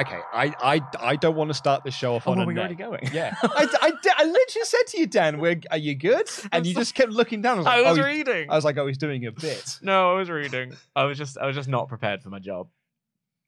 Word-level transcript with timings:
Okay, 0.00 0.20
I, 0.32 0.54
I, 0.62 0.80
I 1.00 1.16
don't 1.16 1.36
want 1.36 1.48
to 1.50 1.54
start 1.54 1.84
the 1.84 1.90
show 1.90 2.14
off 2.14 2.26
Oh, 2.26 2.32
on 2.32 2.40
are 2.40 2.42
a 2.42 2.46
we 2.46 2.54
note. 2.54 2.60
already 2.60 2.74
going? 2.74 3.10
Yeah, 3.12 3.34
I, 3.42 3.68
I, 3.80 3.92
I 4.18 4.24
literally 4.24 4.64
said 4.64 4.82
to 4.88 4.98
you, 4.98 5.06
Dan, 5.06 5.38
we're, 5.38 5.60
"Are 5.70 5.76
you 5.78 5.94
good?" 5.94 6.28
And 6.52 6.66
you 6.66 6.74
just 6.74 6.94
kept 6.94 7.12
looking 7.12 7.42
down. 7.42 7.54
I 7.54 7.58
was 7.58 7.66
like, 7.66 7.76
I 7.76 7.90
was 7.90 7.98
oh, 7.98 8.04
reading. 8.04 8.50
I 8.50 8.54
was 8.54 8.64
like, 8.64 8.78
"Oh, 8.78 8.86
he's 8.86 8.98
doing 8.98 9.26
a 9.26 9.32
bit." 9.32 9.78
No, 9.82 10.12
I 10.14 10.18
was 10.18 10.30
reading. 10.30 10.74
I 10.94 11.04
was 11.04 11.18
just 11.18 11.38
I 11.38 11.46
was 11.46 11.56
just 11.56 11.68
not 11.68 11.88
prepared 11.88 12.22
for 12.22 12.30
my 12.30 12.38
job. 12.38 12.68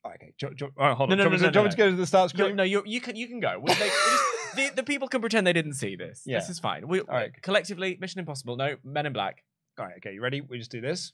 Okay, 0.06 0.34
jo- 0.38 0.52
jo- 0.54 0.70
all 0.78 0.88
right, 0.88 0.96
hold 0.96 1.10
on. 1.10 1.16
no, 1.18 1.24
do 1.24 1.30
no, 1.30 1.36
to- 1.36 1.42
no, 1.44 1.50
do 1.50 1.58
you 1.58 1.62
want 1.62 1.78
me 1.78 1.82
no. 1.82 1.86
to 1.86 1.90
go 1.90 1.90
to 1.90 1.96
the 1.96 2.06
start 2.06 2.30
screen? 2.30 2.56
no, 2.56 2.62
you 2.62 2.82
you 2.84 3.00
can 3.00 3.16
you 3.16 3.26
can 3.26 3.40
go. 3.40 3.58
We, 3.58 3.68
like, 3.70 3.80
it 3.80 3.84
is- 3.86 4.20
the, 4.54 4.70
the 4.76 4.82
people 4.82 5.08
can 5.08 5.20
pretend 5.20 5.46
they 5.46 5.52
didn't 5.52 5.74
see 5.74 5.96
this. 5.96 6.22
Yeah. 6.24 6.38
This 6.38 6.48
is 6.48 6.58
fine. 6.60 6.86
We 6.86 7.00
right. 7.00 7.32
collectively 7.42 7.96
Mission 8.00 8.20
Impossible. 8.20 8.56
No, 8.56 8.76
Men 8.84 9.06
in 9.06 9.12
Black. 9.12 9.42
All 9.78 9.86
right, 9.86 9.96
okay, 9.96 10.12
you 10.14 10.22
ready? 10.22 10.40
We 10.40 10.58
just 10.58 10.70
do 10.70 10.80
this. 10.80 11.12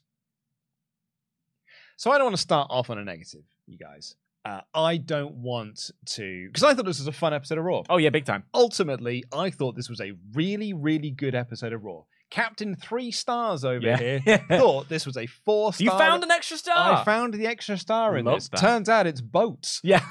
So 1.97 2.11
I 2.11 2.17
don't 2.17 2.25
want 2.25 2.35
to 2.35 2.41
start 2.41 2.67
off 2.69 2.89
on 2.89 2.97
a 2.97 3.03
negative, 3.03 3.43
you 3.67 3.77
guys. 3.77 4.15
Uh, 4.43 4.61
I 4.73 4.97
don't 4.97 5.35
want 5.35 5.91
to 6.07 6.47
because 6.47 6.63
I 6.63 6.73
thought 6.73 6.85
this 6.85 6.97
was 6.99 7.07
a 7.07 7.11
fun 7.11 7.33
episode 7.33 7.57
of 7.59 7.63
Raw. 7.63 7.83
Oh 7.89 7.97
yeah, 7.97 8.09
big 8.09 8.25
time. 8.25 8.43
Ultimately, 8.53 9.23
I 9.31 9.51
thought 9.51 9.75
this 9.75 9.89
was 9.89 10.01
a 10.01 10.13
really, 10.33 10.73
really 10.73 11.11
good 11.11 11.35
episode 11.35 11.73
of 11.73 11.83
Raw. 11.83 12.01
Captain 12.31 12.75
three 12.75 13.11
stars 13.11 13.63
over 13.65 13.85
Yeah. 13.85 13.97
here 14.19 14.37
thought 14.49 14.87
this 14.89 15.05
was 15.05 15.17
a 15.17 15.27
four 15.27 15.73
star. 15.73 15.83
You 15.83 15.91
found 15.91 16.23
an 16.23 16.31
extra 16.31 16.57
star. 16.57 16.93
I 17.01 17.03
found 17.03 17.33
the 17.35 17.45
extra 17.45 17.77
star 17.77 18.17
in 18.17 18.25
Love 18.25 18.37
this. 18.37 18.49
that. 18.49 18.57
Turns 18.61 18.89
out 18.89 19.05
it's 19.05 19.21
boats. 19.21 19.79
Yeah. 19.83 20.03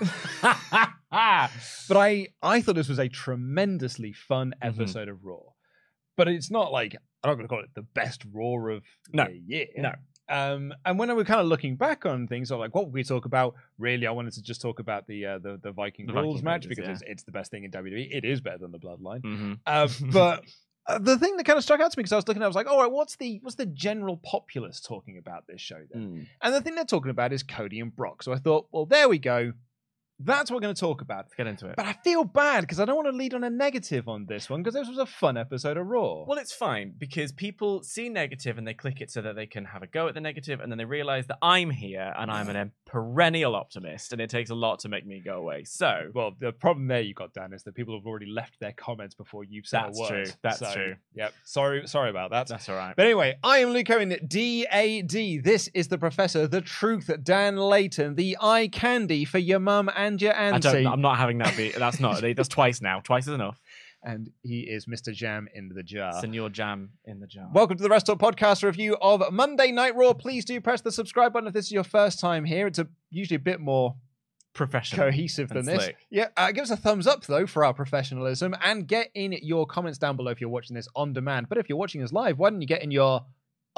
But 1.12 1.96
I, 1.96 2.28
I 2.40 2.60
thought 2.60 2.76
this 2.76 2.88
was 2.88 3.00
a 3.00 3.08
tremendously 3.08 4.12
fun 4.12 4.54
Mm-hmm. 4.62 4.80
episode 4.80 5.08
of 5.08 5.24
Raw. 5.24 5.40
But 6.16 6.28
it's 6.28 6.50
not 6.50 6.70
like 6.70 6.94
I'm 7.24 7.30
not 7.30 7.34
going 7.34 7.44
to 7.44 7.48
call 7.48 7.62
it 7.64 7.70
the 7.74 7.82
best 7.82 8.22
Raw 8.32 8.56
of 8.74 8.84
No. 9.12 9.24
the 9.24 9.40
year. 9.44 9.66
No. 9.76 9.92
Um, 10.30 10.72
and 10.86 10.98
when 10.98 11.10
I 11.10 11.12
was 11.12 11.26
kind 11.26 11.40
of 11.40 11.46
looking 11.46 11.74
back 11.74 12.06
on 12.06 12.28
things, 12.28 12.50
I'm 12.52 12.60
like, 12.60 12.74
what 12.74 12.84
would 12.84 12.94
we 12.94 13.02
talk 13.02 13.24
about? 13.24 13.54
Really, 13.78 14.06
I 14.06 14.12
wanted 14.12 14.32
to 14.34 14.42
just 14.42 14.62
talk 14.62 14.78
about 14.78 15.06
the 15.08 15.26
uh, 15.26 15.38
the, 15.38 15.58
the 15.60 15.72
Viking 15.72 16.06
The 16.06 16.12
rules 16.12 16.36
Viking 16.36 16.44
match 16.44 16.64
Raiders, 16.64 16.68
because 16.68 16.86
yeah. 16.86 16.92
it's, 16.92 17.02
it's 17.06 17.22
the 17.24 17.32
best 17.32 17.50
thing 17.50 17.64
in 17.64 17.72
WWE. 17.72 18.08
It 18.10 18.24
is 18.24 18.40
better 18.40 18.58
than 18.58 18.70
the 18.70 18.78
Bloodline. 18.78 19.22
Mhm. 19.22 19.58
Uh, 19.66 19.88
but 20.12 20.44
uh, 20.86 20.98
the 20.98 21.18
thing 21.18 21.36
that 21.36 21.44
kind 21.44 21.56
of 21.56 21.64
struck 21.64 21.80
out 21.80 21.90
to 21.90 21.98
me 21.98 22.02
because 22.02 22.12
I 22.12 22.16
was 22.16 22.28
looking, 22.28 22.42
at 22.42 22.44
it, 22.44 22.46
I 22.46 22.48
was 22.48 22.56
like, 22.56 22.68
all 22.68 22.80
right, 22.80 22.90
what's 22.90 23.16
the 23.16 23.40
what's 23.42 23.56
the 23.56 23.66
general 23.66 24.18
populace 24.18 24.80
talking 24.80 25.18
about 25.18 25.46
this 25.48 25.60
show 25.60 25.80
then? 25.92 26.02
Mm. 26.02 26.26
And 26.42 26.54
the 26.54 26.60
thing 26.60 26.76
they're 26.76 26.84
talking 26.84 27.10
about 27.10 27.32
is 27.32 27.42
Cody 27.42 27.80
and 27.80 27.94
Brock. 27.94 28.22
So 28.22 28.32
I 28.32 28.38
thought, 28.38 28.68
well, 28.70 28.86
there 28.86 29.08
we 29.08 29.18
go. 29.18 29.52
That's 30.22 30.50
what 30.50 30.56
we're 30.56 30.60
going 30.62 30.74
to 30.74 30.80
talk 30.80 31.00
about. 31.00 31.24
Let's 31.24 31.34
get 31.34 31.46
into 31.46 31.66
it. 31.68 31.76
But 31.76 31.86
I 31.86 31.94
feel 32.04 32.24
bad 32.24 32.60
because 32.62 32.78
I 32.78 32.84
don't 32.84 32.96
want 32.96 33.08
to 33.08 33.16
lead 33.16 33.34
on 33.34 33.42
a 33.44 33.50
negative 33.50 34.08
on 34.08 34.26
this 34.26 34.50
one 34.50 34.62
because 34.62 34.74
this 34.74 34.88
was 34.88 34.98
a 34.98 35.06
fun 35.06 35.36
episode 35.36 35.76
of 35.76 35.86
Raw. 35.86 36.24
Well, 36.26 36.38
it's 36.38 36.52
fine 36.52 36.92
because 36.98 37.32
people 37.32 37.82
see 37.82 38.08
negative 38.08 38.58
and 38.58 38.66
they 38.66 38.74
click 38.74 39.00
it 39.00 39.10
so 39.10 39.22
that 39.22 39.34
they 39.36 39.46
can 39.46 39.64
have 39.64 39.82
a 39.82 39.86
go 39.86 40.08
at 40.08 40.14
the 40.14 40.20
negative, 40.20 40.60
and 40.60 40.70
then 40.70 40.78
they 40.78 40.84
realize 40.84 41.26
that 41.28 41.38
I'm 41.42 41.70
here 41.70 42.12
and 42.18 42.30
I'm 42.30 42.48
an 42.48 42.72
perennial 42.86 43.54
optimist, 43.56 44.12
and 44.12 44.20
it 44.20 44.30
takes 44.30 44.50
a 44.50 44.54
lot 44.54 44.80
to 44.80 44.88
make 44.88 45.06
me 45.06 45.20
go 45.24 45.34
away. 45.38 45.64
So, 45.64 46.10
well, 46.14 46.32
the 46.38 46.52
problem 46.52 46.86
there 46.88 47.00
you 47.00 47.14
got, 47.14 47.32
Dan, 47.32 47.52
is 47.52 47.62
that 47.64 47.74
people 47.74 47.96
have 47.98 48.06
already 48.06 48.26
left 48.26 48.60
their 48.60 48.72
comments 48.72 49.14
before 49.14 49.44
you've 49.44 49.66
said 49.66 49.84
That's 49.86 49.98
a 49.98 50.02
word. 50.02 50.10
That's 50.10 50.30
true. 50.30 50.36
That's 50.42 50.58
So, 50.58 50.72
true. 50.74 50.96
Yep. 51.14 51.34
Sorry, 51.44 51.86
sorry 51.86 52.10
about 52.10 52.30
that. 52.30 52.46
that's 52.48 52.68
all 52.68 52.76
right. 52.76 52.94
But 52.96 53.06
anyway, 53.06 53.36
I 53.42 53.58
am 53.58 53.70
Luke 53.70 53.88
Owen, 53.90 54.10
DAD. 54.26 55.44
This 55.44 55.68
is 55.74 55.88
the 55.88 55.98
Professor, 55.98 56.46
the 56.46 56.60
Truth, 56.60 57.10
Dan 57.22 57.56
Layton, 57.56 58.14
the 58.16 58.36
eye 58.40 58.68
candy 58.68 59.24
for 59.24 59.38
your 59.38 59.58
mum 59.60 59.90
and 59.96 60.09
your 60.18 60.36
I 60.36 60.58
don't, 60.58 60.86
I'm 60.86 61.00
not 61.00 61.18
having 61.18 61.38
that 61.38 61.56
be. 61.56 61.70
That's 61.70 62.00
not. 62.00 62.22
That's 62.22 62.48
twice 62.48 62.80
now. 62.80 63.00
Twice 63.00 63.26
is 63.26 63.34
enough. 63.34 63.60
and 64.02 64.30
he 64.42 64.60
is 64.60 64.86
Mr. 64.86 65.12
Jam 65.12 65.48
in 65.54 65.68
the 65.68 65.82
jar. 65.82 66.20
Senor 66.20 66.48
Jam 66.48 66.90
in 67.04 67.20
the 67.20 67.26
jar. 67.26 67.48
Welcome 67.52 67.76
to 67.76 67.82
the 67.82 67.88
WrestleTalk 67.88 68.18
Podcast 68.18 68.62
review 68.62 68.96
of 69.00 69.22
Monday 69.32 69.72
Night 69.72 69.94
Raw. 69.94 70.14
Please 70.14 70.44
do 70.44 70.60
press 70.60 70.80
the 70.80 70.92
subscribe 70.92 71.32
button 71.32 71.48
if 71.48 71.54
this 71.54 71.66
is 71.66 71.72
your 71.72 71.84
first 71.84 72.18
time 72.20 72.44
here. 72.44 72.66
It's 72.66 72.78
a, 72.78 72.88
usually 73.10 73.36
a 73.36 73.40
bit 73.40 73.60
more 73.60 73.96
professional, 74.54 75.06
cohesive 75.06 75.48
than 75.48 75.58
and 75.58 75.68
this. 75.68 75.84
slick. 75.84 75.96
Yeah, 76.10 76.28
uh, 76.36 76.50
give 76.52 76.62
us 76.62 76.70
a 76.70 76.76
thumbs 76.76 77.06
up 77.06 77.26
though 77.26 77.46
for 77.46 77.64
our 77.64 77.74
professionalism 77.74 78.54
and 78.64 78.86
get 78.86 79.10
in 79.14 79.32
your 79.42 79.66
comments 79.66 79.98
down 79.98 80.16
below 80.16 80.30
if 80.30 80.40
you're 80.40 80.50
watching 80.50 80.74
this 80.74 80.88
on 80.96 81.12
demand. 81.12 81.48
But 81.48 81.58
if 81.58 81.68
you're 81.68 81.78
watching 81.78 82.02
us 82.02 82.12
live, 82.12 82.38
why 82.38 82.50
don't 82.50 82.60
you 82.60 82.68
get 82.68 82.82
in 82.82 82.90
your 82.90 83.24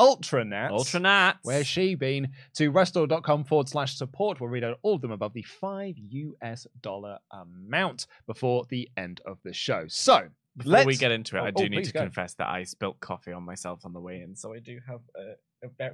ultra 0.03 0.45
nats? 0.45 0.73
Ultra 0.73 1.01
Nats. 1.01 1.39
Where's 1.43 1.67
she 1.67 1.95
been? 1.95 2.33
To 2.55 2.73
wrestletalk.com 2.73 3.45
forward 3.45 3.69
slash 3.69 3.97
support. 3.97 4.41
We'll 4.41 4.51
read 4.51 4.65
out 4.65 4.79
all 4.83 4.95
of 4.97 5.01
them 5.01 5.11
above 5.13 5.33
the 5.33 5.43
five 5.43 5.95
US 5.99 6.67
dollar 6.81 7.19
amount 7.31 8.07
before 8.27 8.65
the 8.69 8.89
end 8.97 9.21
of 9.27 9.39
the 9.45 9.53
show. 9.53 9.85
So, 9.89 10.29
Before 10.57 10.73
let's 10.73 10.87
we 10.87 10.97
get 10.97 11.13
into 11.13 11.37
it, 11.37 11.41
Oh, 11.41 11.45
I 11.45 11.49
oh, 11.49 11.53
do 11.53 11.65
oh, 11.65 11.69
need 11.69 11.85
to 11.85 11.93
go. 11.93 12.01
confess 12.01 12.35
that 12.35 12.49
I 12.49 12.65
spilt 12.65 13.01
coffee 13.01 13.33
on 13.33 13.43
myself 13.45 13.85
on 13.85 13.93
the 13.93 14.01
way 14.01 14.21
in, 14.21 14.35
so 14.37 14.53
I 14.53 14.59
do 14.59 14.79
have 14.87 15.01
a, 15.17 15.35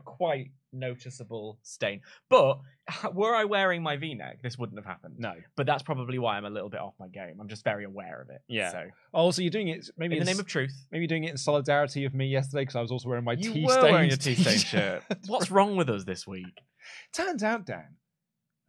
quite 0.04 0.50
noticeable 0.72 1.58
stain. 1.62 2.00
But 2.28 2.58
were 3.12 3.34
I 3.34 3.44
wearing 3.44 3.82
my 3.82 3.96
V-neck, 3.96 4.42
this 4.42 4.58
wouldn't 4.58 4.78
have 4.78 4.86
happened. 4.86 5.14
No. 5.18 5.34
But 5.56 5.66
that's 5.66 5.82
probably 5.82 6.18
why 6.18 6.36
I'm 6.36 6.44
a 6.44 6.50
little 6.50 6.68
bit 6.68 6.80
off 6.80 6.94
my 6.98 7.08
game. 7.08 7.38
I'm 7.40 7.48
just 7.48 7.64
very 7.64 7.84
aware 7.84 8.20
of 8.22 8.30
it. 8.30 8.40
Yeah. 8.48 8.70
So, 8.72 8.84
Oh, 9.14 9.30
so 9.30 9.42
you're 9.42 9.50
doing 9.50 9.68
it 9.68 9.88
maybe 9.96 10.16
in 10.16 10.24
the 10.24 10.30
s- 10.30 10.36
name 10.36 10.40
of 10.40 10.46
truth, 10.46 10.74
maybe 10.90 11.02
you're 11.02 11.08
doing 11.08 11.24
it 11.24 11.30
in 11.30 11.36
solidarity 11.36 12.04
of 12.04 12.14
me 12.14 12.26
yesterday 12.26 12.62
because 12.62 12.76
I 12.76 12.80
was 12.80 12.90
also 12.90 13.08
wearing 13.08 13.24
my 13.24 13.32
you 13.34 13.52
tea 13.52 13.64
were 13.66 13.82
wearing 13.82 14.12
a 14.12 14.16
tea-stained 14.16 14.60
t-shirt. 14.60 15.02
What's 15.26 15.50
wrong 15.50 15.76
with 15.76 15.88
us 15.90 16.04
this 16.04 16.26
week? 16.26 16.46
Turns 17.12 17.42
out, 17.42 17.66
Dan, 17.66 17.96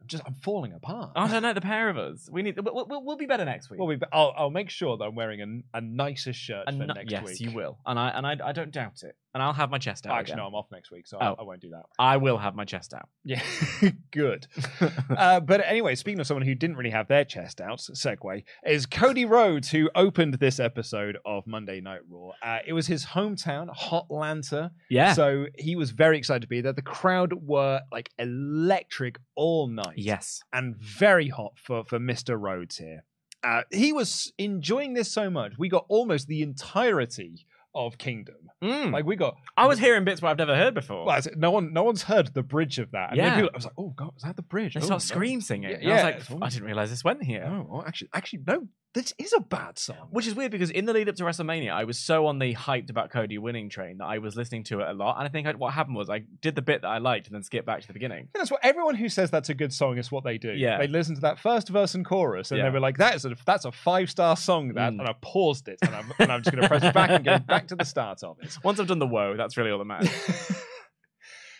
I'm 0.00 0.06
just 0.06 0.22
I'm 0.26 0.34
falling 0.34 0.72
apart. 0.72 1.12
I 1.16 1.28
don't 1.28 1.42
know. 1.42 1.52
The 1.52 1.60
pair 1.60 1.88
of 1.90 1.98
us. 1.98 2.28
We 2.30 2.42
need. 2.42 2.58
We'll, 2.58 2.86
we'll, 2.88 3.04
we'll 3.04 3.16
be 3.16 3.26
better 3.26 3.44
next 3.44 3.70
week. 3.70 3.78
Well, 3.80 3.86
we, 3.88 3.98
I'll, 4.12 4.32
I'll 4.36 4.50
make 4.50 4.70
sure 4.70 4.96
that 4.96 5.04
I'm 5.04 5.14
wearing 5.14 5.62
a, 5.74 5.78
a 5.78 5.80
nicer 5.82 6.32
shirt 6.32 6.64
And 6.66 6.78
for 6.78 6.86
no- 6.86 6.94
next 6.94 7.10
yes, 7.12 7.22
week. 7.22 7.30
Yes, 7.32 7.40
you 7.40 7.50
will, 7.56 7.78
and 7.86 7.98
I 7.98 8.08
and 8.10 8.26
I, 8.26 8.36
I 8.44 8.52
don't 8.52 8.70
doubt 8.70 9.02
it. 9.02 9.14
And 9.32 9.42
I'll 9.42 9.52
have 9.52 9.70
my 9.70 9.78
chest 9.78 10.06
out. 10.06 10.18
Actually, 10.18 10.32
again. 10.32 10.42
no, 10.42 10.46
I'm 10.48 10.54
off 10.54 10.66
next 10.72 10.90
week, 10.90 11.06
so 11.06 11.16
I, 11.18 11.28
Oh. 11.30 11.36
I 11.38 11.42
won't 11.42 11.60
do 11.60 11.70
that. 11.70 11.84
I 11.98 12.16
will 12.16 12.36
have 12.38 12.54
my 12.56 12.64
chest 12.64 12.92
out. 12.94 13.08
Yeah, 13.24 13.42
good. 14.10 14.46
uh, 15.16 15.38
but 15.40 15.60
anyway, 15.64 15.94
speaking 15.94 16.18
of 16.20 16.26
someone 16.26 16.44
who 16.44 16.54
didn't 16.56 16.76
really 16.76 16.90
have 16.90 17.06
their 17.06 17.24
chest 17.24 17.60
out, 17.60 17.78
segue 17.78 18.42
is 18.66 18.86
Cody 18.86 19.24
Rhodes, 19.24 19.70
who 19.70 19.88
opened 19.94 20.34
this 20.34 20.58
episode 20.58 21.16
of 21.24 21.46
Monday 21.46 21.80
Night 21.80 22.00
Raw. 22.08 22.30
Uh, 22.42 22.58
it 22.66 22.72
was 22.72 22.86
his 22.88 23.06
hometown, 23.06 23.68
Hotlanta. 23.76 24.70
Yeah. 24.88 25.12
So 25.12 25.46
he 25.56 25.76
was 25.76 25.90
very 25.92 26.18
excited 26.18 26.42
to 26.42 26.48
be 26.48 26.60
there. 26.60 26.72
The 26.72 26.82
crowd 26.82 27.32
were 27.46 27.82
like 27.92 28.10
electric 28.18 29.18
all 29.36 29.68
night. 29.68 29.94
yes. 29.98 30.40
and 30.52 30.76
very 30.76 31.28
hot 31.28 31.52
for 31.56 31.84
for 31.84 31.98
Mr. 32.00 32.36
Rhodes 32.40 32.78
here. 32.78 33.04
Uh, 33.42 33.62
he 33.70 33.90
was 33.92 34.32
enjoying 34.38 34.92
this 34.94 35.10
so 35.10 35.30
much. 35.30 35.52
We 35.58 35.68
got 35.70 35.86
almost 35.88 36.26
the 36.26 36.42
entirety 36.42 37.46
of 37.74 37.98
Kingdom. 37.98 38.36
Mm. 38.62 38.92
Like 38.92 39.04
we 39.04 39.16
got 39.16 39.34
I 39.56 39.66
was 39.66 39.78
hearing 39.78 40.04
bits 40.04 40.20
where 40.20 40.30
I've 40.30 40.38
never 40.38 40.56
heard 40.56 40.74
before. 40.74 41.06
well, 41.06 41.20
no 41.36 41.50
one 41.50 41.72
no 41.72 41.82
one's 41.82 42.02
heard 42.02 42.32
the 42.34 42.42
bridge 42.42 42.78
of 42.78 42.90
that. 42.92 43.10
And 43.10 43.18
Yeah. 43.18 43.34
people- 43.36 43.50
I 43.52 43.56
was 43.56 43.64
like, 43.64 43.74
oh 43.78 43.92
god, 43.96 44.12
was 44.14 44.22
that 44.24 44.36
the 44.36 44.42
bridge? 44.42 44.74
they 44.74 44.80
oh, 44.80 44.84
start 44.84 45.02
no. 45.02 45.04
scream 45.04 45.40
singing. 45.40 45.70
Yeah, 45.70 45.76
and 45.76 45.88
I 45.88 45.94
was 45.94 46.28
yeah. 46.28 46.34
like, 46.34 46.42
I 46.42 46.48
didn't 46.50 46.66
realize 46.66 46.90
this 46.90 47.04
went 47.04 47.22
here. 47.22 47.44
Oh, 47.46 47.66
well, 47.68 47.84
actually, 47.86 48.10
actually, 48.14 48.40
no. 48.46 48.66
This 48.92 49.14
is 49.18 49.32
a 49.32 49.40
bad 49.40 49.78
song. 49.78 50.08
Which 50.10 50.26
is 50.26 50.34
weird 50.34 50.50
because 50.50 50.68
in 50.70 50.84
the 50.84 50.92
lead 50.92 51.08
up 51.08 51.14
to 51.14 51.22
WrestleMania, 51.22 51.70
I 51.72 51.84
was 51.84 51.96
so 51.96 52.26
on 52.26 52.40
the 52.40 52.54
hyped 52.56 52.90
about 52.90 53.10
Cody 53.10 53.38
winning 53.38 53.68
train 53.68 53.98
that 53.98 54.06
I 54.06 54.18
was 54.18 54.34
listening 54.34 54.64
to 54.64 54.80
it 54.80 54.88
a 54.88 54.92
lot. 54.92 55.16
And 55.16 55.24
I 55.28 55.30
think 55.30 55.46
I, 55.46 55.52
what 55.52 55.72
happened 55.72 55.94
was 55.94 56.10
I 56.10 56.24
did 56.42 56.56
the 56.56 56.62
bit 56.62 56.82
that 56.82 56.88
I 56.88 56.98
liked 56.98 57.28
and 57.28 57.34
then 57.36 57.44
skipped 57.44 57.66
back 57.66 57.82
to 57.82 57.86
the 57.86 57.92
beginning. 57.92 58.28
Yeah, 58.34 58.40
that's 58.40 58.50
what 58.50 58.58
everyone 58.64 58.96
who 58.96 59.08
says 59.08 59.30
that's 59.30 59.48
a 59.48 59.54
good 59.54 59.72
song 59.72 59.96
is 59.96 60.10
what 60.10 60.24
they 60.24 60.38
do. 60.38 60.50
Yeah. 60.52 60.78
they 60.78 60.88
listen 60.88 61.14
to 61.14 61.20
that 61.20 61.38
first 61.38 61.68
verse 61.68 61.94
and 61.94 62.04
chorus, 62.04 62.50
and 62.50 62.58
Yeah. 62.58 62.64
they 62.64 62.70
were 62.70 62.80
like, 62.80 62.98
"That 62.98 63.14
is 63.14 63.24
a 63.24 63.36
that's 63.46 63.64
a 63.64 63.70
five 63.70 64.10
star 64.10 64.36
song." 64.36 64.74
That, 64.74 64.92
Mm. 64.92 64.98
and 64.98 65.08
I 65.08 65.14
paused 65.20 65.68
it, 65.68 65.78
and 65.82 65.94
I'm, 65.94 66.12
and 66.18 66.32
I'm 66.32 66.42
just 66.42 66.52
going 66.52 66.62
to 66.62 66.68
press 66.68 66.82
it 66.82 66.92
back 66.92 67.10
and 67.10 67.24
go 67.24 67.38
back 67.38 67.68
to 67.68 67.76
the 67.76 67.84
start 67.84 68.24
of 68.24 68.38
it. 68.42 68.58
Once 68.64 68.80
I've 68.80 68.88
done 68.88 68.98
the 68.98 69.06
whoa, 69.06 69.36
that's 69.36 69.56
really 69.56 69.70
all 69.70 69.78
that 69.78 69.84
matters. 69.84 70.10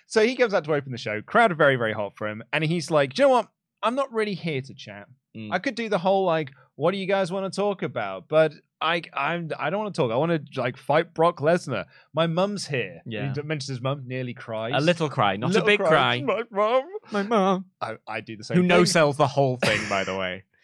so 0.09 0.27
he 0.27 0.35
comes 0.35 0.53
out 0.53 0.65
to 0.65 0.75
open 0.75 0.91
the 0.91 0.99
show. 0.99 1.23
Crowd 1.23 1.53
are 1.53 1.55
very 1.57 1.77
very 1.77 1.93
hot 1.93 2.17
for 2.17 2.27
him, 2.29 2.43
and 2.53 2.65
he's 2.65 2.91
like, 2.91 3.15
"Do 3.15 3.23
you 3.23 3.29
know 3.29 3.35
what? 3.35 3.49
I'm 3.83 3.95
not 3.95 4.13
really 4.13 4.35
here 4.35 4.61
to 4.61 4.75
chat. 4.75 5.07
Mm. 5.37 5.51
I 5.53 5.59
could 5.61 5.75
do 5.77 5.89
the 5.89 5.97
whole 5.99 6.25
like, 6.25 6.51
what 6.81 6.93
do 6.93 6.99
you 6.99 7.07
guys 7.07 7.31
want 7.31 7.53
to 7.53 7.55
talk 7.55 7.83
about? 7.83 8.29
But 8.29 8.53
I 8.81 9.03
I'm 9.13 9.51
I 9.59 9.69
don't 9.71 9.81
want 9.83 9.95
to 9.95 10.01
talk. 10.01 10.11
I 10.11 10.17
want 10.17 10.33
to 10.33 10.61
like 10.61 10.77
fight 10.77 11.13
Brock 11.15 11.39
Lesnar. 11.41 11.85
My 12.15 12.27
mum's 12.27 12.67
here. 12.67 13.03
Yeah. 13.05 13.33
He 13.35 13.43
mentions 13.43 13.69
his 13.69 13.81
mum, 13.83 14.05
nearly 14.07 14.33
cries. 14.35 14.73
a 14.75 14.81
little 14.81 15.11
cry, 15.11 15.37
not 15.37 15.49
Little 15.51 15.63
a 15.63 15.67
big 15.67 15.81
cry. 15.81 16.23
My 16.23 16.43
mum. 16.51 16.85
My 17.13 17.23
mom. 17.23 17.67
I, 17.81 17.97
I 18.09 18.21
do 18.21 18.37
the 18.37 18.45
same. 18.45 18.57
Who 18.57 18.63
no 18.63 18.85
sells 18.85 19.17
the 19.19 19.27
whole 19.27 19.59
thing, 19.59 19.81
by 19.89 20.05
the 20.05 20.17
way. 20.17 20.45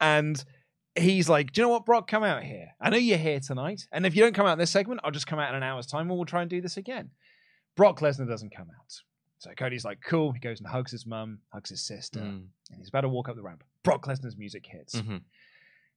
And 0.00 0.42
he's 0.96 1.28
like, 1.28 1.52
Do 1.52 1.60
you 1.60 1.66
know 1.66 1.72
what, 1.74 1.84
Brock? 1.84 2.08
Come 2.08 2.24
out 2.24 2.42
here. 2.42 2.68
I 2.80 2.88
know 2.90 2.96
you're 2.96 3.18
here 3.18 3.38
tonight. 3.40 3.82
And 3.92 4.06
if 4.06 4.16
you 4.16 4.22
don't 4.22 4.34
come 4.34 4.46
out 4.46 4.54
in 4.54 4.58
this 4.58 4.70
segment, 4.70 5.00
I'll 5.04 5.10
just 5.10 5.26
come 5.26 5.38
out 5.38 5.50
in 5.50 5.54
an 5.56 5.62
hour's 5.62 5.86
time 5.86 6.08
and 6.08 6.16
we'll 6.16 6.24
try 6.24 6.40
and 6.40 6.48
do 6.50 6.60
this 6.62 6.76
again. 6.78 7.10
Brock 7.76 8.00
Lesnar 8.00 8.26
doesn't 8.26 8.54
come 8.56 8.68
out. 8.70 8.92
So 9.38 9.50
Cody's 9.56 9.84
like, 9.84 9.98
Cool. 10.04 10.32
He 10.32 10.40
goes 10.40 10.58
and 10.58 10.68
hugs 10.68 10.90
his 10.92 11.06
mum, 11.06 11.40
hugs 11.52 11.70
his 11.70 11.86
sister, 11.86 12.20
Mm. 12.20 12.46
and 12.70 12.78
he's 12.78 12.88
about 12.88 13.02
to 13.02 13.08
walk 13.10 13.28
up 13.28 13.36
the 13.36 13.42
ramp. 13.42 13.62
Brock 13.84 14.06
Lesnar's 14.06 14.36
music 14.38 14.64
hits. 14.66 14.96
Mhm. 14.96 15.20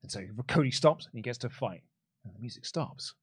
And 0.04 0.12
so 0.12 0.22
Cody 0.48 0.72
stops 0.72 1.06
and 1.06 1.18
he 1.18 1.22
gets 1.22 1.40
to 1.40 1.50
fight. 1.50 1.82
And 2.24 2.36
the 2.36 2.40
music 2.40 2.66
stops. 2.66 3.16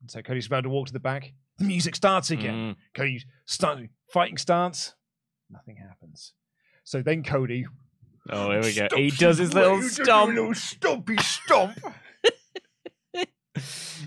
And 0.00 0.10
so 0.10 0.22
Cody's 0.22 0.46
about 0.46 0.62
to 0.62 0.70
walk 0.70 0.86
to 0.86 0.92
the 0.92 1.00
back. 1.00 1.32
The 1.58 1.64
music 1.64 1.96
starts 1.96 2.30
again. 2.30 2.54
Mm. 2.54 2.76
Cody 2.94 3.24
start 3.44 3.80
fighting 4.12 4.38
starts. 4.38 4.94
Nothing 5.50 5.76
happens. 5.76 6.32
So 6.84 7.02
then 7.02 7.22
Cody 7.22 7.66
Oh, 8.30 8.50
here 8.50 8.62
we 8.62 8.74
go. 8.74 8.88
He 8.94 9.10
does 9.10 9.38
his 9.38 9.52
little 9.52 9.78
way, 9.78 9.88
stomp. 9.88 10.34
Little 10.34 10.50
stompy 10.50 11.20
stomp. 11.20 11.76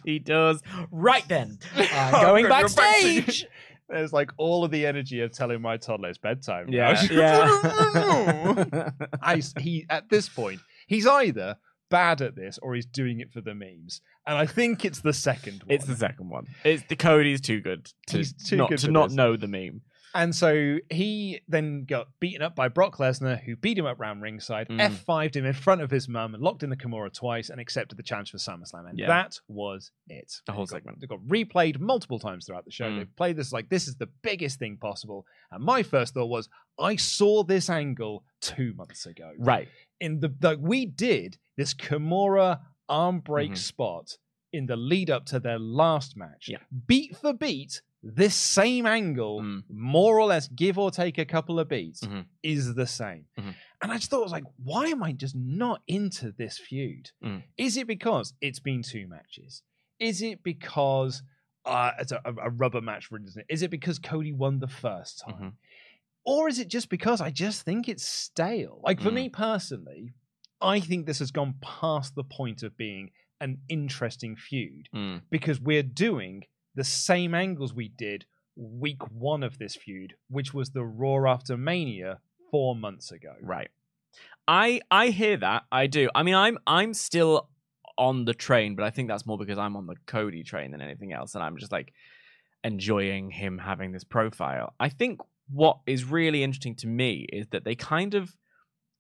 he 0.06 0.20
does. 0.20 0.62
Right 0.90 1.28
then, 1.28 1.60
uh, 1.76 1.88
I'm 1.94 2.26
going 2.26 2.48
backstage. 2.48 3.46
There's 3.90 4.14
like 4.14 4.32
all 4.38 4.64
of 4.64 4.72
the 4.72 4.86
energy 4.86 5.22
of 5.22 5.32
telling 5.32 5.62
my 5.62 5.78
toddler 5.78 6.10
it's 6.10 6.18
bedtime. 6.18 6.70
Yeah, 6.70 7.02
yeah. 7.12 8.90
I, 9.22 9.42
he 9.60 9.86
at 9.90 10.10
this 10.10 10.30
point 10.30 10.62
he's 10.88 11.06
either 11.06 11.58
bad 11.90 12.22
at 12.22 12.36
this 12.36 12.58
or 12.62 12.76
he's 12.76 12.86
doing 12.86 13.20
it 13.20 13.32
for 13.32 13.42
the 13.42 13.54
memes, 13.56 14.02
and 14.28 14.38
I 14.38 14.46
think 14.46 14.84
it's 14.86 15.02
the 15.02 15.14
second 15.14 15.64
one. 15.66 15.76
it's 15.76 15.86
the 15.86 15.96
second 15.96 16.30
one. 16.30 16.46
It's 16.64 16.84
the 16.90 16.96
Cody's 16.96 17.42
too 17.42 17.62
good 17.62 17.92
to 18.08 18.24
too 18.46 18.58
not 18.58 18.70
good 18.70 18.80
to 18.80 18.92
not 18.92 19.10
this. 19.10 19.16
know 19.16 19.36
the 19.38 19.48
meme. 19.48 19.82
And 20.14 20.34
so 20.34 20.78
he 20.90 21.42
then 21.50 21.84
got 21.84 22.08
beaten 22.22 22.42
up 22.42 22.56
by 22.56 22.70
Brock 22.70 23.00
Lesnar, 23.00 23.44
who 23.44 23.58
beat 23.58 23.78
him 23.78 23.86
up 23.86 24.00
round 24.00 24.22
ringside, 24.22 24.70
Mm. 24.70 24.80
F5'd 24.80 25.36
him 25.36 25.46
in 25.46 25.52
front 25.52 25.82
of 25.82 25.92
his 25.92 26.08
mum, 26.08 26.34
and 26.34 26.42
locked 26.42 26.64
in 26.64 26.70
the 26.70 26.78
Kimura 26.78 27.12
twice, 27.14 27.50
and 27.50 27.60
accepted 27.60 27.98
the 27.98 28.04
challenge 28.04 28.32
for 28.32 28.38
SummerSlam. 28.38 28.90
And 28.90 28.98
Yeah. 28.98 29.08
that 29.08 29.38
was 29.50 29.92
it. 30.08 30.32
The 30.46 30.54
whole 30.54 30.68
segment. 30.68 31.00
It 31.04 31.10
got 31.10 31.20
replayed 31.28 31.80
multiple 31.82 32.18
times 32.18 32.46
throughout 32.46 32.64
the 32.64 32.72
show. 32.72 32.86
Mm. 32.90 33.00
They 33.00 33.06
played 33.06 33.36
this 33.36 33.52
like 33.52 33.68
this 33.68 33.90
is 33.90 33.98
the 33.98 34.08
biggest 34.22 34.58
thing 34.58 34.78
possible. 34.78 35.26
And 35.52 35.62
my 35.62 35.84
first 35.84 36.14
thought 36.14 36.28
was, 36.28 36.48
I 36.80 36.96
saw 36.96 37.44
this 37.44 37.70
angle 37.70 38.24
two 38.40 38.74
months 38.74 39.06
ago. 39.06 39.34
Right. 39.38 39.68
In 40.00 40.20
the 40.20 40.34
like 40.42 40.60
we 40.62 40.86
did 40.86 41.38
this 41.58 41.74
Kimura 41.74 42.60
arm 42.90 43.20
break 43.20 43.52
Mhm. 43.54 43.58
spot 43.58 44.18
in 44.52 44.66
the 44.68 44.76
lead 44.76 45.10
up 45.10 45.26
to 45.26 45.40
their 45.40 45.60
last 45.60 46.16
match. 46.16 46.48
Yeah. 46.48 46.58
Beat 46.88 47.18
for 47.18 47.34
beat, 47.34 47.82
this 48.04 48.36
same 48.36 48.86
angle, 48.86 49.42
Mm. 49.42 49.64
more 49.70 50.20
or 50.20 50.26
less, 50.28 50.48
give 50.50 50.78
or 50.78 50.92
take 50.92 51.18
a 51.18 51.26
couple 51.26 51.60
of 51.60 51.68
beats, 51.68 52.02
Mhm. 52.02 52.26
is 52.44 52.76
the 52.76 52.86
same. 52.88 53.26
Mhm. 53.38 53.56
And 53.82 53.92
I 53.92 53.96
just 53.98 54.10
thought, 54.10 54.20
I 54.20 54.24
was 54.24 54.32
like, 54.32 54.46
why 54.58 54.88
am 54.88 55.02
I 55.04 55.12
just 55.14 55.36
not 55.36 55.82
into 55.88 56.32
this 56.32 56.58
feud? 56.58 57.12
Mm. 57.24 57.44
Is 57.58 57.76
it 57.78 57.88
because 57.88 58.34
it's 58.42 58.60
been 58.60 58.84
two 58.84 59.08
matches? 59.08 59.64
Is 60.00 60.22
it 60.22 60.44
because 60.44 61.24
uh, 61.68 61.94
it's 62.00 62.12
a, 62.12 62.22
a 62.26 62.52
rubber 62.52 62.80
match 62.80 63.08
for 63.08 63.18
Disney? 63.18 63.42
Is 63.50 63.64
it 63.64 63.72
because 63.72 63.98
Cody 63.98 64.32
won 64.32 64.60
the 64.60 64.68
first 64.68 65.18
time? 65.22 65.58
Or 66.26 66.48
is 66.50 66.60
it 66.60 66.68
just 66.68 66.90
because 66.90 67.22
I 67.22 67.30
just 67.30 67.62
think 67.64 67.88
it's 67.88 68.08
stale? 68.08 68.82
Like 68.84 69.00
for 69.00 69.10
Mm. 69.12 69.14
me 69.14 69.30
personally, 69.30 70.14
I 70.62 70.80
think 70.80 71.06
this 71.06 71.20
has 71.20 71.32
gone 71.32 71.56
past 71.62 72.16
the 72.16 72.24
point 72.24 72.64
of 72.64 72.76
being 72.78 73.12
an 73.40 73.60
interesting 73.70 74.36
feud 74.36 74.90
Mm. 74.94 75.22
because 75.30 75.60
we're 75.60 75.84
doing 75.84 76.46
the 76.74 76.84
same 76.84 77.34
angles 77.36 77.74
we 77.74 77.90
did 77.90 78.26
week 78.56 79.02
one 79.12 79.44
of 79.44 79.58
this 79.60 79.76
feud, 79.76 80.16
which 80.30 80.54
was 80.54 80.72
the 80.72 80.84
Raw 80.84 81.30
after 81.32 81.58
Mania 81.58 82.20
four 82.50 82.76
months 82.76 83.12
ago. 83.12 83.36
Right. 83.42 83.70
I 84.48 84.82
I 84.90 85.10
hear 85.10 85.38
that. 85.38 85.66
I 85.72 85.88
do. 85.88 86.10
I 86.16 86.24
mean, 86.24 86.36
I'm 86.36 86.58
I'm 86.66 86.94
still 86.94 87.50
on 87.98 88.26
the 88.26 88.34
train, 88.34 88.76
but 88.76 88.84
I 88.86 88.90
think 88.90 89.08
that's 89.10 89.26
more 89.26 89.38
because 89.38 89.58
I'm 89.58 89.76
on 89.76 89.88
the 89.88 89.96
Cody 90.06 90.44
train 90.44 90.72
than 90.72 90.82
anything 90.82 91.12
else, 91.14 91.36
and 91.36 91.44
I'm 91.44 91.58
just 91.58 91.72
like 91.72 91.94
enjoying 92.64 93.30
him 93.32 93.58
having 93.58 93.92
this 93.92 94.04
profile. 94.04 94.74
I 94.80 94.90
think 94.90 95.20
what 95.52 95.80
is 95.86 96.06
really 96.06 96.44
interesting 96.44 96.76
to 96.76 96.88
me 96.88 97.28
is 97.32 97.48
that 97.52 97.64
they 97.64 97.76
kind 97.76 98.14
of 98.14 98.36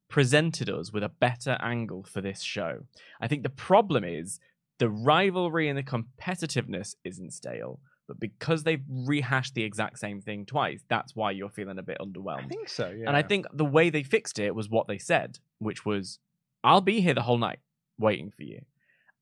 presented 0.09 0.69
us 0.69 0.91
with 0.91 1.03
a 1.03 1.09
better 1.09 1.57
angle 1.61 2.03
for 2.03 2.21
this 2.21 2.41
show. 2.41 2.81
I 3.19 3.27
think 3.27 3.43
the 3.43 3.49
problem 3.49 4.03
is 4.03 4.39
the 4.79 4.89
rivalry 4.89 5.67
and 5.67 5.77
the 5.77 5.83
competitiveness 5.83 6.95
isn't 7.03 7.33
stale, 7.33 7.79
but 8.07 8.19
because 8.19 8.63
they've 8.63 8.83
rehashed 8.87 9.55
the 9.55 9.63
exact 9.63 9.99
same 9.99 10.21
thing 10.21 10.45
twice, 10.45 10.83
that's 10.89 11.15
why 11.15 11.31
you're 11.31 11.49
feeling 11.49 11.79
a 11.79 11.83
bit 11.83 11.97
underwhelmed. 11.99 12.45
I 12.45 12.47
think 12.47 12.69
so, 12.69 12.89
yeah. 12.89 13.07
And 13.07 13.17
I 13.17 13.23
think 13.23 13.47
the 13.53 13.65
way 13.65 13.89
they 13.89 14.03
fixed 14.03 14.37
it 14.37 14.53
was 14.53 14.69
what 14.69 14.87
they 14.87 14.97
said, 14.97 15.39
which 15.59 15.85
was, 15.85 16.19
I'll 16.63 16.81
be 16.81 17.01
here 17.01 17.13
the 17.13 17.23
whole 17.23 17.37
night 17.37 17.59
waiting 17.97 18.31
for 18.31 18.43
you. 18.43 18.61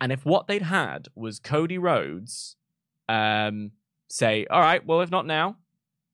And 0.02 0.12
if 0.12 0.26
what 0.26 0.48
they'd 0.48 0.64
had 0.64 1.08
was 1.16 1.40
Cody 1.40 1.78
Rhodes 1.78 2.58
um, 3.08 3.72
say, 4.10 4.46
All 4.50 4.60
right, 4.60 4.86
well, 4.86 5.02
if 5.02 5.10
not 5.10 5.26
now, 5.26 5.58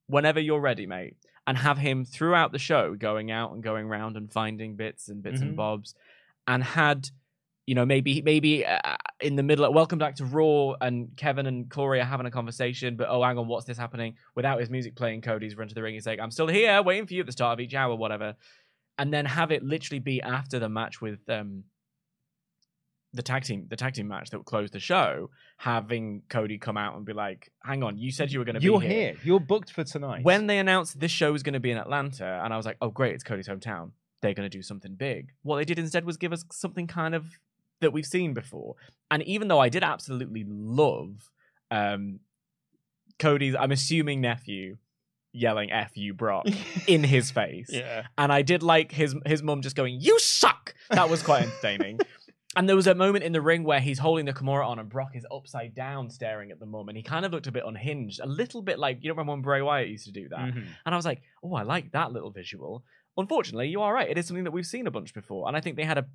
whenever 0.10 0.40
you're 0.40 0.60
ready, 0.60 0.86
mate, 0.86 1.16
and 1.48 1.58
have 1.58 1.78
him 1.78 2.04
throughout 2.06 2.52
the 2.52 2.60
show 2.60 2.96
going 2.96 3.32
out 3.32 3.54
and 3.54 3.64
going 3.64 3.86
around 3.88 4.18
and 4.18 4.32
finding 4.32 4.76
bits 4.76 5.08
and 5.10 5.24
bits 5.24 5.40
Mhm. 5.40 5.44
and 5.50 5.56
bobs, 5.56 5.96
and 6.48 6.64
had. 6.64 7.10
You 7.68 7.76
know, 7.76 7.86
maybe 7.86 8.24
maybe 8.24 8.66
uh, 8.66 8.80
in 9.22 9.36
the 9.36 9.44
middle, 9.44 9.64
of, 9.64 9.76
welcome 9.76 10.00
back 10.00 10.16
to 10.16 10.26
Raw, 10.26 10.74
and 10.82 11.16
Kevin 11.16 11.46
and 11.46 11.70
Corey 11.70 12.00
are 12.02 12.04
having 12.04 12.26
a 12.26 12.32
conversation. 12.32 12.96
But 12.96 13.10
oh, 13.10 13.22
hang 13.22 13.38
on, 13.38 13.48
what's 13.48 13.68
this 13.68 13.78
happening? 13.78 14.16
Without 14.34 14.60
his 14.60 14.72
music 14.72 14.96
playing, 14.96 15.22
Cody's 15.22 15.56
run 15.56 15.68
to 15.68 15.76
the 15.76 15.84
ring. 15.84 15.94
He's 15.94 16.08
like, 16.08 16.20
"I'm 16.20 16.32
still 16.32 16.48
here, 16.48 16.82
waiting 16.82 17.06
for 17.06 17.14
you 17.14 17.20
at 17.20 17.28
the 17.28 17.32
start 17.32 17.54
of 17.54 17.60
each 17.64 17.76
hour, 17.76 17.96
whatever." 17.96 18.36
And 18.98 19.14
then 19.14 19.26
have 19.28 19.52
it 19.52 19.62
literally 19.62 20.00
be 20.00 20.20
after 20.20 20.58
the 20.58 20.68
match 20.68 21.00
with 21.00 21.20
um, 21.30 21.64
the 23.14 23.24
tag 23.24 23.44
team, 23.44 23.66
the 23.70 23.76
tag 23.76 23.94
team 23.94 24.08
match 24.08 24.30
that 24.30 24.46
closed 24.46 24.74
the 24.74 24.80
show, 24.80 25.30
having 25.58 26.22
Cody 26.30 26.58
come 26.58 26.78
out 26.78 26.96
and 26.96 27.06
be 27.06 27.14
like, 27.14 27.52
"Hang 27.64 27.84
on, 27.84 27.98
you 27.98 28.12
said 28.12 28.32
you 28.32 28.40
were 28.40 28.46
going 28.46 28.56
to 28.56 28.60
be 28.60 28.66
You're 28.66 28.82
here. 28.82 28.90
here. 28.90 29.16
You're 29.24 29.40
booked 29.40 29.72
for 29.72 29.84
tonight. 29.84 30.24
When 30.24 30.48
they 30.48 30.60
announced 30.60 31.00
this 31.00 31.12
show 31.12 31.32
was 31.32 31.42
going 31.42 31.54
to 31.54 31.60
be 31.60 31.72
in 31.72 31.78
Atlanta, 31.78 32.42
and 32.44 32.54
I 32.54 32.58
was 32.58 32.66
like, 32.66 32.78
"Oh, 32.82 32.90
great, 32.90 33.16
it's 33.16 33.24
Cody's 33.24 33.48
hometown. 33.48 33.92
They're 34.22 34.34
going 34.34 34.50
to 34.50 34.56
do 34.56 34.62
something 34.62 34.94
big." 34.96 35.32
What 35.42 35.58
they 35.58 35.66
did 35.66 35.80
instead 35.80 36.06
was 36.06 36.18
give 36.18 36.34
us 36.34 36.46
something 36.52 36.86
kind 36.86 37.16
of 37.16 37.26
that 37.82 37.92
we've 37.92 38.06
seen 38.06 38.34
before. 38.34 38.76
And 39.10 39.24
even 39.24 39.48
though 39.48 39.60
I 39.60 39.70
did 39.70 39.84
absolutely 39.84 40.46
love 40.48 41.32
um, 41.72 42.20
Cody's, 43.18 43.56
I'm 43.56 43.72
assuming 43.72 44.22
nephew 44.22 44.78
yelling 45.32 45.72
"F 45.72 45.98
you, 45.98 46.14
Brock" 46.14 46.46
in 46.88 47.04
his 47.04 47.32
face, 47.32 47.70
yeah. 47.72 48.04
and 48.18 48.32
I 48.32 48.44
did 48.44 48.62
like 48.64 48.92
his 48.92 49.16
his 49.26 49.42
mum 49.42 49.62
just 49.62 49.76
going, 49.76 50.00
"You 50.00 50.20
suck." 50.20 50.76
That 50.92 51.10
was 51.10 51.22
quite 51.22 51.44
entertaining. 51.44 52.00
And 52.60 52.68
there 52.68 52.76
was 52.76 52.88
a 52.88 52.94
moment 52.96 53.24
in 53.24 53.32
the 53.32 53.40
ring 53.42 53.64
where 53.64 53.80
he's 53.80 54.00
holding 54.00 54.26
the 54.26 54.34
Kimura 54.34 54.68
on, 54.68 54.80
and 54.80 54.90
Brock 54.90 55.12
is 55.16 55.26
upside 55.32 55.74
down 55.74 56.10
staring 56.10 56.52
at 56.52 56.60
the 56.60 56.66
mum, 56.66 56.90
and 56.90 56.98
he 56.98 57.04
kind 57.04 57.26
of 57.26 57.32
looked 57.32 57.48
a 57.48 57.52
bit 57.54 57.64
unhinged, 57.66 58.20
a 58.20 58.26
little 58.28 58.62
bit 58.62 58.78
like 58.78 58.98
you 59.02 59.08
know 59.08 59.14
remember 59.14 59.32
when 59.32 59.42
Bray 59.42 59.62
Wyatt 59.62 59.88
used 59.88 60.06
to 60.08 60.12
do 60.12 60.28
that. 60.30 60.40
Mhm. 60.54 60.66
And 60.86 60.94
I 60.94 60.98
was 60.98 61.06
like, 61.06 61.22
oh, 61.42 61.54
I 61.54 61.64
like 61.64 61.92
that 61.94 62.12
little 62.12 62.32
visual. 62.32 62.84
Unfortunately, 63.16 63.70
you 63.70 63.82
are 63.82 63.94
right. 63.94 64.10
It 64.10 64.18
is 64.18 64.28
something 64.28 64.44
that 64.44 64.52
we've 64.52 64.66
seen 64.66 64.88
a 64.88 64.92
bunch 64.92 65.14
before, 65.14 65.48
and 65.48 65.56
I 65.56 65.62
think 65.62 65.78
they 65.78 65.86
had 65.86 66.00
a 66.00 66.06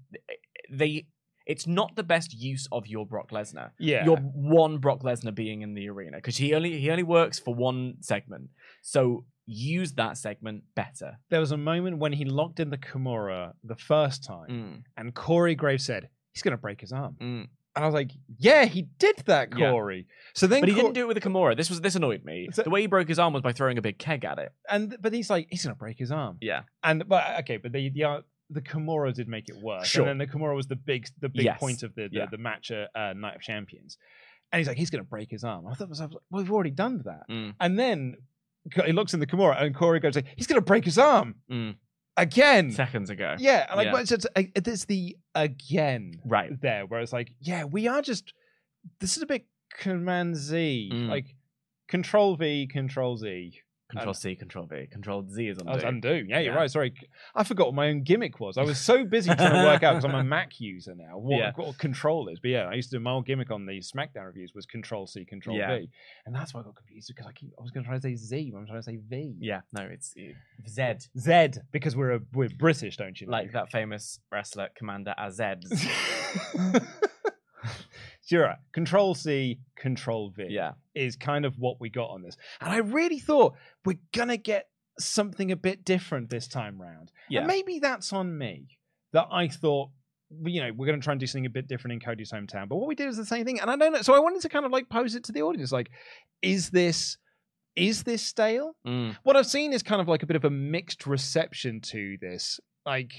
they. 0.71 1.07
It's 1.47 1.67
not 1.67 1.95
the 1.95 2.03
best 2.03 2.33
use 2.33 2.67
of 2.73 2.87
your 2.87 3.05
Brock 3.07 3.31
Lesnar. 3.31 3.71
Yeah. 3.79 4.05
Your 4.07 4.17
one 4.17 4.79
Brock 4.79 5.03
Lesnar 5.03 5.35
being 5.35 5.61
in 5.61 5.75
the 5.75 5.89
arena 5.91 6.17
because 6.19 6.39
he 6.39 6.55
only 6.55 6.79
he 6.79 6.91
only 6.91 7.03
works 7.03 7.39
for 7.39 7.55
one 7.55 7.97
segment. 8.01 8.49
So 8.83 9.27
use 9.47 9.93
that 9.95 10.17
segment 10.17 10.65
better. 10.75 11.19
there 11.29 11.41
was 11.41 11.53
a 11.53 11.57
moment 11.59 11.99
when 11.99 12.15
he 12.15 12.25
locked 12.25 12.61
in 12.61 12.71
the 12.71 12.79
Kimura 12.79 13.53
the 13.63 13.77
first 13.77 14.25
time, 14.25 14.49
Mm, 14.49 14.83
and 14.97 15.15
Corey 15.15 15.55
Graves 15.55 15.85
said, 15.85 16.09
he's 16.35 16.43
to 16.43 16.57
break 16.57 16.81
his 16.81 16.93
arm. 16.93 17.17
mm, 17.21 17.47
And 17.77 17.85
I 17.85 17.87
was 17.87 17.95
like, 17.95 18.11
yeah, 18.39 18.65
he 18.67 18.83
did 18.99 19.17
that, 19.27 19.49
Yeah. 19.57 19.71
Corey. 19.71 20.07
So 20.35 20.47
then, 20.47 20.61
But 20.61 20.69
he 20.69 20.75
Cor- 20.75 20.83
didn't 20.85 20.95
do 20.95 21.01
it 21.03 21.09
with 21.09 21.17
a 21.17 21.21
Kimura. 21.21 21.57
This 21.57 21.71
was 21.71 21.81
this 21.81 21.95
annoyed 21.95 22.25
me. 22.25 22.49
So- 22.53 22.63
the 22.63 22.71
way 22.71 22.83
he 22.83 22.87
broke 22.87 23.09
his 23.09 23.19
arm 23.19 23.33
was 23.33 23.43
by 23.43 23.53
throwing 23.53 23.79
a 23.79 23.83
big 23.83 23.99
keg 23.99 24.25
at 24.25 24.39
it. 24.39 24.53
and 24.69 24.97
but 25.01 25.13
he's 25.13 25.31
like, 25.31 25.47
he's 25.51 25.63
gonna 25.65 25.75
break 25.75 25.99
his 25.99 26.11
arm. 26.13 26.37
Yeah. 26.41 26.63
And 26.83 27.09
but 27.09 27.41
okay, 27.41 27.57
but 27.57 27.73
the 27.73 27.89
the 27.91 28.05
uh, 28.05 28.21
the 28.51 28.61
Kimura 28.61 29.13
did 29.15 29.27
make 29.29 29.49
it 29.49 29.57
worse. 29.63 29.87
Sure. 29.89 30.03
And 30.07 30.21
then 30.21 30.27
the 30.29 30.33
Kimura 30.33 30.55
was 30.55 30.67
the 30.67 30.77
big 30.77 31.07
the 31.21 31.29
big 31.31 31.45
Yes. 31.47 31.59
point 31.59 31.83
of 31.83 31.95
the 31.95 32.09
the, 32.09 32.17
Yeah. 32.19 32.27
the 32.31 32.39
match 32.39 32.71
at 32.71 32.91
uh, 32.95 33.13
Night 33.15 33.37
of 33.37 33.41
Champions. 33.43 33.97
And 34.53 34.59
he's 34.61 34.69
like, 34.69 34.77
he's 34.77 34.91
gonna 34.91 35.03
break 35.03 35.31
his 35.31 35.43
arm. 35.43 35.67
I 35.67 35.71
thought 35.75 35.85
to 35.87 35.89
myself, 35.89 36.13
well, 36.31 36.43
we've 36.43 36.53
already 36.53 36.71
done 36.71 37.03
that. 37.07 37.23
Mm. 37.29 37.55
And 37.59 37.79
then 37.79 38.17
he 38.87 38.93
looks 38.93 39.13
in 39.15 39.21
the 39.21 39.27
Kimura, 39.27 39.61
and 39.61 39.75
Corey 39.75 39.99
goes, 40.01 40.15
like, 40.15 40.27
he's 40.37 40.47
gonna 40.47 40.61
break 40.61 40.85
his 40.85 40.97
arm 40.99 41.35
Mm. 41.51 41.75
Again. 42.17 42.71
Seconds 42.73 43.11
ago. 43.11 43.37
Yeah, 43.39 43.67
like 43.75 43.87
Yeah. 43.87 44.01
it's, 44.01 44.13
it's, 44.13 44.27
it's 44.37 44.85
the 44.85 45.17
again 45.35 46.21
Right. 46.25 46.51
there, 46.61 46.87
where 46.87 47.01
it's 47.01 47.13
like, 47.13 47.33
yeah, 47.41 47.65
we 47.65 47.87
are 47.89 48.03
just. 48.03 48.33
This 49.01 49.17
is 49.17 49.23
a 49.23 49.27
bit 49.27 49.47
Command 49.79 50.37
Z, 50.37 50.91
Mm. 50.93 51.09
like 51.09 51.35
Control 51.89 52.37
V, 52.37 52.67
Control 52.67 53.17
Z. 53.17 53.61
Control 53.91 54.09
Um, 54.09 54.15
C, 54.15 54.35
Control 54.35 54.67
V, 54.67 54.87
Control 54.91 55.27
Z 55.29 55.47
is 55.47 55.59
undo. 55.59 55.71
I 55.71 55.75
was 55.75 55.85
undo. 55.85 56.15
Yeah, 56.27 56.39
you're 56.41 56.55
Yeah. 56.55 56.59
right. 56.59 56.71
Sorry, 56.71 56.95
I 57.35 57.45
forgot 57.45 57.67
what 57.67 57.75
my 57.75 57.89
own 57.91 58.03
gimmick 58.03 58.41
was. 58.41 58.57
I 58.57 58.63
was 58.63 58.79
so 58.79 59.05
busy 59.05 59.33
trying 59.35 59.53
to 59.53 59.59
work 59.65 59.83
out 59.83 59.93
because 59.97 60.05
I'm 60.07 60.15
a 60.15 60.25
Mac 60.35 60.59
user 60.59 60.95
now. 60.95 61.19
What, 61.19 61.37
Yeah. 61.39 61.53
what 61.55 61.77
control 61.77 62.29
is? 62.29 62.41
But 62.41 62.51
yeah, 62.51 62.65
I 62.65 62.75
used 62.75 62.91
to 62.91 62.97
do 62.97 63.01
my 63.01 63.11
old 63.13 63.27
gimmick 63.27 63.51
on 63.51 63.67
the 63.67 63.81
SmackDown 63.81 64.25
reviews 64.27 64.53
was 64.55 64.65
Control 64.65 65.07
C, 65.07 65.25
Control 65.27 65.57
Yeah. 65.59 65.77
V, 65.79 65.91
and 66.25 66.35
that's 66.35 66.55
why 66.55 66.61
I 66.61 66.65
got 66.65 66.77
confused 66.77 67.09
because 67.09 67.27
I 67.27 67.33
keep 67.33 67.53
I 67.59 67.63
was 67.63 67.71
going 67.73 67.85
to 67.85 67.89
try 67.89 67.97
to 67.99 68.03
say 68.03 68.17
Z, 68.17 68.51
but 68.53 68.59
I'm 68.59 68.67
trying 68.67 68.79
to 68.79 68.83
say 68.83 68.97
V. 68.97 69.37
Yeah, 69.39 69.61
no, 69.73 69.83
it's 69.83 70.15
Z, 70.67 70.95
Z 71.19 71.49
because 71.71 71.95
we're 71.95 72.13
a, 72.15 72.21
we're 72.33 72.49
British, 72.49 72.97
don't 72.97 73.21
you? 73.21 73.27
know? 73.27 73.33
like 73.33 73.53
that 73.53 73.71
famous 73.71 74.19
wrestler 74.33 74.69
Commander 74.75 75.15
Azeds. 75.19 75.87
sure. 78.27 78.55
Control 78.73 79.15
C, 79.15 79.59
Control 79.77 80.31
V. 80.31 80.47
yeah, 80.51 80.73
is 80.95 81.17
kind 81.17 81.45
of 81.45 81.59
what 81.59 81.81
we 81.81 81.91
got 81.91 82.11
on 82.11 82.23
this. 82.23 82.37
And 82.61 82.73
I 82.73 82.79
really 82.79 83.19
thought 83.19 83.55
we're 83.85 83.99
gonna 84.13 84.37
get 84.37 84.69
something 84.99 85.51
a 85.51 85.57
bit 85.57 85.85
different 85.85 86.31
this 86.31 86.47
time 86.49 86.81
round. 86.81 87.11
yeah. 87.29 87.41
And 87.41 87.49
maybe 87.49 87.79
that's 87.81 88.13
on 88.13 88.37
me 88.39 88.79
that 89.13 89.27
I 89.31 89.49
thought, 89.49 89.91
you 90.45 90.61
know, 90.63 90.71
we're 90.77 90.87
gonna 90.87 91.01
try 91.01 91.13
and 91.13 91.21
do 91.21 91.27
something 91.27 91.47
a 91.47 91.51
bit 91.51 91.67
different 91.69 91.95
in 91.95 92.01
Cody's 92.01 92.33
hometown. 92.33 92.69
But 92.69 92.77
what 92.77 92.89
we 92.89 92.95
did 92.95 93.09
is 93.09 93.17
the 93.17 93.27
same 93.27 93.45
thing. 93.45 93.61
And 93.61 93.71
I 93.71 93.77
don't 93.77 93.93
know. 93.93 94.03
So 94.03 94.15
I 94.15 94.19
wanted 94.21 94.43
to 94.43 94.49
kind 94.49 94.65
of 94.65 94.73
like 94.73 94.89
pose 94.89 95.15
it 95.15 95.25
to 95.25 95.33
the 95.33 95.43
audience, 95.43 95.73
like, 95.73 95.91
is 96.43 96.71
this 96.71 97.19
is 97.77 98.05
this 98.05 98.23
stale? 98.23 98.77
Mm. 98.87 99.17
What 99.25 99.37
I've 99.37 99.47
seen 99.47 99.73
is 99.73 99.83
kind 99.83 100.01
of 100.01 100.09
like 100.09 100.23
a 100.23 100.27
bit 100.27 100.37
of 100.37 100.45
a 100.45 100.51
mixed 100.51 101.07
reception 101.07 101.81
to 101.81 102.17
this. 102.21 102.61
Like, 102.87 103.13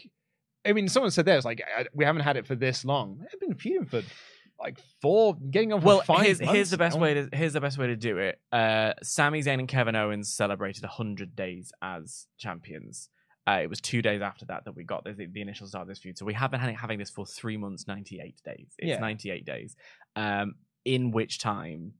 I 0.65 0.71
mean, 0.71 0.87
someone 0.87 1.11
said 1.11 1.25
there, 1.25 1.35
it's 1.35 1.45
like 1.45 1.61
we 1.93 2.05
haven't 2.05 2.21
had 2.21 2.37
it 2.37 2.47
for 2.47 2.55
this 2.55 2.85
long. 2.85 3.19
They've 3.19 3.39
been 3.39 3.55
feuding 3.57 3.85
for 3.85 4.01
like 4.59 4.79
four, 5.01 5.35
getting 5.51 5.73
on 5.73 5.81
for 5.81 5.87
Well, 5.87 6.01
five 6.01 6.25
here's 6.25 6.39
months 6.39 6.53
here's 6.53 6.69
the 6.69 6.77
best 6.77 6.95
now. 6.95 7.01
way 7.03 7.13
to 7.15 7.29
here's 7.33 7.53
the 7.53 7.61
best 7.61 7.77
way 7.77 7.87
to 7.87 7.95
do 7.95 8.17
it. 8.17 8.39
Uh, 8.51 8.93
Sami 9.03 9.41
Zayn 9.41 9.59
and 9.59 9.67
Kevin 9.67 9.95
Owens 9.95 10.33
celebrated 10.33 10.83
hundred 10.85 11.35
days 11.35 11.71
as 11.81 12.27
champions. 12.37 13.09
Uh, 13.47 13.59
it 13.61 13.69
was 13.69 13.79
two 13.79 14.01
days 14.01 14.21
after 14.21 14.43
that 14.45 14.65
that 14.65 14.75
we 14.75 14.83
got 14.83 15.03
the, 15.03 15.13
the 15.31 15.41
initial 15.41 15.67
start 15.67 15.83
of 15.83 15.87
this 15.87 15.99
feud. 15.99 16.17
So 16.17 16.25
we 16.25 16.33
have 16.33 16.49
been 16.49 16.59
having, 16.59 16.97
this 16.97 17.11
for 17.11 17.25
three 17.27 17.57
months, 17.57 17.87
ninety 17.87 18.19
eight 18.19 18.41
days. 18.43 18.73
It's 18.79 18.87
Yeah. 18.89 18.99
ninety 18.99 19.29
eight 19.29 19.45
days. 19.45 19.75
Um, 20.15 20.55
in 20.83 21.11
which 21.11 21.39
time 21.39 21.93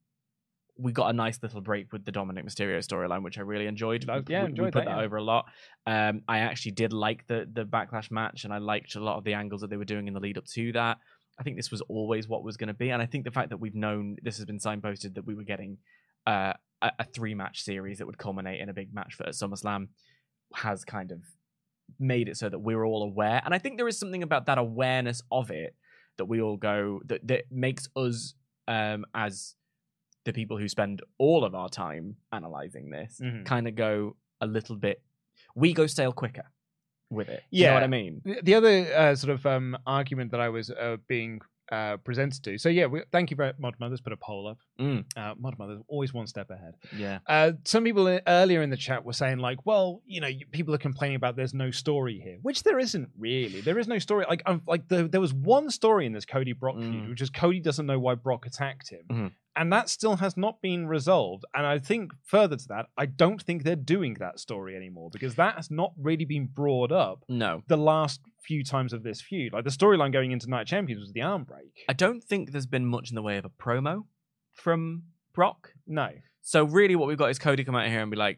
we 0.78 0.92
got 0.92 1.10
a 1.10 1.14
nice 1.14 1.42
little 1.42 1.62
break 1.62 1.94
with 1.94 2.04
the 2.04 2.12
Dominic 2.12 2.46
Mysterio 2.46 2.80
storyline, 2.80 3.24
which 3.24 3.38
I 3.38 3.42
really 3.42 3.66
enjoyed. 3.68 4.06
Oh, 4.10 4.18
We- 4.18 4.34
yeah, 4.34 4.46
we, 4.46 4.52
we 4.54 4.58
put 4.66 4.74
that, 4.74 4.86
that 4.86 4.98
yeah. 4.98 5.04
over 5.04 5.16
a 5.18 5.24
lot. 5.24 5.46
Um, 5.88 6.22
I 6.28 6.40
actually 6.40 6.72
did 6.74 6.92
like 6.94 7.26
the 7.28 7.48
the 7.52 7.64
backlash 7.64 8.12
match, 8.12 8.44
and 8.44 8.54
I 8.54 8.58
liked 8.58 8.96
a 8.96 9.00
lot 9.00 9.18
of 9.18 9.24
the 9.24 9.36
angles 9.36 9.62
that 9.62 9.70
they 9.70 9.78
were 9.78 9.86
doing 9.86 10.08
in 10.08 10.14
the 10.14 10.20
lead 10.20 10.38
up 10.38 10.46
to 10.54 10.72
that. 10.74 10.98
I 11.38 11.44
think 11.44 11.58
this 11.58 11.72
was 11.72 11.82
always 11.82 12.28
what 12.28 12.44
was 12.44 12.56
going 12.58 12.68
to 12.70 12.74
be, 12.74 12.90
and 12.92 13.02
I 13.02 13.06
think 13.06 13.26
the 13.26 13.32
fact 13.32 13.50
that 13.50 13.58
we've 13.58 13.76
known 13.76 14.18
this 14.22 14.38
has 14.38 14.46
been 14.46 14.60
signposted 14.60 15.16
that 15.16 15.26
we 15.26 15.36
were 15.36 15.44
getting 15.44 15.78
uh, 16.26 16.54
a, 16.82 16.92
a 17.00 17.04
three 17.04 17.36
match 17.36 17.62
series 17.64 17.98
that 17.98 18.06
would 18.08 18.18
culminate 18.18 18.62
in 18.62 18.70
a 18.70 18.74
big 18.74 18.94
match 18.94 19.16
for 19.16 19.26
SummerSlam 19.26 19.90
has 20.54 20.84
kind 20.86 21.12
of 21.12 21.20
made 22.00 22.28
it 22.30 22.38
so 22.38 22.50
that 22.50 22.60
we're 22.60 22.84
all 22.86 23.04
aware. 23.04 23.42
And 23.46 23.54
I 23.54 23.58
think 23.60 23.78
there 23.78 23.88
is 23.88 24.00
something 24.00 24.24
about 24.24 24.46
that 24.48 24.58
awareness 24.58 25.22
of 25.32 25.52
it 25.52 25.76
that 26.18 26.26
we 26.26 26.42
all 26.42 26.58
go 26.58 27.02
that 27.06 27.28
that 27.28 27.44
makes 27.52 27.88
us 27.96 28.34
um, 28.68 29.06
as 29.14 29.56
the 30.24 30.34
people 30.34 30.58
who 30.58 30.68
spend 30.68 31.02
all 31.20 31.44
of 31.44 31.54
our 31.54 31.70
time 31.70 32.16
analyzing 32.32 32.90
this 32.90 33.20
Mhm. 33.22 33.46
kind 33.46 33.68
of 33.68 33.76
go 33.76 34.16
a 34.42 34.48
little 34.48 34.76
bit. 34.76 35.04
We 35.54 35.74
go 35.74 35.86
stale 35.86 36.12
quicker 36.14 36.46
with 37.10 37.30
it. 37.30 37.44
You 37.52 37.66
know 37.68 37.74
what 37.74 37.80
Yeah. 37.80 37.86
I 37.86 37.88
mean? 37.88 38.22
The- 38.26 38.42
The 38.44 38.54
other 38.56 38.94
uh, 38.96 39.16
sort 39.16 39.34
of 39.34 39.46
um, 39.46 39.78
argument 39.86 40.32
that 40.32 40.40
I 40.42 40.50
was 40.50 40.70
uh, 40.72 40.98
being 41.08 41.42
uh, 41.72 41.98
presented 41.98 42.44
to. 42.44 42.58
So 42.60 42.70
yeah, 42.70 42.86
we, 42.86 43.02
thank 43.12 43.32
you 43.32 43.38
very 43.38 43.52
Mod 43.58 43.74
Mothers 43.80 44.00
put 44.00 44.14
a 44.14 44.18
poll 44.18 44.48
up. 44.48 44.60
Mm, 44.80 45.04
Uh, 45.18 45.34
Mod 45.38 45.58
Mothers 45.58 45.82
always 45.88 46.14
one 46.14 46.28
step 46.28 46.52
ahead. 46.52 46.76
yeah. 46.96 47.18
Uh, 47.26 47.54
some 47.64 47.84
people 47.84 48.08
i- 48.08 48.22
earlier 48.28 48.62
in 48.62 48.70
the 48.70 48.78
chat 48.78 49.04
were 49.04 49.14
saying 49.14 49.40
like, 49.40 49.66
well, 49.66 50.04
you 50.06 50.22
know, 50.22 50.28
you- 50.28 50.46
people 50.52 50.76
are 50.76 50.84
complaining 50.90 51.16
about 51.16 51.36
there's 51.36 51.56
no 51.56 51.72
story 51.72 52.20
here, 52.20 52.38
which 52.44 52.62
there 52.62 52.78
isn't 52.78 53.10
really. 53.18 53.62
There 53.62 53.80
is 53.80 53.88
no 53.88 53.98
story. 53.98 54.26
Like, 54.30 54.44
um, 54.46 54.62
like 54.68 54.88
the, 54.90 55.08
there 55.08 55.22
was 55.22 55.34
one 55.34 55.72
story 55.72 56.06
in 56.06 56.14
this 56.14 56.26
Cody 56.26 56.54
Brock 56.54 56.76
feud, 56.78 57.06
Mm. 57.06 57.10
which 57.10 57.22
is 57.22 57.32
Cody 57.32 57.60
doesn't 57.62 57.88
know 57.88 57.98
why 57.98 58.14
Brock 58.14 58.46
attacked 58.46 58.90
him, 58.92 59.02
Mhm. 59.12 59.32
And 59.56 59.72
that 59.72 59.90
still 59.90 60.18
has 60.18 60.36
not 60.36 60.62
been 60.62 60.88
resolved. 60.88 61.46
And 61.54 61.66
I 61.66 61.80
think 61.80 62.12
further 62.24 62.56
to 62.58 62.68
that, 62.70 62.88
I 62.98 63.06
don't 63.06 63.42
think 63.42 63.64
they're 63.64 63.76
doing 63.76 64.16
that 64.20 64.40
story 64.40 64.76
anymore 64.76 65.10
because 65.12 65.36
that 65.36 65.56
has 65.56 65.72
not 65.72 65.94
really 65.98 66.26
been 66.26 66.48
brought 66.48 66.92
up 66.92 67.24
No. 67.30 67.62
the 67.68 67.78
last 67.78 68.22
few 68.42 68.64
times 68.64 68.94
of 68.94 69.04
this 69.04 69.22
feud. 69.22 69.54
Like 69.54 69.64
the 69.64 69.70
storyline 69.70 70.12
going 70.14 70.32
into 70.32 70.50
Night 70.50 70.68
Champions 70.68 71.02
was 71.02 71.14
the 71.14 71.22
arm 71.22 71.44
break. 71.44 71.72
I 71.90 71.94
don't 71.94 72.24
think 72.24 72.52
there's 72.52 72.66
been 72.68 72.86
much 72.86 73.10
in 73.10 73.16
the 73.16 73.22
way 73.22 73.38
of 73.38 73.46
a 73.46 73.50
promo 73.50 74.04
from 74.54 75.04
Brock. 75.34 75.74
No. 75.88 76.10
So 76.42 76.64
really, 76.64 76.96
what 76.96 77.08
we've 77.08 77.18
got 77.18 77.30
is 77.32 77.40
Cody 77.40 77.64
come 77.64 77.76
out 77.76 77.88
here 77.88 78.02
and 78.02 78.12
be 78.12 78.18
like, 78.18 78.38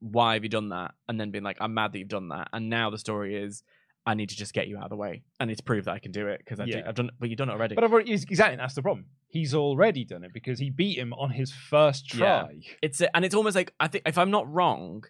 "Why 0.00 0.34
have 0.34 0.42
you 0.42 0.48
done 0.48 0.70
that?" 0.70 0.94
And 1.08 1.20
then 1.20 1.30
being 1.30 1.44
like, 1.44 1.58
"I'm 1.60 1.74
mad 1.74 1.92
that 1.92 1.98
you've 1.98 2.08
done 2.08 2.28
that." 2.28 2.48
And 2.52 2.70
now 2.70 2.88
the 2.90 2.98
story 2.98 3.36
is, 3.36 3.62
I 4.04 4.14
need 4.14 4.30
to 4.30 4.36
just 4.36 4.52
get 4.52 4.66
you 4.68 4.76
out 4.78 4.84
of 4.84 4.90
the 4.90 4.96
way. 4.96 5.22
I 5.38 5.44
need 5.44 5.56
to 5.58 5.62
prove 5.62 5.84
that 5.84 5.92
I 5.92 5.98
can 6.00 6.10
do 6.12 6.26
it 6.26 6.38
because 6.44 6.58
Yeah. 6.66 6.82
I've 6.86 6.94
done. 6.96 7.10
But 7.20 7.28
you've 7.28 7.38
done 7.38 7.48
it 7.48 7.52
already. 7.52 7.74
But 7.76 7.84
I've 7.84 7.92
already, 7.92 8.12
exactly, 8.12 8.56
that's 8.56 8.74
the 8.74 8.82
problem. 8.82 9.06
He's 9.28 9.54
already 9.54 10.04
done 10.04 10.24
it 10.24 10.32
because 10.32 10.58
he 10.58 10.70
beat 10.70 10.98
him 10.98 11.12
on 11.14 11.30
his 11.30 11.52
first 11.52 12.12
Yeah. 12.14 12.40
try. 12.42 12.60
it's 12.82 13.00
a, 13.00 13.14
and 13.16 13.24
it's 13.24 13.34
almost 13.34 13.54
like 13.56 13.72
I 13.78 13.86
think 13.88 14.02
if 14.06 14.18
I'm 14.18 14.30
not 14.30 14.52
wrong, 14.52 15.04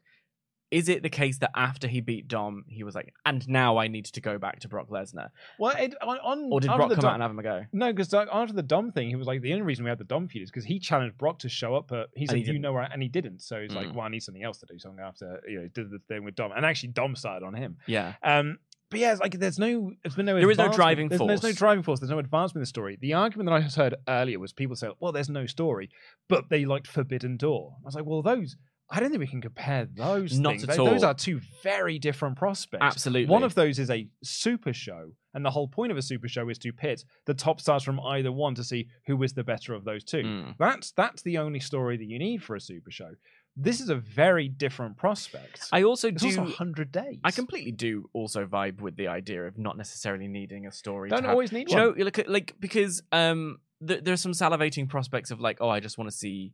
is 0.71 0.89
it 0.89 1.03
the 1.03 1.11
case 1.11 1.37
that 1.39 1.51
after 1.55 1.87
he 1.87 2.01
beat 2.01 2.29
Dom, 2.29 2.65
he 2.67 2.83
was 2.83 2.95
like, 2.95 3.13
"And 3.27 3.47
now 3.47 3.77
I 3.77 3.89
need 3.89 4.07
to 4.07 4.21
go 4.23 4.39
back 4.39 4.61
to 4.61 4.69
Brock 4.69 4.89
Lesnar," 4.89 5.29
Well, 5.59 5.75
it, 5.77 5.95
on, 6.01 6.17
on 6.21 6.49
or 6.51 6.61
did 6.61 6.69
Brock 6.69 6.89
the 6.89 6.95
come 6.95 7.03
Dom, 7.03 7.11
out 7.11 7.15
and 7.15 7.23
have 7.23 7.31
him 7.31 7.39
a 7.41 7.43
go? 7.43 7.65
No, 7.75 7.93
because 7.93 8.15
after 8.15 8.55
the 8.55 8.63
Dom 8.63 8.91
thing, 8.91 9.09
he 9.11 9.17
was 9.17 9.27
like, 9.27 9.43
the 9.43 9.53
only 9.53 9.65
reason 9.67 9.85
we 9.85 9.91
had 9.91 9.99
the 9.99 10.05
Dom 10.05 10.29
feud 10.29 10.43
is 10.45 10.51
because 10.51 10.65
he 10.65 10.79
challenged 10.79 11.19
Brock 11.19 11.41
to 11.41 11.51
show 11.51 11.75
up, 11.75 11.89
but 11.89 12.09
he 12.17 12.27
said, 12.27 12.39
he 12.39 12.45
"You 12.45 12.59
know 12.59 12.73
where," 12.73 12.85
and 12.91 13.03
he 13.03 13.09
didn't. 13.09 13.41
So 13.43 13.61
he's 13.61 13.75
like, 13.75 13.89
Mm. 13.89 13.95
"Well, 13.97 14.07
I 14.07 14.09
need 14.09 14.23
something 14.23 14.43
else 14.45 14.61
to 14.61 14.67
do, 14.67 14.79
so 14.79 14.89
I'm 14.89 14.97
going 14.97 15.13
to 15.13 15.27
have 15.27 15.43
to, 15.43 15.51
you 15.51 15.61
know, 15.61 15.69
do 15.69 15.85
the 15.87 15.99
thing 16.09 16.25
with 16.25 16.37
Dom." 16.37 16.53
And 16.57 16.65
actually, 16.65 16.91
Dom 16.93 17.17
started 17.17 17.45
on 17.45 17.53
him. 17.55 17.77
Yeah, 17.87 18.15
Um, 18.23 18.59
but 18.93 19.01
yeah, 19.01 19.11
it's 19.13 19.21
like 19.21 19.37
there's 19.39 19.59
no, 19.59 19.91
there's 20.05 20.15
been 20.15 20.27
no. 20.27 20.39
There 20.39 20.51
is 20.51 20.59
no 20.59 20.69
driving 20.73 21.09
there's, 21.09 21.19
There's 21.19 21.43
no 21.43 21.49
force. 21.49 21.57
driving 21.57 21.83
force. 21.83 21.99
There's 21.99 22.11
no 22.11 22.21
advancement 22.21 22.61
in 22.61 22.63
the 22.63 22.67
story. 22.67 22.97
The 23.01 23.15
argument 23.15 23.49
that 23.49 23.55
I 23.57 23.61
heard 23.63 23.97
earlier 24.09 24.39
was 24.39 24.53
people 24.53 24.77
say, 24.77 24.91
"Well, 25.01 25.11
there's 25.11 25.29
no 25.29 25.47
story," 25.47 25.91
but 26.29 26.49
they 26.51 26.65
liked 26.65 26.87
Forbidden 26.87 27.37
Door. 27.39 27.75
I 27.83 27.87
was 27.87 27.95
like, 27.97 28.05
"Well, 28.07 28.23
those." 28.23 28.57
I 28.95 29.01
don't 29.01 29.09
think 29.09 29.21
we 29.21 29.27
can 29.27 29.41
compare 29.41 29.87
those. 29.87 30.39
Not 30.39 30.51
things. 30.51 30.65
at 30.69 30.77
Tho- 30.77 30.85
Those 30.85 31.03
are 31.03 31.15
two 31.15 31.41
very 31.63 31.99
different 31.99 32.37
prospects. 32.37 32.83
absolutely. 32.85 33.31
One 33.31 33.43
of 33.43 33.55
those 33.55 33.79
is 33.79 33.89
a 33.91 34.07
super 34.23 34.75
show, 34.75 35.13
and 35.33 35.43
the 35.47 35.51
whole 35.51 35.67
point 35.67 35.93
of 35.93 35.97
a 35.97 36.03
super 36.03 36.29
show 36.29 36.47
is 36.51 36.59
to 36.59 36.73
pit 36.75 37.03
the 37.25 37.33
top 37.33 37.59
stars 37.59 37.83
from 37.85 37.99
either 38.01 38.31
one 38.31 38.55
to 38.57 38.63
see 38.65 38.89
who 39.07 39.23
is 39.23 39.33
the 39.33 39.45
better 39.45 39.73
of 39.73 39.85
those 39.87 40.05
two. 40.05 40.23
Mm. 40.23 40.55
That's 40.59 40.93
that's 40.93 41.23
the 41.23 41.39
only 41.39 41.59
story 41.61 41.97
that 41.97 42.05
you 42.05 42.19
need 42.19 42.43
for 42.43 42.55
a 42.55 42.61
super 42.61 42.91
show. 42.91 43.13
This 43.55 43.81
is 43.81 43.91
a 43.91 43.95
very 43.97 44.49
different 44.49 44.97
prospect. 44.97 45.69
I 45.73 45.83
also 45.83 46.09
it's 46.09 46.23
do. 46.23 46.29
also 46.41 46.45
hundred 46.53 46.91
days. 46.91 47.19
I 47.23 47.31
completely 47.31 47.73
do 47.73 48.09
also 48.15 48.47
vibe 48.47 48.81
with 48.81 48.97
the 48.97 49.09
idea 49.09 49.47
of 49.47 49.59
not 49.59 49.77
necessarily 49.77 50.27
needing 50.27 50.67
a 50.67 50.73
story. 50.73 51.11
don't 51.11 51.23
to 51.23 51.29
have, 51.29 51.35
always 51.35 51.53
need 51.53 51.67
Do 51.69 51.75
you 51.75 51.79
one. 51.79 51.89
know, 51.89 51.97
you 51.97 52.05
look 52.05 52.19
at 52.19 52.29
like 52.29 52.55
because 52.59 53.03
um, 53.13 53.59
th- 53.87 54.05
there's 54.05 54.23
some 54.23 54.33
salivating 54.33 54.89
prospects 54.89 55.31
of 55.31 55.41
like, 55.41 55.59
oh, 55.61 55.69
I 55.69 55.81
just 55.81 55.99
want 55.99 56.11
to 56.11 56.17
see, 56.17 56.53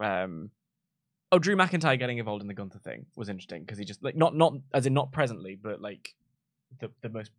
um, 0.00 0.50
oh, 1.30 1.38
Drew 1.38 1.54
McIntyre 1.54 1.96
getting 1.96 2.18
involved 2.18 2.42
in 2.42 2.48
the 2.48 2.54
Gunther 2.54 2.80
thing 2.80 3.06
was 3.14 3.28
interesting 3.28 3.62
because 3.62 3.78
he 3.78 3.84
just 3.84 4.02
like 4.02 4.16
not 4.16 4.34
not 4.34 4.54
as 4.74 4.84
in 4.84 4.94
not 4.94 5.12
presently, 5.12 5.54
but 5.54 5.80
like 5.80 6.14
the 6.80 6.90
the 7.02 7.08
most 7.08 7.30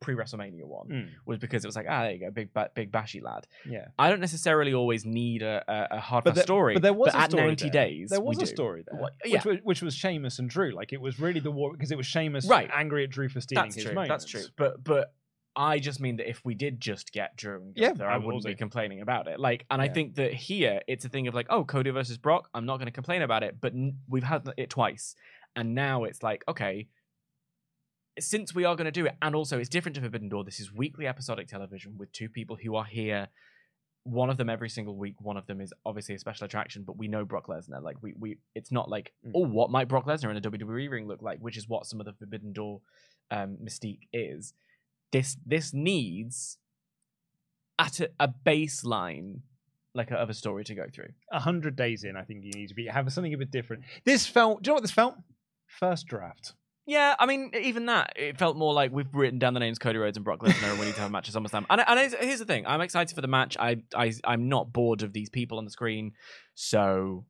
pre 0.00 0.14
WrestleMania 0.14 0.64
one 0.64 0.88
Mm, 0.88 1.08
was 1.26 1.38
because 1.38 1.64
it 1.64 1.68
was 1.68 1.76
like, 1.76 1.86
ah, 1.88 2.02
there 2.02 2.12
you 2.12 2.20
go, 2.20 2.30
big 2.30 2.52
ba- 2.52 2.70
big 2.74 2.92
bashy 2.92 3.20
lad. 3.22 3.46
yeah, 3.68 3.88
I 3.98 4.08
don't 4.10 4.20
necessarily 4.20 4.72
always 4.74 5.04
need 5.04 5.42
a 5.42 5.64
a, 5.68 5.96
a 5.96 6.00
hard 6.00 6.24
but 6.24 6.34
there, 6.34 6.44
story, 6.44 6.74
But 6.74 6.82
there 6.82 6.92
was 6.92 7.14
a 7.14 7.18
at 7.18 7.30
story 7.30 7.46
90 7.48 7.64
there. 7.64 7.70
days, 7.72 8.10
There 8.10 8.20
was 8.20 8.38
a 8.38 8.40
do. 8.40 8.46
story 8.46 8.84
there, 8.90 9.00
What- 9.00 9.14
which, 9.24 9.32
yeah. 9.32 9.42
was, 9.44 9.58
which 9.62 9.82
was 9.82 9.94
Sheamus 9.94 10.38
and 10.38 10.48
Drew. 10.48 10.70
Like 10.72 10.92
it 10.92 11.00
was 11.00 11.18
really 11.18 11.40
the 11.40 11.50
war 11.50 11.72
because 11.72 11.90
it 11.90 11.96
was 11.96 12.06
Sheamus 12.06 12.46
Right. 12.46 12.70
angry 12.72 13.04
at 13.04 13.10
Drew 13.10 13.28
for 13.28 13.40
stealing 13.40 13.64
That's 13.66 13.74
his 13.74 13.84
true. 13.84 13.94
moments. 13.94 14.10
That's 14.10 14.24
true. 14.30 14.44
But 14.56 14.84
but 14.84 15.12
I 15.56 15.80
just 15.80 15.98
mean 16.00 16.18
that 16.18 16.28
if 16.30 16.44
we 16.44 16.54
did 16.54 16.80
just 16.80 17.10
get 17.12 17.34
Drew 17.36 17.56
and 17.60 17.72
Yeah, 17.76 17.88
Gunther, 17.88 18.06
I 18.06 18.14
I 18.14 18.16
would 18.18 18.26
wouldn't 18.26 18.44
be 18.44 18.54
complaining 18.54 19.00
about 19.00 19.26
it. 19.26 19.40
Like, 19.40 19.66
and 19.70 19.82
I 19.82 19.88
think 19.88 20.14
that 20.14 20.32
here 20.32 20.80
it's 20.86 21.04
a 21.04 21.08
thing 21.08 21.26
of 21.26 21.34
like, 21.34 21.46
oh, 21.50 21.64
Cody 21.64 21.90
versus 21.90 22.16
Brock. 22.16 22.48
I'm 22.54 22.64
not 22.64 22.76
going 22.76 22.86
to 22.86 22.92
complain 22.92 23.22
about 23.22 23.42
it, 23.42 23.56
but 23.60 23.72
n- 23.72 23.98
we've 24.08 24.22
had 24.22 24.48
it 24.56 24.70
twice, 24.70 25.16
and 25.56 25.74
now 25.74 26.04
it's 26.04 26.22
like, 26.22 26.44
okay, 26.46 26.86
since 28.20 28.54
we 28.54 28.64
are 28.64 28.76
going 28.76 28.86
to 28.86 28.90
do 28.90 29.06
it, 29.06 29.16
and 29.22 29.34
also 29.34 29.58
it's 29.58 29.68
different 29.68 29.94
to 29.96 30.00
Forbidden 30.00 30.28
Door. 30.28 30.44
This 30.44 30.60
is 30.60 30.72
weekly 30.72 31.06
episodic 31.06 31.48
television 31.48 31.96
with 31.98 32.12
two 32.12 32.28
people 32.28 32.56
who 32.56 32.76
are 32.76 32.84
here. 32.84 33.28
One 34.04 34.30
of 34.30 34.36
them 34.38 34.48
every 34.48 34.70
single 34.70 34.96
week. 34.96 35.16
One 35.20 35.36
of 35.36 35.46
them 35.46 35.60
is 35.60 35.72
obviously 35.84 36.14
a 36.14 36.18
special 36.18 36.46
attraction, 36.46 36.84
but 36.86 36.96
we 36.96 37.08
know 37.08 37.24
Brock 37.24 37.46
Lesnar. 37.48 37.82
Like 37.82 37.96
we, 38.00 38.14
we, 38.18 38.38
it's 38.54 38.72
not 38.72 38.88
like 38.88 39.12
Mm. 39.26 39.32
oh, 39.34 39.46
what 39.46 39.70
might 39.70 39.88
Brock 39.88 40.06
Lesnar 40.06 40.30
in 40.30 40.36
a 40.36 40.40
WWE 40.40 40.90
ring 40.90 41.06
look 41.06 41.20
like? 41.22 41.40
Which 41.40 41.56
is 41.56 41.68
what 41.68 41.86
some 41.86 42.00
of 42.00 42.06
the 42.06 42.12
Forbidden 42.14 42.52
Door 42.52 42.80
um, 43.30 43.58
mystique 43.62 44.08
is. 44.12 44.54
This, 45.12 45.36
this 45.44 45.74
needs 45.74 46.58
at 47.78 48.00
a, 48.00 48.10
a 48.18 48.28
baseline 48.28 49.40
like 49.94 50.10
a, 50.10 50.14
of 50.16 50.30
a 50.30 50.34
story 50.34 50.64
to 50.64 50.74
go 50.74 50.84
through. 50.94 51.08
A 51.32 51.40
hundred 51.40 51.74
days 51.76 52.04
in, 52.04 52.16
I 52.16 52.22
think 52.22 52.44
you 52.44 52.52
need 52.52 52.68
to 52.68 52.74
be 52.74 52.86
have 52.86 53.12
something 53.12 53.34
a 53.34 53.38
bit 53.38 53.50
different. 53.50 53.82
This 54.04 54.26
felt. 54.26 54.62
Do 54.62 54.68
you 54.68 54.70
know 54.72 54.74
what 54.76 54.82
this 54.82 54.90
felt? 54.90 55.16
First 55.66 56.06
draft. 56.06 56.54
Yeah, 56.88 57.14
I 57.18 57.26
mean, 57.26 57.50
even 57.54 57.84
that, 57.86 58.14
it 58.16 58.38
felt 58.38 58.56
more 58.56 58.72
like 58.72 58.90
we've 58.92 59.14
written 59.14 59.38
down 59.38 59.52
the 59.52 59.60
names 59.60 59.78
Cody 59.78 59.98
Rhodes 59.98 60.16
and 60.16 60.24
Brock 60.24 60.40
Lesnar, 60.40 60.70
and 60.70 60.80
we 60.80 60.86
need 60.86 60.94
to 60.94 61.00
have 61.02 61.10
a 61.10 61.12
match 61.12 61.28
at 61.28 61.34
SummerSlam. 61.34 61.66
And, 61.68 61.82
and 61.86 62.14
here's 62.18 62.38
the 62.38 62.46
thing: 62.46 62.64
I'm 62.66 62.80
excited 62.80 63.14
for 63.14 63.20
the 63.20 63.28
match. 63.28 63.58
I, 63.60 63.82
I, 63.94 64.14
I'm 64.24 64.48
not 64.48 64.72
bored 64.72 65.02
of 65.02 65.12
these 65.12 65.28
people 65.28 65.58
on 65.58 65.66
the 65.66 65.70
screen, 65.70 66.12
so 66.54 67.26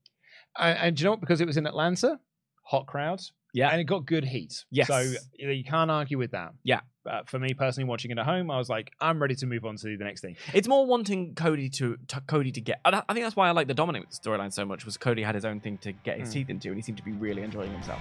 And, 0.56 0.78
and 0.78 0.96
do 0.96 1.00
you 1.02 1.04
know 1.06 1.10
what? 1.10 1.20
Because 1.20 1.40
it 1.40 1.46
was 1.46 1.56
in 1.56 1.66
Atlanta, 1.66 2.20
hot 2.62 2.86
crowds. 2.86 3.32
Yeah. 3.54 3.70
and 3.70 3.80
it 3.80 3.84
got 3.84 4.04
good 4.06 4.24
heat. 4.24 4.52
Yes. 4.70 4.86
so 4.86 5.00
you, 5.36 5.64
can't 5.64 5.90
argue 5.90 6.18
with 6.18 6.32
that. 6.32 6.52
Yeah. 6.62 6.80
But 7.02 7.28
for 7.30 7.38
me 7.40 7.54
personally, 7.54 7.88
watching 7.88 8.10
it 8.10 8.18
at 8.18 8.26
home, 8.26 8.50
I 8.50 8.58
was 8.58 8.68
like, 8.68 8.92
I'm 9.00 9.20
ready 9.20 9.34
to 9.36 9.46
move 9.46 9.64
on 9.64 9.74
to 9.76 9.96
the 9.96 10.04
next 10.04 10.20
thing. 10.20 10.36
it's 10.52 10.68
more 10.68 10.86
wanting 10.86 11.34
Cody 11.34 11.70
to, 11.70 11.96
to 12.08 12.20
Cody 12.28 12.52
to 12.52 12.60
get. 12.60 12.80
I 12.84 13.02
I 13.08 13.14
think 13.14 13.24
that's 13.24 13.34
why 13.34 13.48
I 13.48 13.52
like 13.52 13.66
the 13.66 13.74
Dominic 13.74 14.10
storyline 14.10 14.52
so 14.52 14.64
much. 14.64 14.84
Was 14.84 14.96
Cody 14.98 15.22
had 15.22 15.34
his 15.34 15.46
own 15.46 15.58
thing 15.60 15.78
to 15.78 15.92
get 15.92 16.20
his 16.20 16.28
Mm. 16.28 16.32
teeth 16.34 16.50
into, 16.50 16.68
and 16.68 16.76
he 16.76 16.82
seemed 16.82 16.98
to 16.98 17.04
be 17.04 17.12
really 17.12 17.42
enjoying 17.42 17.72
himself. 17.72 18.00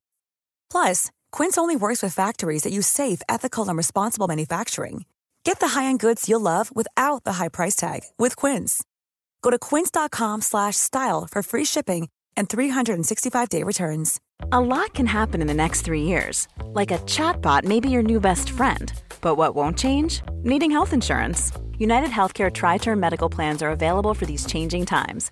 Plus, 0.71 1.11
Quince 1.31 1.57
only 1.57 1.75
works 1.75 2.01
with 2.01 2.15
factories 2.15 2.63
that 2.63 2.73
use 2.73 2.87
safe, 2.87 3.21
ethical, 3.29 3.67
and 3.69 3.77
responsible 3.77 4.27
manufacturing. 4.27 5.05
Get 5.43 5.59
the 5.59 5.79
high-end 5.79 5.99
goods 5.99 6.29
you'll 6.29 6.39
love 6.41 6.75
without 6.75 7.23
the 7.23 7.33
high 7.33 7.49
price 7.49 7.75
tag 7.75 8.01
with 8.17 8.35
Quince. 8.35 8.83
Go 9.41 9.49
to 9.51 9.59
quince.com 9.59 10.41
slash 10.41 10.77
style 10.77 11.27
for 11.29 11.43
free 11.43 11.65
shipping 11.65 12.09
and 12.37 12.47
365-day 12.47 13.63
returns. 13.63 14.19
A 14.51 14.59
lot 14.59 14.93
can 14.93 15.05
happen 15.05 15.41
in 15.41 15.47
the 15.47 15.53
next 15.53 15.81
three 15.81 16.03
years. 16.03 16.47
Like 16.63 16.91
a 16.91 16.99
chatbot 16.99 17.63
may 17.63 17.79
be 17.79 17.89
your 17.89 18.03
new 18.03 18.19
best 18.19 18.51
friend. 18.51 18.91
But 19.21 19.35
what 19.35 19.55
won't 19.55 19.77
change? 19.77 20.21
Needing 20.43 20.71
health 20.71 20.93
insurance. 20.93 21.51
United 21.77 22.09
Healthcare 22.11 22.53
Tri 22.53 22.77
Term 22.77 22.99
Medical 22.99 23.29
Plans 23.29 23.61
are 23.61 23.71
available 23.71 24.13
for 24.13 24.25
these 24.25 24.45
changing 24.45 24.85
times. 24.85 25.31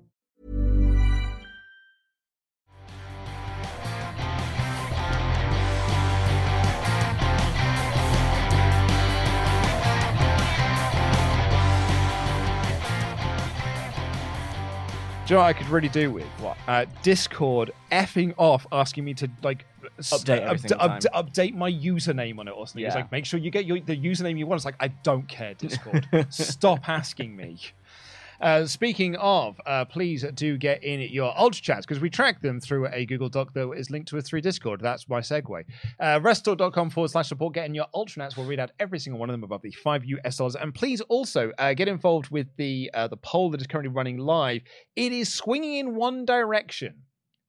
You 15.31 15.37
know 15.37 15.43
what 15.43 15.47
I 15.47 15.53
could 15.53 15.69
really 15.69 15.87
do 15.87 16.11
with 16.11 16.25
what 16.41 16.57
uh, 16.67 16.85
Discord 17.03 17.71
effing 17.89 18.33
off, 18.35 18.67
asking 18.69 19.05
me 19.05 19.13
to 19.13 19.29
like 19.41 19.65
Update 19.97 20.59
single 20.59 20.77
time. 20.77 20.99
upd- 20.99 21.05
update 21.13 21.55
my 21.55 21.71
username 21.71 22.37
on 22.37 22.49
it 22.49 22.51
or 22.51 22.67
something. 22.67 22.83
It's 22.83 22.95
like 22.95 23.11
make 23.13 23.25
sure 23.25 23.39
you 23.39 23.49
get 23.49 23.65
your, 23.65 23.79
the 23.79 23.95
username 23.95 24.37
you 24.37 24.45
want. 24.45 24.59
It's 24.59 24.65
like 24.65 24.75
I 24.81 24.89
don't 24.89 25.25
care, 25.29 25.53
Discord. 25.53 26.05
Stop 26.29 26.89
asking 26.89 27.33
me. 27.35 27.59
Uh, 28.41 28.65
speaking 28.65 29.15
of, 29.17 29.59
uh, 29.67 29.85
please 29.85 30.25
do 30.33 30.57
get 30.57 30.83
in 30.83 30.99
your 30.99 31.31
Ultra 31.37 31.61
Chats 31.61 31.85
because 31.85 32.01
we 32.01 32.09
track 32.09 32.41
them 32.41 32.59
through 32.59 32.87
a 32.87 33.05
Google 33.05 33.29
Doc 33.29 33.53
that 33.53 33.69
is 33.73 33.91
linked 33.91 34.09
to 34.09 34.17
us 34.17 34.27
through 34.27 34.41
Discord. 34.41 34.81
That's 34.81 35.07
my 35.07 35.19
segue. 35.19 35.63
Uh, 35.99 36.19
WrestleTalk.com 36.19 36.89
forward 36.89 37.11
slash 37.11 37.27
support. 37.29 37.53
Get 37.53 37.67
in 37.67 37.75
your 37.75 37.85
Ultra 37.93 38.23
Chats. 38.23 38.35
We'll 38.35 38.47
read 38.47 38.59
out 38.59 38.71
every 38.79 38.97
single 38.97 39.19
one 39.19 39.29
of 39.29 39.33
them 39.33 39.43
above 39.43 39.61
the 39.61 39.71
five 39.71 40.03
US 40.05 40.37
dollars. 40.37 40.55
And 40.55 40.73
please 40.73 41.01
also 41.01 41.51
uh, 41.59 41.73
get 41.75 41.87
involved 41.87 42.29
with 42.31 42.47
the 42.57 42.89
uh, 42.95 43.07
the 43.07 43.17
poll 43.17 43.51
that 43.51 43.61
is 43.61 43.67
currently 43.67 43.93
running 43.93 44.17
live. 44.17 44.61
It 44.95 45.11
is 45.11 45.31
swinging 45.31 45.75
in 45.75 45.95
one 45.95 46.25
direction. 46.25 46.95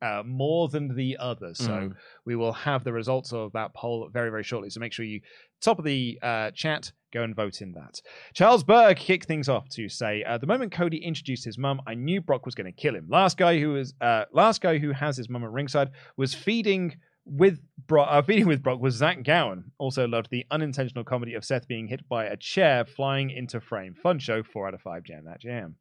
Uh, 0.03 0.21
more 0.27 0.69
than 0.69 0.97
the 0.97 1.17
other. 1.21 1.55
So 1.55 1.71
Mm. 1.71 1.95
we 2.27 2.35
will 2.35 2.53
have 2.53 2.83
the 2.83 2.93
results 2.93 3.33
of 3.33 3.53
that 3.53 3.73
poll 3.73 4.11
very, 4.13 4.31
very 4.31 4.43
shortly. 4.43 4.69
So 4.69 4.81
make 4.81 4.93
sure 4.93 5.05
you, 5.05 5.21
top 5.61 5.79
of 5.79 5.85
the 5.85 6.19
uh, 6.21 6.51
chat, 6.51 6.91
go 7.13 7.23
and 7.23 7.37
vote 7.37 7.61
in 7.61 7.73
that. 7.73 8.01
Charles 8.35 8.65
Berg 8.65 8.97
kicked 8.97 9.27
things 9.27 9.49
off 9.49 9.69
to 9.71 9.89
say, 9.89 10.25
uh, 10.25 10.39
the 10.39 10.47
moment 10.47 10.73
Cody 10.73 10.99
introduced 10.99 11.45
his 11.45 11.59
mum, 11.59 11.81
I 11.87 11.95
knew 11.95 12.21
Brock 12.21 12.47
was 12.47 12.55
going 12.55 12.67
to 12.67 12.73
kill 12.73 12.95
him. 12.95 13.07
Last 13.09 13.37
guy 13.37 13.59
who 13.59 13.71
was, 13.75 13.95
uh, 14.01 14.25
last 14.33 14.61
guy 14.61 14.79
who 14.79 14.93
has 14.93 15.17
his 15.17 15.29
mum 15.29 15.45
at 15.45 15.51
ringside 15.51 15.91
was 16.17 16.35
feeding 16.35 16.97
with 17.25 17.61
Brock, 17.87 18.09
uh, 18.11 18.23
feeding 18.23 18.47
with 18.47 18.63
Brock 18.63 18.81
was 18.81 18.95
Zach 18.95 19.23
Gowen. 19.23 19.73
Also 19.79 20.09
loved 20.09 20.29
the 20.31 20.45
unintentional 20.51 21.05
comedy 21.05 21.35
of 21.35 21.45
Seth 21.45 21.69
being 21.69 21.87
hit 21.87 22.09
by 22.09 22.25
a 22.25 22.37
chair 22.37 22.85
flying 22.85 23.31
into 23.31 23.61
frame. 23.61 23.95
Fun 24.03 24.19
show, 24.19 24.43
four 24.43 24.67
out 24.67 24.75
of 24.75 24.81
five. 24.81 25.05
Jam 25.05 25.25
that 25.27 25.41
jam. 25.41 25.77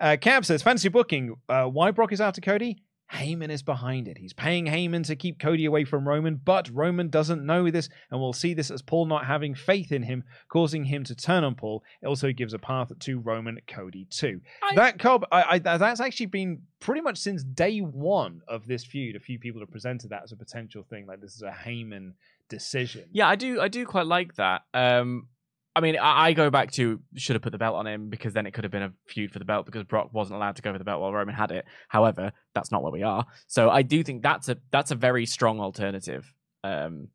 Uh, 0.00 0.16
Cab 0.20 0.44
says, 0.44 0.62
fancy 0.62 0.88
booking. 0.88 1.36
Uh, 1.48 1.66
why 1.66 1.92
Brock 1.92 2.12
is 2.12 2.20
after 2.20 2.40
Cody? 2.40 2.82
Heyman 3.12 3.50
is 3.50 3.62
behind 3.62 4.08
it. 4.08 4.16
He's 4.16 4.32
paying 4.32 4.66
Heyman 4.66 5.04
to 5.06 5.16
keep 5.16 5.38
Cody 5.38 5.66
away 5.66 5.84
from 5.84 6.08
Roman, 6.08 6.36
but 6.36 6.70
Roman 6.72 7.08
doesn't 7.08 7.44
know 7.44 7.70
this 7.70 7.88
and 8.10 8.20
will 8.20 8.32
see 8.32 8.54
this 8.54 8.70
as 8.70 8.82
Paul 8.82 9.06
not 9.06 9.26
having 9.26 9.54
faith 9.54 9.92
in 9.92 10.02
him, 10.02 10.24
causing 10.48 10.84
him 10.84 11.04
to 11.04 11.14
turn 11.14 11.44
on 11.44 11.54
Paul. 11.54 11.82
It 12.00 12.06
also 12.06 12.32
gives 12.32 12.54
a 12.54 12.58
path 12.58 12.90
to 12.98 13.18
Roman 13.18 13.58
Cody 13.66 14.06
too. 14.06 14.40
that 14.76 14.98
Cobb, 14.98 15.26
I, 15.30 15.44
I, 15.50 15.58
that's 15.58 16.00
actually 16.00 16.26
been 16.26 16.62
pretty 16.80 17.02
much 17.02 17.18
since 17.18 17.44
day 17.44 17.80
one 17.80 18.40
of 18.48 18.66
this 18.66 18.84
feud. 18.84 19.16
A 19.16 19.20
few 19.20 19.38
people 19.38 19.60
have 19.60 19.70
presented 19.70 20.10
that 20.10 20.22
as 20.24 20.32
a 20.32 20.36
potential 20.36 20.82
thing, 20.82 21.06
like 21.06 21.20
this 21.20 21.34
is 21.34 21.42
a 21.42 21.50
Heyman 21.50 22.14
decision. 22.48 23.04
Yeah, 23.12 23.28
I 23.28 23.36
do. 23.36 23.60
I 23.60 23.68
do 23.68 23.84
quite 23.86 24.06
like 24.06 24.34
that. 24.36 24.62
Um, 24.74 25.28
I 25.74 25.80
mean, 25.80 25.96
I, 25.98 26.34
go 26.34 26.50
back 26.50 26.70
to 26.72 27.00
should 27.16 27.34
have 27.34 27.42
put 27.42 27.52
the 27.52 27.58
belt 27.58 27.76
on 27.76 27.86
him 27.86 28.10
because 28.10 28.34
then 28.34 28.46
it 28.46 28.52
could 28.52 28.64
have 28.64 28.70
been 28.70 28.82
a 28.82 28.92
feud 29.06 29.32
for 29.32 29.38
the 29.38 29.44
belt 29.44 29.64
because 29.64 29.84
Brock 29.84 30.10
wasn't 30.12 30.36
allowed 30.36 30.56
to 30.56 30.62
go 30.62 30.72
for 30.72 30.78
the 30.78 30.84
belt 30.84 31.00
while 31.00 31.12
Roman 31.12 31.34
had 31.34 31.50
it. 31.50 31.64
However, 31.88 32.32
that's 32.54 32.70
not 32.70 32.82
where 32.82 32.92
we 32.92 33.02
are. 33.02 33.24
So 33.46 33.70
I 33.70 33.82
do 33.82 34.02
think 34.02 34.22
that's 34.22 34.48
a 34.48 34.58
that's 34.70 34.90
a 34.90 34.94
very 34.94 35.24
strong 35.24 35.60
alternative 35.60 36.34
um, 36.62 37.08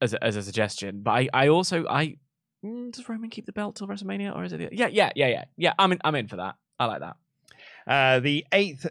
as 0.00 0.14
a, 0.14 0.22
as 0.22 0.36
a 0.36 0.42
suggestion. 0.42 1.02
But 1.02 1.10
I, 1.10 1.28
I 1.32 1.48
also 1.48 1.84
I 1.88 2.16
mm, 2.64 2.92
does 2.92 3.08
Roman 3.08 3.28
keep 3.28 3.46
the 3.46 3.52
belt 3.52 3.76
till 3.76 3.88
WrestleMania 3.88 4.36
or 4.36 4.44
is 4.44 4.52
it? 4.52 4.72
Yeah, 4.72 4.86
yeah, 4.86 5.10
yeah, 5.16 5.28
yeah, 5.28 5.44
yeah. 5.56 5.72
I'm 5.78 5.90
in. 5.92 5.98
I'm 6.04 6.14
in 6.14 6.28
for 6.28 6.36
that. 6.36 6.54
I 6.78 6.84
like 6.86 7.00
that. 7.00 7.16
Uh, 7.86 8.20
the 8.20 8.44
eighth 8.52 8.86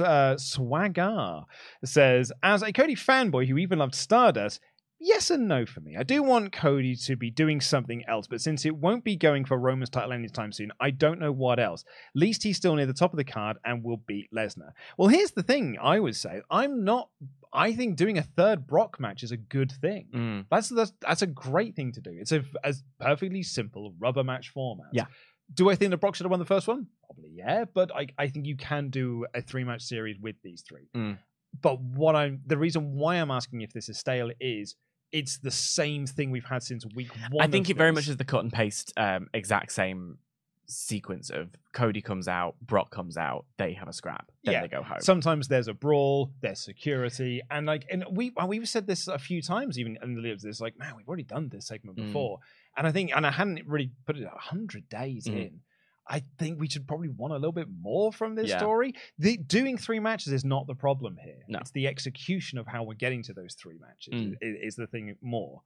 uh, 0.00 0.36
Swagger 0.36 1.40
says, 1.84 2.30
as 2.42 2.62
a 2.62 2.72
Cody 2.72 2.94
fanboy 2.94 3.48
who 3.48 3.58
even 3.58 3.80
loved 3.80 3.94
Stardust, 3.94 4.60
yes 5.04 5.30
and 5.30 5.46
no 5.46 5.66
for 5.66 5.80
me. 5.80 5.96
I 5.96 6.02
do 6.02 6.22
want 6.22 6.52
Cody 6.52 6.96
to 6.96 7.16
be 7.16 7.30
doing 7.30 7.60
something 7.60 8.04
else, 8.08 8.26
but 8.26 8.40
since 8.40 8.64
it 8.64 8.76
won't 8.76 9.04
be 9.04 9.16
going 9.16 9.44
for 9.44 9.58
Roman's 9.58 9.90
title 9.90 10.12
anytime 10.12 10.52
soon, 10.52 10.72
I 10.80 10.90
don't 10.90 11.20
know 11.20 11.32
what 11.32 11.60
else. 11.60 11.84
Least 12.14 12.42
he's 12.42 12.56
still 12.56 12.74
near 12.74 12.86
the 12.86 12.94
top 12.94 13.12
of 13.12 13.18
the 13.18 13.24
card 13.24 13.58
and 13.64 13.84
will 13.84 13.98
beat 13.98 14.32
Lesnar. 14.34 14.70
Well, 14.96 15.08
here's 15.08 15.32
the 15.32 15.42
thing 15.42 15.76
I 15.80 16.00
would 16.00 16.16
say 16.16 16.42
I'm 16.50 16.84
not. 16.84 17.10
I 17.52 17.72
think 17.72 17.96
doing 17.96 18.18
a 18.18 18.22
third 18.22 18.66
Brock 18.66 18.98
match 18.98 19.22
is 19.22 19.30
a 19.30 19.36
good 19.36 19.70
thing. 19.70 20.08
Mm. 20.12 20.46
That's, 20.50 20.70
that's 20.70 20.92
that's 21.00 21.22
a 21.22 21.26
great 21.28 21.76
thing 21.76 21.92
to 21.92 22.00
do. 22.00 22.10
It's 22.12 22.32
a, 22.32 22.42
a 22.64 22.74
perfectly 22.98 23.42
simple 23.42 23.94
rubber 23.98 24.24
match 24.24 24.48
format. 24.50 24.88
Yeah. 24.92 25.06
Do 25.52 25.70
I 25.70 25.76
think 25.76 25.90
that 25.90 25.98
Brock 25.98 26.14
should 26.14 26.24
have 26.24 26.30
won 26.30 26.40
the 26.40 26.46
first 26.46 26.66
one? 26.66 26.86
Probably, 27.06 27.30
yeah. 27.34 27.66
But 27.72 27.94
I, 27.94 28.06
I 28.18 28.28
think 28.28 28.46
you 28.46 28.56
can 28.56 28.88
do 28.88 29.26
a 29.34 29.42
three 29.42 29.62
match 29.62 29.82
series 29.82 30.16
with 30.18 30.36
these 30.42 30.64
three. 30.66 30.88
Mm. 30.96 31.18
But 31.60 31.80
what 31.80 32.16
I'm 32.16 32.40
the 32.46 32.58
reason 32.58 32.94
why 32.94 33.16
I'm 33.16 33.30
asking 33.30 33.60
if 33.60 33.72
this 33.72 33.88
is 33.88 33.98
stale 33.98 34.30
is 34.40 34.74
it's 35.20 35.38
the 35.38 35.50
same 35.50 36.06
thing 36.06 36.30
we've 36.30 36.44
had 36.44 36.62
since 36.62 36.84
week 36.94 37.10
one. 37.30 37.40
I 37.40 37.46
think 37.46 37.70
it 37.70 37.76
very 37.76 37.92
much 37.92 38.08
is 38.08 38.16
the 38.16 38.24
cut 38.24 38.42
and 38.44 38.52
paste 38.52 38.92
um, 38.96 39.28
exact 39.32 39.72
same 39.72 40.18
sequence 40.66 41.28
of 41.30 41.50
Cody 41.74 42.00
comes 42.00 42.26
out, 42.26 42.54
Brock 42.62 42.90
comes 42.90 43.16
out, 43.16 43.44
they 43.58 43.74
have 43.74 43.86
a 43.88 43.92
scrap, 43.92 44.30
then 44.44 44.54
Yeah. 44.54 44.62
they 44.62 44.68
go 44.68 44.82
home. 44.82 45.00
Sometimes 45.00 45.46
there's 45.48 45.68
a 45.68 45.74
brawl, 45.74 46.32
there's 46.40 46.60
security, 46.64 47.42
and 47.50 47.66
like, 47.66 47.84
and 47.90 48.04
we 48.10 48.32
we've 48.46 48.68
said 48.68 48.86
this 48.86 49.06
a 49.06 49.18
few 49.18 49.42
times, 49.42 49.78
even 49.78 49.98
in 50.02 50.14
the 50.14 50.22
lives. 50.22 50.42
This 50.42 50.60
like, 50.60 50.78
man, 50.78 50.94
we've 50.96 51.06
already 51.08 51.24
done 51.24 51.48
this 51.50 51.66
segment 51.66 51.98
Mm. 51.98 52.06
before, 52.06 52.38
and 52.76 52.86
I 52.86 52.92
think, 52.92 53.14
and 53.14 53.26
I 53.26 53.30
hadn't 53.30 53.60
really 53.66 53.90
put 54.06 54.16
it 54.16 54.24
a 54.24 54.38
hundred 54.38 54.88
days 54.88 55.26
Mm. 55.26 55.36
in. 55.46 55.60
I 56.06 56.22
think 56.38 56.60
we 56.60 56.68
should 56.68 56.86
probably 56.86 57.08
want 57.08 57.32
a 57.32 57.36
little 57.36 57.52
bit 57.52 57.68
more 57.80 58.12
from 58.12 58.34
this 58.34 58.50
Yeah. 58.50 58.58
story. 58.58 58.92
The 59.18 59.38
doing 59.38 59.78
three 59.78 60.00
matches 60.00 60.32
is 60.34 60.44
not 60.44 60.66
the 60.66 60.74
problem 60.74 61.16
here. 61.22 61.40
No. 61.48 61.60
It's 61.60 61.70
the 61.70 61.86
execution 61.86 62.58
of 62.58 62.66
how 62.66 62.82
we're 62.82 62.94
getting 62.94 63.22
to 63.22 63.32
those 63.32 63.54
three 63.54 63.78
matches 63.78 64.12
Mm. 64.12 64.36
is, 64.42 64.56
is 64.62 64.76
the 64.76 64.86
thing 64.86 65.16
more. 65.22 65.62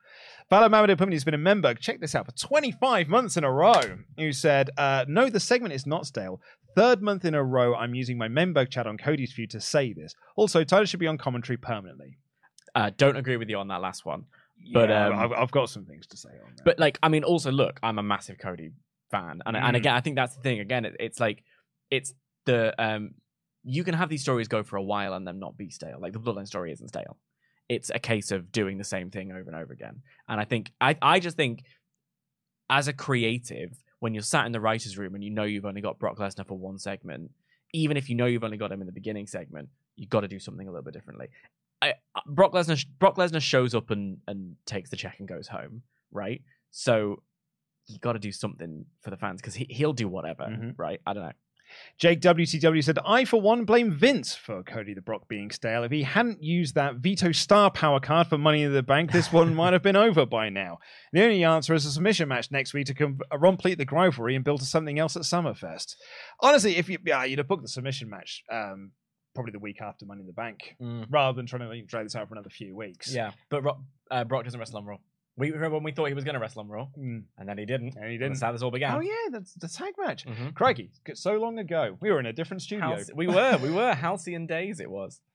Bala 0.48 0.68
Mamadou 0.70 0.94
Pumini 0.96 1.14
has 1.14 1.24
been 1.24 1.34
a 1.34 1.38
member. 1.38 1.74
Check 1.74 1.98
this 2.00 2.14
out 2.14 2.26
for 2.26 2.32
25 2.32 3.08
months 3.08 3.36
in 3.36 3.42
a 3.42 3.50
row. 3.50 3.98
Who 4.16 4.32
said, 4.32 4.70
uh, 4.78 5.04
"No, 5.08 5.28
the 5.28 5.40
segment 5.40 5.74
is 5.74 5.86
not 5.86 6.06
stale. 6.06 6.40
Third 6.76 7.02
month 7.02 7.24
in 7.24 7.34
a 7.34 7.42
row, 7.42 7.74
I'm 7.74 7.96
using 7.96 8.16
my 8.16 8.28
member 8.28 8.64
chat 8.64 8.86
on 8.86 8.96
Cody's 8.98 9.32
View 9.32 9.48
to 9.48 9.60
say 9.60 9.92
this. 9.92 10.14
Also, 10.36 10.62
Tyler 10.62 10.86
should 10.86 11.00
be 11.00 11.08
on 11.08 11.18
commentary 11.18 11.56
permanently. 11.56 12.18
uh, 12.74 12.90
don't 12.96 13.16
agree 13.16 13.36
with 13.38 13.48
you 13.48 13.56
on 13.56 13.66
that 13.68 13.80
last 13.80 14.04
one. 14.04 14.26
But, 14.72 14.88
Yeah, 14.90 15.06
um, 15.08 15.18
I've, 15.18 15.32
I've 15.32 15.50
got 15.50 15.68
some 15.70 15.84
things 15.86 16.06
to 16.08 16.16
say 16.16 16.28
on 16.28 16.54
that. 16.56 16.64
But 16.64 16.78
like, 16.78 16.98
I 17.02 17.08
mean, 17.08 17.24
also 17.24 17.50
look, 17.50 17.80
I'm 17.82 17.98
a 17.98 18.02
massive 18.02 18.38
Cody 18.38 18.70
fan, 19.10 19.42
and 19.46 19.56
and 19.56 19.74
Mm. 19.74 19.76
again, 19.76 19.94
I 19.94 20.00
think 20.00 20.16
that's 20.16 20.34
the 20.36 20.42
thing. 20.42 20.60
Again, 20.60 20.84
it, 20.84 20.96
it's 21.00 21.20
like 21.20 21.42
it's 21.90 22.14
the 22.46 22.74
um, 22.82 23.14
you 23.64 23.84
can 23.84 23.94
have 23.94 24.08
these 24.08 24.22
stories 24.22 24.48
go 24.48 24.62
for 24.62 24.76
a 24.76 24.82
while 24.82 25.14
and 25.14 25.26
them 25.26 25.38
not 25.38 25.56
be 25.56 25.70
stale. 25.70 25.98
Like 26.00 26.12
the 26.12 26.20
Bloodline 26.20 26.46
story 26.46 26.72
isn't 26.72 26.88
stale. 26.88 27.16
It's 27.68 27.90
a 27.90 27.98
case 27.98 28.30
of 28.30 28.50
doing 28.50 28.78
the 28.78 28.84
same 28.84 29.10
thing 29.10 29.30
over 29.30 29.50
and 29.50 29.54
over 29.56 29.72
again. 29.72 30.02
And 30.28 30.40
I 30.40 30.44
think 30.44 30.72
I 30.80 30.96
I 31.02 31.20
just 31.20 31.36
think 31.36 31.64
as 32.70 32.88
a 32.88 32.92
creative, 32.92 33.72
when 34.00 34.14
you're 34.14 34.22
sat 34.22 34.46
in 34.46 34.52
the 34.52 34.60
writers' 34.60 34.98
room 34.98 35.14
and 35.14 35.24
you 35.24 35.30
know 35.30 35.44
you've 35.44 35.64
only 35.66 35.80
got 35.80 35.98
Brock 35.98 36.18
Lesnar 36.18 36.46
for 36.46 36.56
one 36.58 36.78
segment, 36.78 37.30
even 37.72 37.96
if 37.96 38.08
you 38.08 38.14
know 38.14 38.26
you've 38.26 38.44
only 38.44 38.56
got 38.58 38.72
him 38.72 38.80
in 38.80 38.86
the 38.86 38.92
beginning 38.92 39.26
segment, 39.26 39.68
you've 39.96 40.10
got 40.10 40.20
to 40.20 40.28
do 40.28 40.38
something 40.38 40.66
a 40.66 40.70
little 40.70 40.84
bit 40.84 40.94
differently. 40.94 41.28
I, 41.80 41.94
uh, 42.14 42.20
Brock 42.26 42.52
Lesnar 42.52 42.84
Brock 42.98 43.16
Lesnar 43.16 43.40
shows 43.40 43.74
up 43.74 43.90
and 43.90 44.18
and 44.26 44.56
takes 44.66 44.90
the 44.90 44.96
check 44.96 45.16
and 45.18 45.28
goes 45.28 45.48
home, 45.48 45.82
right? 46.10 46.42
So 46.70 47.22
you 47.88 47.98
got 47.98 48.12
to 48.12 48.18
do 48.18 48.32
something 48.32 48.84
for 49.02 49.10
the 49.10 49.16
fans 49.16 49.40
because 49.40 49.54
he, 49.54 49.66
he'll 49.70 49.92
do 49.92 50.08
whatever, 50.08 50.44
Mhm. 50.44 50.74
right? 50.78 51.00
I 51.06 51.12
don't 51.14 51.22
know. 51.24 51.32
Jake 51.98 52.22
WCW 52.22 52.82
said, 52.82 52.98
I, 53.04 53.26
for 53.26 53.42
one, 53.42 53.66
blame 53.66 53.90
Vince 53.92 54.34
for 54.34 54.62
Cody 54.62 54.94
the 54.94 55.02
Brock 55.02 55.28
being 55.28 55.50
stale. 55.50 55.84
If 55.84 55.92
he 55.92 56.02
hadn't 56.02 56.42
used 56.42 56.74
that 56.76 56.94
Veto 56.96 57.30
Star 57.32 57.70
Power 57.70 58.00
card 58.00 58.26
for 58.28 58.38
Money 58.38 58.62
in 58.62 58.72
the 58.72 58.82
Bank, 58.82 59.12
this 59.12 59.30
one 59.34 59.54
might 59.54 59.74
have 59.74 59.82
been 59.82 59.94
over 59.96 60.24
by 60.24 60.48
now. 60.48 60.78
The 61.12 61.22
only 61.22 61.44
answer 61.44 61.74
is 61.74 61.84
a 61.84 61.90
submission 61.90 62.26
match 62.26 62.50
next 62.50 62.72
week 62.72 62.86
to 62.86 62.94
com- 62.94 63.20
complete 63.42 63.76
the 63.76 63.84
rivalry 63.84 64.34
and 64.34 64.44
build 64.46 64.60
to 64.60 64.66
something 64.66 64.98
else 64.98 65.14
at 65.14 65.24
Summerfest. 65.24 65.96
Honestly, 66.40 66.76
if 66.76 66.88
you, 66.88 66.96
yeah, 67.04 67.24
you'd 67.24 67.38
have 67.38 67.48
booked 67.48 67.64
the 67.64 67.68
submission 67.68 68.08
match 68.08 68.42
um, 68.50 68.92
probably 69.34 69.52
the 69.52 69.58
week 69.58 69.82
after 69.82 70.06
Money 70.06 70.22
in 70.22 70.26
the 70.26 70.32
Bank, 70.32 70.74
rather 71.10 71.36
than 71.36 71.44
trying 71.44 71.68
to 71.70 71.82
drag 71.82 72.06
this 72.06 72.16
out 72.16 72.28
for 72.28 72.34
another 72.34 72.48
few 72.50 72.74
weeks. 72.74 73.12
Yeah, 73.14 73.32
but 73.50 73.62
uh, 74.10 74.24
Brock 74.24 74.44
doesn't 74.44 74.58
wrestle 74.58 74.78
on 74.78 74.86
Raw. 74.86 74.96
We 75.38 75.50
remember 75.52 75.76
when 75.76 75.84
we 75.84 75.92
thought 75.92 76.06
he 76.06 76.14
was 76.14 76.24
going 76.24 76.34
to 76.34 76.40
wrestle 76.40 76.60
on 76.60 76.68
Raw, 76.68 76.88
Mm. 76.98 77.22
and 77.38 77.48
then 77.48 77.56
he 77.56 77.64
didn't. 77.64 77.94
And 77.96 78.04
he 78.10 78.18
didn't. 78.18 78.32
That's 78.34 78.42
how 78.42 78.52
this 78.52 78.62
all 78.62 78.70
began. 78.70 78.94
Oh, 78.96 79.00
yeah, 79.00 79.12
that's 79.30 79.54
the 79.54 79.68
tag 79.68 79.94
match. 79.98 80.26
Mhm. 80.26 80.54
Crikey, 80.54 80.90
so 81.14 81.34
long 81.38 81.58
ago. 81.58 81.96
We 82.00 82.10
were 82.10 82.20
in 82.20 82.26
a 82.26 82.32
different 82.32 82.62
studio. 82.62 82.88
Halcy- 82.88 83.12
we 83.14 83.26
were, 83.28 83.56
we 83.62 83.70
were 83.70 83.94
halcyon 83.94 84.46
days. 84.46 84.80
It 84.80 84.90
was. 84.90 85.20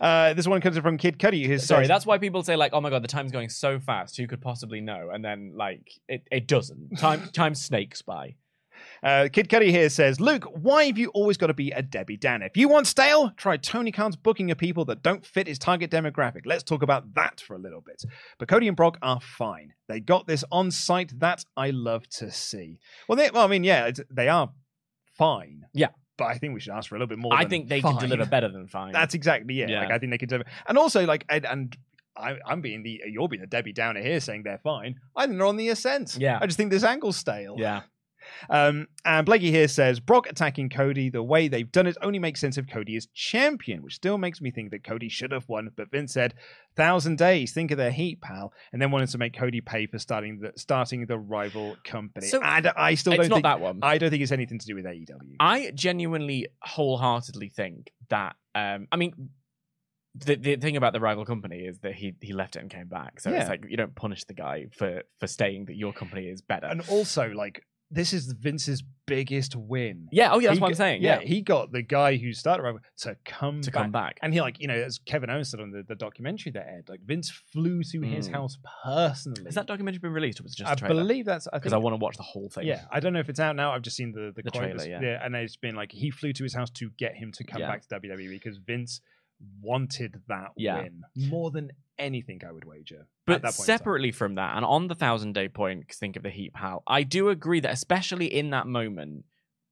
Uh, 0.00 0.32
this 0.32 0.46
one 0.48 0.62
comes 0.62 0.78
from 0.78 0.96
Kid 0.96 1.18
Cuddy, 1.18 1.46
who 1.46 1.58
Sorry, 1.58 1.84
says, 1.84 1.88
that's 1.88 2.06
why 2.06 2.16
people 2.16 2.42
say 2.42 2.56
like, 2.56 2.72
"Oh 2.72 2.80
my 2.80 2.88
god, 2.88 3.04
the 3.04 3.08
time's 3.08 3.30
going 3.32 3.50
so 3.50 3.78
fast. 3.78 4.16
Who 4.16 4.26
could 4.26 4.40
possibly 4.40 4.80
know?" 4.80 5.10
And 5.12 5.22
then 5.22 5.52
like, 5.56 5.90
it, 6.08 6.26
it 6.32 6.46
doesn't. 6.48 6.96
Time 6.96 7.28
time 7.34 7.54
snakes 7.54 8.00
by. 8.00 8.36
Uh, 9.02 9.28
Kid 9.32 9.48
Cuddy 9.48 9.70
here 9.70 9.88
says, 9.88 10.20
Luke, 10.20 10.44
why 10.44 10.84
have 10.84 10.98
you 10.98 11.08
always 11.10 11.36
got 11.36 11.48
to 11.48 11.54
be 11.54 11.70
a 11.70 11.82
Debbie 11.82 12.16
Dan? 12.16 12.42
If 12.42 12.56
you 12.56 12.68
want 12.68 12.86
stale, 12.86 13.32
try 13.36 13.56
Tony 13.56 13.92
Khan's 13.92 14.16
booking 14.16 14.50
of 14.50 14.58
people 14.58 14.84
that 14.86 15.02
don't 15.02 15.24
fit 15.24 15.46
his 15.46 15.58
target 15.58 15.90
demographic. 15.90 16.42
Let's 16.44 16.62
talk 16.62 16.82
about 16.82 17.14
that 17.14 17.40
for 17.40 17.54
a 17.54 17.58
little 17.58 17.80
bit. 17.80 18.02
But 18.38 18.48
Cody 18.48 18.68
and 18.68 18.76
Brock 18.76 18.98
are 19.02 19.20
fine. 19.20 19.74
They 19.88 20.00
got 20.00 20.26
this 20.26 20.44
on 20.50 20.70
site 20.70 21.18
that 21.20 21.44
I 21.56 21.70
love 21.70 22.08
to 22.10 22.30
see. 22.30 22.78
Well, 23.08 23.16
they, 23.16 23.30
well 23.30 23.44
I 23.44 23.48
mean, 23.48 23.64
yeah, 23.64 23.86
it's, 23.86 24.00
they 24.10 24.28
are 24.28 24.50
fine. 25.16 25.66
Yeah. 25.72 25.88
But 26.16 26.24
I 26.26 26.38
think 26.38 26.54
we 26.54 26.60
should 26.60 26.72
ask 26.72 26.88
for 26.88 26.96
a 26.96 26.98
little 26.98 27.08
bit 27.08 27.18
more. 27.18 27.32
I 27.32 27.44
think 27.44 27.68
they 27.68 27.80
fine. 27.80 27.96
can 27.96 28.08
deliver 28.08 28.28
better 28.28 28.48
than 28.48 28.66
fine. 28.66 28.92
That's 28.92 29.14
exactly 29.14 29.60
it. 29.60 29.68
Yeah. 29.68 29.80
Like 29.80 29.92
I 29.92 29.98
think 29.98 30.10
they 30.10 30.18
can 30.18 30.28
deliver, 30.28 30.50
and 30.66 30.76
also 30.76 31.06
like 31.06 31.24
and, 31.28 31.46
and 31.46 31.76
I, 32.16 32.36
I'm 32.44 32.60
being 32.60 32.82
the 32.82 33.02
you're 33.06 33.28
being 33.28 33.40
the 33.40 33.46
Debbie 33.46 33.72
Downer 33.72 34.02
here, 34.02 34.18
saying 34.18 34.42
they're 34.42 34.58
fine. 34.58 34.96
I 35.14 35.26
think 35.26 35.38
they're 35.38 35.46
on 35.46 35.56
the 35.56 35.68
ascent. 35.68 36.16
Yeah. 36.18 36.38
I 36.40 36.46
just 36.46 36.56
think 36.56 36.72
this 36.72 36.82
angle's 36.82 37.16
stale. 37.16 37.54
yeah. 37.56 37.82
Um, 38.50 38.88
and 39.04 39.24
Blakey 39.26 39.50
here 39.50 39.68
says 39.68 40.00
Brock 40.00 40.28
attacking 40.28 40.70
Cody 40.70 41.10
the 41.10 41.22
way 41.22 41.48
they've 41.48 41.70
done 41.70 41.86
it 41.86 41.96
only 42.02 42.18
makes 42.18 42.40
sense 42.40 42.58
if 42.58 42.68
Cody 42.68 42.96
is 42.96 43.06
champion, 43.14 43.82
which 43.82 43.94
still 43.94 44.18
makes 44.18 44.40
me 44.40 44.50
think 44.50 44.70
that 44.70 44.84
Cody 44.84 45.08
should 45.08 45.32
have 45.32 45.48
won. 45.48 45.70
But 45.76 45.90
Vince 45.90 46.12
said, 46.12 46.34
thousand 46.76 47.18
days, 47.18 47.52
think 47.52 47.70
of 47.70 47.78
their 47.78 47.90
heat, 47.90 48.20
pal," 48.20 48.52
and 48.72 48.80
then 48.80 48.90
wanted 48.90 49.08
to 49.10 49.18
make 49.18 49.36
Cody 49.36 49.60
pay 49.60 49.86
for 49.86 49.98
starting 49.98 50.40
the 50.40 50.52
starting 50.56 51.06
the 51.06 51.18
rival 51.18 51.76
company. 51.84 52.26
So, 52.26 52.40
and 52.42 52.66
I 52.68 52.94
still 52.94 53.14
don't 53.14 53.28
think 53.28 53.42
that 53.44 53.60
one. 53.60 53.80
I 53.82 53.98
don't 53.98 54.10
think 54.10 54.22
it's 54.22 54.32
anything 54.32 54.58
to 54.58 54.66
do 54.66 54.74
with 54.74 54.84
AEW. 54.84 55.36
I 55.40 55.70
genuinely, 55.74 56.48
wholeheartedly 56.62 57.48
think 57.50 57.92
that. 58.10 58.36
Um, 58.54 58.88
I 58.90 58.96
mean, 58.96 59.30
the 60.14 60.34
the 60.36 60.56
thing 60.56 60.76
about 60.76 60.92
the 60.92 61.00
rival 61.00 61.24
company 61.24 61.58
is 61.60 61.78
that 61.80 61.94
he 61.94 62.14
he 62.20 62.32
left 62.32 62.56
it 62.56 62.60
and 62.60 62.70
came 62.70 62.88
back. 62.88 63.20
So 63.20 63.30
Yeah. 63.30 63.40
it's 63.40 63.48
like 63.48 63.64
you 63.68 63.76
don't 63.76 63.94
punish 63.94 64.24
the 64.24 64.34
guy 64.34 64.66
for 64.72 65.02
for 65.20 65.26
saying 65.26 65.66
that 65.66 65.76
your 65.76 65.92
company 65.92 66.26
is 66.28 66.40
better. 66.42 66.66
and 66.66 66.82
also, 66.88 67.28
like, 67.30 67.62
this 67.90 68.12
is 68.12 68.32
Vince's 68.32 68.82
biggest 69.06 69.56
win. 69.56 70.08
yeah. 70.12 70.30
Oh 70.32 70.38
yeah, 70.38 70.48
that's 70.48 70.58
He 70.58 70.62
what 70.62 70.68
I'm 70.68 70.74
saying. 70.74 71.02
Yeah, 71.02 71.20
Yeah. 71.20 71.26
he 71.26 71.40
got 71.40 71.72
the 71.72 71.80
guy 71.80 72.16
who 72.16 72.34
started 72.34 72.62
Rival 72.62 72.80
to 72.98 73.16
come 73.24 73.62
To 73.62 73.70
back. 73.70 73.82
come 73.82 73.90
back. 73.90 74.18
and 74.20 74.34
he 74.34 74.40
like 74.42 74.60
you 74.60 74.68
know 74.68 74.74
as 74.74 74.98
Kevin 74.98 75.30
Owens 75.30 75.50
said 75.50 75.60
on 75.60 75.70
the, 75.70 75.82
the 75.82 75.94
documentary 75.94 76.52
that 76.52 76.66
aired, 76.66 76.88
like 76.90 77.00
Vince 77.00 77.30
flew 77.30 77.82
to 77.84 78.02
his 78.02 78.28
Mm. 78.28 78.32
house 78.32 78.58
personally. 78.84 79.44
Has 79.46 79.54
that 79.54 79.66
documentary 79.66 80.00
been 80.00 80.12
released 80.12 80.40
or 80.40 80.42
was 80.42 80.52
it 80.52 80.58
just 80.58 80.82
I 80.82 80.88
believe 80.88 81.24
that's 81.24 81.46
I 81.48 81.56
because 81.56 81.72
think 81.72 81.80
I 81.80 81.82
want 81.82 81.94
to 81.94 82.04
watch 82.04 82.16
the 82.18 82.22
whole 82.22 82.50
thing. 82.50 82.66
Yeah, 82.66 82.84
I 82.92 83.00
don't 83.00 83.14
know 83.14 83.20
if 83.20 83.30
it's 83.30 83.40
out 83.40 83.56
now. 83.56 83.72
I've 83.72 83.82
just 83.82 83.96
seen 83.96 84.12
the 84.12 84.32
the, 84.36 84.42
The 84.42 84.50
trailer, 84.50 84.76
that's- 84.76 85.02
yeah. 85.02 85.24
and 85.24 85.34
it's 85.34 85.56
been 85.56 85.74
like 85.74 85.90
he 85.92 86.10
flew 86.10 86.34
to 86.34 86.42
his 86.42 86.52
house 86.54 86.70
to 86.72 86.90
get 86.98 87.14
him 87.16 87.32
to 87.32 87.44
come 87.44 87.60
Yeah. 87.62 87.68
back 87.70 87.80
to 87.82 87.88
WWE 87.88 88.28
because 88.28 88.58
Vince 88.58 89.00
wanted 89.62 90.20
that 90.28 90.50
Yeah. 90.56 90.82
win 90.82 91.02
more 91.16 91.50
than 91.50 91.70
anything. 91.98 92.40
I 92.46 92.52
would 92.52 92.64
wager. 92.64 93.06
But 93.26 93.52
separately 93.52 94.12
from 94.12 94.36
that, 94.36 94.56
and 94.56 94.64
on 94.64 94.88
the 94.88 94.94
thousand 94.94 95.34
day 95.34 95.48
point, 95.48 95.92
think 95.92 96.16
of 96.16 96.22
the 96.22 96.30
heap 96.30 96.54
pal. 96.54 96.82
I 96.86 97.02
do 97.02 97.28
agree 97.28 97.60
that 97.60 97.72
especially 97.72 98.26
in 98.26 98.50
that 98.50 98.66
moment, 98.66 99.24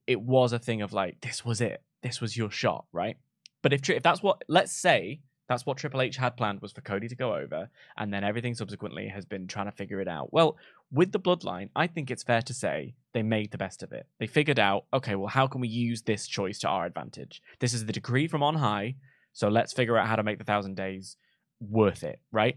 it 0.06 0.20
was 0.20 0.52
a 0.52 0.58
thing 0.58 0.82
of 0.82 0.92
like, 0.92 1.20
this 1.20 1.44
was 1.44 1.60
it, 1.60 1.82
this 2.02 2.20
was 2.20 2.36
your 2.36 2.50
shot, 2.50 2.84
right? 2.92 3.16
But 3.62 3.72
if 3.72 3.88
if 3.90 4.02
that's 4.02 4.22
what, 4.22 4.42
let's 4.48 4.72
say 4.72 5.20
that's 5.48 5.64
what 5.64 5.76
Triple 5.76 6.02
H 6.02 6.16
had 6.16 6.36
planned 6.36 6.60
was 6.60 6.72
for 6.72 6.80
Cody 6.80 7.08
to 7.08 7.14
go 7.14 7.34
over, 7.34 7.68
and 7.96 8.12
then 8.12 8.24
everything 8.24 8.54
subsequently 8.54 9.08
has 9.08 9.24
been 9.24 9.46
trying 9.46 9.66
to 9.66 9.72
figure 9.72 10.00
it 10.00 10.08
out. 10.08 10.32
Well, 10.32 10.56
with 10.90 11.12
the 11.12 11.20
bloodline, 11.20 11.70
I 11.76 11.86
think 11.86 12.10
it's 12.10 12.22
fair 12.22 12.42
to 12.42 12.54
say 12.54 12.94
they 13.12 13.22
made 13.22 13.52
the 13.52 13.58
best 13.58 13.82
of 13.82 13.92
it. 13.92 14.06
They 14.18 14.26
figured 14.26 14.58
out, 14.58 14.86
okay, 14.92 15.14
well, 15.14 15.28
how 15.28 15.46
can 15.46 15.60
we 15.60 15.68
use 15.68 16.02
this 16.02 16.26
choice 16.26 16.58
to 16.60 16.68
our 16.68 16.86
advantage? 16.86 17.42
This 17.60 17.74
is 17.74 17.86
the 17.86 17.92
decree 17.92 18.26
from 18.26 18.42
on 18.42 18.56
high, 18.56 18.96
so 19.32 19.48
let's 19.48 19.72
figure 19.72 19.96
out 19.96 20.08
how 20.08 20.16
to 20.16 20.22
make 20.22 20.38
the 20.38 20.44
thousand 20.44 20.76
days 20.76 21.16
worth 21.60 22.04
it, 22.04 22.20
right? 22.32 22.56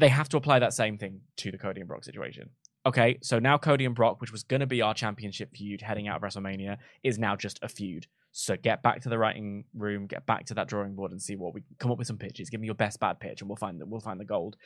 they 0.00 0.08
have 0.08 0.28
to 0.30 0.36
apply 0.36 0.58
that 0.58 0.72
same 0.72 0.98
thing 0.98 1.20
to 1.36 1.50
the 1.50 1.58
Cody 1.58 1.80
and 1.80 1.88
Brock 1.88 2.04
situation. 2.04 2.50
okay, 2.86 3.18
so 3.22 3.38
now 3.38 3.58
Cody 3.58 3.84
and 3.84 3.94
Brock, 3.94 4.20
which 4.20 4.32
was 4.32 4.42
going 4.42 4.60
to 4.60 4.66
be 4.66 4.80
our 4.80 4.94
championship 4.94 5.50
feud 5.54 5.82
heading 5.82 6.08
out 6.08 6.16
of 6.16 6.22
WrestleMania, 6.22 6.78
is 7.02 7.18
now 7.18 7.36
just 7.36 7.58
a 7.62 7.68
feud. 7.68 8.06
So 8.32 8.56
get 8.56 8.82
back 8.82 9.02
to 9.02 9.10
the 9.10 9.18
writing 9.18 9.64
room, 9.74 10.06
get 10.06 10.24
back 10.24 10.46
to 10.46 10.54
that 10.54 10.68
drawing 10.68 10.94
board, 10.94 11.10
and 11.10 11.20
see 11.20 11.36
what 11.36 11.52
we 11.52 11.62
come 11.78 11.90
up 11.90 11.98
with 11.98 12.06
some 12.06 12.16
pitches. 12.16 12.48
Give 12.48 12.60
me 12.60 12.66
your 12.66 12.74
best 12.74 12.98
bad 12.98 13.20
pitch, 13.20 13.42
and 13.42 13.50
we'll 13.50 13.56
find 13.56 13.78
the, 13.80 13.86
we'll 13.86 14.00
find 14.00 14.18
the 14.18 14.24
gold. 14.24 14.56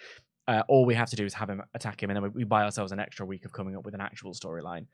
Uh, 0.47 0.63
all 0.69 0.85
we 0.85 0.95
have 0.95 1.11
to 1.11 1.17
do 1.17 1.25
is 1.25 1.35
have 1.35 1.51
him 1.51 1.63
attack 1.75 2.03
him, 2.03 2.11
and 2.11 2.17
then 2.17 2.23
we, 2.23 2.29
we 2.29 2.45
buy 2.45 2.63
ourselves 2.63 2.93
an 2.93 3.01
extra 3.01 3.27
week 3.27 3.45
of 3.45 3.53
coming 3.53 3.75
up 3.75 3.85
with 3.85 3.95
an 3.95 4.01
actual 4.01 4.33
storyline. 4.33 4.87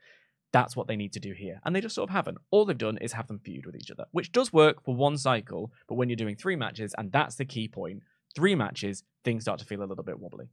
That's 0.52 0.74
what 0.74 0.88
they 0.88 0.96
need 0.96 1.12
to 1.12 1.20
do 1.20 1.32
here, 1.32 1.60
and 1.64 1.74
they 1.74 1.80
just 1.80 1.94
sort 1.94 2.10
of 2.10 2.14
haven't. 2.14 2.38
All 2.50 2.64
they've 2.64 2.76
done 2.76 2.98
is 2.98 3.12
have 3.12 3.28
them 3.28 3.38
feud 3.38 3.66
with 3.66 3.76
each 3.76 3.90
other, 3.90 4.06
which 4.10 4.32
does 4.32 4.52
work 4.52 4.84
for 4.84 4.96
one 4.96 5.16
cycle. 5.16 5.72
But 5.88 5.94
when 5.94 6.08
you're 6.08 6.16
doing 6.16 6.36
three 6.36 6.56
matches, 6.56 6.94
and 6.98 7.12
that's 7.12 7.36
the 7.36 7.44
key 7.44 7.68
point, 7.68 8.02
three 8.34 8.54
matches, 8.54 9.04
things 9.24 9.44
start 9.44 9.60
to 9.60 9.64
feel 9.64 9.82
a 9.82 9.86
little 9.86 10.04
bit 10.04 10.18
wobbly. 10.18 10.48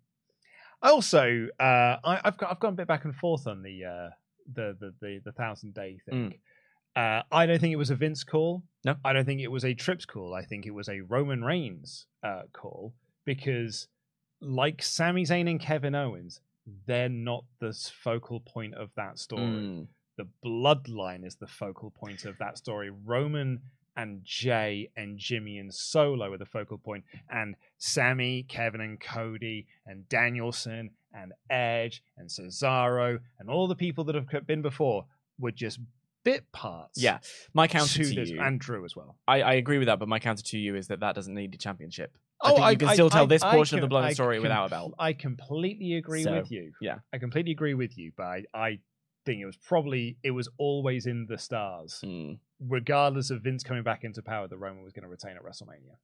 Also, 0.84 1.48
uh, 1.60 1.98
I, 2.04 2.22
I've 2.24 2.38
got 2.38 2.52
I've 2.52 2.60
gone 2.60 2.74
a 2.74 2.76
bit 2.76 2.88
back 2.88 3.06
and 3.06 3.16
forth 3.16 3.48
on 3.48 3.64
the 3.64 3.86
uh, 3.86 4.10
the, 4.54 4.78
the 4.80 4.94
the 5.02 5.22
the 5.26 5.32
thousand 5.32 5.74
day 5.74 6.00
thing. 6.08 6.36
Uh, 6.96 7.22
I 7.32 7.46
don't 7.46 7.60
think 7.60 7.74
it 7.74 7.78
was 7.78 7.92
a 7.92 7.96
Vince 7.96 8.24
call. 8.24 8.64
No. 8.84 8.96
I 9.06 9.14
don't 9.14 9.26
think 9.26 9.42
it 9.42 9.52
was 9.52 9.64
a 9.64 9.76
Trips 9.76 10.06
call. 10.06 10.34
I 10.34 10.44
think 10.44 10.66
it 10.66 10.74
was 10.74 10.90
a 10.90 11.02
Roman 11.02 11.44
Reigns 11.44 12.08
uh, 12.24 12.44
call 12.54 12.96
because, 13.24 13.88
like 14.42 14.82
Sami 14.82 15.24
Zayn 15.24 15.48
and 15.48 15.60
Kevin 15.60 15.94
Owens, 15.94 16.42
they're 16.86 17.10
not 17.10 17.46
the 17.60 17.74
focal 18.04 18.40
point 18.40 18.76
of 18.76 18.90
that 18.96 19.20
story. 19.20 19.42
Mm. 19.42 19.88
The 20.18 20.28
bloodline 20.46 21.26
is 21.26 21.36
the 21.36 21.48
focal 21.48 21.92
point 21.92 22.26
of 22.26 22.38
that 22.40 22.58
story. 22.58 22.90
Roman 23.06 23.62
and 23.96 24.24
Jey 24.24 24.90
and 24.96 25.18
Jimmy 25.18 25.58
and 25.58 25.74
Solo 25.74 26.32
are 26.32 26.38
the 26.38 26.46
focal 26.46 26.78
point, 26.78 27.04
and 27.30 27.56
Sami, 27.78 28.44
Kevin 28.44 28.82
and 28.82 29.00
Cody 29.00 29.66
and 29.86 30.08
Danielson 30.08 30.92
and 31.14 31.34
Edge 31.50 32.04
and 32.18 32.30
Cesaro 32.30 33.20
and 33.40 33.50
all 33.50 33.68
the 33.68 33.76
people 33.76 34.04
that 34.06 34.16
have 34.16 34.46
been 34.46 34.62
before 34.62 35.06
were 35.40 35.52
just 35.52 35.80
bit 36.24 36.52
parts. 36.52 37.02
Yeah, 37.02 37.20
my 37.54 37.68
counter 37.68 38.04
to 38.04 38.14
to 38.14 38.30
you, 38.30 38.42
and 38.42 38.60
Drew 38.60 38.86
as 38.86 38.96
well. 38.96 39.16
I, 39.28 39.42
I 39.42 39.54
agree 39.54 39.78
with 39.78 39.88
that, 39.88 40.00
but 40.00 40.08
my 40.08 40.20
counter 40.20 40.44
to 40.44 40.58
you 40.58 40.76
is 40.76 40.88
that 40.88 41.00
that 41.00 41.16
doesn't 41.16 41.34
need 41.34 41.54
a 41.56 41.58
championship. 41.58 42.18
I 42.48 42.52
Oh, 42.52 42.56
think 42.70 42.82
you 42.82 42.88
can 42.88 42.94
still 42.96 43.10
tell 43.10 43.28
this 43.28 43.42
I 43.44 43.52
portion 43.54 43.78
of 43.78 43.82
the 43.82 43.88
blood 43.88 44.14
story 44.14 44.38
com- 44.38 44.44
without 44.44 44.66
a 44.66 44.70
belt. 44.70 44.94
I 45.00 45.14
completely 45.14 45.94
agree 45.96 46.24
So, 46.24 46.34
with 46.34 46.52
you. 46.52 46.72
yeah. 46.82 47.00
I 47.14 47.18
completely 47.18 47.52
agree 47.52 47.74
with 47.74 47.98
you, 47.98 48.12
but 48.18 48.24
I, 48.24 48.44
I 48.54 48.80
think 49.26 49.42
it 49.42 49.46
was 49.46 49.58
probably 49.58 50.18
it 50.24 50.32
was 50.32 50.48
always 50.58 51.06
in 51.06 51.26
the 51.30 51.38
stars, 51.38 52.02
Mm. 52.06 52.40
regardless 52.60 53.30
of 53.30 53.42
Vince 53.42 53.64
coming 53.64 53.84
back 53.84 54.04
into 54.04 54.22
power. 54.22 54.48
that 54.48 54.58
Roman 54.58 54.84
was 54.84 54.94
going 54.94 55.04
to 55.04 55.10
retain 55.10 55.36
at 55.36 55.44
WrestleMania. 55.44 55.98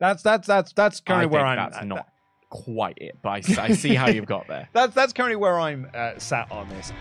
That's 0.00 0.22
that's 0.22 0.46
that's 0.46 0.72
that's 0.74 1.02
I 1.06 1.10
currently 1.10 1.26
where 1.34 1.44
I'm. 1.46 1.56
that's 1.56 1.78
uh, 1.78 1.84
not 1.84 2.06
quite 2.50 2.98
it, 2.98 3.16
but 3.22 3.30
I, 3.30 3.62
I 3.62 3.72
see 3.72 3.94
how 3.94 4.08
you've 4.08 4.26
got 4.36 4.46
there. 4.46 4.68
That's 4.72 4.94
that's 4.94 5.12
currently 5.12 5.36
where 5.36 5.58
I'm 5.58 5.90
uh, 5.94 6.18
sat 6.18 6.50
on 6.52 6.68
this. 6.68 6.92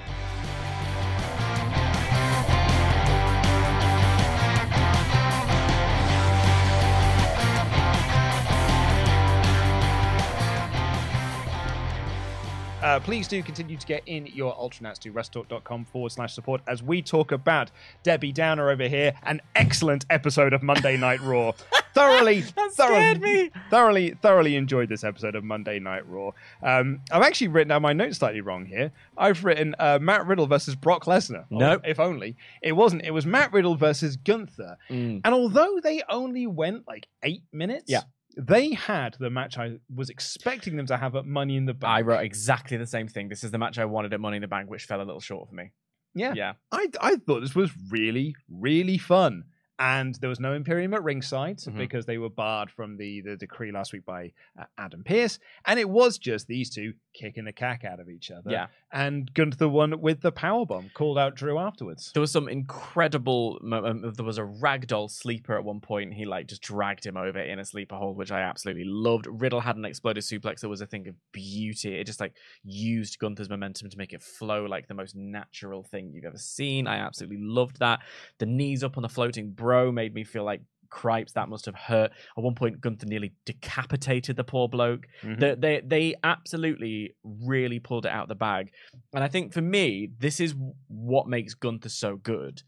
Uh, 12.88 13.02
please 13.02 13.28
do 13.28 13.44
continue 13.44 13.76
to 13.76 13.86
get 13.86 14.02
in 14.06 14.28
your 14.28 14.56
Ultranats 14.56 14.98
to 15.00 15.12
wrestletalk.com 15.12 15.84
forward 15.84 16.10
slash 16.14 16.34
support 16.34 16.62
as 16.68 16.82
we 16.82 17.02
talk 17.02 17.34
about 17.34 17.70
Debbie 18.02 18.32
Downer 18.32 18.70
over 18.70 18.88
here, 18.88 19.12
an 19.24 19.42
excellent 19.56 20.06
episode 20.10 20.54
of 20.54 20.64
Monday 20.64 20.96
Night 20.96 21.20
Raw. 21.20 21.52
thoroughly, 21.94 22.44
thoroughly, 22.44 22.72
scared 22.72 23.22
me. 23.22 23.52
thoroughly, 23.70 24.12
thoroughly 24.22 24.56
enjoyed 24.56 24.88
this 24.88 25.04
episode 25.04 25.36
of 25.36 25.44
Monday 25.44 25.80
Night 25.80 26.08
Raw. 26.08 26.32
Um, 26.64 27.02
I've 27.12 27.24
actually 27.24 27.50
written 27.50 27.68
down 27.68 27.82
my 27.82 27.92
notes 27.92 28.20
slightly 28.20 28.40
wrong 28.40 28.66
here. 28.66 28.94
I've 29.18 29.44
written 29.44 29.76
uh, 29.80 30.00
Matt 30.02 30.26
Riddle 30.26 30.48
versus 30.48 30.76
Brock 30.76 31.04
Lesnar. 31.04 31.44
No, 31.50 31.72
Nope. 31.72 31.82
if 31.84 32.00
only 32.00 32.38
it 32.62 32.72
wasn't. 32.72 33.04
It 33.04 33.12
was 33.12 33.26
Matt 33.26 33.52
Riddle 33.52 33.76
versus 33.76 34.16
Gunther. 34.16 34.78
Mm. 34.90 35.20
And 35.26 35.34
although 35.34 35.82
they 35.84 36.04
only 36.10 36.48
went 36.48 36.88
like 36.88 37.08
eight 37.22 37.44
minutes, 37.52 37.84
Yeah. 37.88 38.04
They 38.38 38.74
had 38.74 39.16
the 39.20 39.30
match 39.32 39.58
I 39.58 39.80
was 39.94 40.10
expecting 40.10 40.78
them 40.78 40.86
to 40.88 40.98
have 40.98 41.16
at 41.16 41.26
Money 41.26 41.58
in 41.58 41.66
the 41.66 41.74
Bank. 41.74 41.92
I 41.92 42.02
wrote 42.02 42.24
exactly 42.24 42.78
the 42.78 42.86
same 42.86 43.08
thing. 43.08 43.30
This 43.30 43.44
is 43.44 43.52
the 43.52 43.58
match 43.58 43.78
I 43.80 43.86
wanted 43.86 44.14
at 44.14 44.20
Money 44.20 44.38
in 44.38 44.42
the 44.42 44.48
Bank, 44.48 44.70
which 44.70 44.86
fell 44.86 45.02
a 45.02 45.04
little 45.04 45.20
short 45.22 45.50
for 45.50 45.56
me. 45.56 45.72
yeah. 46.14 46.34
Yeah. 46.36 46.54
I 46.72 46.88
I 47.02 47.16
thought 47.18 47.42
this 47.42 47.56
was 47.56 47.72
really 47.90 48.36
really 48.50 48.98
fun. 48.98 49.44
And 49.80 50.16
there 50.16 50.30
was 50.30 50.40
no 50.40 50.54
Imperium 50.54 50.96
at 50.96 51.04
ringside 51.04 51.58
Mhm. 51.60 51.78
because 51.78 52.08
they 52.08 52.18
were 52.18 52.32
barred 52.32 52.72
from 52.72 52.98
the, 52.98 53.22
the 53.22 53.36
decree 53.38 53.72
last 53.72 53.94
week 53.94 54.06
by 54.06 54.32
uh, 54.60 54.64
Adam 54.76 55.04
Pearce. 55.04 55.38
And 55.66 55.80
it 55.80 55.88
was 55.88 56.18
just 56.18 56.48
these 56.48 56.72
two 56.72 56.94
kicking 57.18 57.46
the 57.46 57.54
cack 57.54 57.84
out 57.84 58.00
of 58.00 58.10
each 58.10 58.32
other. 58.32 58.52
Yeah. 58.52 58.68
And 58.92 59.34
Gunther 59.34 59.68
won 59.68 60.00
with 60.00 60.22
the 60.22 60.32
power 60.32 60.66
bomb, 60.66 60.92
called 60.94 61.18
out 61.18 61.36
Drew 61.36 61.58
afterwards. 61.58 62.12
There 62.14 62.22
was 62.22 62.32
some 62.32 62.48
incredible. 62.48 63.60
Um, 63.64 64.14
there 64.16 64.26
was 64.26 64.38
a 64.38 64.44
ragdoll 64.44 65.10
sleeper 65.10 65.58
at 65.58 65.64
one 65.64 65.82
point. 65.82 66.14
He 66.14 66.26
like 66.26 66.48
just 66.48 66.62
dragged 66.62 67.06
him 67.06 67.18
over 67.18 67.40
in 67.40 67.60
a 67.60 67.66
sleeper 67.66 67.96
hold, 67.96 68.18
which 68.18 68.32
I 68.32 68.42
absolutely 68.42 68.86
loved. 68.86 69.28
Riddle 69.30 69.60
had 69.60 69.76
an 69.76 69.86
exploder 69.86 70.22
suplex 70.22 70.62
that 70.62 70.70
was 70.70 70.82
a 70.82 70.86
thing 70.86 71.08
of 71.08 71.16
beauty. 71.32 72.00
It 72.00 72.06
just 72.06 72.20
like 72.20 72.34
used 72.64 73.20
Gunther's 73.20 73.50
momentum 73.50 73.90
to 73.90 73.98
make 73.98 74.14
it 74.14 74.22
flow 74.22 74.66
like 74.66 74.88
the 74.88 74.94
most 74.94 75.16
natural 75.16 75.84
thing 75.84 76.12
you've 76.14 76.26
ever 76.26 76.38
seen. 76.38 76.88
I 76.88 76.98
absolutely 76.98 77.40
loved 77.40 77.80
that. 77.80 78.00
The 78.40 78.46
knees 78.46 78.84
up 78.84 78.98
on 78.98 79.04
the 79.04 79.10
floating 79.10 79.52
bro 79.52 79.92
made 79.92 80.14
me 80.14 80.24
feel 80.24 80.44
like 80.44 80.62
cripes 80.90 81.34
that 81.34 81.50
must 81.50 81.66
have 81.66 81.76
hurt. 81.76 82.12
At 82.38 82.44
one 82.44 82.56
point, 82.56 82.82
Gunther 82.82 83.06
nearly 83.08 83.34
decapitated 83.46 84.36
the 84.36 84.44
poor 84.44 84.68
bloke. 84.68 85.08
Mhm. 85.24 85.40
They, 85.40 85.56
they 85.56 85.82
they 85.86 86.16
absolutely 86.24 87.16
really 87.24 87.80
pulled 87.80 88.06
it 88.06 88.12
out 88.12 88.24
of 88.24 88.30
the 88.30 88.36
bag, 88.36 88.72
and 89.14 89.24
I 89.24 89.28
think 89.28 89.54
for 89.54 89.62
me, 89.62 90.10
this 90.20 90.40
is 90.40 90.56
what 90.88 91.28
makes 91.28 91.54
Gunther 91.54 91.90
so 91.90 92.16
good 92.16 92.62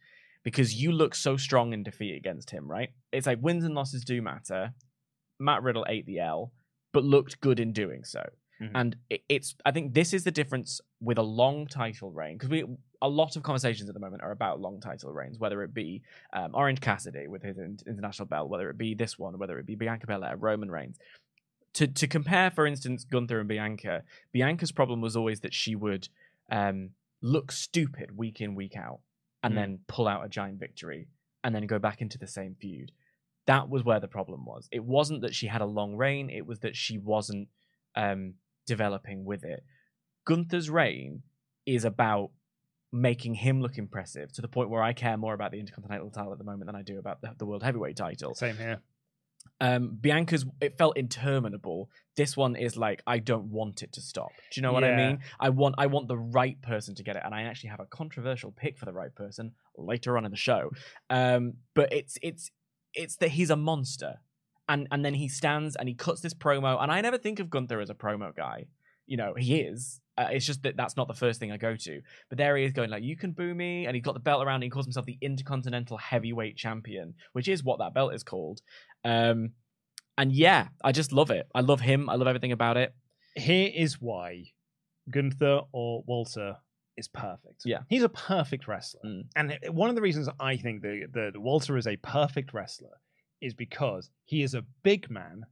because 0.44 0.74
you 0.82 0.92
look 0.92 1.16
so 1.16 1.38
strong 1.38 1.74
in 1.74 1.84
defeat 1.84 2.16
against 2.16 2.50
him, 2.52 2.68
right? 2.70 2.90
It's 3.12 3.28
like 3.28 3.40
wins 3.42 3.64
and 3.66 3.76
losses 3.76 4.04
do 4.06 4.22
matter. 4.22 4.74
Matt 5.40 5.64
Riddle 5.64 5.86
ate 5.88 6.06
the 6.06 6.20
L, 6.20 6.54
but 6.94 7.04
looked 7.04 7.40
good 7.42 7.60
in 7.60 7.72
doing 7.74 8.04
so. 8.04 8.24
Mhm. 8.62 8.72
And 8.76 8.96
it, 9.10 9.22
it's 9.30 9.56
I 9.66 9.72
think 9.72 9.94
this 9.94 10.14
is 10.14 10.24
the 10.24 10.32
difference 10.32 10.82
with 11.00 11.18
a 11.18 11.24
long 11.24 11.68
title 11.68 12.12
reign 12.12 12.38
because 12.38 12.50
we 12.50 12.66
a 13.02 13.08
lot 13.08 13.36
of 13.36 13.44
conversations 13.44 13.90
at 13.90 13.94
the 13.94 14.00
moment 14.00 14.22
are 14.24 14.32
about 14.32 14.60
long 14.60 14.82
title 14.82 15.12
reigns, 15.14 15.40
whether 15.40 15.64
it 15.64 15.74
be 15.74 16.02
um, 16.34 16.52
Orange 16.54 16.82
Cassidy 16.82 17.28
with 17.28 17.42
his 17.44 17.58
in- 17.58 17.80
international 17.88 18.28
belt, 18.28 18.50
whether 18.50 18.70
it 18.70 18.78
be 18.78 18.94
this 18.94 19.18
one, 19.18 19.38
whether 19.40 19.58
it 19.58 19.66
be 19.66 19.76
Bianca 19.76 20.06
Belair, 20.08 20.36
Roman 20.36 20.70
Reigns. 20.70 20.98
To 21.76 21.88
to 21.88 22.08
compare, 22.08 22.50
for 22.52 22.66
instance, 22.66 23.04
Gunther 23.06 23.40
and 23.40 23.48
Bianca, 23.48 24.04
Bianca's 24.34 24.72
problem 24.72 25.02
was 25.02 25.16
always 25.16 25.42
that 25.42 25.54
she 25.54 25.76
would 25.76 26.10
um, 26.52 26.90
look 27.22 27.52
stupid 27.52 28.18
week 28.18 28.42
in 28.42 28.56
week 28.56 28.76
out, 28.76 29.00
and 29.44 29.54
Mm. 29.54 29.58
then 29.58 29.80
pull 29.88 30.08
out 30.08 30.26
a 30.26 30.30
giant 30.30 30.60
victory, 30.60 31.08
and 31.44 31.54
then 31.56 31.68
go 31.68 31.80
back 31.80 32.02
into 32.02 32.18
the 32.18 32.28
same 32.28 32.56
feud. 32.60 32.92
That 33.46 33.70
was 33.70 33.84
where 33.84 34.00
the 34.00 34.08
problem 34.08 34.46
was. 34.46 34.68
It 34.72 34.84
wasn't 34.84 35.22
that 35.22 35.36
she 35.36 35.48
had 35.48 35.62
a 35.62 35.66
long 35.66 35.96
reign; 35.96 36.30
it 36.30 36.46
was 36.46 36.60
that 36.60 36.76
she 36.76 36.98
wasn't 36.98 37.48
um, 37.96 38.34
developing 38.66 39.24
with 39.24 39.44
it. 39.44 39.64
Gunther's 40.26 40.70
reign 40.70 41.22
is 41.66 41.86
about 41.86 42.32
making 42.92 43.36
him 43.36 43.62
look 43.62 43.78
impressive 43.78 44.32
to 44.34 44.42
the 44.42 44.48
point 44.48 44.70
where 44.70 44.82
I 44.82 44.94
care 44.94 45.18
more 45.18 45.34
about 45.34 45.52
the 45.52 45.60
Intercontinental 45.60 46.10
title 46.10 46.32
at 46.32 46.38
the 46.38 46.44
moment 46.44 46.66
than 46.68 46.76
I 46.76 46.82
do 46.82 46.98
about 46.98 47.22
the, 47.22 47.34
the 47.38 47.46
World 47.46 47.64
Heavyweight 47.64 47.96
title. 47.96 48.34
Same 48.34 48.58
here. 48.58 48.82
Um, 49.62 49.98
Bianca's 50.00 50.46
it 50.62 50.78
felt 50.78 50.98
interminable. 50.98 51.90
This 52.16 52.38
one 52.38 52.56
is 52.56 52.78
like 52.78 53.02
I 53.06 53.20
don't 53.20 53.46
want 53.46 53.84
it 53.84 53.92
to 53.94 54.02
stop. 54.02 54.32
Do 54.52 54.60
you 54.60 54.62
know 54.62 54.72
what 54.72 54.84
I 54.84 54.96
mean? 54.96 55.20
I 55.40 55.50
want 55.50 55.76
I 55.78 55.88
want 55.88 56.08
the 56.08 56.18
right 56.18 56.62
person 56.62 56.96
to 56.96 57.04
get 57.04 57.16
it, 57.16 57.24
and 57.26 57.36
I 57.36 57.44
actually 57.44 57.70
have 57.72 57.80
a 57.82 57.86
controversial 57.86 58.52
pick 58.52 58.78
for 58.78 58.86
the 58.86 58.94
right 58.94 59.14
person 59.14 59.52
later 59.78 60.18
on 60.18 60.26
in 60.26 60.32
the 60.32 60.38
show. 60.38 60.72
Um, 61.10 61.56
but 61.74 61.92
it's 61.92 62.18
it's 62.22 62.52
it's 62.94 63.18
that 63.18 63.32
he's 63.32 63.50
a 63.50 63.58
monster, 63.58 64.20
and 64.70 64.88
and 64.92 65.04
then 65.04 65.14
he 65.14 65.28
stands 65.28 65.76
and 65.76 65.90
he 65.90 65.96
cuts 65.96 66.22
this 66.22 66.34
promo, 66.34 66.82
and 66.82 66.92
I 66.92 67.02
never 67.02 67.18
think 67.18 67.40
of 67.40 67.50
Gunther 67.50 67.82
as 67.82 67.90
a 67.90 67.96
promo 67.96 68.36
guy. 68.36 68.68
You 69.08 69.18
know 69.18 69.34
he 69.38 69.60
is. 69.60 70.00
Uh, 70.20 70.28
it's 70.32 70.46
just 70.46 70.64
that 70.64 70.76
that's 70.76 70.98
not 70.98 71.08
the 71.08 71.14
first 71.14 71.40
thing 71.40 71.52
I 71.52 71.58
go 71.58 71.76
to. 71.76 72.02
But 72.28 72.38
there 72.38 72.58
he 72.58 72.66
is 72.66 72.74
going 72.74 72.90
like, 72.90 73.04
"You 73.04 73.16
can 73.16 73.32
boo 73.32 73.54
me," 73.56 73.86
and 73.86 73.96
he's 73.96 74.04
got 74.04 74.16
the 74.16 74.20
belt 74.20 74.44
around. 74.44 74.56
And 74.56 74.64
he 74.64 74.70
calls 74.70 74.86
himself 74.86 75.06
the 75.06 75.18
Intercontinental 75.22 75.98
Heavyweight 75.98 76.58
Champion, 76.58 77.14
which 77.32 77.48
is 77.48 77.64
what 77.64 77.80
that 77.80 77.94
belt 77.94 78.14
is 78.14 78.24
called. 78.24 78.62
Um, 79.06 79.52
and 80.18 80.34
yeah, 80.34 80.68
I 80.84 80.92
just 80.92 81.14
love 81.14 81.32
it. 81.32 81.48
I 81.56 81.62
love 81.62 81.80
him. 81.80 82.10
I 82.10 82.16
love 82.16 82.28
everything 82.28 82.52
about 82.52 82.76
it. 82.76 82.94
Here 83.36 83.72
is 83.74 84.02
why 84.02 84.52
Gunther 85.10 85.62
or 85.72 86.04
Walter 86.06 86.58
is 86.98 87.08
perfect. 87.08 87.62
Yeah. 87.64 87.80
He's 87.88 88.04
a 88.04 88.10
perfect 88.10 88.68
wrestler. 88.68 89.02
Mm. 89.06 89.24
And 89.38 89.58
one 89.70 89.90
of 89.90 89.96
the 89.96 90.02
reasons 90.02 90.28
I 90.40 90.58
think 90.58 90.82
that, 90.82 91.08
that 91.14 91.40
Walter 91.42 91.78
is 91.78 91.88
a 91.88 91.96
perfect 91.96 92.54
wrestler 92.54 93.00
is 93.42 93.54
because 93.54 94.10
he 94.26 94.44
is 94.44 94.54
a 94.54 94.66
big 94.84 95.10
man, 95.10 95.46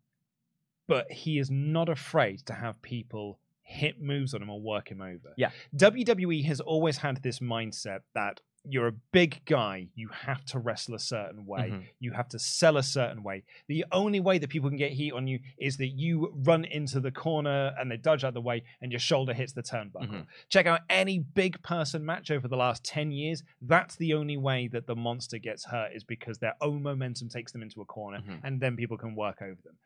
but 0.89 1.09
he 1.09 1.39
is 1.39 1.49
not 1.49 1.87
afraid 1.87 2.45
to 2.47 2.53
have 2.53 2.81
people 2.81 3.39
hit 3.69 4.01
moves 4.01 4.33
on 4.33 4.41
him 4.41 4.49
or 4.49 4.61
work 4.61 4.89
him 4.89 5.01
over. 5.01 5.33
Yeah. 5.35 5.51
WWE 5.75 6.45
has 6.45 6.61
always 6.61 6.97
had 6.97 7.21
this 7.21 7.39
mindset 7.39 7.99
that 8.15 8.39
you're 8.69 8.87
a 8.87 8.93
big 9.11 9.41
guy. 9.45 9.87
You 9.95 10.09
have 10.09 10.43
to 10.45 10.59
wrestle 10.59 10.95
a 10.95 10.99
certain 10.99 11.45
way. 11.45 11.69
Mhm. 11.71 11.83
You 11.99 12.11
have 12.13 12.27
to 12.29 12.39
sell 12.39 12.75
a 12.77 12.83
certain 12.83 13.23
way. 13.23 13.43
The 13.67 13.85
only 13.91 14.19
way 14.19 14.37
that 14.39 14.49
people 14.49 14.69
can 14.69 14.77
get 14.77 14.91
heat 14.93 15.11
on 15.13 15.27
you 15.27 15.39
is 15.57 15.77
that 15.77 15.87
you 15.87 16.31
run 16.33 16.63
into 16.65 16.99
the 16.99 17.11
corner 17.11 17.73
and 17.79 17.89
they 17.91 17.97
dodge 17.97 18.23
out 18.23 18.33
the 18.33 18.41
way 18.41 18.63
and 18.81 18.91
your 18.91 18.99
shoulder 18.99 19.33
hits 19.33 19.53
the 19.53 19.63
turnbuckle. 19.63 20.09
Mhm. 20.09 20.27
Check 20.49 20.65
out 20.65 20.81
any 20.89 21.19
big 21.19 21.61
person 21.61 22.05
match 22.05 22.29
over 22.31 22.47
the 22.47 22.57
last 22.57 22.83
10 22.85 23.11
years. 23.11 23.43
That's 23.61 23.95
the 23.97 24.13
only 24.13 24.37
way 24.37 24.67
that 24.69 24.85
the 24.87 24.95
monster 24.95 25.37
gets 25.39 25.65
hurt 25.65 25.93
is 25.93 26.03
because 26.05 26.39
their 26.39 26.55
own 26.61 26.81
momentum 26.83 27.29
takes 27.29 27.51
them 27.51 27.61
into 27.61 27.81
a 27.81 27.85
corner 27.85 28.19
Mhm. 28.21 28.39
and 28.43 28.59
then 28.61 28.75
people 28.77 28.97
can 28.97 29.13
work 29.15 29.41
over 29.41 29.61
them. 29.61 29.77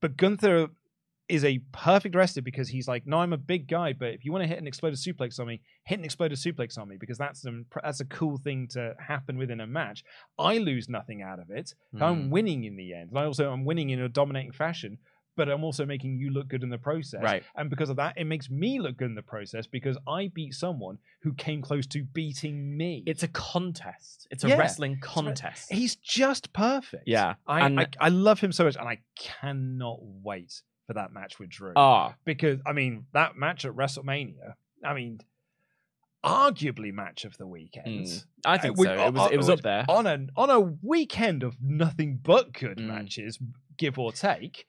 But 0.00 0.16
Gunther 0.16 0.68
is 1.32 1.44
a 1.44 1.58
perfect 1.72 2.14
wrestler 2.14 2.42
because 2.42 2.68
he's 2.68 2.86
like, 2.86 3.06
no, 3.06 3.18
I'm 3.18 3.32
a 3.32 3.38
big 3.38 3.66
guy, 3.66 3.92
but 3.92 4.10
if 4.10 4.24
you 4.24 4.32
want 4.32 4.42
to 4.44 4.48
hit 4.48 4.58
an 4.58 4.66
exploder 4.66 4.96
suplex 4.96 5.40
on 5.40 5.46
me, 5.46 5.60
hit 5.84 5.98
an 5.98 6.04
exploder 6.04 6.34
suplex 6.36 6.78
on 6.78 6.88
me 6.88 6.96
because 6.98 7.18
that's 7.18 7.44
an, 7.44 7.66
that's 7.82 8.00
a 8.00 8.04
cool 8.04 8.36
thing 8.38 8.68
to 8.72 8.94
happen 8.98 9.38
within 9.38 9.60
a 9.60 9.66
match. 9.66 10.04
I 10.38 10.58
lose 10.58 10.88
nothing 10.88 11.22
out 11.22 11.38
of 11.40 11.50
it. 11.50 11.74
I'm 12.00 12.24
Mm. 12.24 12.30
winning 12.30 12.64
in 12.64 12.76
the 12.76 12.92
end, 12.94 13.10
and 13.10 13.18
I 13.18 13.24
also 13.24 13.50
I'm 13.50 13.64
winning 13.64 13.90
in 13.90 14.00
a 14.00 14.08
dominating 14.08 14.52
fashion. 14.52 14.98
But 15.34 15.48
I'm 15.48 15.64
also 15.64 15.86
making 15.86 16.18
you 16.18 16.28
look 16.28 16.48
good 16.48 16.62
in 16.62 16.68
the 16.68 16.76
process, 16.76 17.22
Right. 17.22 17.42
And 17.56 17.70
because 17.70 17.88
of 17.88 17.96
that, 17.96 18.18
it 18.18 18.24
makes 18.26 18.50
me 18.50 18.78
look 18.80 18.98
good 18.98 19.06
in 19.08 19.14
the 19.14 19.22
process 19.22 19.66
because 19.66 19.96
I 20.06 20.30
beat 20.34 20.52
someone 20.52 20.98
who 21.22 21.32
came 21.32 21.62
close 21.62 21.86
to 21.86 22.04
beating 22.04 22.76
me. 22.76 23.02
It's 23.06 23.22
a 23.22 23.28
contest. 23.28 24.26
It's 24.30 24.44
a 24.44 24.48
Yeah, 24.48 24.58
wrestling 24.58 24.98
contest. 25.00 25.72
He's 25.72 25.96
just 25.96 26.52
perfect. 26.52 27.04
Yeah, 27.06 27.36
I, 27.46 27.60
I 27.80 27.86
I 27.98 28.08
love 28.10 28.40
him 28.40 28.52
so 28.52 28.64
much, 28.64 28.76
and 28.76 28.86
I 28.86 28.98
cannot 29.18 30.00
wait 30.02 30.60
for 30.92 31.00
that 31.00 31.12
match 31.12 31.38
with 31.38 31.50
Drew. 31.50 31.72
Ah, 31.76 32.14
because 32.24 32.60
I 32.66 32.72
mean 32.72 33.06
that 33.12 33.36
match 33.36 33.64
at 33.64 33.72
WrestleMania. 33.72 34.54
I 34.84 34.94
mean, 34.94 35.20
arguably 36.24 36.92
match 36.92 37.24
of 37.24 37.36
the 37.38 37.46
weekend. 37.46 37.86
Mm, 38.06 38.24
I 38.46 38.58
think 38.58 38.78
Uh, 38.78 38.82
so. 38.84 38.92
It 39.06 39.14
was 39.14 39.32
it 39.32 39.36
was 39.36 39.48
up 39.50 39.62
there. 39.62 39.84
on 39.88 40.06
a 40.06 40.26
on 40.36 40.50
a 40.50 40.60
weekend 40.60 41.42
of 41.42 41.56
nothing 41.60 42.18
but 42.22 42.52
good 42.52 42.78
Mm. 42.78 42.86
matches, 42.86 43.38
give 43.76 43.98
or 43.98 44.12
take. 44.12 44.66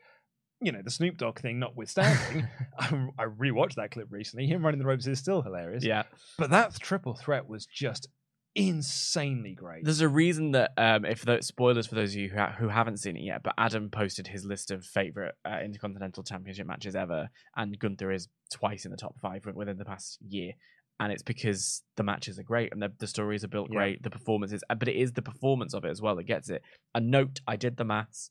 You 0.61 0.71
know 0.71 0.81
the 0.81 0.91
Snoop 0.91 1.17
Dogg 1.17 1.39
thing 1.39 1.59
notwithstanding, 1.59 2.47
I, 2.79 2.87
I 3.19 3.25
rewatched 3.25 3.75
that 3.75 3.91
clip 3.91 4.07
recently. 4.09 4.47
Him 4.47 4.63
running 4.63 4.79
the 4.79 4.85
ropes 4.85 5.05
is 5.07 5.19
still 5.19 5.41
hilarious. 5.41 5.83
Yeah. 5.83 6.03
but 6.37 6.49
that 6.51 6.73
triple 6.79 7.15
threat 7.15 7.47
was 7.49 7.65
just 7.65 8.07
insanely 8.55 9.53
great. 9.53 9.83
There's 9.83 10.01
a 10.01 10.07
reason 10.07 10.51
that 10.51 10.71
um, 10.77 11.05
if 11.05 11.23
the 11.25 11.41
spoilers 11.41 11.87
for 11.87 11.95
those 11.95 12.11
of 12.13 12.19
you 12.19 12.29
who, 12.29 12.37
ha- 12.37 12.55
who 12.57 12.67
haven't 12.69 12.97
seen 12.97 13.17
it 13.17 13.23
yet, 13.23 13.43
but 13.43 13.53
Adam 13.57 13.89
posted 13.89 14.27
his 14.27 14.45
list 14.45 14.71
of 14.71 14.85
favorite 14.85 15.35
uh, 15.45 15.59
Intercontinental 15.63 16.23
Championship 16.23 16.67
matches 16.67 16.95
ever, 16.95 17.29
and 17.55 17.77
Gunther 17.79 18.11
is 18.11 18.27
twice 18.51 18.85
in 18.85 18.91
the 18.91 18.97
top 18.97 19.19
five 19.19 19.45
within 19.53 19.77
the 19.77 19.85
past 19.85 20.17
year. 20.27 20.53
And 20.99 21.11
it's 21.11 21.23
because 21.23 21.81
the 21.97 22.03
matches 22.03 22.37
are 22.37 22.43
great 22.43 22.71
and 22.71 22.81
the, 22.81 22.91
the 22.99 23.07
stories 23.07 23.43
are 23.43 23.47
built 23.47 23.69
Yeah. 23.71 23.77
great, 23.79 24.03
the 24.03 24.11
performances, 24.11 24.63
uh, 24.69 24.75
but 24.75 24.87
it 24.87 24.95
is 24.95 25.11
the 25.13 25.23
performance 25.23 25.73
of 25.73 25.83
it 25.85 25.89
as 25.89 26.01
well 26.01 26.15
that 26.15 26.23
gets 26.25 26.49
it. 26.49 26.61
A 26.93 26.99
note: 26.99 27.41
I 27.47 27.55
did 27.55 27.77
the 27.77 27.83
maths. 27.83 28.29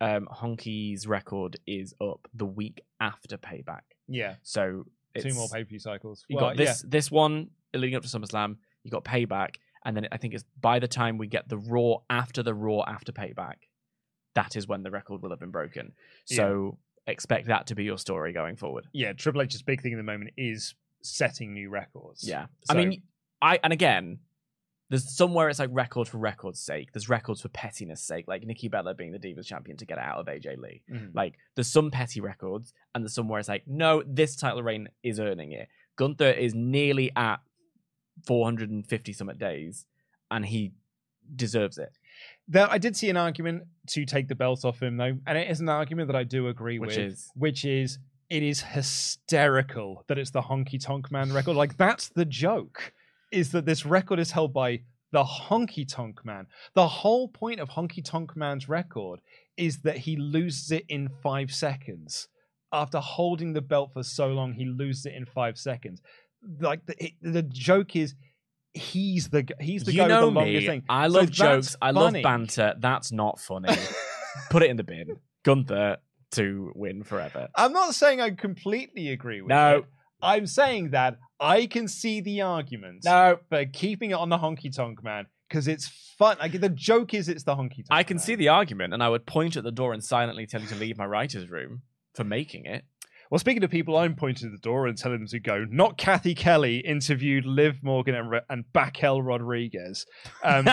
Um, 0.00 0.28
Honky's 0.30 1.06
record 1.06 1.56
is 1.66 1.94
up 2.00 2.28
the 2.34 2.44
week 2.46 2.82
after 3.00 3.38
Payback, 3.38 3.82
yeah, 4.08 4.34
so 4.42 4.84
it's, 5.14 5.24
two 5.24 5.32
more 5.34 5.48
pay 5.48 5.62
per 5.64 5.68
view 5.68 5.78
cycles. 5.78 6.24
You 6.28 6.36
Well, 6.36 6.46
got 6.48 6.56
this 6.56 6.84
this 6.86 7.10
one 7.10 7.50
leading 7.74 7.94
up 7.96 8.02
to 8.02 8.08
SummerSlam. 8.08 8.56
You 8.82 8.90
got 8.90 9.04
Payback, 9.04 9.54
and 9.84 9.96
then 9.96 10.08
I 10.12 10.16
think 10.16 10.34
it's 10.34 10.44
by 10.60 10.78
the 10.78 10.88
time 10.88 11.18
we 11.18 11.26
get 11.26 11.48
the 11.48 11.58
Raw 11.58 11.98
after 12.10 12.42
the 12.42 12.54
Raw 12.54 12.82
after 12.86 13.12
Payback, 13.12 13.56
that 14.34 14.56
is 14.56 14.66
when 14.66 14.82
the 14.82 14.90
record 14.90 15.22
will 15.22 15.30
have 15.30 15.40
been 15.40 15.50
broken. 15.50 15.92
So 16.24 16.78
expect 17.06 17.46
that 17.48 17.66
to 17.68 17.74
be 17.74 17.84
your 17.84 17.98
story 17.98 18.32
going 18.32 18.56
forward. 18.56 18.86
yeah, 18.92 19.12
Triple 19.12 19.42
H's 19.42 19.62
big 19.62 19.82
thing 19.82 19.92
at 19.92 19.96
the 19.96 20.02
moment 20.02 20.30
is 20.36 20.74
setting 21.02 21.52
new 21.52 21.68
records. 21.70 22.26
Yeah, 22.26 22.46
So- 22.64 22.74
I 22.74 22.84
mean, 22.84 23.02
I 23.42 23.60
and 23.62 23.72
again, 23.72 24.20
there's 24.90 25.14
somewhere 25.14 25.48
it's 25.48 25.58
like 25.58 25.70
record 25.72 26.08
for 26.08 26.18
record's 26.18 26.60
sake. 26.60 26.92
There's 26.92 27.08
records 27.08 27.40
for 27.42 27.48
pettiness 27.48 28.02
sake, 28.02 28.26
like 28.28 28.44
Nikki 28.44 28.68
Bella 28.68 28.94
being 28.94 29.12
the 29.12 29.18
Divas 29.18 29.46
champion 29.46 29.76
to 29.78 29.86
get 29.86 29.98
out 29.98 30.18
of 30.18 30.26
AJ 30.28 30.56
Lee. 30.58 30.82
Mhm. 30.90 31.14
Like 31.14 31.34
there's 31.54 31.68
some 31.68 31.90
petty 31.90 32.20
records, 32.20 32.72
and 32.94 33.02
there's 33.04 33.14
somewhere 33.14 33.38
it's 33.40 33.48
like, 33.48 33.66
no, 33.66 34.02
this 34.06 34.34
title 34.36 34.62
reign 34.62 34.88
is 35.02 35.20
earning 35.20 35.52
it. 35.52 35.68
Gunther 35.96 36.30
is 36.30 36.54
nearly 36.54 37.10
at 37.16 37.40
450 38.26 39.12
summit 39.12 39.38
days, 39.38 39.86
and 40.30 40.46
he 40.46 40.72
deserves 41.34 41.78
it. 41.78 41.92
There, 42.48 42.70
I 42.70 42.78
did 42.78 42.96
see 42.96 43.10
an 43.10 43.16
argument 43.16 43.64
to 43.88 44.04
take 44.04 44.28
the 44.28 44.34
belt 44.34 44.64
off 44.64 44.82
him, 44.82 44.96
though, 44.96 45.16
and 45.26 45.38
it 45.38 45.50
is 45.50 45.60
an 45.60 45.68
argument 45.68 46.08
that 46.08 46.16
I 46.16 46.24
do 46.24 46.48
agree 46.48 46.78
Which 46.78 46.96
with. 46.96 46.98
is? 46.98 47.30
which 47.34 47.64
is 47.64 47.98
it 48.30 48.42
is 48.42 48.62
hysterical 48.62 50.04
that 50.08 50.18
it's 50.18 50.30
the 50.30 50.42
Honky 50.42 50.82
Tonk 50.82 51.10
Man 51.10 51.32
record. 51.32 51.56
Like 51.56 51.76
that's 51.76 52.08
the 52.08 52.24
joke, 52.24 52.92
is 53.30 53.52
that 53.52 53.66
this 53.66 53.84
record 53.84 54.18
is 54.18 54.30
held 54.30 54.52
by 54.52 54.80
the 55.12 55.24
Honky 55.24 55.86
Tonk 55.88 56.24
Man. 56.24 56.46
The 56.74 56.88
whole 56.88 57.28
point 57.28 57.60
of 57.60 57.70
Honky 57.70 58.04
Tonk 58.04 58.36
Man's 58.36 58.68
record 58.68 59.20
is 59.56 59.78
that 59.82 59.98
he 59.98 60.16
loses 60.16 60.72
it 60.72 60.84
in 60.88 61.08
five 61.22 61.52
seconds. 61.52 62.28
After 62.72 62.98
holding 62.98 63.52
the 63.52 63.60
belt 63.60 63.92
for 63.92 64.02
so 64.02 64.28
long, 64.28 64.54
he 64.54 64.64
loses 64.64 65.06
it 65.06 65.14
in 65.14 65.26
five 65.26 65.56
seconds. 65.56 66.02
Like 66.60 66.86
the, 66.86 67.04
it, 67.04 67.12
the 67.22 67.42
joke 67.42 67.96
is. 67.96 68.14
He's 68.76 69.28
the 69.28 69.46
he's 69.60 69.84
the 69.84 69.92
you 69.92 69.98
guy 69.98 70.08
know 70.08 70.26
with 70.26 70.34
the 70.34 70.40
longest 70.40 70.62
me. 70.62 70.66
thing. 70.66 70.82
I 70.88 71.06
love 71.06 71.26
that's 71.26 71.36
jokes. 71.38 71.76
I 71.80 71.92
love 71.92 72.12
banter. 72.24 72.74
That's 72.78 73.12
not 73.12 73.38
funny. 73.38 73.68
Put 74.50 74.64
it 74.64 74.70
in 74.70 74.76
the 74.76 74.82
bin. 74.82 75.16
Gunther 75.44 75.98
to 76.32 76.72
win 76.74 77.04
forever. 77.04 77.48
I'm 77.54 77.72
not 77.72 77.94
saying 77.94 78.20
I 78.20 78.30
completely 78.30 79.10
agree 79.10 79.40
with 79.42 79.50
No. 79.50 79.78
it. 79.78 79.84
I'm 80.20 80.46
saying 80.48 80.90
that 80.90 81.18
I 81.38 81.66
can 81.66 81.86
see 81.86 82.20
the 82.20 82.40
argument 82.42 83.02
No. 83.04 83.38
but 83.48 83.72
keeping 83.72 84.10
it 84.10 84.14
on 84.14 84.28
the 84.28 84.38
honky 84.38 84.74
tonk 84.74 85.04
man 85.04 85.26
because 85.48 85.68
it's 85.68 85.86
fun. 86.18 86.36
Like 86.40 86.58
the 86.60 86.68
joke 86.68 87.14
is 87.14 87.28
it's 87.28 87.44
the 87.44 87.54
honky 87.54 87.76
tonk. 87.76 87.86
I 87.90 88.02
can 88.02 88.18
see 88.18 88.34
the 88.34 88.48
argument, 88.48 88.92
and 88.92 89.04
I 89.04 89.08
would 89.08 89.24
point 89.24 89.56
at 89.56 89.62
the 89.62 89.70
door 89.70 89.92
and 89.92 90.02
silently 90.02 90.46
tell 90.46 90.60
you 90.60 90.66
to 90.68 90.74
leave 90.74 90.98
my 90.98 91.06
writer's 91.06 91.48
room 91.48 91.82
for 92.14 92.24
making 92.24 92.64
it. 92.66 92.84
Well, 93.34 93.40
speaking 93.40 93.64
of 93.64 93.70
people, 93.72 93.96
I'm 93.96 94.14
pointing 94.14 94.48
to 94.48 94.52
the 94.52 94.62
door 94.62 94.86
and 94.86 94.96
telling 94.96 95.18
them 95.18 95.26
to 95.26 95.40
go. 95.40 95.66
Not 95.68 95.98
Cathy 95.98 96.36
Kelley 96.36 96.76
interviewed 96.76 97.44
Liv 97.44 97.82
Morgan 97.82 98.14
and, 98.14 98.40
and 98.48 98.64
Bakel 98.72 99.26
Rodriguez. 99.26 100.06
Um, 100.44 100.68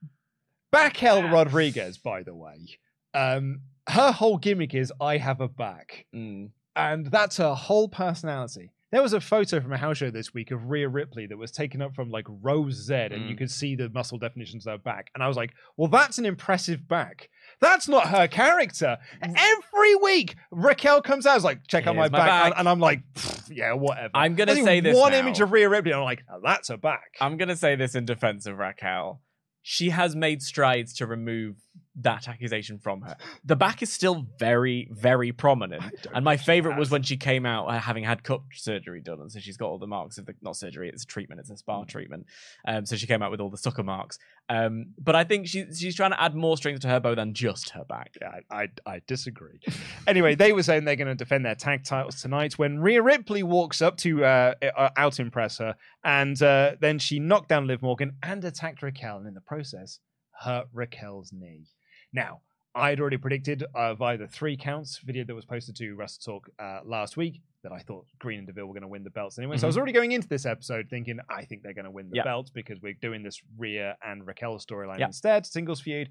Bakel 0.74 1.32
Rodriguez, 1.32 1.96
by 1.96 2.24
the 2.24 2.34
way, 2.34 2.78
um, 3.14 3.62
her 3.88 4.12
whole 4.12 4.36
gimmick 4.36 4.74
is 4.74 4.92
I 5.00 5.16
have 5.16 5.40
a 5.40 5.48
back. 5.48 6.04
Mm. 6.14 6.50
and 6.76 7.06
that's 7.06 7.38
her 7.38 7.54
whole 7.54 7.88
personality. 7.88 8.70
There 8.90 9.02
was 9.02 9.12
a 9.12 9.20
photo 9.20 9.60
from 9.60 9.72
a 9.74 9.76
house 9.76 9.98
show 9.98 10.10
this 10.10 10.32
week 10.32 10.50
of 10.50 10.70
Rhea 10.70 10.88
Ripley 10.88 11.26
that 11.26 11.36
was 11.36 11.50
taken 11.50 11.82
up 11.82 11.94
from 11.94 12.10
like 12.10 12.24
row 12.28 12.70
Z, 12.70 12.94
and 12.94 13.28
you 13.28 13.34
Mm. 13.34 13.38
could 13.38 13.50
see 13.50 13.74
the 13.76 13.90
muscle 13.90 14.18
definitions 14.18 14.66
of 14.66 14.72
her 14.72 14.78
back. 14.78 15.10
And 15.14 15.22
I 15.22 15.28
was 15.28 15.36
like, 15.36 15.52
well, 15.76 15.88
that's 15.88 16.16
an 16.16 16.24
impressive 16.24 16.88
back. 16.88 17.28
That's 17.60 17.86
not 17.86 18.08
her 18.08 18.26
character. 18.28 18.96
Every 19.20 19.94
week, 19.96 20.36
Raquel 20.50 21.02
comes 21.02 21.26
out, 21.26 21.36
is 21.36 21.44
like, 21.44 21.66
check 21.66 21.86
out 21.86 21.96
my 21.96 22.02
my 22.02 22.08
back. 22.08 22.26
back. 22.28 22.44
And, 22.46 22.54
and 22.60 22.68
I'm 22.68 22.80
like, 22.80 23.02
yeah, 23.50 23.74
whatever. 23.74 24.10
I'm 24.14 24.34
gonna 24.36 24.54
say 24.56 24.80
this 24.80 24.96
one 24.96 25.12
now. 25.12 25.18
image 25.18 25.40
of 25.40 25.52
Rhea 25.52 25.68
Ripley, 25.68 25.90
and 25.92 25.98
I'm 26.00 26.04
like, 26.06 26.22
oh, 26.32 26.40
that's 26.42 26.68
her 26.68 26.76
back. 26.78 27.14
I'm 27.20 27.36
going 27.36 27.48
to 27.48 27.56
say 27.56 27.76
this 27.76 27.94
in 27.94 28.06
defense 28.06 28.46
of 28.46 28.56
Raquel. 28.56 29.20
She 29.62 29.90
has 29.90 30.16
made 30.16 30.40
strides 30.40 30.94
to 30.94 31.06
remove 31.06 31.56
that 32.00 32.28
accusation 32.28 32.78
from 32.78 33.00
her. 33.02 33.16
The 33.44 33.56
back 33.56 33.82
is 33.82 33.92
still 33.92 34.24
very, 34.38 34.88
very 34.92 35.32
prominent. 35.32 35.82
And 36.14 36.24
my 36.24 36.36
favorite 36.36 36.78
was 36.78 36.90
when 36.90 37.02
she 37.02 37.16
came 37.16 37.44
out 37.44 37.66
uh, 37.66 37.78
having 37.80 38.04
had 38.04 38.22
cup 38.22 38.44
surgery 38.52 39.00
done. 39.00 39.20
And 39.20 39.32
so 39.32 39.40
she's 39.40 39.56
got 39.56 39.66
all 39.66 39.78
the 39.78 39.86
marks 39.88 40.16
of 40.18 40.26
the, 40.26 40.34
not 40.42 40.56
surgery, 40.56 40.88
it's 40.88 41.04
treatment, 41.04 41.40
it's 41.40 41.50
a 41.50 41.56
spa 41.56 41.82
Mm. 41.82 41.88
treatment. 41.88 42.26
Um, 42.66 42.86
so 42.86 42.94
she 42.96 43.06
came 43.06 43.22
out 43.22 43.30
with 43.30 43.40
all 43.40 43.50
the 43.50 43.56
sucker 43.58 43.82
marks. 43.82 44.18
Um, 44.48 44.94
but 44.98 45.14
I 45.16 45.24
think 45.24 45.46
she, 45.46 45.66
she's 45.74 45.94
trying 45.96 46.12
to 46.12 46.22
add 46.22 46.34
more 46.34 46.56
strings 46.56 46.80
to 46.80 46.88
her 46.88 47.00
bow 47.00 47.14
than 47.14 47.34
just 47.34 47.70
her 47.70 47.84
back. 47.84 48.12
Yeah, 48.20 48.30
I, 48.50 48.62
I, 48.62 48.68
I 48.94 49.00
disagree. 49.06 49.60
anyway, 50.06 50.34
they 50.36 50.52
were 50.52 50.62
saying 50.62 50.84
they're 50.84 50.96
going 50.96 51.08
to 51.08 51.14
defend 51.14 51.44
their 51.44 51.54
tag 51.54 51.84
titles 51.84 52.22
tonight 52.22 52.58
when 52.58 52.78
Rhea 52.78 53.02
Ripley 53.02 53.42
walks 53.42 53.82
up 53.82 53.96
to 53.98 54.24
uh, 54.24 54.54
uh, 54.76 54.90
out 54.96 55.18
impress 55.20 55.58
her, 55.58 55.74
and 56.04 56.40
uh, 56.42 56.76
then 56.80 56.98
she 56.98 57.18
knocked 57.18 57.48
down 57.48 57.66
Liv 57.66 57.82
Morgan 57.82 58.12
and 58.22 58.44
attacked 58.44 58.82
Raquel, 58.82 59.18
and 59.18 59.26
in 59.26 59.34
the 59.34 59.40
process, 59.40 59.98
hurt 60.40 60.66
Raquel's 60.72 61.32
knee. 61.32 61.66
Now, 62.12 62.40
I'd 62.74 63.00
already 63.00 63.16
predicted 63.16 63.64
uh, 63.74 63.94
via 63.94 64.16
the 64.16 64.28
three 64.28 64.56
counts 64.56 64.98
video 65.04 65.24
that 65.24 65.34
was 65.34 65.44
posted 65.44 65.74
to 65.76 65.96
WrestleTalk 65.96 66.40
uh, 66.60 66.80
last 66.84 67.16
week 67.16 67.40
that 67.64 67.72
I 67.72 67.80
thought 67.80 68.06
Green 68.20 68.38
and 68.38 68.46
Deville 68.46 68.66
were 68.66 68.72
going 68.74 68.82
to 68.82 68.88
win 68.88 69.02
the 69.02 69.10
belts 69.10 69.36
anyway. 69.38 69.56
So 69.56 69.66
I 69.66 69.68
was 69.68 69.74
Mhm. 69.74 69.78
already 69.78 69.92
going 69.92 70.12
into 70.12 70.28
this 70.28 70.46
episode 70.46 70.86
thinking 70.88 71.18
I 71.28 71.44
think 71.44 71.62
they're 71.62 71.74
going 71.74 71.86
to 71.86 71.90
win 71.90 72.08
the 72.10 72.16
Yeah. 72.16 72.24
belts 72.24 72.50
because 72.50 72.80
we're 72.80 72.94
doing 73.00 73.22
this 73.24 73.40
Rhea 73.56 73.96
and 74.06 74.24
Raquel 74.26 74.58
storyline 74.58 74.98
Yeah. 75.00 75.06
instead, 75.06 75.44
singles 75.44 75.80
feud. 75.80 76.10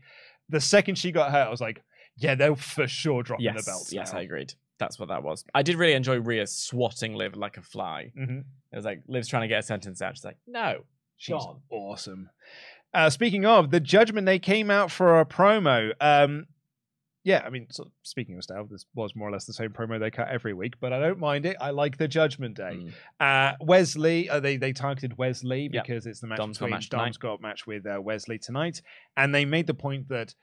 The 0.50 0.60
second 0.60 0.96
she 0.98 1.12
got 1.14 1.32
hurt, 1.32 1.48
I 1.48 1.50
was 1.50 1.62
like, 1.62 1.82
yeah, 2.18 2.36
they'll 2.36 2.56
for 2.56 2.88
sure 2.88 3.24
dropping 3.24 3.46
Yes, 3.46 3.64
the 3.66 3.72
belts. 3.72 3.94
yes, 3.94 4.12
now. 4.12 4.20
I 4.20 4.24
agreed. 4.24 4.54
That's 4.78 5.00
what 5.00 5.08
that 5.10 5.24
was. 5.24 5.46
I 5.56 5.64
did 5.64 5.78
really 5.78 5.94
enjoy 5.94 6.20
Rhea 6.20 6.46
swatting 6.48 7.14
Liv 7.14 7.36
like 7.36 7.56
a 7.58 7.62
fly. 7.62 8.12
Mhm. 8.18 8.44
It 8.72 8.76
was 8.76 8.84
like 8.86 9.04
Liv's 9.08 9.28
trying 9.30 9.44
to 9.44 9.48
get 9.48 9.60
a 9.60 9.64
sentence 9.64 10.02
out. 10.02 10.18
She's 10.18 10.26
like, 10.26 10.38
no, 10.46 10.84
She's 11.20 11.34
Gone. 11.34 11.62
awesome. 11.72 12.30
Uh, 12.94 13.10
speaking 13.10 13.46
of 13.46 13.72
the 13.72 13.80
Judgment, 13.80 14.26
they 14.26 14.40
came 14.40 14.72
out 14.72 14.92
for 14.92 15.20
a 15.20 15.26
promo. 15.26 15.92
Um, 16.00 16.46
yeah, 17.24 17.44
I 17.46 17.50
mean, 17.50 17.68
speaking 18.04 18.38
of 18.38 18.44
style, 18.44 18.66
this 18.72 18.86
was 18.96 19.14
more 19.14 19.28
or 19.28 19.32
less 19.32 19.44
the 19.44 19.52
same 19.52 19.72
promo 19.72 20.00
they 20.00 20.10
cut 20.10 20.30
every 20.30 20.54
week, 20.54 20.76
but 20.80 20.94
I 20.94 21.00
don't 21.00 21.20
mind 21.20 21.46
it. 21.46 21.58
I 21.60 21.72
like 21.72 21.98
the 21.98 22.08
Judgment 22.08 22.56
Day. 22.56 22.80
Mm. 22.80 22.92
Uh, 23.20 23.56
Wesley, 23.60 24.30
uh, 24.30 24.40
they 24.40 24.56
they 24.56 24.72
targeted 24.72 25.18
Wesley 25.18 25.70
Yep. 25.74 25.84
because 25.84 26.06
it's 26.06 26.22
the 26.22 26.28
match 26.28 26.38
Dom's 26.38 26.58
got 26.58 26.70
match 26.70 26.90
tonight. 26.90 27.04
Dom's 27.04 27.18
got 27.18 27.42
match 27.42 27.68
with 27.68 27.86
uh, 27.86 28.02
Wesley 28.02 28.40
tonight, 28.40 28.82
and 29.18 29.36
they 29.36 29.44
made 29.44 29.68
the 29.68 29.74
point 29.74 30.08
that 30.08 30.36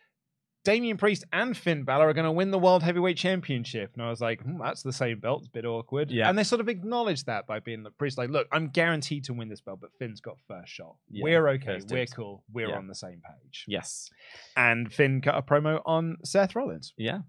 Damian 0.64 0.96
Priest 0.96 1.24
and 1.32 1.56
Finn 1.56 1.84
Balor 1.84 2.08
are 2.08 2.12
going 2.14 2.24
to 2.24 2.32
win 2.32 2.50
the 2.50 2.58
World 2.58 2.82
Heavyweight 2.82 3.16
Championship, 3.18 3.90
and 3.94 4.02
I 4.02 4.08
was 4.08 4.20
like, 4.20 4.42
hmm, 4.42 4.58
that's 4.58 4.82
the 4.82 4.92
same 4.92 5.20
belt. 5.20 5.40
It's 5.40 5.48
a 5.48 5.50
bit 5.50 5.64
awkward. 5.66 6.10
Yeah. 6.10 6.28
and 6.28 6.38
they 6.38 6.42
sort 6.44 6.60
of 6.62 6.68
acknowledged 6.68 7.26
that 7.26 7.46
by 7.46 7.60
being 7.60 7.82
the 7.82 7.90
Priest, 7.90 8.16
like, 8.16 8.30
look, 8.30 8.46
I'm 8.50 8.68
guaranteed 8.68 9.24
to 9.24 9.34
win 9.34 9.48
this 9.48 9.60
belt, 9.60 9.78
but 9.80 9.90
Finn's 9.98 10.20
got 10.20 10.38
first 10.48 10.72
shot. 10.72 10.96
Yeah, 11.10 11.22
we're 11.24 11.48
okay. 11.50 11.74
We're 11.74 11.98
dibs. 11.98 12.12
cool. 12.14 12.42
We're 12.52 12.70
Yeah. 12.70 12.76
on 12.78 12.86
the 12.86 12.94
same 12.94 13.20
page. 13.24 13.64
Yes. 13.68 14.08
And 14.56 14.92
Finn 14.92 15.20
cut 15.20 15.36
a 15.36 15.42
promo 15.42 15.82
on 15.84 16.16
Seth 16.24 16.56
Rollins. 16.56 16.94
Yeah. 16.96 17.20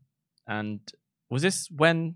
And 0.48 0.80
was 1.30 1.42
this 1.42 1.70
when 1.72 2.16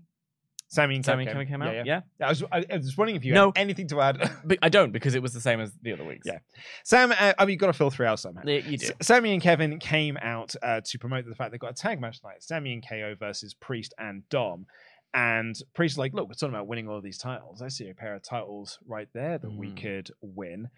Sami 0.72 0.94
and 0.94 1.04
Sami 1.04 1.26
Kevin 1.26 1.46
came 1.48 1.62
out? 1.62 1.74
Yeah, 1.74 1.82
Yeah. 1.84 2.26
I 2.26 2.28
was, 2.28 2.42
I, 2.52 2.64
I 2.72 2.76
was 2.76 2.96
wondering 2.96 3.16
if 3.16 3.24
you 3.24 3.34
No. 3.34 3.46
had 3.46 3.58
anything 3.58 3.88
to 3.88 4.00
add. 4.00 4.30
But 4.44 4.58
I 4.62 4.68
don't 4.68 4.92
because 4.92 5.14
it 5.16 5.20
was 5.22 5.34
the 5.34 5.40
same 5.40 5.60
as 5.60 5.72
the 5.82 5.92
other 5.92 6.04
weeks. 6.04 6.26
Yeah. 6.26 6.38
Sam, 6.84 7.10
uh, 7.12 7.32
I 7.38 7.44
mean, 7.44 7.50
you've 7.54 7.60
got 7.60 7.66
to 7.66 7.72
filter 7.72 8.04
out 8.04 8.20
somehow. 8.20 8.42
Yeah, 8.44 8.58
you 8.58 8.78
do. 8.78 8.86
S- 8.86 8.92
Sami 9.02 9.32
and 9.32 9.42
Kevin 9.42 9.78
came 9.80 10.16
out 10.22 10.54
uh, 10.62 10.80
to 10.84 10.98
promote 10.98 11.26
the 11.28 11.34
fact 11.34 11.50
they've 11.50 11.58
got 11.60 11.72
a 11.72 11.74
tag 11.74 12.00
match 12.00 12.20
tonight. 12.20 12.42
Sami 12.44 12.72
and 12.72 12.86
KO 12.88 13.14
versus 13.18 13.52
Priest 13.52 13.94
and 13.98 14.22
Dom. 14.28 14.66
And 15.12 15.56
Priest 15.74 15.94
is 15.94 15.98
like, 15.98 16.14
look, 16.14 16.28
we're 16.28 16.34
talking 16.34 16.54
about 16.54 16.68
winning 16.68 16.88
all 16.88 16.96
of 16.96 17.02
these 17.02 17.18
titles. 17.18 17.62
I 17.62 17.68
see 17.68 17.88
a 17.90 17.94
pair 17.94 18.14
of 18.14 18.22
titles 18.22 18.78
right 18.86 19.08
there 19.12 19.38
that 19.38 19.52
we 19.52 19.70
Mm. 19.70 19.76
could 19.82 20.10
win. 20.20 20.68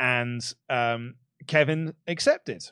And 0.00 0.42
um, 0.68 1.14
Kevin 1.46 1.94
accepted. 2.08 2.62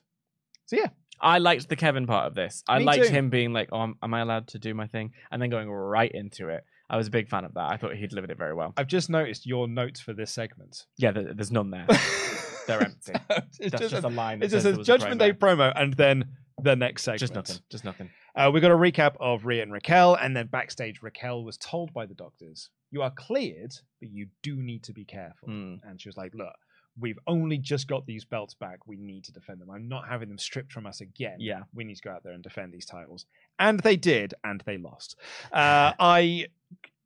So 0.66 0.76
yeah, 0.76 0.88
I 1.20 1.38
liked 1.38 1.68
the 1.68 1.76
Kevin 1.76 2.06
part 2.06 2.26
of 2.26 2.34
this. 2.34 2.62
I 2.68 2.78
Me 2.78 2.84
liked 2.84 3.06
too. 3.06 3.12
him 3.12 3.30
being 3.30 3.52
like, 3.52 3.68
"Oh, 3.72 3.82
am, 4.02 4.14
I 4.14 4.20
allowed 4.20 4.48
to 4.48 4.58
do 4.58 4.74
my 4.74 4.86
thing?" 4.86 5.12
and 5.30 5.40
then 5.40 5.50
going 5.50 5.70
right 5.70 6.10
into 6.12 6.48
it. 6.48 6.64
I 6.90 6.96
was 6.96 7.06
a 7.06 7.10
big 7.10 7.28
fan 7.28 7.44
of 7.44 7.54
that. 7.54 7.70
I 7.70 7.76
thought 7.76 7.94
he 7.96 8.06
delivered 8.06 8.30
it 8.30 8.38
very 8.38 8.54
well. 8.54 8.74
I've 8.76 8.86
just 8.86 9.08
noticed 9.08 9.46
your 9.46 9.66
notes 9.66 10.00
for 10.00 10.12
this 10.12 10.30
segment. 10.30 10.84
Yeah, 10.98 11.12
there, 11.12 11.32
there's 11.34 11.50
none 11.50 11.70
there. 11.70 11.86
They're 12.66 12.82
empty. 12.82 13.12
it's 13.60 13.72
That's 13.72 13.90
just 13.90 14.04
a 14.04 14.08
line 14.08 14.38
that 14.38 14.46
It 14.46 14.48
just 14.48 14.64
says 14.64 14.64
there 14.64 14.72
says 14.74 14.80
a 14.80 14.84
Judgment 14.84 15.18
Day 15.18 15.32
promo 15.32 15.72
and 15.74 15.94
then 15.94 16.24
the 16.62 16.76
next 16.76 17.02
segment. 17.02 17.20
Just 17.20 17.34
nothing. 17.34 17.56
Just 17.70 17.84
nothing. 17.84 18.10
Uh, 18.34 18.50
we 18.52 18.60
got 18.60 18.70
a 18.70 18.76
recap 18.76 19.16
of 19.20 19.44
Rhea 19.44 19.62
and 19.62 19.72
Raquel, 19.72 20.14
and 20.14 20.36
then 20.36 20.46
backstage, 20.46 21.02
Raquel 21.02 21.44
was 21.44 21.56
told 21.56 21.92
by 21.92 22.06
the 22.06 22.14
doctors, 22.14 22.70
"You 22.90 23.02
are 23.02 23.10
cleared, 23.10 23.74
but 24.00 24.10
you 24.10 24.28
do 24.42 24.56
need 24.56 24.84
to 24.84 24.92
be 24.92 25.04
careful." 25.04 25.48
Mm. 25.48 25.80
And 25.84 26.00
she 26.00 26.08
was 26.08 26.16
like, 26.16 26.32
"Look, 26.34 26.54
we've 26.98 27.18
only 27.26 27.58
just 27.58 27.88
got 27.88 28.06
these 28.06 28.24
belts 28.24 28.54
back. 28.54 28.86
We 28.86 28.96
need 28.96 29.24
to 29.24 29.32
defend 29.32 29.60
them. 29.60 29.70
I'm 29.70 29.88
not 29.88 30.08
having 30.08 30.28
them 30.28 30.38
stripped 30.38 30.72
from 30.72 30.86
us 30.86 31.00
again. 31.00 31.36
Yeah. 31.40 31.62
we 31.74 31.84
need 31.84 31.96
to 31.96 32.02
go 32.02 32.10
out 32.10 32.22
there 32.22 32.32
and 32.32 32.42
defend 32.42 32.72
these 32.72 32.86
titles." 32.86 33.26
And 33.58 33.80
they 33.80 33.96
did, 33.96 34.34
and 34.44 34.62
they 34.66 34.78
lost. 34.78 35.16
Uh, 35.52 35.92
I. 35.98 36.46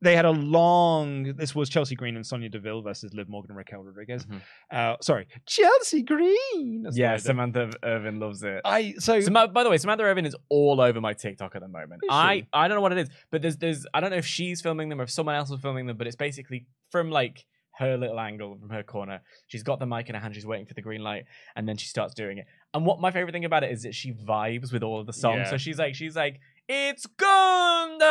They 0.01 0.15
had 0.15 0.23
a 0.23 0.31
long. 0.31 1.33
This 1.35 1.53
was 1.53 1.67
Chelsea 1.67 1.93
Green 1.93 2.15
and 2.15 2.25
Sonya 2.25 2.47
Deville 2.47 2.81
versus 2.81 3.13
Liv 3.13 3.27
Morgan 3.27 3.51
and 3.51 3.57
Raquel 3.57 3.83
Rodriguez. 3.83 4.25
Mhm. 4.25 4.41
Uh, 4.71 4.95
sorry, 5.01 5.27
Chelsea 5.45 6.03
Green. 6.03 6.83
That's 6.83 6.97
Yeah, 6.97 7.17
Samantha 7.17 7.71
Irvin 7.83 8.17
loves 8.17 8.41
it. 8.43 8.61
I 8.63 8.93
so 8.97 9.19
Sam- 9.19 9.33
by 9.51 9.63
the 9.63 9.69
way, 9.69 9.77
Samantha 9.77 10.03
Irvin 10.05 10.25
is 10.25 10.37
all 10.47 10.79
over 10.79 11.01
my 11.01 11.11
TikTok 11.13 11.53
at 11.55 11.61
the 11.61 11.67
moment. 11.67 12.01
I? 12.09 12.47
I 12.53 12.69
don't 12.69 12.75
know 12.75 12.81
what 12.81 12.93
it 12.93 12.97
is, 12.99 13.09
but 13.29 13.41
there's 13.41 13.57
there's 13.57 13.85
I 13.93 13.99
don't 13.99 14.11
know 14.11 14.15
if 14.17 14.25
she's 14.25 14.61
filming 14.61 14.87
them 14.87 15.01
or 15.01 15.03
if 15.03 15.11
someone 15.11 15.35
else 15.35 15.51
is 15.51 15.59
filming 15.59 15.85
them, 15.85 15.97
but 15.97 16.07
it's 16.07 16.15
basically 16.15 16.65
from 16.91 17.11
like 17.11 17.45
her 17.79 17.97
little 17.97 18.19
angle 18.19 18.57
from 18.59 18.69
her 18.69 18.83
corner. 18.83 19.21
She's 19.47 19.63
got 19.63 19.79
the 19.79 19.85
mic 19.85 20.09
in 20.09 20.15
her 20.15 20.21
hand, 20.21 20.35
she's 20.35 20.45
waiting 20.45 20.65
for 20.65 20.73
the 20.73 20.81
green 20.81 21.01
light, 21.01 21.23
and 21.55 21.67
then 21.67 21.77
she 21.77 21.87
starts 21.87 22.13
doing 22.13 22.37
it. 22.37 22.45
And 22.73 22.85
what 22.85 22.99
my 22.99 23.09
favorite 23.09 23.31
thing 23.31 23.45
about 23.45 23.63
it 23.63 23.71
is 23.71 23.83
that 23.83 23.95
she 23.95 24.11
vibes 24.11 24.73
with 24.73 24.83
all 24.83 24.99
of 24.99 25.07
the 25.07 25.13
songs. 25.13 25.43
Yeah. 25.45 25.49
So 25.51 25.57
she's 25.57 25.79
like 25.79 25.95
she's 25.95 26.15
like 26.15 26.39
it's 26.67 27.05
Gunda. 27.05 28.05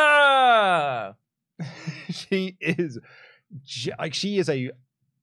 she 2.09 2.57
is 2.59 2.99
like 3.97 4.13
she 4.13 4.39
is 4.39 4.49
a 4.49 4.71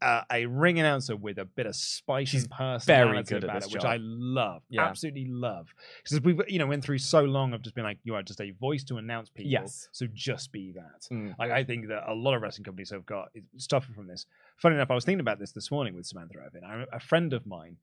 uh, 0.03 0.22
a 0.30 0.44
ring 0.47 0.78
announcer 0.78 1.16
with 1.16 1.38
a 1.38 1.44
bit 1.44 1.64
of 1.66 1.74
spice 1.74 2.28
She's 2.28 2.42
and 2.44 2.51
personality 2.53 3.28
good 3.34 3.36
at 3.38 3.44
about 3.44 3.55
this 3.62 3.68
it, 3.70 3.72
which 3.74 3.82
job. 3.82 3.92
I 3.92 3.97
love, 4.01 4.62
Yeah. 4.68 4.84
absolutely 4.84 5.26
love. 5.26 5.68
Because 6.03 6.20
we've 6.20 6.40
you 6.49 6.59
know 6.59 6.66
went 6.66 6.84
through 6.84 6.99
so 6.99 7.22
long 7.22 7.55
of 7.55 7.62
just 7.62 7.74
being 7.74 7.86
like 7.86 7.99
you 8.05 8.14
are 8.14 8.22
just 8.22 8.40
a 8.40 8.51
voice 8.53 8.84
to 8.84 8.97
announce 8.99 9.30
people, 9.30 9.51
Yes. 9.53 9.88
so 9.92 10.07
just 10.12 10.53
be 10.53 10.72
that. 10.72 11.09
Mm. 11.11 11.34
Like 11.38 11.51
I 11.51 11.64
think 11.64 11.88
that 11.88 12.05
a 12.11 12.14
lot 12.14 12.34
of 12.34 12.42
wrestling 12.42 12.64
companies 12.64 12.90
have 12.90 13.07
got 13.07 13.28
stuff 13.57 13.86
from 13.94 14.07
this. 14.07 14.26
Funny 14.59 14.74
enough, 14.74 14.90
I 14.90 14.94
was 14.94 15.05
thinking 15.05 15.20
about 15.20 15.38
this 15.38 15.53
this 15.53 15.70
morning 15.70 15.94
with 15.94 16.07
Samantha 16.07 16.34
Irvin. 16.47 16.62
I, 16.64 16.84
a 16.94 17.01
friend 17.01 17.32
of 17.32 17.47
mine 17.47 17.76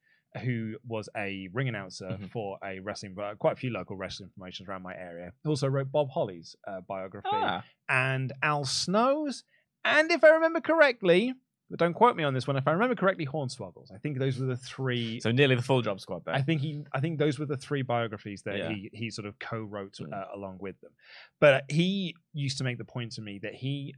who 0.43 0.75
was 0.87 1.09
a 1.15 1.47
ring 1.53 1.67
announcer 1.67 2.09
Mhm. 2.09 2.29
for 2.31 2.57
a 2.63 2.79
wrestling, 2.79 3.15
uh, 3.19 3.35
quite 3.35 3.53
a 3.53 3.55
few 3.55 3.69
local 3.71 3.95
wrestling 3.95 4.29
promotions 4.35 4.67
around 4.67 4.81
my 4.81 4.95
area, 4.95 5.31
also 5.45 5.67
wrote 5.67 5.91
Bob 5.91 6.09
Holly's 6.09 6.55
uh, 6.67 6.81
biography 6.81 7.27
Ah, 7.31 7.63
and 7.87 8.33
Al 8.41 8.65
Snow's, 8.65 9.43
and 9.85 10.11
if 10.11 10.23
I 10.23 10.29
remember 10.29 10.59
correctly, 10.59 11.33
but 11.69 11.79
don't 11.79 11.93
quote 11.93 12.15
me 12.15 12.23
on 12.23 12.33
this 12.33 12.45
one. 12.47 12.55
If 12.57 12.67
I 12.67 12.71
remember 12.71 12.95
correctly, 12.95 13.25
Hornswoggles. 13.25 13.91
I 13.93 13.97
think 13.97 14.19
those 14.19 14.39
were 14.39 14.45
the 14.45 14.57
three. 14.57 15.19
so 15.19 15.31
nearly 15.31 15.55
the 15.55 15.61
full 15.61 15.81
job 15.81 15.99
squad 15.99 16.23
there. 16.25 16.35
I 16.35 16.41
think 16.41 16.61
he, 16.61 16.83
I 16.93 16.99
think 16.99 17.17
those 17.19 17.39
were 17.39 17.45
the 17.45 17.57
three 17.57 17.81
biographies 17.81 18.43
that 18.43 18.57
Yeah. 18.57 18.69
he 18.69 18.89
he 18.93 19.09
sort 19.09 19.25
of 19.27 19.39
co-wrote 19.39 19.97
Mm. 19.99 20.13
uh, 20.13 20.25
along 20.35 20.57
with 20.59 20.79
them. 20.81 20.91
But 21.39 21.65
he 21.69 22.15
used 22.33 22.57
to 22.59 22.63
make 22.63 22.77
the 22.77 22.85
point 22.85 23.13
to 23.13 23.21
me 23.21 23.39
that 23.39 23.55
he 23.55 23.95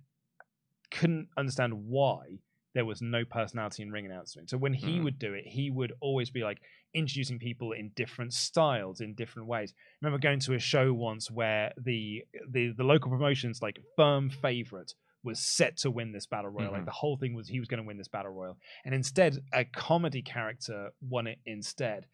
couldn't 0.92 1.30
understand 1.38 1.74
why 1.74 2.40
there 2.74 2.86
was 2.86 3.02
no 3.02 3.24
personality 3.24 3.84
in 3.84 3.92
ring 3.92 4.06
announcing. 4.06 4.48
So 4.48 4.58
when 4.58 4.74
he 4.74 5.00
Mm. 5.00 5.04
would 5.06 5.18
do 5.20 5.34
it, 5.34 5.46
he 5.48 5.70
would 5.70 5.94
always 6.02 6.30
be 6.30 6.44
like 6.44 6.62
introducing 6.94 7.40
people 7.40 7.72
in 7.72 7.90
different 7.96 8.34
styles, 8.34 9.00
in 9.02 9.14
different 9.16 9.48
ways. 9.48 9.74
I 9.78 10.06
remember 10.06 10.22
going 10.22 10.40
to 10.42 10.54
a 10.54 10.60
show 10.60 10.94
once 10.94 11.32
where 11.32 11.74
the 11.78 12.26
the, 12.50 12.72
the 12.74 12.84
local 12.84 13.10
promotions 13.12 13.62
like 13.62 13.80
firm 13.96 14.30
favorite 14.30 14.94
was 15.26 15.40
set 15.40 15.76
to 15.78 15.92
win 15.92 16.14
this 16.14 16.26
battle 16.28 16.50
royal. 16.52 16.72
Like 16.72 16.84
Mhm. 16.84 16.86
the 16.86 16.92
whole 16.92 17.18
thing 17.18 17.34
was 17.34 17.48
he 17.50 17.60
was 17.60 17.68
going 17.68 17.82
to 17.82 17.88
win 17.88 17.98
this 17.98 18.08
battle 18.08 18.32
royal, 18.32 18.58
and 18.86 18.94
instead 18.96 19.38
a 19.52 19.66
comedy 19.66 20.22
character 20.22 20.92
won 21.02 21.28
it 21.28 21.40
instead. 21.46 22.06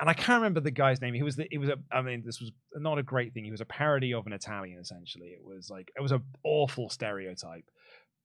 And 0.00 0.08
I 0.08 0.14
can't 0.14 0.40
remember 0.40 0.60
the 0.60 0.70
guy's 0.70 1.02
name. 1.02 1.12
He 1.12 1.22
was 1.22 1.36
the, 1.36 1.46
it 1.52 1.58
was 1.58 1.68
a 1.68 1.76
I 1.92 2.00
mean 2.00 2.22
this 2.24 2.40
was 2.40 2.52
not 2.76 2.98
a 2.98 3.02
great 3.02 3.34
thing. 3.34 3.44
He 3.44 3.50
was 3.50 3.60
a 3.60 3.66
parody 3.66 4.14
of 4.14 4.26
an 4.26 4.32
Italian 4.32 4.78
essentially. 4.78 5.28
It 5.28 5.44
was 5.44 5.68
like 5.68 5.90
it 5.94 6.00
was 6.00 6.12
an 6.12 6.22
awful 6.42 6.88
stereotype. 6.88 7.64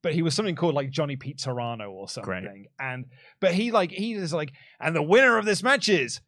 But 0.02 0.14
he 0.14 0.22
was 0.22 0.36
something 0.36 0.56
called 0.56 0.76
like 0.76 0.92
Johnny 0.92 1.16
Pete 1.16 1.40
Serrano 1.42 1.90
or 1.92 2.08
something. 2.08 2.68
And 2.80 3.06
but 3.42 3.56
he 3.56 3.72
like 3.72 3.92
he 3.92 4.14
is 4.14 4.34
like 4.34 4.54
and 4.80 4.96
the 4.96 5.02
winner 5.02 5.38
of 5.38 5.46
this 5.46 5.64
match 5.64 5.90
is 5.90 6.22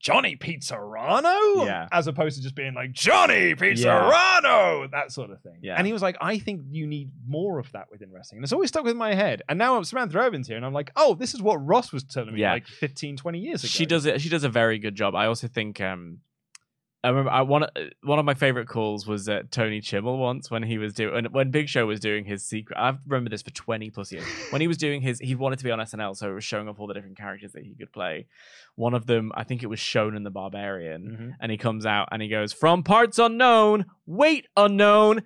Johnny 0.00 0.34
Pete 0.34 0.64
Serrano? 0.64 1.64
Yeah. 1.64 1.86
As 1.92 2.06
opposed 2.06 2.36
to 2.36 2.42
just 2.42 2.54
being 2.54 2.74
like 2.74 2.92
Johnny 2.92 3.54
Pete 3.54 3.78
Yeah. 3.78 4.88
That 4.90 5.12
sort 5.12 5.30
of 5.30 5.40
thing. 5.42 5.58
Yeah. 5.62 5.74
And 5.76 5.86
he 5.86 5.92
was 5.92 6.02
like, 6.02 6.16
I 6.20 6.38
think 6.38 6.62
you 6.70 6.86
need 6.86 7.10
more 7.26 7.58
of 7.58 7.70
that 7.72 7.90
within 7.90 8.10
wrestling. 8.10 8.38
And 8.38 8.44
it's 8.44 8.52
always 8.52 8.68
stuck 8.70 8.84
with 8.84 8.96
my 8.96 9.14
head. 9.14 9.42
And 9.48 9.58
now 9.58 9.80
Samantha 9.82 10.18
Irvin's 10.18 10.48
here, 10.48 10.56
and 10.56 10.64
I'm 10.64 10.72
like, 10.72 10.90
oh, 10.96 11.14
this 11.14 11.34
is 11.34 11.42
what 11.42 11.56
Ross 11.64 11.92
was 11.92 12.02
telling 12.02 12.34
me 12.34 12.40
Yeah. 12.40 12.52
like 12.54 12.66
15, 12.66 13.16
20 13.18 13.38
years 13.38 13.62
ago. 13.62 13.68
She 13.68 13.86
does 13.86 14.06
it. 14.06 14.20
She 14.20 14.28
does 14.28 14.44
a 14.44 14.48
very 14.48 14.78
good 14.78 14.94
job. 14.94 15.14
I 15.14 15.26
also 15.26 15.46
think. 15.48 15.80
um 15.80 16.18
I 17.02 17.08
remember 17.08 17.30
I, 17.30 17.40
one 17.42 17.66
one 18.02 18.18
of 18.18 18.24
my 18.26 18.34
favorite 18.34 18.68
calls 18.68 19.06
was 19.06 19.26
uh, 19.28 19.42
Tony 19.50 19.80
Chimel 19.80 20.18
once 20.18 20.50
when 20.50 20.62
he 20.62 20.76
was 20.76 20.92
doing 20.92 21.24
when, 21.32 21.50
Big 21.50 21.68
Show 21.68 21.86
was 21.86 21.98
doing 21.98 22.26
his 22.26 22.44
secret. 22.46 22.76
I 22.78 22.94
remember 23.06 23.30
this 23.30 23.40
for 23.42 23.50
twenty 23.52 23.88
plus 23.90 24.12
years. 24.12 24.24
When 24.50 24.60
he 24.60 24.68
was 24.68 24.76
doing 24.76 25.00
his, 25.00 25.18
he 25.18 25.34
wanted 25.34 25.58
to 25.60 25.64
be 25.64 25.70
on 25.70 25.78
SNL, 25.78 26.14
so 26.16 26.30
it 26.30 26.34
was 26.34 26.44
showing 26.44 26.68
off 26.68 26.78
all 26.78 26.86
the 26.86 26.92
different 26.94 27.16
characters 27.16 27.52
that 27.52 27.62
he 27.62 27.74
could 27.74 27.90
play. 27.92 28.26
One 28.74 28.92
of 28.94 29.06
them, 29.06 29.32
I 29.34 29.44
think 29.44 29.62
it 29.62 29.68
was 29.68 29.78
Shonen 29.80 30.24
the 30.24 30.30
Barbarian, 30.30 31.02
Mhm. 31.02 31.36
and 31.40 31.50
he 31.50 31.56
comes 31.56 31.86
out 31.86 32.08
and 32.12 32.20
he 32.20 32.28
goes, 32.28 32.52
"From 32.52 32.82
parts 32.82 33.18
unknown, 33.18 33.86
weight 34.06 34.46
unknown." 34.56 35.22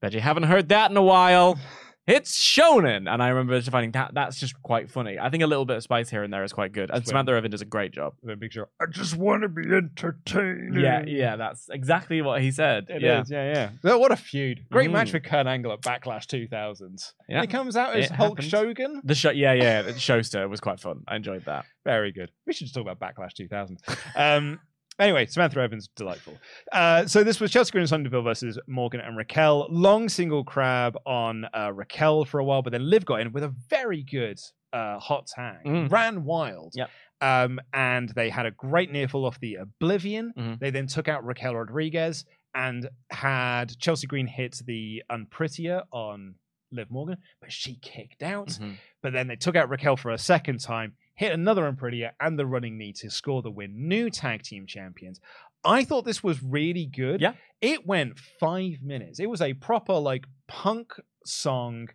Bet 0.00 0.12
you 0.12 0.20
haven't 0.20 0.44
heard 0.44 0.68
that 0.68 0.90
in 0.92 0.96
a 0.96 1.02
while. 1.02 1.58
It's 2.06 2.40
Shonen, 2.40 3.12
and 3.12 3.20
I 3.20 3.28
remember 3.30 3.58
just 3.58 3.70
finding 3.70 3.90
that 3.92 4.12
that's 4.14 4.38
just 4.38 4.62
quite 4.62 4.88
funny. 4.88 5.18
I 5.18 5.28
think 5.28 5.42
a 5.42 5.46
little 5.48 5.64
bit 5.64 5.76
of 5.76 5.82
spice 5.82 6.08
here 6.08 6.22
and 6.22 6.32
there 6.32 6.44
is 6.44 6.52
quite 6.52 6.70
good, 6.72 6.88
and 6.90 7.00
Just 7.00 7.08
Samantha 7.08 7.32
Irvin 7.32 7.50
does 7.50 7.62
a 7.62 7.64
great 7.66 7.90
job. 7.92 8.14
The 8.22 8.36
big 8.36 8.52
show. 8.52 8.66
I 8.80 8.86
just 8.88 9.16
want 9.16 9.42
to 9.42 9.48
be 9.48 9.62
entertained. 9.62 10.80
Yeah, 10.80 11.02
yeah, 11.04 11.34
that's 11.34 11.68
exactly 11.68 12.22
what 12.22 12.40
he 12.42 12.52
said. 12.52 12.86
It 12.88 13.02
yeah. 13.02 13.22
is, 13.22 13.30
yeah, 13.30 13.52
yeah. 13.52 13.70
But 13.82 13.98
what 13.98 14.12
a 14.12 14.16
feud! 14.16 14.66
Great 14.70 14.90
Mhm. 14.90 14.92
match 14.92 15.12
with 15.12 15.24
Kurt 15.24 15.48
Angle 15.48 15.72
at 15.72 15.80
Backlash 15.80 16.26
2000s. 16.26 17.12
Yeah. 17.28 17.40
And 17.40 17.50
he 17.50 17.52
comes 17.52 17.76
out 17.76 17.96
as 17.96 18.04
It 18.06 18.12
Hulk 18.12 18.38
happens. 18.38 18.50
Shogun. 18.50 19.00
The 19.02 19.14
show, 19.16 19.30
yeah, 19.30 19.54
yeah, 19.54 19.82
the 19.82 19.92
showster 19.94 20.48
was 20.48 20.60
quite 20.60 20.78
fun. 20.78 21.00
I 21.08 21.16
enjoyed 21.16 21.44
that. 21.46 21.64
Very 21.84 22.12
good. 22.12 22.30
We 22.46 22.52
should 22.52 22.66
just 22.68 22.74
talk 22.76 22.86
about 22.86 23.00
Backlash 23.00 23.32
2000. 23.32 23.78
Um, 24.14 24.60
anyway, 24.98 25.26
Samantha 25.26 25.60
Evans, 25.60 25.88
delightful. 25.96 26.34
Uh, 26.72 27.06
so 27.06 27.22
this 27.24 27.40
was 27.40 27.50
Chelsea 27.50 27.70
Green 27.72 27.82
and 27.82 27.88
Sonya 27.88 28.04
Deville 28.04 28.22
versus 28.22 28.58
Morgan 28.66 29.00
and 29.00 29.16
Raquel. 29.16 29.66
Long 29.70 30.08
single 30.08 30.44
crab 30.44 30.96
on 31.06 31.46
uh, 31.54 31.72
Raquel 31.72 32.24
for 32.24 32.38
a 32.40 32.44
while, 32.44 32.62
but 32.62 32.72
then 32.72 32.88
Liv 32.88 33.04
got 33.04 33.20
in 33.20 33.32
with 33.32 33.44
a 33.44 33.54
very 33.68 34.02
good 34.02 34.38
uh, 34.72 34.98
hot 34.98 35.26
tag. 35.26 35.64
Mm. 35.64 35.90
Ran 35.90 36.24
wild. 36.24 36.72
Yep. 36.76 36.90
Um, 37.20 37.58
and 37.72 38.10
they 38.10 38.28
had 38.28 38.44
a 38.46 38.50
great 38.50 38.92
near 38.92 39.08
fall 39.08 39.24
off 39.24 39.40
the 39.40 39.54
Oblivion. 39.56 40.32
Mhm. 40.36 40.58
They 40.58 40.70
then 40.70 40.86
took 40.86 41.08
out 41.08 41.24
Raquel 41.24 41.54
Rodriguez 41.56 42.24
and 42.54 42.88
had 43.10 43.78
Chelsea 43.78 44.06
Green 44.06 44.26
hit 44.26 44.60
the 44.66 45.02
Unprettier 45.10 45.82
on 45.92 46.34
Liv 46.72 46.90
Morgan, 46.90 47.16
but 47.40 47.50
she 47.52 47.76
kicked 47.76 48.22
out. 48.22 48.48
Mhm. 48.48 48.74
But 49.02 49.12
then 49.14 49.28
they 49.28 49.36
took 49.36 49.56
out 49.56 49.70
Raquel 49.70 49.96
for 49.96 50.10
a 50.10 50.18
second 50.18 50.60
time, 50.60 50.94
hit 51.16 51.32
another 51.32 51.64
Unprettier 51.70 52.12
and 52.20 52.38
the 52.38 52.46
running 52.46 52.78
knee 52.78 52.92
to 52.94 53.10
score 53.10 53.42
the 53.42 53.50
win. 53.50 53.88
New 53.88 54.08
tag 54.10 54.42
team 54.42 54.66
champions. 54.66 55.18
I 55.64 55.82
thought 55.82 56.04
this 56.04 56.22
was 56.22 56.42
really 56.42 56.86
good. 56.86 57.20
Yeah. 57.20 57.32
It 57.60 57.86
went 57.86 58.18
five 58.38 58.82
minutes. 58.82 59.18
It 59.18 59.28
was 59.28 59.40
a 59.42 59.54
proper 59.54 59.94
like 59.94 60.26
punk 60.46 60.92
song 61.24 61.88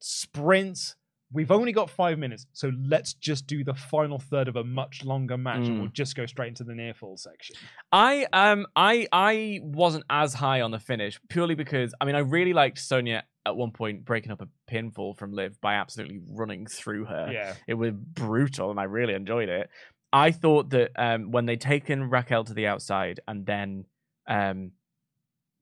sprint. 0.00 0.94
We've 1.32 1.50
only 1.50 1.72
got 1.72 1.90
five 1.90 2.18
minutes, 2.18 2.46
so 2.52 2.70
let's 2.86 3.12
just 3.14 3.46
do 3.48 3.64
the 3.64 3.74
final 3.74 4.18
third 4.20 4.46
of 4.46 4.54
a 4.54 4.62
much 4.62 5.04
longer 5.04 5.36
match, 5.36 5.66
and 5.66 5.76
Mm. 5.76 5.80
we'll 5.80 5.88
just 5.88 6.14
go 6.14 6.26
straight 6.26 6.48
into 6.48 6.62
the 6.62 6.74
near 6.74 6.94
fall 6.94 7.16
section. 7.16 7.56
I 7.90 8.26
um 8.32 8.66
I 8.76 9.08
I 9.10 9.58
wasn't 9.62 10.04
as 10.08 10.34
high 10.34 10.60
on 10.60 10.70
the 10.70 10.78
finish 10.78 11.18
purely 11.28 11.56
because 11.56 11.92
I 12.00 12.04
mean 12.04 12.14
I 12.14 12.20
really 12.20 12.52
liked 12.52 12.78
Sonya 12.78 13.24
at 13.46 13.56
one 13.56 13.70
point 13.70 14.04
breaking 14.04 14.32
up 14.32 14.40
a 14.40 14.48
pinfall 14.70 15.16
from 15.16 15.32
Liv 15.32 15.60
by 15.60 15.74
absolutely 15.74 16.20
running 16.28 16.66
through 16.66 17.04
her. 17.06 17.30
Yeah. 17.32 17.54
It 17.66 17.74
was 17.74 17.92
brutal 17.92 18.70
and 18.70 18.80
I 18.80 18.84
really 18.84 19.14
enjoyed 19.14 19.48
it. 19.48 19.68
I 20.12 20.30
thought 20.30 20.70
that 20.70 20.90
um 20.96 21.30
when 21.30 21.46
they'd 21.46 21.60
taken 21.60 22.08
Raquel 22.10 22.44
to 22.44 22.54
the 22.54 22.66
outside 22.66 23.20
and 23.28 23.44
then 23.44 23.84
um 24.26 24.72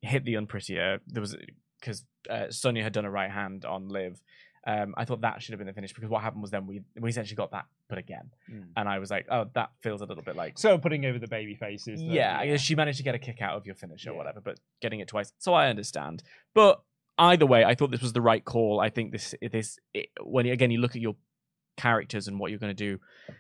hit 0.03 0.25
the 0.25 0.35
unprettier 0.35 1.01
there 1.07 1.21
was 1.21 1.37
because 1.81 2.05
uh, 2.31 2.47
Sonya 2.51 2.83
had 2.83 2.93
done 2.93 3.05
a 3.05 3.11
right 3.11 3.31
hand 3.31 3.65
on 3.65 3.89
Liv. 3.89 4.21
Um, 4.65 4.95
I 4.97 5.05
thought 5.05 5.23
that 5.23 5.43
should 5.43 5.53
have 5.55 5.59
been 5.59 5.67
the 5.67 5.73
finish 5.73 5.93
because 5.93 6.09
what 6.09 6.23
happened 6.23 6.43
was 6.43 6.53
then 6.53 6.69
we 6.69 6.83
we 7.01 7.11
essentially 7.11 7.35
got 7.35 7.51
that 7.51 7.65
put 7.89 7.99
again, 7.99 8.31
Mm. 8.49 8.67
and 8.77 8.89
I 8.89 9.01
was 9.01 9.11
like, 9.11 9.27
oh, 9.29 9.47
that 9.55 9.71
feels 9.81 10.01
a 10.03 10.05
little 10.05 10.23
bit 10.23 10.37
like 10.37 10.57
So 10.57 10.79
putting 10.79 11.05
over 11.05 11.19
the 11.19 11.27
baby 11.27 11.57
faces. 11.57 12.01
yeah, 12.01 12.39
I 12.39 12.47
guess 12.47 12.61
she 12.61 12.77
managed 12.77 12.99
to 12.99 13.03
get 13.03 13.17
a 13.17 13.19
kick 13.19 13.43
out 13.43 13.57
of 13.57 13.67
your 13.67 13.75
finish 13.75 14.07
or 14.07 14.11
Yeah. 14.13 14.17
whatever, 14.19 14.41
but 14.41 14.61
getting 14.81 15.01
it 15.01 15.09
twice. 15.09 15.33
So 15.39 15.53
I 15.53 15.69
understand. 15.69 16.23
But 16.55 16.81
either 17.23 17.47
way, 17.47 17.65
I 17.65 17.75
thought 17.75 17.91
this 17.91 18.03
was 18.03 18.13
the 18.13 18.21
right 18.21 18.45
call. 18.45 18.81
I 18.81 18.91
think 18.91 19.13
this 19.13 19.35
this 19.51 19.79
it, 19.95 20.11
when 20.23 20.47
again 20.47 20.71
you 20.71 20.79
look 20.79 20.97
at 20.97 21.03
your 21.03 21.17
characters 21.77 22.29
and 22.29 22.39
what 22.39 22.51
you're 22.51 22.61
going 22.61 22.75
to 22.75 22.85
do, 22.91 22.99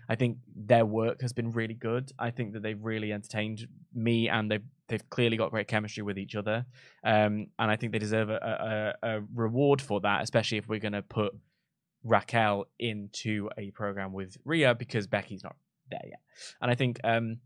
I 0.08 0.14
think 0.14 0.38
their 0.54 0.86
work 0.86 1.20
has 1.22 1.32
been 1.32 1.50
really 1.50 1.74
good. 1.74 2.12
I 2.18 2.30
think 2.30 2.54
that 2.54 2.62
they've 2.62 2.82
really 2.82 3.12
entertained 3.12 3.66
me, 3.94 4.28
and 4.28 4.50
they've 4.50 4.64
they've 4.88 5.08
clearly 5.10 5.36
got 5.36 5.50
great 5.50 5.68
chemistry 5.68 6.02
with 6.02 6.18
each 6.18 6.34
other. 6.34 6.66
Um, 7.04 7.48
and 7.58 7.70
I 7.70 7.76
think 7.76 7.92
they 7.92 7.98
deserve 7.98 8.30
a, 8.30 8.94
a, 9.02 9.08
a 9.08 9.20
reward 9.34 9.80
for 9.80 10.00
that, 10.00 10.22
especially 10.22 10.58
if 10.58 10.68
we're 10.68 10.80
going 10.80 10.92
to 10.92 11.02
put 11.02 11.34
Raquel 12.04 12.66
into 12.78 13.48
a 13.56 13.70
program 13.70 14.12
with 14.12 14.36
Rhea 14.44 14.74
because 14.74 15.06
Becky's 15.06 15.44
not 15.44 15.56
there 15.90 16.00
yet. 16.04 16.20
And 16.60 16.70
I 16.70 16.74
think 16.74 17.00
um, 17.04 17.38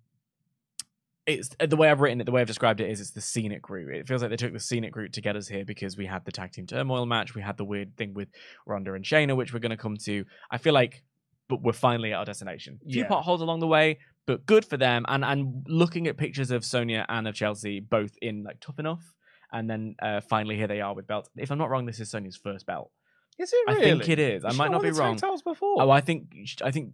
it's 1.27 1.51
uh, 1.59 1.67
the 1.67 1.77
way 1.77 1.91
I've 1.91 2.01
written 2.01 2.21
it, 2.21 2.25
the 2.25 2.31
way 2.33 2.41
I've 2.41 2.47
described 2.47 2.81
it 2.81 2.89
is 2.91 3.01
it's 3.01 3.11
the 3.11 3.21
scenic 3.21 3.69
route. 3.69 3.95
It 3.95 4.07
feels 4.07 4.23
like 4.23 4.31
they 4.31 4.37
took 4.37 4.53
the 4.53 4.61
scenic 4.61 4.95
route 4.95 5.13
to 5.15 5.21
get 5.21 5.37
us 5.37 5.49
here 5.49 5.65
because 5.65 5.97
we 5.97 6.07
had 6.07 6.25
the 6.25 6.33
tag 6.33 6.53
team 6.53 6.67
turmoil 6.67 7.07
match, 7.07 7.35
we 7.35 7.43
had 7.43 7.57
the 7.57 7.65
weird 7.65 7.97
thing 7.97 8.15
with 8.15 8.29
Ronda 8.67 8.95
and 8.95 9.05
Shayna, 9.05 9.37
which 9.37 9.53
we're 9.53 9.59
going 9.61 9.71
to 9.71 9.77
come 9.77 9.97
to. 10.05 10.25
I 10.51 10.59
feel 10.59 10.73
like, 10.75 11.03
but 11.49 11.63
we're 11.63 11.73
finally 11.73 12.13
at 12.13 12.19
our 12.19 12.25
destination. 12.25 12.79
A 12.87 12.91
few 12.91 13.03
Yeah. 13.03 13.09
potholes 13.09 13.41
along 13.41 13.61
the 13.61 13.67
way, 13.67 13.99
but 14.27 14.47
good 14.47 14.65
for 14.65 14.77
them. 14.77 15.05
And 15.09 15.25
and 15.25 15.65
looking 15.69 16.07
at 16.07 16.17
pictures 16.17 16.51
of 16.51 16.65
Sonya 16.65 17.05
and 17.09 17.27
of 17.29 17.35
Chelsea, 17.35 17.81
both 17.81 18.13
in 18.23 18.45
like 18.45 18.61
tough 18.61 18.79
enough, 18.79 19.15
and 19.53 19.69
then 19.71 19.97
uh, 20.01 20.21
finally 20.21 20.57
here 20.57 20.67
they 20.69 20.81
are 20.81 20.95
with 20.95 21.07
belts. 21.07 21.29
If 21.37 21.51
I'm 21.51 21.59
not 21.59 21.71
wrong, 21.71 21.87
this 21.87 22.01
is 22.01 22.11
Sonya's 22.11 22.37
first 22.37 22.67
belt. 22.67 22.91
Is 23.39 23.53
it 23.53 23.69
I 23.69 23.75
think 23.75 24.09
it 24.09 24.19
is. 24.19 24.45
I 24.45 24.53
might 24.53 24.71
not 24.71 24.83
be 24.83 24.91
wrong. 24.91 25.19
before. 25.45 25.83
Oh, 25.83 25.91
I 25.91 26.01
think 26.01 26.35
I 26.63 26.71
think 26.71 26.93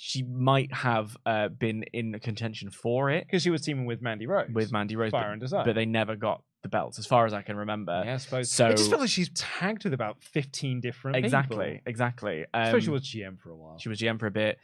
she 0.00 0.22
might 0.22 0.72
have 0.72 1.16
uh, 1.26 1.48
been 1.48 1.82
in 1.92 2.16
contention 2.20 2.70
for 2.70 3.10
it 3.10 3.26
because 3.26 3.42
she 3.42 3.50
was 3.50 3.62
teaming 3.62 3.84
with 3.84 4.00
Mandy 4.00 4.26
Rose. 4.28 4.48
with 4.52 4.70
Mandy 4.70 4.94
Rose, 4.94 5.10
Fire 5.10 5.24
but, 5.24 5.32
and 5.32 5.40
Desire. 5.40 5.64
but 5.64 5.74
they 5.74 5.86
never 5.86 6.14
got 6.14 6.44
the 6.62 6.68
belts, 6.68 7.00
as 7.00 7.06
far 7.06 7.26
as 7.26 7.34
I 7.34 7.42
can 7.42 7.56
remember. 7.56 8.02
yeah, 8.04 8.14
I 8.14 8.16
suppose. 8.18 8.48
So 8.50 8.68
it 8.68 8.76
just 8.76 8.90
felt 8.90 9.00
like 9.00 9.10
she's 9.10 9.30
tagged 9.34 9.82
with 9.82 9.92
about 9.94 10.22
fifteen 10.22 10.80
different 10.80 11.16
exactly, 11.16 11.66
people. 11.72 11.82
exactly. 11.86 12.44
I 12.54 12.66
suppose 12.66 12.84
she 12.84 12.88
Um, 12.88 12.92
was 12.92 13.02
GM 13.02 13.40
for 13.40 13.50
a 13.50 13.56
while. 13.56 13.78
She 13.78 13.88
was 13.88 13.98
GM 13.98 14.20
for 14.20 14.26
a 14.26 14.30
bit. 14.30 14.58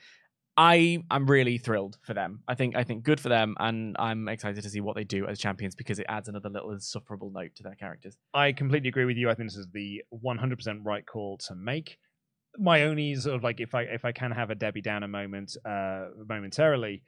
I 0.57 1.03
am 1.11 1.27
really 1.27 1.59
thrilled 1.59 1.99
for 2.03 2.15
them. 2.15 2.43
I 2.47 2.55
think 2.55 2.77
I 2.77 2.85
think 2.85 3.03
good 3.03 3.19
for 3.19 3.29
them, 3.29 3.57
and 3.59 3.97
I'm 3.99 4.29
excited 4.29 4.63
to 4.63 4.71
see 4.71 4.81
what 4.81 4.95
they 4.95 5.03
do 5.03 5.27
as 5.27 5.41
champions 5.41 5.75
because 5.75 5.99
it 5.99 6.07
adds 6.09 6.29
another 6.29 6.49
little 6.49 6.71
insufferable 6.71 7.33
note 7.35 7.57
to 7.57 7.65
their 7.65 7.75
characters. 7.75 8.17
I 8.33 8.53
completely 8.53 8.89
agree 8.89 9.05
with 9.05 9.17
you. 9.17 9.29
I 9.31 9.35
think 9.35 9.49
this 9.51 9.57
is 9.57 9.67
the 9.73 10.05
100% 10.25 10.79
right 10.85 11.05
call 11.05 11.39
to 11.49 11.57
make. 11.57 11.99
My 12.59 12.83
only 12.83 13.15
sort 13.17 13.37
of 13.37 13.43
like 13.43 13.61
if 13.61 13.75
I 13.75 13.83
if 13.83 14.05
I 14.05 14.13
can 14.13 14.31
have 14.31 14.51
a 14.51 14.55
Debbie 14.55 14.81
Downer 14.81 15.09
moment 15.09 15.57
uh 15.65 16.07
momentarily, 16.29 17.03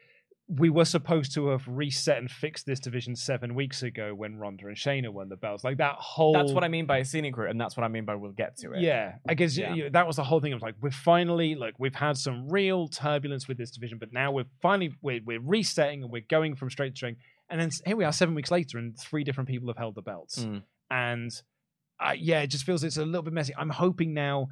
we 0.49 0.71
were 0.71 0.85
supposed 0.85 1.35
to 1.35 1.49
have 1.49 1.67
reset 1.67 2.19
and 2.19 2.31
fixed 2.31 2.67
this 2.67 2.79
division 2.79 3.17
seven 3.17 3.55
weeks 3.55 3.83
ago 3.83 4.15
when 4.15 4.37
Ronda 4.37 4.69
and 4.69 4.77
Shayna 4.77 5.13
won 5.13 5.29
the 5.29 5.37
belts. 5.37 5.65
Like 5.65 5.79
that 5.79 5.97
whole 5.97 6.33
That's 6.33 6.53
what 6.53 6.63
I 6.63 6.69
mean 6.69 6.87
by 6.87 6.99
a 6.99 7.05
scenic 7.05 7.37
route, 7.37 7.51
and 7.51 7.61
that's 7.61 7.77
what 7.77 7.83
I 7.83 7.89
mean 7.89 8.05
by 8.05 8.15
we'll 8.15 8.31
get 8.31 8.57
to 8.59 8.73
it. 8.73 8.81
Yeah, 8.81 9.15
I 9.29 9.35
guess 9.35 9.57
Yeah. 9.57 9.75
you 9.75 9.85
know, 9.85 9.91
that 9.91 10.07
was 10.07 10.17
the 10.17 10.25
whole 10.25 10.41
thing. 10.41 10.53
Of 10.53 10.63
like, 10.63 10.77
we're 10.81 10.91
finally 10.91 11.57
like 11.57 11.75
we've 11.79 11.95
had 11.95 12.17
some 12.17 12.49
real 12.49 12.87
turbulence 12.87 13.49
with 13.49 13.59
this 13.59 13.73
division, 13.73 13.99
but 13.99 14.13
now 14.13 14.31
we're 14.31 14.47
finally 14.63 14.95
we're, 15.03 15.21
we're 15.25 15.41
resetting 15.41 16.05
and 16.05 16.13
we're 16.13 16.25
going 16.29 16.55
from 16.55 16.71
straight 16.71 16.91
to 16.91 16.97
strength. 16.97 17.21
And 17.49 17.61
then 17.61 17.71
here 17.85 17.97
we 17.97 18.05
are, 18.05 18.13
seven 18.13 18.35
weeks 18.35 18.51
later, 18.51 18.79
and 18.79 18.97
three 18.99 19.25
different 19.25 19.49
people 19.49 19.69
have 19.69 19.77
held 19.77 19.95
the 19.97 20.03
belts. 20.03 20.45
Mm. 20.45 20.63
And 20.91 21.31
uh, 21.99 22.15
yeah, 22.17 22.43
it 22.43 22.49
just 22.49 22.65
feels 22.65 22.85
it's 22.85 22.99
a 22.99 23.05
little 23.05 23.23
bit 23.23 23.33
messy. 23.33 23.55
I'm 23.57 23.71
hoping 23.71 24.15
now 24.15 24.49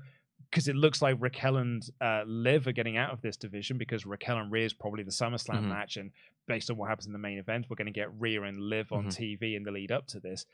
because 0.55 0.69
it 0.69 0.77
looks 0.77 1.03
like 1.03 1.17
Raquel 1.19 1.57
and 1.57 1.83
uh, 2.01 2.23
Liv 2.29 2.69
are 2.69 2.73
getting 2.73 2.97
out 2.97 3.13
of 3.13 3.21
this 3.21 3.37
division 3.37 3.77
because 3.77 4.07
Raquel 4.07 4.39
and 4.39 4.53
Rhea 4.53 4.67
is 4.67 4.73
probably 4.73 5.03
the 5.03 5.11
SummerSlam 5.11 5.65
Mhm. 5.65 5.69
match, 5.69 5.97
and 5.97 6.13
based 6.47 6.71
on 6.71 6.77
what 6.77 6.89
happens 6.89 7.07
in 7.07 7.13
the 7.13 7.19
main 7.19 7.39
event, 7.39 7.67
we're 7.69 7.75
going 7.75 7.87
to 7.87 7.93
get 7.93 8.09
Rhea 8.21 8.41
and 8.43 8.61
Liv 8.61 8.93
on 8.93 9.07
Mhm. 9.07 9.17
TV 9.17 9.57
in 9.57 9.65
the 9.65 9.73
lead 9.73 9.91
up 9.91 10.07
to 10.09 10.21
this. 10.21 10.47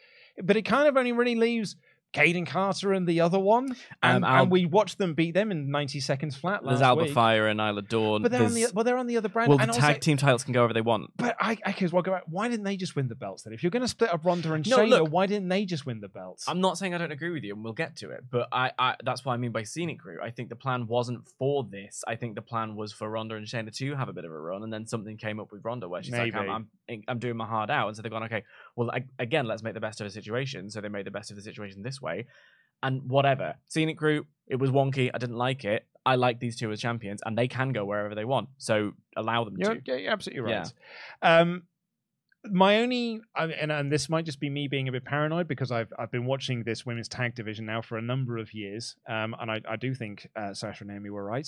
But 0.42 0.56
it 0.56 0.62
kind 0.62 0.88
of 0.88 0.96
only 0.96 1.12
really 1.12 1.34
leaves 1.34 1.76
Kayden 2.12 2.46
Carter 2.46 2.92
and 2.92 3.06
the 3.06 3.20
other 3.20 3.38
one, 3.38 3.76
and, 4.02 4.24
Um, 4.24 4.30
and 4.42 4.50
we 4.50 4.66
watched 4.66 4.98
them 4.98 5.14
beat 5.14 5.32
them 5.34 5.52
in 5.52 5.70
90 5.70 6.00
seconds 6.00 6.36
flat 6.36 6.64
last 6.64 6.72
There's 6.78 6.82
Alba 6.82 7.02
week. 7.04 7.12
Fire 7.12 7.46
and 7.46 7.60
Isla 7.60 7.82
Dawn. 7.82 8.22
But 8.22 8.32
they're 8.32 8.42
on 8.42 8.52
the 8.54 8.66
well, 8.74 8.84
they're 8.84 8.98
on 8.98 9.06
the 9.06 9.16
other 9.16 9.28
brand. 9.28 9.48
well, 9.48 9.58
the 9.58 9.64
and 9.64 9.72
tag 9.72 9.82
also- 9.96 9.98
team 10.00 10.16
titles 10.16 10.42
can 10.42 10.52
go 10.52 10.60
wherever 10.60 10.74
they 10.74 10.80
want. 10.80 11.12
But 11.16 11.36
I, 11.40 11.56
I 11.64 11.72
cause 11.72 11.92
well, 11.92 12.02
go 12.02 12.10
back. 12.12 12.24
Why 12.26 12.48
didn't 12.48 12.64
they 12.64 12.76
just 12.76 12.96
win 12.96 13.06
the 13.08 13.14
belts 13.14 13.44
then? 13.44 13.52
If 13.52 13.62
you're 13.62 13.70
going 13.70 13.82
to 13.82 13.88
split 13.88 14.12
up 14.12 14.24
Ronda 14.24 14.52
and 14.52 14.68
No, 14.68 14.78
Shayna, 14.78 14.88
look- 14.88 15.12
why 15.12 15.26
didn't 15.26 15.48
they 15.48 15.64
just 15.64 15.86
win 15.86 16.00
the 16.00 16.08
belts? 16.08 16.48
I'm 16.48 16.60
not 16.60 16.78
saying 16.78 16.94
I 16.94 16.98
don't 16.98 17.12
agree 17.12 17.30
with 17.30 17.44
you, 17.44 17.54
and 17.54 17.62
we'll 17.62 17.72
get 17.74 17.96
to 17.98 18.10
it. 18.10 18.24
But 18.30 18.48
I, 18.52 18.72
I 18.78 18.96
that's 19.04 19.24
what 19.24 19.34
I 19.34 19.36
mean 19.36 19.52
by 19.52 19.62
scenic 19.62 20.04
route. 20.04 20.20
I 20.22 20.30
think 20.30 20.48
the 20.48 20.56
plan 20.56 20.86
wasn't 20.88 21.28
for 21.38 21.64
this. 21.70 22.02
I 22.08 22.16
think 22.16 22.34
the 22.34 22.42
plan 22.42 22.74
was 22.74 22.92
for 22.92 23.08
Ronda 23.08 23.36
and 23.36 23.46
Shayna 23.46 23.72
to 23.76 23.94
have 23.94 24.08
a 24.08 24.12
bit 24.12 24.24
of 24.24 24.32
a 24.32 24.38
run, 24.38 24.64
and 24.64 24.72
then 24.72 24.84
something 24.86 25.16
came 25.16 25.38
up 25.38 25.52
with 25.52 25.64
Ronda 25.64 25.88
where 25.88 26.02
she's 26.02 26.12
like, 26.12 26.34
Maybe. 26.34 26.38
I'm, 26.38 26.50
I'm, 26.50 26.68
I'm 27.08 27.18
doing 27.18 27.36
my 27.36 27.46
hard 27.46 27.70
out, 27.70 27.88
and 27.88 27.96
so 27.96 28.02
they've 28.02 28.10
gone, 28.12 28.24
okay, 28.24 28.44
well, 28.76 28.90
I, 28.90 29.04
again, 29.18 29.46
let's 29.46 29.62
make 29.62 29.74
the 29.74 29.80
best 29.80 30.00
of 30.00 30.06
the 30.06 30.10
situation. 30.10 30.70
So 30.70 30.80
they 30.80 30.88
made 30.88 31.06
the 31.06 31.10
best 31.10 31.30
of 31.30 31.36
the 31.36 31.42
situation 31.42 31.82
this 31.82 32.00
way, 32.00 32.26
and 32.82 33.02
whatever 33.08 33.54
scenic 33.68 33.96
Group, 33.96 34.26
It 34.46 34.56
was 34.56 34.70
wonky. 34.70 35.10
I 35.14 35.18
didn't 35.18 35.36
like 35.36 35.64
it. 35.64 35.86
I 36.04 36.16
like 36.16 36.40
these 36.40 36.56
two 36.56 36.70
as 36.72 36.80
champions, 36.80 37.20
and 37.24 37.36
they 37.36 37.46
can 37.48 37.72
go 37.72 37.84
wherever 37.84 38.14
they 38.14 38.24
want. 38.24 38.48
So 38.58 38.92
allow 39.16 39.44
them 39.44 39.54
You're, 39.58 39.74
to. 39.76 39.80
yeah, 39.84 39.96
you're 39.96 40.12
absolutely 40.12 40.50
Yeah. 40.50 40.64
right. 41.22 41.40
Um, 41.40 41.62
my 42.50 42.78
only, 42.80 43.20
and, 43.36 43.70
and 43.70 43.92
this 43.92 44.08
might 44.08 44.24
just 44.24 44.40
be 44.40 44.48
me 44.48 44.66
being 44.66 44.88
a 44.88 44.92
bit 44.92 45.04
paranoid 45.04 45.46
because 45.46 45.70
I've 45.70 45.92
I've 45.98 46.10
been 46.10 46.24
watching 46.24 46.62
this 46.64 46.86
women's 46.86 47.06
tag 47.06 47.34
division 47.34 47.66
now 47.66 47.82
for 47.82 47.98
a 47.98 48.02
number 48.02 48.38
of 48.38 48.54
years, 48.54 48.96
um, 49.06 49.36
and 49.38 49.50
I, 49.50 49.60
I 49.68 49.76
do 49.76 49.94
think 49.94 50.26
uh, 50.34 50.54
Sasha 50.54 50.84
and 50.84 50.90
Naomi 50.90 51.10
were 51.10 51.22
right. 51.24 51.46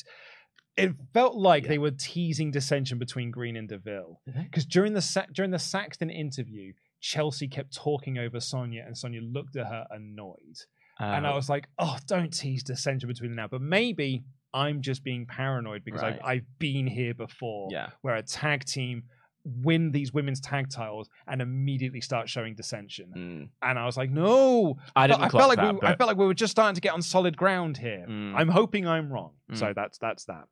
It 0.77 0.93
felt 1.13 1.37
like 1.37 1.69
they 1.69 1.77
were 1.79 1.91
teasing 1.91 2.51
dissension 2.51 2.99
between 2.99 3.31
Green 3.31 3.57
and 3.57 3.69
Deville 3.69 4.21
because 4.45 4.65
during 4.65 4.95
the 4.95 5.03
Sa- 5.03 5.27
during 5.33 5.51
the 5.51 5.59
Saxton 5.59 6.09
interview, 6.11 6.73
Chelsea 7.01 7.47
kept 7.49 7.75
talking 7.75 8.17
over 8.17 8.41
Sonya, 8.41 8.83
and 8.87 8.97
Sonya 8.97 9.21
looked 9.21 9.57
at 9.57 9.67
her 9.67 9.87
annoyed, 9.91 10.57
and 10.99 11.27
I 11.27 11.31
Uh, 11.33 11.37
was 11.37 11.51
like, 11.51 11.69
"Oh, 11.79 11.99
don't 12.07 12.33
tease 12.33 12.63
dissension 12.63 13.07
between 13.09 13.31
them 13.33 13.37
now." 13.37 13.49
But 13.49 13.61
maybe 13.61 14.25
I'm 14.55 14.81
just 14.81 15.05
being 15.05 15.27
paranoid 15.27 15.85
because 15.85 16.03
Right. 16.03 16.15
I've 16.23 16.25
I've 16.39 16.59
been 16.59 16.87
here 16.87 17.13
before 17.15 17.69
yeah. 17.71 17.91
where 18.01 18.15
a 18.17 18.23
tag 18.23 18.65
team 18.65 19.05
win 19.45 19.91
these 19.91 20.13
women's 20.13 20.41
tag 20.41 20.69
titles 20.71 21.09
and 21.27 21.43
immediately 21.43 22.01
start 22.01 22.29
showing 22.29 22.55
dissension. 22.55 23.13
Mm. 23.17 23.49
And 23.69 23.79
I 23.79 23.87
was 23.87 23.97
like, 23.97 24.11
no, 24.11 24.77
I 24.95 25.07
didn't 25.09 25.23
I 25.23 25.29
felt 25.29 25.49
like 25.49 25.57
that, 25.59 25.75
we, 25.75 25.81
I 25.83 25.97
felt 25.97 26.09
like 26.09 26.17
we 26.17 26.27
were 26.27 26.35
just 26.35 26.53
starting 26.53 26.75
to 26.77 26.81
get 26.81 26.93
on 26.95 27.03
solid 27.03 27.37
ground 27.37 27.77
here. 27.77 28.07
Mm. 28.09 28.35
I'm 28.37 28.49
hoping 28.49 28.87
I'm 28.87 29.13
wrong. 29.13 29.33
So 29.55 29.67
Mm. 29.67 29.75
that's 29.75 29.99
that's 29.99 30.27
that. 30.27 30.45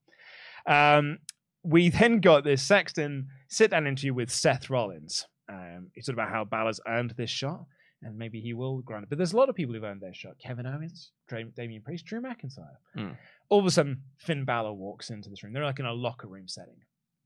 Um, 0.66 1.18
we 1.62 1.88
then 1.91 2.20
got 2.20 2.45
this 2.45 2.62
Saxton 2.62 3.28
sit 3.49 3.70
down 3.70 3.86
interview 3.86 4.14
with 4.14 4.30
Seth 4.30 4.70
Rollins. 4.70 5.26
Um, 5.49 5.91
he 5.95 6.01
talked 6.01 6.14
about 6.14 6.30
how 6.30 6.45
Balor's 6.45 6.80
earned 6.86 7.14
this 7.16 7.30
shot, 7.30 7.64
and 8.03 8.16
maybe 8.16 8.41
he 8.41 8.55
will 8.55 8.80
grant 8.82 9.05
it. 9.05 9.09
But 9.11 9.18
there's 9.18 9.32
a 9.32 9.36
lot 9.36 9.49
of 9.49 9.55
people 9.57 9.74
who've 9.74 9.84
earned 9.84 10.01
their 10.01 10.14
shot: 10.14 10.32
Kevin 10.43 10.66
Owens, 10.66 11.12
Dra- 11.28 11.45
Damian 11.45 11.82
Priest, 11.82 12.07
Drew 12.07 12.20
McIntyre. 12.20 12.76
Mm. 12.97 13.16
All 13.49 13.59
of 13.61 13.66
a 13.66 13.70
sudden, 13.70 14.03
Finn 14.18 14.45
Balor 14.45 14.72
walks 14.74 15.11
into 15.11 15.28
this 15.28 15.43
room. 15.43 15.53
They're 15.53 15.64
like 15.64 15.78
in 15.80 15.86
a 15.86 15.93
locker 15.93 16.28
room 16.28 16.47
setting. 16.49 16.76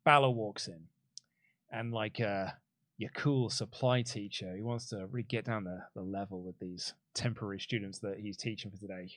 Balor 0.04 0.30
walks 0.30 0.68
in, 0.68 0.80
and 1.74 1.92
like 1.92 2.20
uh, 2.20 2.46
your 2.96 3.10
cool 3.14 3.50
supply 3.50 4.02
teacher, 4.02 4.54
he 4.54 4.62
wants 4.62 4.88
to 4.90 5.06
really 5.10 5.24
get 5.24 5.44
down 5.44 5.64
the, 5.64 5.80
the 5.94 6.02
level 6.02 6.42
with 6.42 6.58
these 6.60 6.94
temporary 7.14 7.58
students 7.58 7.98
that 8.00 8.18
he's 8.18 8.36
teaching 8.36 8.70
for 8.70 8.78
today. 8.78 9.10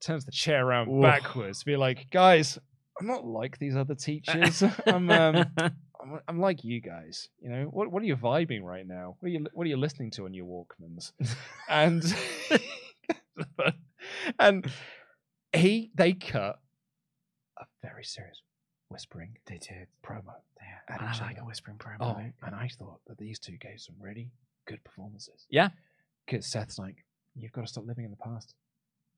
Turns 0.00 0.24
the 0.24 0.32
chair 0.32 0.66
around 0.66 0.88
Oof. 0.88 1.02
backwards, 1.02 1.62
be 1.62 1.76
like, 1.76 2.10
guys, 2.10 2.58
I'm 2.98 3.06
not 3.06 3.24
like 3.24 3.58
these 3.58 3.76
other 3.76 3.94
teachers. 3.94 4.62
I'm 4.86 5.10
um, 5.10 5.46
I'm, 5.56 6.20
I'm 6.28 6.40
like 6.40 6.64
you 6.64 6.80
guys. 6.80 7.28
You 7.40 7.50
know, 7.50 7.64
what 7.66 7.90
what 7.90 8.02
are 8.02 8.06
you 8.06 8.16
vibing 8.16 8.62
right 8.62 8.86
now? 8.86 9.16
What 9.20 9.28
are 9.28 9.30
you 9.30 9.46
what 9.52 9.64
are 9.64 9.70
you 9.70 9.76
listening 9.76 10.10
to 10.12 10.24
on 10.24 10.34
your 10.34 10.46
Walkmans? 10.46 11.12
and 11.68 12.04
and 14.38 14.66
he 15.52 15.90
they 15.94 16.12
cut 16.12 16.60
a 17.58 17.64
very 17.82 18.04
serious 18.04 18.40
whispering 18.94 19.36
They 19.46 19.58
did. 19.58 19.88
promo. 20.06 20.34
Yeah. 20.60 20.94
And 20.96 21.02
I 21.02 21.18
like 21.26 21.38
a 21.38 21.44
whispering 21.44 21.78
promo. 21.78 21.96
Oh, 22.00 22.16
Luke. 22.22 22.32
and 22.46 22.54
I 22.54 22.68
thought 22.78 23.00
that 23.08 23.18
these 23.18 23.38
two 23.38 23.56
gave 23.56 23.80
some 23.80 23.96
really 24.00 24.30
good 24.66 24.82
performances. 24.84 25.46
Yeah. 25.50 25.70
Because 26.24 26.46
Seth's 26.46 26.78
like, 26.78 26.96
you've 27.34 27.52
got 27.52 27.62
to 27.62 27.66
stop 27.66 27.84
living 27.86 28.04
in 28.04 28.10
the 28.12 28.16
past. 28.16 28.54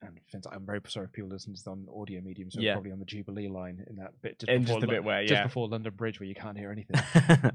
And 0.03 0.18
Finn's 0.31 0.47
I'm 0.51 0.64
very 0.66 0.81
sorry 0.89 1.07
if 1.07 1.12
people 1.12 1.31
listen 1.31 1.53
to 1.55 1.59
this 1.61 1.66
on 1.66 1.87
audio 1.95 2.20
medium, 2.20 2.51
so 2.51 2.61
Yeah. 2.61 2.72
probably 2.72 2.93
on 2.93 2.99
the 2.99 3.05
Jubilee 3.05 3.49
line 3.49 3.85
in 3.89 3.97
that 3.97 4.20
bit 4.22 4.39
just 4.39 4.51
In 4.51 4.62
before 4.62 4.77
just 4.77 4.81
the 4.83 4.87
bit 4.95 5.05
where, 5.05 5.24
just 5.27 5.43
before 5.45 5.68
London 5.68 5.93
Bridge 5.95 6.18
where 6.20 6.29
you 6.29 6.35
can't 6.35 6.57
hear 6.59 6.72
anything. 6.72 6.97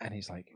and 0.00 0.12
he's 0.14 0.28
like, 0.30 0.46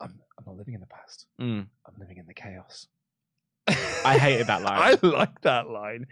I'm, 0.00 0.18
I'm 0.38 0.44
not 0.46 0.56
living 0.56 0.74
in 0.74 0.80
the 0.80 0.86
past. 0.86 1.26
Mm. 1.40 1.66
I'm 1.86 1.94
living 1.98 2.16
in 2.18 2.26
the 2.26 2.34
chaos. 2.34 2.86
I 4.04 4.16
hated 4.18 4.46
that 4.48 4.62
line. 4.62 4.98
I 5.02 5.06
like 5.06 5.40
that 5.42 5.68
line. 5.68 6.06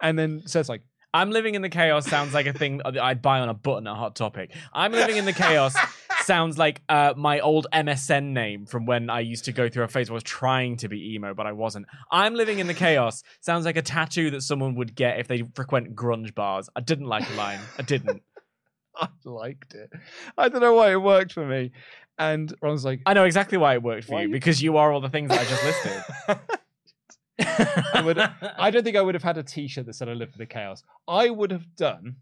And 0.00 0.18
then 0.18 0.42
Seth's 0.46 0.68
like, 0.68 0.82
I'm 1.18 1.30
living 1.30 1.56
in 1.56 1.62
the 1.62 1.68
chaos 1.68 2.06
sounds 2.06 2.32
like 2.32 2.46
a 2.46 2.52
thing 2.52 2.78
that 2.78 2.96
I'd 2.96 3.20
buy 3.20 3.40
on 3.40 3.48
a 3.48 3.54
button 3.54 3.88
at 3.88 3.96
Hot 3.96 4.14
Topic. 4.14 4.54
I'm 4.72 4.92
living 4.92 5.16
in 5.16 5.24
the 5.24 5.32
chaos 5.32 5.74
sounds 6.22 6.56
like 6.58 6.80
uh, 6.88 7.14
my 7.16 7.40
old 7.40 7.66
MSN 7.74 8.26
name 8.26 8.66
from 8.66 8.86
when 8.86 9.10
I 9.10 9.18
used 9.20 9.46
to 9.46 9.52
go 9.52 9.68
through 9.68 9.82
a 9.82 9.88
phase 9.88 10.08
where 10.10 10.14
I 10.14 10.18
was 10.18 10.22
trying 10.22 10.76
to 10.76 10.88
be 10.88 11.14
emo, 11.14 11.34
but 11.34 11.44
I 11.44 11.50
wasn't. 11.52 11.86
I'm 12.12 12.34
living 12.34 12.60
in 12.60 12.68
the 12.68 12.74
chaos 12.74 13.24
sounds 13.40 13.64
like 13.64 13.76
a 13.76 13.82
tattoo 13.82 14.30
that 14.30 14.42
someone 14.42 14.76
would 14.76 14.94
get 14.94 15.18
if 15.18 15.26
they 15.26 15.42
frequent 15.56 15.96
grunge 15.96 16.36
bars. 16.36 16.68
I 16.76 16.82
didn't 16.82 17.06
like 17.06 17.28
the 17.28 17.34
line. 17.34 17.58
I 17.76 17.82
didn't. 17.82 18.22
I 18.96 19.08
liked 19.24 19.74
it. 19.74 19.90
I 20.36 20.48
don't 20.48 20.60
know 20.60 20.74
why 20.74 20.92
it 20.92 21.02
worked 21.02 21.32
for 21.32 21.44
me. 21.44 21.72
And 22.16 22.54
Ron's 22.62 22.84
like, 22.84 23.00
I 23.06 23.14
know 23.14 23.24
exactly 23.24 23.58
why 23.58 23.74
it 23.74 23.82
worked 23.82 24.04
for 24.04 24.20
you 24.20 24.28
you- 24.28 24.32
because 24.32 24.62
you 24.62 24.76
are 24.76 24.92
all 24.92 25.00
the 25.00 25.08
things 25.08 25.30
that 25.30 25.40
I 25.40 25.44
just 25.44 25.64
listed. 25.64 26.38
I 27.40 28.02
would. 28.04 28.18
I 28.18 28.70
don't 28.70 28.84
think 28.84 28.96
I 28.96 29.02
would 29.02 29.14
have 29.14 29.22
had 29.22 29.38
a 29.38 29.42
T-shirt 29.42 29.86
that 29.86 29.94
said 29.94 30.08
"I 30.08 30.12
live 30.14 30.30
for 30.32 30.38
the 30.38 30.46
chaos." 30.46 30.82
I 31.06 31.30
would 31.30 31.50
have 31.50 31.74
done. 31.76 32.16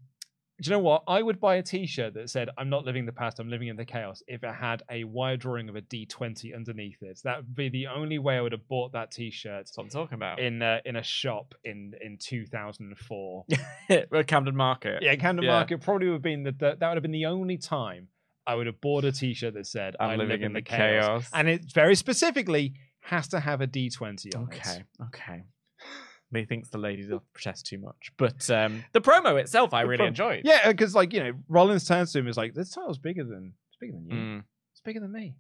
Do 0.59 0.71
you 0.71 0.75
know 0.75 0.81
what? 0.83 1.03
I 1.07 1.21
would 1.21 1.39
buy 1.39 1.57
a 1.57 1.63
T-shirt 1.63 2.15
that 2.15 2.31
said 2.31 2.49
"I'm 2.57 2.71
not 2.71 2.85
living 2.87 3.05
the 3.07 3.13
past. 3.13 3.39
I'm 3.39 3.51
living 3.51 3.69
in 3.69 3.77
the 3.77 3.85
chaos." 3.85 4.23
If 4.27 4.43
it 4.43 4.55
had 4.55 4.83
a 4.91 5.05
wire 5.05 5.37
drawing 5.37 5.69
of 5.69 5.77
a 5.77 5.83
D20 5.83 6.55
underneath 6.55 6.97
it, 7.03 7.21
that 7.25 7.37
would 7.39 7.55
be 7.55 7.69
the 7.69 7.89
only 7.89 8.19
way 8.19 8.37
I 8.37 8.41
would 8.41 8.53
have 8.53 8.67
bought 8.69 8.93
that 8.93 9.11
T-shirt 9.11 9.67
That's 9.67 9.77
what 9.77 9.85
I'm 9.85 9.91
talking 9.91 10.15
about. 10.15 10.39
in 10.41 10.63
uh, 10.63 10.81
in 10.87 10.97
a 10.97 11.03
shop 11.03 11.55
in 11.65 11.93
in 12.01 12.17
2004. 12.19 13.45
At 13.91 14.11
Camden 14.27 14.57
Market. 14.57 15.03
yeah, 15.03 15.15
Camden 15.17 15.45
Yeah. 15.45 15.53
Market 15.53 15.81
probably 15.83 16.07
would 16.09 16.15
have 16.15 16.23
been 16.23 16.43
the, 16.43 16.53
the 16.53 16.77
that 16.81 16.89
would 16.89 16.97
have 16.97 17.03
been 17.03 17.13
the 17.13 17.27
only 17.27 17.59
time 17.59 18.09
I 18.47 18.55
would 18.55 18.67
have 18.67 18.81
bought 18.81 19.05
a 19.05 19.13
T-shirt 19.13 19.55
that 19.55 19.67
said 19.67 19.97
I'm 20.01 20.11
"I 20.11 20.13
living 20.17 20.29
live 20.29 20.41
in 20.41 20.47
in 20.47 20.53
the 20.55 20.63
chaos,", 20.63 21.05
chaos. 21.05 21.31
and 21.35 21.49
it 21.49 21.65
very 21.75 21.95
specifically 21.97 22.75
has 23.07 23.29
to 23.29 23.41
have 23.41 23.61
a 23.61 23.67
D20 23.67 24.37
on 24.37 24.43
it. 24.53 24.57
Okay, 24.57 24.85
okay. 25.07 25.43
Methinks 26.33 26.71
the 26.71 26.79
ladies 26.79 27.09
will 27.09 27.23
protest 27.33 27.67
too 27.67 27.79
much, 27.79 28.11
but 28.17 28.51
um, 28.51 28.85
the 28.93 29.01
promo 29.01 29.41
itself 29.41 29.73
I 29.73 29.83
really 29.83 30.07
enjoyed. 30.07 30.43
Yeah, 30.45 30.69
because 30.73 30.95
like 30.95 31.13
you 31.13 31.21
know, 31.23 31.33
Rollins 31.49 31.87
turns 31.87 32.13
to 32.13 32.19
him 32.19 32.27
is 32.27 32.37
like, 32.37 32.53
"This 32.53 32.71
title's 32.71 32.99
bigger 32.99 33.23
than 33.25 33.53
it's 33.71 33.77
bigger 33.81 33.93
than 33.93 34.07
you. 34.11 34.17
Mm. 34.17 34.43
It's 34.73 34.81
bigger 34.81 34.99
than 35.01 35.13
me." 35.13 35.37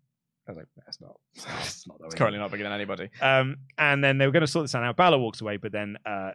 I 0.46 0.52
was 0.52 0.58
like, 0.58 0.66
"That's 0.84 1.00
not. 1.00 1.16
It's 1.64 1.88
not. 1.88 1.98
that 1.98 2.04
It's 2.06 2.14
way." 2.14 2.18
currently 2.18 2.38
not 2.38 2.52
bigger 2.52 2.62
than 2.62 2.72
anybody. 2.72 3.10
Um, 3.20 3.56
and 3.76 4.02
then 4.02 4.18
they 4.18 4.26
were 4.26 4.32
going 4.32 4.42
to 4.42 4.46
sort 4.46 4.62
this 4.64 4.76
out. 4.76 4.82
Now 4.82 4.92
Balor 4.92 5.18
walks 5.18 5.40
away, 5.40 5.56
but 5.56 5.72
then 5.72 5.96
uh, 6.06 6.30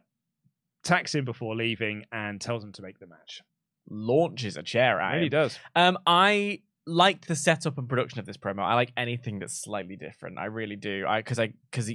attacks 0.84 1.16
him 1.16 1.24
before 1.24 1.56
leaving 1.56 2.04
and 2.12 2.42
tells 2.42 2.62
him 2.62 2.74
to 2.74 2.82
make 2.82 3.00
the 3.00 3.08
match. 3.08 3.42
Launches 3.90 4.58
a 4.58 4.64
chair 4.64 5.00
at 5.00 5.14
Really 5.14 5.26
him. 5.28 5.30
does. 5.32 5.60
Um, 5.78 5.98
I 6.06 6.60
liked 6.88 7.28
the 7.28 7.36
setup 7.36 7.78
and 7.78 7.88
production 7.88 8.20
of 8.20 8.26
this 8.26 8.38
promo. 8.38 8.60
I 8.64 8.74
like 8.76 8.92
anything 8.98 9.40
that's 9.40 9.62
slightly 9.62 9.96
different. 9.96 10.38
I 10.40 10.46
really 10.46 10.76
do. 10.76 11.06
I 11.08 11.20
because 11.20 11.40
I 11.40 11.54
because 11.70 11.92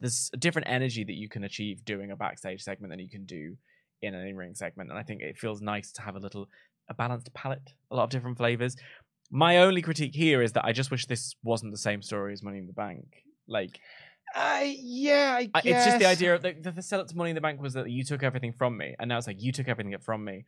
there's 0.00 0.30
a 0.34 0.36
different 0.36 0.68
energy 0.68 1.04
that 1.04 1.14
you 1.14 1.28
can 1.28 1.44
achieve 1.44 1.84
doing 1.84 2.10
a 2.10 2.16
backstage 2.16 2.62
segment 2.62 2.92
than 2.92 3.00
you 3.00 3.08
can 3.08 3.24
do 3.24 3.56
in 4.02 4.14
an 4.14 4.26
in-ring 4.26 4.54
segment, 4.54 4.90
and 4.90 4.98
I 4.98 5.02
think 5.02 5.22
it 5.22 5.38
feels 5.38 5.62
nice 5.62 5.90
to 5.92 6.02
have 6.02 6.16
a 6.16 6.18
little 6.18 6.48
a 6.88 6.94
balanced 6.94 7.32
palette, 7.34 7.72
a 7.90 7.96
lot 7.96 8.04
of 8.04 8.10
different 8.10 8.36
flavors. 8.36 8.76
My 9.30 9.58
only 9.58 9.82
critique 9.82 10.14
here 10.14 10.40
is 10.42 10.52
that 10.52 10.64
I 10.64 10.72
just 10.72 10.90
wish 10.90 11.06
this 11.06 11.34
wasn't 11.42 11.72
the 11.72 11.78
same 11.78 12.00
story 12.02 12.32
as 12.32 12.42
Money 12.42 12.58
in 12.58 12.66
the 12.68 12.72
Bank. 12.72 13.06
Like, 13.48 13.80
I 14.34 14.76
yeah, 14.80 15.34
I 15.38 15.50
I- 15.54 15.62
it's 15.64 15.84
just 15.86 15.98
the 15.98 16.06
idea 16.06 16.34
of 16.34 16.42
the, 16.42 16.52
the, 16.52 16.72
the 16.72 16.82
setup 16.82 17.08
to 17.08 17.16
Money 17.16 17.30
in 17.30 17.34
the 17.34 17.40
Bank 17.40 17.60
was 17.60 17.72
that 17.72 17.90
you 17.90 18.04
took 18.04 18.22
everything 18.22 18.52
from 18.52 18.76
me, 18.76 18.94
and 18.98 19.08
now 19.08 19.18
it's 19.18 19.26
like 19.26 19.42
you 19.42 19.50
took 19.50 19.66
everything 19.66 19.96
from 19.98 20.24
me, 20.24 20.44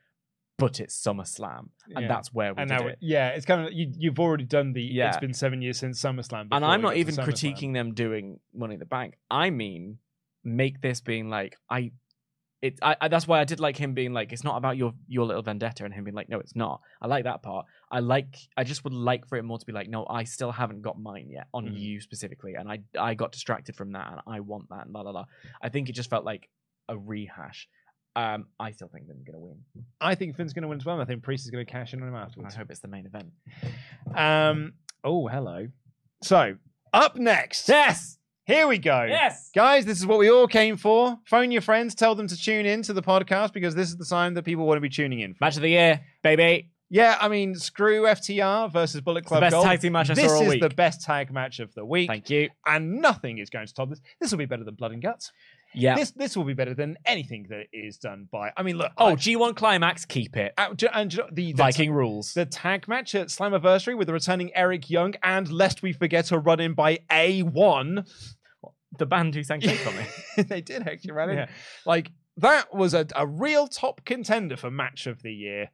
but 0.58 0.80
it's 0.80 1.00
SummerSlam, 1.00 1.68
and 1.94 2.02
Yeah. 2.02 2.08
that's 2.08 2.34
where 2.34 2.52
we 2.52 2.60
And 2.62 2.68
did 2.68 2.80
now, 2.80 2.86
it. 2.88 2.98
yeah, 3.00 3.28
it's 3.28 3.46
kind 3.46 3.66
of 3.66 3.72
you, 3.72 3.92
you've 3.96 4.18
already 4.18 4.44
done 4.44 4.72
the. 4.72 4.82
Yeah. 4.82 5.08
It's 5.08 5.16
been 5.18 5.32
seven 5.32 5.62
years 5.62 5.78
since 5.78 6.00
SummerSlam. 6.02 6.40
and 6.40 6.50
before 6.50 6.64
I'm 6.68 6.80
we 6.80 6.82
not 6.82 6.90
to 6.92 6.98
even 6.98 7.14
SummerSlam. 7.14 7.24
critiquing 7.28 7.72
them 7.74 7.94
doing 7.94 8.40
Money 8.52 8.74
in 8.74 8.80
the 8.80 8.86
Bank. 8.86 9.14
I 9.30 9.50
mean, 9.50 9.98
make 10.44 10.80
this 10.80 11.00
being 11.00 11.30
like 11.30 11.56
I. 11.70 11.92
It, 12.60 12.76
I, 12.82 12.96
I, 13.02 13.06
that's 13.06 13.28
why 13.28 13.38
I 13.38 13.44
did 13.44 13.60
like 13.60 13.76
him 13.76 13.94
being 13.94 14.12
like, 14.12 14.32
it's 14.32 14.42
not 14.42 14.56
about 14.56 14.76
your 14.76 14.92
your 15.06 15.24
little 15.26 15.42
vendetta, 15.42 15.84
and 15.84 15.94
him 15.94 16.02
being 16.02 16.16
like, 16.16 16.28
no, 16.28 16.40
it's 16.40 16.56
not. 16.56 16.80
I 17.00 17.06
like 17.06 17.22
that 17.22 17.40
part. 17.40 17.66
I 17.88 18.00
like, 18.00 18.36
I 18.56 18.64
just 18.64 18.82
would 18.82 18.92
like 18.92 19.28
for 19.28 19.38
it 19.38 19.44
more 19.44 19.58
to 19.60 19.64
be 19.64 19.70
like, 19.72 19.88
no, 19.88 20.04
I 20.10 20.24
still 20.24 20.50
haven't 20.50 20.82
got 20.82 20.98
mine 21.00 21.28
yet 21.30 21.46
on 21.54 21.66
Mhm. 21.66 21.78
you 21.78 22.00
specifically, 22.00 22.54
and 22.56 22.68
I 22.68 22.80
I 22.98 23.14
got 23.14 23.30
distracted 23.30 23.76
from 23.76 23.92
that, 23.92 24.10
and 24.10 24.20
I 24.26 24.40
want 24.40 24.70
that, 24.70 24.86
and 24.86 24.92
la 24.92 25.02
la 25.02 25.12
la. 25.12 25.26
I 25.62 25.68
think 25.68 25.88
it 25.88 25.92
just 25.92 26.10
felt 26.10 26.24
like 26.24 26.48
a 26.88 26.98
rehash. 26.98 27.68
Um, 28.18 28.46
I 28.58 28.72
still 28.72 28.88
think 28.88 29.06
they're 29.06 29.16
gonna 29.24 29.38
win. 29.38 29.58
I 30.00 30.14
think 30.14 30.36
Finn's 30.36 30.52
going 30.52 30.62
to 30.62 30.68
win 30.68 30.78
as 30.78 30.84
well. 30.84 30.96
and 30.96 31.02
I 31.02 31.06
think 31.06 31.22
Priest 31.22 31.44
is 31.44 31.50
going 31.50 31.64
to 31.64 31.70
cash 31.70 31.92
in 31.92 32.02
on 32.02 32.08
him 32.08 32.14
afterwards. 32.14 32.54
I 32.54 32.58
hope 32.58 32.70
it's 32.70 32.80
the 32.80 32.88
main 32.88 33.06
event. 33.06 33.30
Um. 34.14 34.72
Oh, 35.04 35.28
hello. 35.28 35.68
So 36.22 36.56
up 36.92 37.16
next, 37.16 37.68
Yes, 37.68 38.18
here 38.44 38.66
we 38.66 38.78
go. 38.78 39.04
yes. 39.04 39.50
Guys, 39.54 39.84
this 39.84 39.98
is 39.98 40.06
what 40.06 40.18
we 40.18 40.28
all 40.30 40.48
came 40.48 40.76
for. 40.76 41.16
Phone 41.26 41.50
your 41.52 41.62
friends, 41.62 41.94
tell 41.94 42.14
them 42.16 42.26
to 42.26 42.36
tune 42.36 42.66
in 42.66 42.82
to 42.82 42.92
the 42.92 43.02
podcast 43.02 43.52
because 43.52 43.74
this 43.76 43.88
is 43.88 43.96
the 43.96 44.04
time 44.04 44.34
that 44.34 44.44
people 44.44 44.66
want 44.66 44.78
to 44.78 44.80
be 44.80 44.88
tuning 44.88 45.20
in. 45.20 45.34
For. 45.34 45.44
Match 45.44 45.56
of 45.56 45.62
the 45.62 45.68
year, 45.70 46.00
baby. 46.24 46.70
Yeah, 46.90 47.18
I 47.20 47.28
mean, 47.28 47.54
screw 47.54 48.04
FTR 48.04 48.72
versus 48.72 49.02
Bullet 49.02 49.26
Club. 49.26 49.40
the 49.42 49.50
Club 49.50 49.50
best 49.50 49.52
Gold. 49.52 49.66
tag 49.66 49.80
team 49.80 49.92
match 49.92 50.08
I 50.10 50.14
this 50.14 50.24
saw 50.32 50.36
all 50.38 50.42
is 50.44 50.48
week. 50.48 50.62
the 50.62 50.70
best 50.70 51.02
tag 51.02 51.30
match 51.30 51.60
of 51.60 51.72
the 51.74 51.84
week, 51.84 52.08
Thank 52.08 52.30
you. 52.30 52.48
and 52.66 53.00
nothing 53.02 53.36
is 53.38 53.50
going 53.50 53.66
to 53.66 53.74
top 53.74 53.90
this. 53.90 54.00
This 54.20 54.30
will 54.32 54.38
be 54.38 54.46
better 54.46 54.64
than 54.64 54.74
Blood 54.74 54.92
and 54.92 55.02
Guts. 55.02 55.30
Yeah. 55.74 55.96
This 55.96 56.10
this 56.12 56.36
will 56.36 56.44
be 56.44 56.54
better 56.54 56.74
than 56.74 56.96
anything 57.04 57.46
that 57.50 57.66
is 57.72 57.98
done 57.98 58.26
by. 58.30 58.52
I 58.56 58.62
mean, 58.62 58.78
look. 58.78 58.90
oh, 58.96 59.14
G 59.16 59.36
one 59.36 59.54
climax, 59.54 60.04
keep 60.04 60.36
it. 60.36 60.54
uh, 60.56 60.74
and 60.94 61.10
the, 61.10 61.26
the 61.32 61.52
Viking 61.52 61.92
rules. 61.92 62.32
the 62.32 62.46
tag 62.46 62.88
match 62.88 63.14
at 63.14 63.28
Slammiversary 63.28 63.96
with 63.96 64.06
the 64.06 64.12
returning 64.14 64.50
Eric 64.54 64.88
Young 64.90 65.14
and 65.22 65.50
lest 65.52 65.82
we 65.82 65.92
forget 65.92 66.32
a 66.32 66.38
run 66.38 66.58
in 66.60 66.74
by 66.74 66.98
A1. 67.10 68.08
the 68.98 69.06
band 69.06 69.34
who 69.34 69.42
sang 69.44 69.60
Shake 69.60 69.86
on 69.86 69.96
Me. 69.96 70.04
they 70.44 70.60
did 70.62 70.88
actually 70.88 71.12
run 71.12 71.30
in. 71.30 71.36
Yeah. 71.36 71.48
Like 71.84 72.10
that 72.38 72.74
was 72.74 72.94
a, 72.94 73.06
a 73.14 73.26
real 73.26 73.68
top 73.68 74.04
contender 74.04 74.56
for 74.56 74.70
match 74.70 75.06
of 75.06 75.22
the 75.22 75.32
year. 75.32 75.70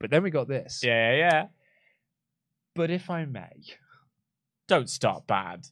But 0.00 0.10
then 0.10 0.22
we 0.22 0.30
got 0.30 0.48
this. 0.48 0.80
Yeah, 0.82 1.12
yeah, 1.12 1.16
yeah. 1.18 1.46
But 2.74 2.90
if 2.90 3.10
I 3.10 3.24
may, 3.24 3.50
Don't 4.68 4.88
start 4.88 5.26
bad. 5.26 5.66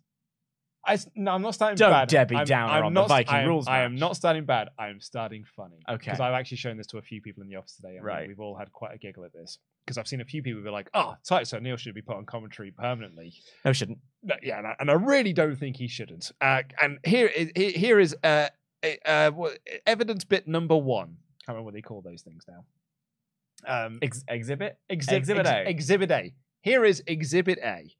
I 0.87 0.99
no, 1.16 1.32
I'm 1.32 1.43
not 1.43 1.55
starting 1.55 1.76
Don't 1.76 1.91
bad. 1.91 2.09
Debbie 2.09 2.37
I'm, 2.37 2.47
Downer 2.47 2.72
I'm 2.72 2.84
on 2.84 2.95
the 2.95 3.05
Viking 3.05 3.34
I 3.34 3.43
am, 3.43 3.49
rules 3.49 3.66
I 3.66 3.82
am 3.82 3.93
match. 3.95 4.01
not 4.01 4.16
starting 4.16 4.45
bad. 4.45 4.68
I 4.78 4.89
am 4.89 5.01
starting 5.01 5.45
funny. 5.57 5.80
Okay. 5.89 5.97
Because 6.07 6.20
I've 6.20 6.32
actually 6.34 6.59
shown 6.59 6.76
this 6.76 6.87
to 6.89 6.99
a 6.99 7.03
few 7.03 7.20
people 7.20 7.43
in 7.43 7.49
the 7.49 7.57
office 7.57 7.74
today. 7.76 7.97
And 7.97 8.05
Right. 8.05 8.28
We've 8.28 8.39
all 8.41 8.57
had 8.57 8.72
quite 8.72 8.95
a 8.95 8.99
giggle 8.99 9.24
at 9.24 9.32
this. 9.32 9.59
Because 9.84 9.99
I've 9.99 10.09
seen 10.09 10.20
a 10.20 10.24
few 10.24 10.43
people 10.43 10.62
be 10.62 10.70
like, 10.70 10.89
"Oh, 10.95 11.16
Titus 11.28 11.53
O'Neil 11.55 11.76
should 11.76 11.95
be 11.95 12.03
put 12.03 12.16
on 12.16 12.24
commentary 12.24 12.70
permanently." 12.72 13.34
No, 13.64 13.72
shouldn't. 13.72 13.99
No, 14.22 14.34
yeah, 14.43 14.59
and 14.59 14.66
I, 14.66 14.76
and 14.80 14.91
I 14.91 14.95
really 14.95 15.32
don't 15.32 15.57
think 15.57 15.76
he 15.76 15.87
shouldn't. 15.89 16.30
Uh, 16.41 16.62
and 16.80 16.99
here 17.05 17.26
is 17.26 17.51
here 17.55 17.99
is 18.01 18.16
uh, 18.24 18.49
uh, 19.05 19.30
evidence 19.87 20.24
bit 20.24 20.47
number 20.49 20.76
one. 20.76 21.16
I 21.43 21.47
can't 21.47 21.57
remember 21.57 21.62
what 21.66 21.74
they 21.74 21.82
call 21.82 22.01
those 22.03 22.22
things 22.22 22.45
now. 22.49 22.64
Um, 23.66 23.99
Ex- 24.03 24.24
exhibit? 24.28 24.78
exhi- 24.91 25.12
Exhibit 25.12 25.47
ex- 25.47 25.66
A. 25.66 25.70
Exhibit 25.70 26.11
A. 26.11 26.34
Here 26.61 26.84
is 26.84 27.03
Exhibit 27.07 27.59
A. 27.64 27.95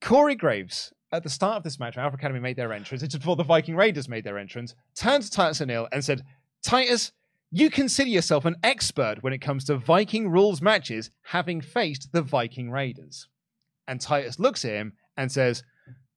Corey 0.00 0.34
Graves 0.34 0.92
at 1.14 1.22
the 1.22 1.30
start 1.30 1.58
of 1.58 1.62
this 1.62 1.78
match, 1.78 1.96
when 1.96 2.04
Alpha 2.04 2.16
Academy 2.16 2.40
made 2.40 2.56
their 2.56 2.72
entrance, 2.72 3.02
it's 3.02 3.16
before 3.16 3.36
the 3.36 3.44
Viking 3.44 3.76
Raiders 3.76 4.08
made 4.08 4.24
their 4.24 4.38
entrance, 4.38 4.74
turned 4.94 5.22
to 5.22 5.30
Titus 5.30 5.60
O'Neil 5.60 5.88
and 5.92 6.04
said, 6.04 6.22
Titus, 6.62 7.12
you 7.50 7.70
consider 7.70 8.10
yourself 8.10 8.44
an 8.44 8.56
expert 8.64 9.22
when 9.22 9.32
it 9.32 9.38
comes 9.38 9.64
to 9.66 9.76
Viking 9.76 10.28
rules 10.28 10.60
matches, 10.60 11.10
having 11.22 11.60
faced 11.60 12.12
the 12.12 12.22
Viking 12.22 12.70
Raiders. 12.70 13.28
And 13.86 14.00
Titus 14.00 14.38
looks 14.38 14.64
at 14.64 14.72
him 14.72 14.94
and 15.16 15.30
says, 15.30 15.62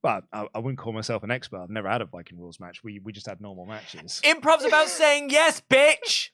Well, 0.03 0.21
I, 0.33 0.47
I 0.55 0.59
wouldn't 0.59 0.79
call 0.79 0.93
myself 0.93 1.23
an 1.23 1.31
expert. 1.31 1.61
I've 1.61 1.69
never 1.69 1.89
had 1.89 2.01
a 2.01 2.05
Viking 2.05 2.39
rules 2.39 2.59
match. 2.59 2.83
We, 2.83 2.99
we 2.99 3.11
just 3.11 3.27
had 3.27 3.39
normal 3.39 3.65
matches. 3.65 4.19
Improv's 4.23 4.65
about 4.65 4.87
saying 4.87 5.29
yes, 5.29 5.61
bitch. 5.69 6.29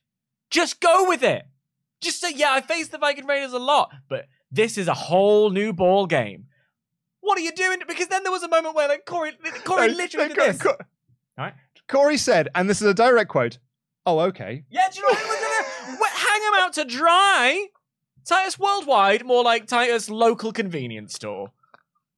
Just 0.50 0.80
go 0.80 1.10
with 1.10 1.24
it. 1.24 1.44
Just 2.00 2.22
say, 2.22 2.32
yeah, 2.34 2.52
I 2.52 2.62
faced 2.62 2.92
the 2.92 2.98
Viking 2.98 3.26
Raiders 3.26 3.54
a 3.54 3.60
lot, 3.60 3.92
but 4.08 4.28
this 4.52 4.78
is 4.78 4.88
a 4.88 4.94
whole 4.94 5.50
new 5.50 5.74
ball 5.74 6.06
game. 6.06 6.46
What 7.24 7.38
are 7.38 7.42
you 7.42 7.52
doing? 7.54 7.80
Because 7.88 8.08
then 8.08 8.24
there 8.24 8.32
was 8.32 8.44
a 8.44 8.50
moment 8.50 8.76
where 8.76 8.88
like 8.90 9.06
Corey, 9.06 9.32
Corey 9.64 9.88
No, 9.92 9.94
literally 9.94 10.28
no, 10.28 10.36
did 10.36 10.38
Co- 10.38 10.48
this. 10.48 10.62
Co- 10.62 10.78
Right? 11.38 11.54
Corey 11.88 12.18
said, 12.18 12.50
and 12.54 12.70
this 12.70 12.82
is 12.82 12.88
a 12.88 12.94
direct 12.94 13.30
quote, 13.30 13.58
Oh, 14.06 14.20
okay. 14.20 14.66
Yeah, 14.70 14.88
do 14.92 15.00
you 15.00 15.08
know 15.08 15.14
what? 15.14 15.28
We're 15.28 15.98
gonna 15.98 16.10
hang 16.14 16.42
him 16.42 16.54
out 16.58 16.74
to 16.74 16.86
dry. 16.86 17.68
Titus 18.26 18.60
Worldwide, 18.60 19.26
more 19.26 19.44
like 19.44 19.68
Titus 19.68 20.10
Local 20.10 20.52
Convenience 20.52 21.14
Store. 21.14 21.52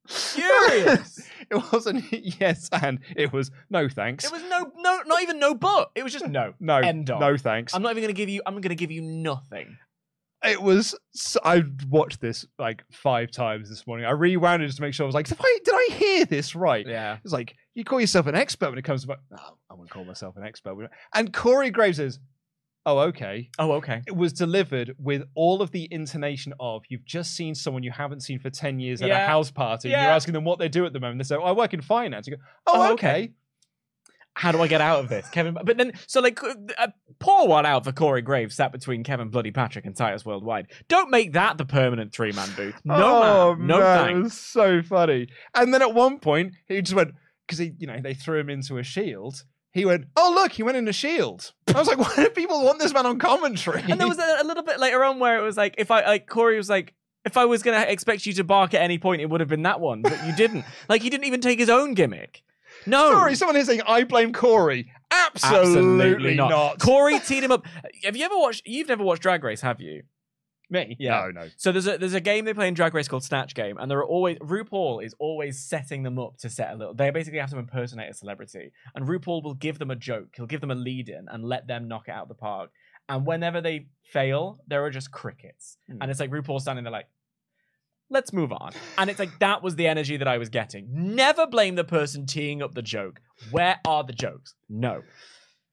Furious. 0.07 1.21
it 1.51 1.71
wasn't 1.71 2.03
yes, 2.39 2.69
and 2.71 2.99
it 3.15 3.31
was 3.33 3.51
no 3.69 3.87
thanks. 3.89 4.25
it 4.25 4.31
was 4.31 4.41
no, 4.43 4.71
no, 4.77 5.01
not 5.05 5.21
even 5.23 5.39
no 5.39 5.55
but. 5.55 5.91
It 5.95 6.03
was 6.03 6.13
just 6.13 6.27
no. 6.27 6.53
no, 6.59 6.77
End 6.77 7.09
of. 7.09 7.19
no 7.19 7.37
thanks. 7.37 7.73
I'm 7.73 7.81
not 7.81 7.91
even 7.91 8.03
gonna 8.03 8.13
give 8.13 8.29
you. 8.29 8.41
I'm 8.45 8.59
gonna 8.61 8.75
give 8.75 8.91
you 8.91 9.01
nothing. 9.01 9.77
It 10.47 10.61
was. 10.61 10.95
I 11.43 11.63
watched 11.89 12.21
this 12.21 12.45
like 12.59 12.83
five 12.91 13.31
times 13.31 13.69
this 13.69 13.85
morning. 13.87 14.05
I 14.05 14.11
rewound 14.11 14.63
it 14.63 14.67
just 14.67 14.77
to 14.77 14.81
make 14.81 14.93
sure 14.93 15.05
I 15.05 15.07
was 15.07 15.15
like, 15.15 15.27
did 15.27 15.37
I, 15.39 15.59
did 15.63 15.73
I 15.73 15.87
hear 15.91 16.25
this 16.25 16.55
right? 16.55 16.85
Yeah. 16.87 17.17
It's 17.23 17.33
like 17.33 17.55
you 17.73 17.83
call 17.83 17.99
yourself 17.99 18.27
an 18.27 18.35
expert 18.35 18.69
when 18.69 18.77
it 18.77 18.83
comes 18.83 19.03
to. 19.03 19.07
No, 19.09 19.15
oh, 19.37 19.57
I 19.69 19.73
wouldn't 19.73 19.89
call 19.89 20.05
myself 20.05 20.37
an 20.37 20.43
expert. 20.43 20.75
And 21.13 21.33
Corey 21.33 21.71
Graves 21.71 21.97
says, 21.97 22.19
"Oh, 22.85 22.99
okay." 22.99 23.49
Oh, 23.59 23.73
okay. 23.73 24.01
It 24.07 24.15
was 24.15 24.33
delivered 24.33 24.95
with 24.99 25.23
all 25.35 25.61
of 25.61 25.71
the 25.71 25.87
intonation 25.91 26.53
of 26.59 26.83
you've 26.89 27.05
just 27.05 27.35
seen 27.35 27.55
someone 27.55 27.83
you 27.83 27.91
haven't 27.91 28.21
seen 28.21 28.39
for 28.39 28.49
ten 28.49 28.79
years 28.79 29.01
at 29.01 29.09
a 29.23 29.27
house 29.27 29.51
party. 29.51 29.89
And 29.89 30.01
you're 30.03 30.11
asking 30.15 30.33
them 30.33 30.43
what 30.43 30.59
they 30.59 30.69
do 30.69 30.85
at 30.85 30.93
the 30.93 30.99
moment. 30.99 31.19
They 31.19 31.23
say, 31.23 31.35
"Oh, 31.35 31.43
I 31.43 31.51
work 31.51 31.73
in 31.73 31.81
finance." 31.81 32.27
You 32.27 32.37
go, 32.37 32.43
"Oh, 32.67 32.89
Oh, 32.89 32.93
okay." 32.93 33.07
okay. 33.09 33.31
How 34.35 34.51
do 34.51 34.61
I 34.61 34.67
get 34.67 34.81
out 34.81 34.99
of 34.99 35.07
this, 35.07 35.27
Kevin? 35.29 35.57
But 35.63 35.77
then, 35.77 35.93
so 36.07 36.19
like, 36.19 36.39
uh, 36.43 36.87
pour 37.19 37.47
one 37.47 37.65
out 37.65 37.85
for 37.85 37.93
Corey 37.93 38.21
Graves, 38.21 38.55
sat 38.55 38.73
between 38.73 39.03
Kevin 39.03 39.29
Bloody 39.29 39.51
Patrick 39.51 39.85
and 39.85 39.95
Titus 39.95 40.25
Worldwide. 40.25 40.67
Don't 40.89 41.09
make 41.09 41.33
that 41.33 41.57
the 41.57 41.65
permanent 41.65 42.13
three 42.13 42.33
man 42.33 42.49
booth. 42.55 42.75
No, 42.83 42.95
oh, 42.95 43.55
man. 43.55 43.67
No 43.67 43.79
man, 43.79 43.97
thanks. 43.97 44.17
It 44.17 44.23
was 44.23 44.33
so 44.33 44.81
funny. 44.81 45.29
And 45.55 45.73
then 45.73 45.81
at 45.81 45.93
one 45.93 46.19
point, 46.19 46.53
he 46.67 46.81
just 46.81 46.93
went 46.95 47.13
because 47.47 47.59
he, 47.59 47.73
you 47.77 47.87
know, 47.87 47.99
they 48.01 48.13
threw 48.13 48.39
him 48.39 48.49
into 48.49 48.77
a 48.77 48.83
shield. 48.83 49.43
He 49.71 49.85
went, 49.85 50.05
"Oh 50.17 50.31
look, 50.35 50.51
he 50.51 50.63
went 50.63 50.77
in 50.77 50.87
a 50.87 50.93
shield." 50.93 51.53
I 51.67 51.79
was 51.79 51.87
like, 51.87 51.97
"Why 52.17 52.23
do 52.23 52.29
people 52.29 52.63
want 52.63 52.79
this 52.79 52.93
man 52.93 53.05
on 53.05 53.19
commentary?" 53.19 53.83
And 53.87 53.99
there 53.99 54.07
was 54.07 54.19
a, 54.19 54.37
a 54.41 54.43
little 54.43 54.63
bit 54.63 54.79
later 54.79 55.03
on 55.03 55.19
where 55.19 55.37
it 55.37 55.43
was 55.43 55.55
like, 55.55 55.75
if 55.77 55.91
I 55.91 56.05
like 56.05 56.27
Corey 56.27 56.57
was 56.57 56.69
like, 56.69 56.93
if 57.23 57.37
I 57.37 57.45
was 57.45 57.63
gonna 57.63 57.85
expect 57.87 58.25
you 58.25 58.33
to 58.33 58.43
bark 58.43 58.73
at 58.73 58.81
any 58.81 58.97
point, 58.97 59.21
it 59.21 59.29
would 59.29 59.39
have 59.39 59.49
been 59.49 59.63
that 59.63 59.79
one, 59.79 60.01
but 60.01 60.25
you 60.25 60.35
didn't. 60.35 60.65
like 60.89 61.01
he 61.01 61.09
didn't 61.09 61.25
even 61.25 61.41
take 61.41 61.59
his 61.59 61.69
own 61.69 61.93
gimmick. 61.93 62.41
No, 62.87 63.11
Sorry, 63.11 63.35
someone 63.35 63.55
is 63.57 63.67
saying 63.67 63.81
I 63.87 64.03
blame 64.03 64.33
Corey. 64.33 64.91
Absolutely, 65.11 66.35
not. 66.35 66.79
Corey 66.79 67.19
teed 67.19 67.43
him 67.43 67.51
up. 67.51 67.65
Have 68.03 68.15
you 68.15 68.25
ever 68.25 68.37
watched? 68.37 68.63
You've 68.65 68.87
never 68.87 69.03
watched 69.03 69.21
Drag 69.21 69.43
Race, 69.43 69.61
have 69.61 69.79
you? 69.81 70.03
Me? 70.69 70.95
Yeah. 70.99 71.29
No, 71.31 71.41
no. 71.41 71.47
So 71.57 71.71
there's 71.71 71.85
a 71.87 71.97
there's 71.97 72.15
a 72.15 72.19
game 72.21 72.45
they 72.45 72.53
play 72.53 72.67
in 72.67 72.73
Drag 72.73 72.93
Race 72.93 73.07
called 73.07 73.23
Snatch 73.23 73.53
Game, 73.53 73.77
and 73.77 73.89
there 73.89 73.99
are 73.99 74.05
always 74.05 74.37
RuPaul 74.39 75.03
is 75.05 75.13
always 75.19 75.59
setting 75.59 76.01
them 76.03 76.17
up 76.17 76.37
to 76.39 76.49
set 76.49 76.71
a 76.73 76.75
little. 76.75 76.93
They 76.95 77.11
basically 77.11 77.39
have 77.39 77.51
to 77.51 77.59
impersonate 77.59 78.09
a 78.09 78.13
celebrity, 78.15 78.71
and 78.95 79.05
RuPaul 79.07 79.43
will 79.43 79.53
give 79.53 79.77
them 79.77 79.91
a 79.91 79.95
joke. 79.95 80.29
He'll 80.35 80.47
give 80.47 80.61
them 80.61 80.71
a 80.71 80.75
lead 80.75 81.07
in 81.09 81.27
and 81.29 81.43
let 81.43 81.67
them 81.67 81.87
knock 81.87 82.07
it 82.07 82.11
out 82.11 82.23
of 82.23 82.29
the 82.29 82.35
park. 82.35 82.71
And 83.07 83.27
whenever 83.27 83.61
they 83.61 83.87
fail, 84.11 84.59
there 84.67 84.83
are 84.83 84.89
just 84.89 85.11
crickets, 85.11 85.77
Hmm. 85.87 85.97
and 86.01 86.09
it's 86.09 86.19
like 86.19 86.31
RuPaul 86.31 86.59
standing 86.59 86.83
there 86.83 86.91
like. 86.91 87.07
Let's 88.09 88.31
move 88.33 88.51
on. 88.51 88.71
And 88.97 89.09
it's 89.09 89.19
like 89.19 89.39
that 89.39 89.63
was 89.63 89.75
the 89.75 89.87
energy 89.87 90.17
that 90.17 90.27
I 90.27 90.37
was 90.37 90.49
getting. 90.49 90.87
Never 90.91 91.47
blame 91.47 91.75
the 91.75 91.83
person 91.83 92.25
teeing 92.25 92.61
up 92.61 92.73
the 92.75 92.81
joke. 92.81 93.19
Where 93.51 93.79
are 93.85 94.03
the 94.03 94.13
jokes? 94.13 94.53
No. 94.69 95.01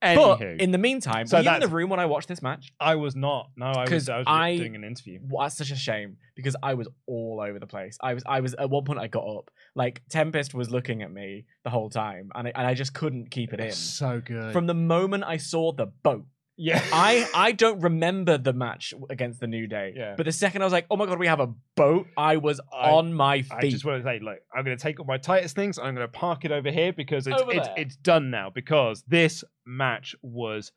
But 0.01 0.41
in 0.41 0.73
the 0.73 0.79
meantime, 0.79 1.29
So 1.29 1.37
were 1.37 1.43
you 1.45 1.49
in 1.49 1.55
the 1.55 1.61
that's- 1.61 1.71
room 1.73 1.89
when 1.89 2.01
I 2.01 2.07
watched 2.07 2.27
this 2.27 2.43
match? 2.43 2.73
I 2.81 2.97
was 2.97 3.15
not. 3.15 3.51
No, 3.57 3.67
I 3.67 3.83
was, 3.83 3.89
'Cause 3.91 4.09
I 4.09 4.19
was 4.19 4.27
I- 4.27 4.57
doing 4.57 4.75
an 4.75 4.83
interview. 4.83 5.21
Well, 5.23 5.45
that's 5.45 5.57
such 5.57 5.71
a 5.71 5.77
shame 5.77 6.17
because 6.35 6.57
I 6.61 6.75
was 6.75 6.89
all 7.07 7.41
over 7.41 7.61
the 7.61 7.69
place. 7.69 7.99
I 8.03 8.15
was, 8.15 8.25
I 8.27 8.41
was 8.41 8.55
at 8.55 8.69
one 8.69 8.83
point 8.85 8.99
I 8.99 9.07
got 9.07 9.25
up, 9.25 9.51
like 9.77 10.03
Tempest 10.11 10.55
was 10.55 10.71
looking 10.71 11.03
at 11.03 11.13
me 11.13 11.45
the 11.63 11.71
whole 11.71 11.89
time, 11.89 12.31
and 12.35 12.49
I, 12.49 12.53
and 12.57 12.67
I 12.67 12.75
just 12.75 12.95
couldn't 12.95 13.31
keep 13.31 13.53
it 13.53 13.61
in. 13.61 13.71
So 13.71 14.21
good. 14.21 14.53
From 14.53 14.67
the 14.67 14.75
moment 14.75 15.23
I 15.25 15.37
saw 15.37 15.71
the 15.73 15.87
boat, 15.87 16.25
yeah, 16.63 16.81
I, 16.93 17.29
I 17.35 17.53
don't 17.53 17.81
remember 17.81 18.39
the 18.39 18.53
match 18.53 18.95
against 19.11 19.41
the 19.41 19.49
New 19.49 19.67
Day. 19.67 19.95
Yeah. 19.97 20.15
But 20.17 20.27
the 20.27 20.33
second 20.33 20.63
I 20.63 20.65
was 20.65 20.73
like, 20.73 20.87
oh 20.93 20.97
my 20.97 21.07
god, 21.07 21.19
we 21.19 21.27
have 21.27 21.41
a 21.41 21.49
boat, 21.75 22.07
I 22.17 22.37
was 22.37 22.61
I- 22.73 22.91
on 22.91 23.13
my 23.13 23.43
feet. 23.43 23.53
I 23.53 23.69
just 23.69 23.85
want 23.85 24.01
to 24.01 24.09
say, 24.09 24.21
look, 24.21 24.39
I'm 24.55 24.65
going 24.65 24.77
to 24.77 24.81
take 24.83 25.01
all 25.01 25.07
my 25.07 25.19
Titus 25.19 25.53
things 25.53 25.77
and 25.77 25.89
I'm 25.89 25.95
going 25.97 26.07
to 26.07 26.13
park 26.13 26.45
it 26.45 26.53
over 26.53 26.71
here 26.71 26.93
because 26.93 27.27
it's 27.27 27.43
it's, 27.49 27.69
it's 27.77 27.97
done 27.97 28.31
now 28.31 28.49
because 28.49 29.03
this 29.09 29.43
match 29.67 30.15
was 30.23 30.71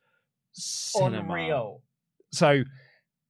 cinema. 0.53 1.19
Unreal. 1.19 1.83
So, 2.31 2.63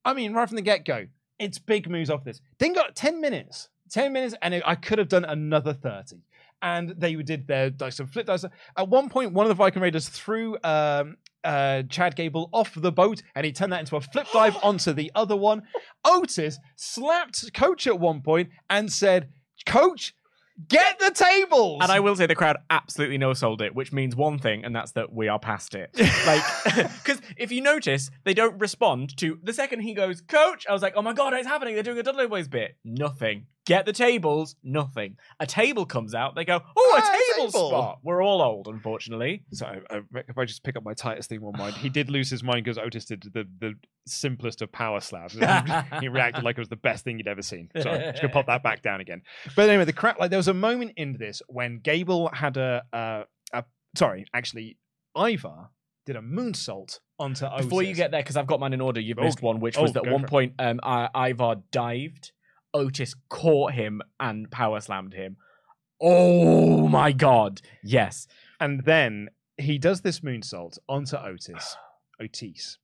I 0.04 0.14
mean, 0.14 0.32
right 0.32 0.48
from 0.48 0.56
the 0.56 0.62
get 0.62 0.86
go, 0.86 1.06
it's 1.38 1.58
big 1.58 1.90
moves 1.90 2.08
off 2.08 2.24
this. 2.24 2.40
Then 2.58 2.72
got 2.72 2.96
10 2.96 3.20
minutes. 3.20 3.68
10 3.90 4.12
minutes, 4.12 4.34
and 4.42 4.54
it, 4.54 4.62
I 4.66 4.74
could 4.76 4.98
have 4.98 5.08
done 5.08 5.24
another 5.24 5.72
30. 5.74 6.16
And 6.62 6.94
they 6.96 7.14
did 7.16 7.46
their 7.46 7.70
like 7.78 7.92
some 7.92 8.06
flip 8.06 8.26
dice. 8.26 8.44
At 8.76 8.88
one 8.88 9.10
point, 9.10 9.32
one 9.32 9.44
of 9.44 9.48
the 9.48 9.54
Viking 9.54 9.82
Raiders 9.82 10.08
threw 10.08 10.56
um, 10.64 11.18
uh, 11.44 11.82
Chad 11.88 12.16
Gable 12.16 12.48
off 12.52 12.74
the 12.74 12.92
boat, 12.92 13.22
and 13.34 13.46
he 13.46 13.52
turned 13.52 13.72
that 13.72 13.80
into 13.80 13.96
a 13.96 14.00
flip 14.00 14.26
dive 14.32 14.56
onto 14.62 14.92
the 14.92 15.10
other 15.14 15.36
one. 15.36 15.62
Otis 16.04 16.58
slapped 16.76 17.52
Coach 17.54 17.86
at 17.86 17.98
one 17.98 18.20
point 18.22 18.50
and 18.68 18.92
said, 18.92 19.28
"Coach, 19.64 20.14
get 20.68 20.98
the 20.98 21.10
tables." 21.10 21.80
And 21.82 21.92
I 21.92 22.00
will 22.00 22.16
say 22.16 22.26
the 22.26 22.34
crowd 22.34 22.56
absolutely 22.70 23.18
no 23.18 23.32
sold 23.32 23.62
it, 23.62 23.74
which 23.74 23.92
means 23.92 24.16
one 24.16 24.38
thing, 24.38 24.64
and 24.64 24.74
that's 24.74 24.92
that 24.92 25.12
we 25.12 25.28
are 25.28 25.38
past 25.38 25.74
it. 25.74 25.90
Like, 26.26 26.42
because 27.04 27.20
if 27.36 27.52
you 27.52 27.60
notice, 27.60 28.10
they 28.24 28.34
don't 28.34 28.58
respond 28.58 29.16
to 29.18 29.38
the 29.42 29.52
second 29.52 29.80
he 29.80 29.94
goes, 29.94 30.20
Coach. 30.20 30.66
I 30.68 30.72
was 30.72 30.82
like, 30.82 30.94
oh 30.96 31.02
my 31.02 31.12
god, 31.12 31.34
it's 31.34 31.46
happening. 31.46 31.74
They're 31.74 31.84
doing 31.84 31.98
a 31.98 32.02
Dudley 32.02 32.26
Boyz 32.26 32.50
bit. 32.50 32.76
Nothing. 32.84 33.46
Get 33.66 33.84
the 33.84 33.92
tables. 33.92 34.54
Nothing. 34.62 35.16
A 35.40 35.46
table 35.46 35.86
comes 35.86 36.14
out. 36.14 36.36
They 36.36 36.44
go, 36.44 36.60
oh, 36.76 36.94
a 36.96 37.00
table, 37.02 37.50
table. 37.50 37.68
spot. 37.68 37.98
We're 38.02 38.22
all 38.22 38.40
old, 38.40 38.68
unfortunately. 38.68 39.42
So 39.52 39.66
uh, 39.90 40.00
if 40.28 40.38
I 40.38 40.44
just 40.44 40.62
pick 40.62 40.76
up 40.76 40.84
my 40.84 40.94
Titus 40.94 41.26
thing 41.26 41.40
one 41.40 41.58
mind, 41.58 41.74
he 41.74 41.88
did 41.88 42.08
lose 42.08 42.30
his 42.30 42.44
mind 42.44 42.64
because 42.64 42.78
Otis 42.78 43.06
did 43.06 43.22
the, 43.34 43.44
the 43.58 43.74
simplest 44.06 44.62
of 44.62 44.70
power 44.70 45.00
slabs. 45.00 45.34
he 46.00 46.08
reacted 46.08 46.44
like 46.44 46.56
it 46.56 46.60
was 46.60 46.68
the 46.68 46.76
best 46.76 47.04
thing 47.04 47.18
you'd 47.18 47.26
ever 47.26 47.42
seen. 47.42 47.68
So 47.80 47.90
I'm 47.90 48.00
just 48.12 48.22
gonna 48.22 48.32
pop 48.32 48.46
that 48.46 48.62
back 48.62 48.82
down 48.82 49.00
again. 49.00 49.22
But 49.56 49.68
anyway, 49.68 49.84
the 49.84 49.92
crap 49.92 50.20
like 50.20 50.30
there 50.30 50.38
was 50.38 50.48
a 50.48 50.54
moment 50.54 50.92
in 50.96 51.16
this 51.18 51.42
when 51.48 51.80
Gable 51.80 52.30
had 52.32 52.56
a, 52.56 52.84
uh, 52.92 53.24
a 53.52 53.64
sorry, 53.96 54.26
actually, 54.32 54.78
Ivar 55.16 55.70
did 56.06 56.14
a 56.14 56.20
moonsault 56.20 57.00
onto 57.18 57.46
Otis. 57.46 57.66
Before 57.66 57.82
you 57.82 57.94
get 57.94 58.12
there, 58.12 58.22
because 58.22 58.36
I've 58.36 58.46
got 58.46 58.60
mine 58.60 58.72
in 58.72 58.80
order, 58.80 59.00
you've 59.00 59.18
Oh, 59.18 59.24
missed 59.24 59.42
one, 59.42 59.58
which 59.58 59.76
oh, 59.76 59.82
was 59.82 59.92
that 59.94 60.06
at 60.06 60.12
one 60.12 60.24
point 60.24 60.54
um, 60.58 60.78
I- 60.82 61.30
Ivar 61.30 61.56
dived, 61.72 62.32
Otis 62.74 63.14
caught 63.28 63.72
him 63.72 64.02
and 64.20 64.50
power 64.50 64.80
slammed 64.80 65.14
him. 65.14 65.36
Oh 66.00 66.88
my 66.88 67.12
god! 67.12 67.62
Yes, 67.82 68.26
And 68.60 68.84
then 68.84 69.30
he 69.58 69.78
does 69.78 70.02
this 70.02 70.20
moonsault 70.20 70.78
onto 70.88 71.16
Otis. 71.16 71.76
Otis. 72.20 72.78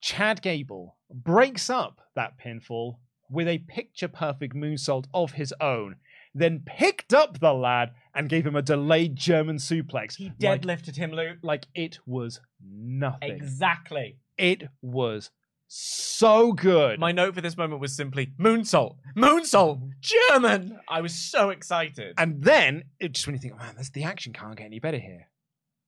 Chad 0.00 0.40
Gable 0.42 0.96
breaks 1.12 1.68
up 1.68 2.00
that 2.14 2.38
pinfall 2.38 2.96
with 3.30 3.48
a 3.48 3.58
picture 3.58 4.08
perfect 4.08 4.54
moonsault 4.54 5.04
of 5.12 5.32
his 5.32 5.52
own, 5.60 5.96
then 6.34 6.62
picked 6.64 7.12
up 7.12 7.40
the 7.40 7.52
lad 7.52 7.90
and 8.14 8.28
gave 8.28 8.46
him 8.46 8.54
a 8.56 8.62
delayed 8.62 9.16
German 9.16 9.56
suplex. 9.56 10.16
he 10.16 10.26
Like- 10.40 10.62
deadlifted 10.62 10.96
him, 10.96 11.10
Luke. 11.10 11.38
Like, 11.42 11.66
it 11.74 11.98
was 12.06 12.40
nothing. 12.64 13.32
Exactly. 13.32 14.18
It 14.38 14.64
was 14.80 15.30
so 15.68 16.52
good. 16.52 16.98
My 16.98 17.12
note 17.12 17.34
for 17.34 17.40
this 17.40 17.56
moment 17.56 17.80
was 17.80 17.94
simply 17.96 18.32
moonsault, 18.38 18.96
moonsault, 19.16 19.80
German. 20.00 20.78
I 20.88 21.00
was 21.00 21.14
so 21.14 21.50
excited. 21.50 22.14
and 22.18 22.42
then, 22.42 22.84
it, 23.00 23.12
just 23.12 23.26
when 23.26 23.34
you 23.34 23.40
think, 23.40 23.58
man, 23.58 23.74
this, 23.76 23.90
the 23.90 24.04
action 24.04 24.32
can't 24.32 24.56
get 24.56 24.64
any 24.66 24.78
better 24.78 24.98
here, 24.98 25.28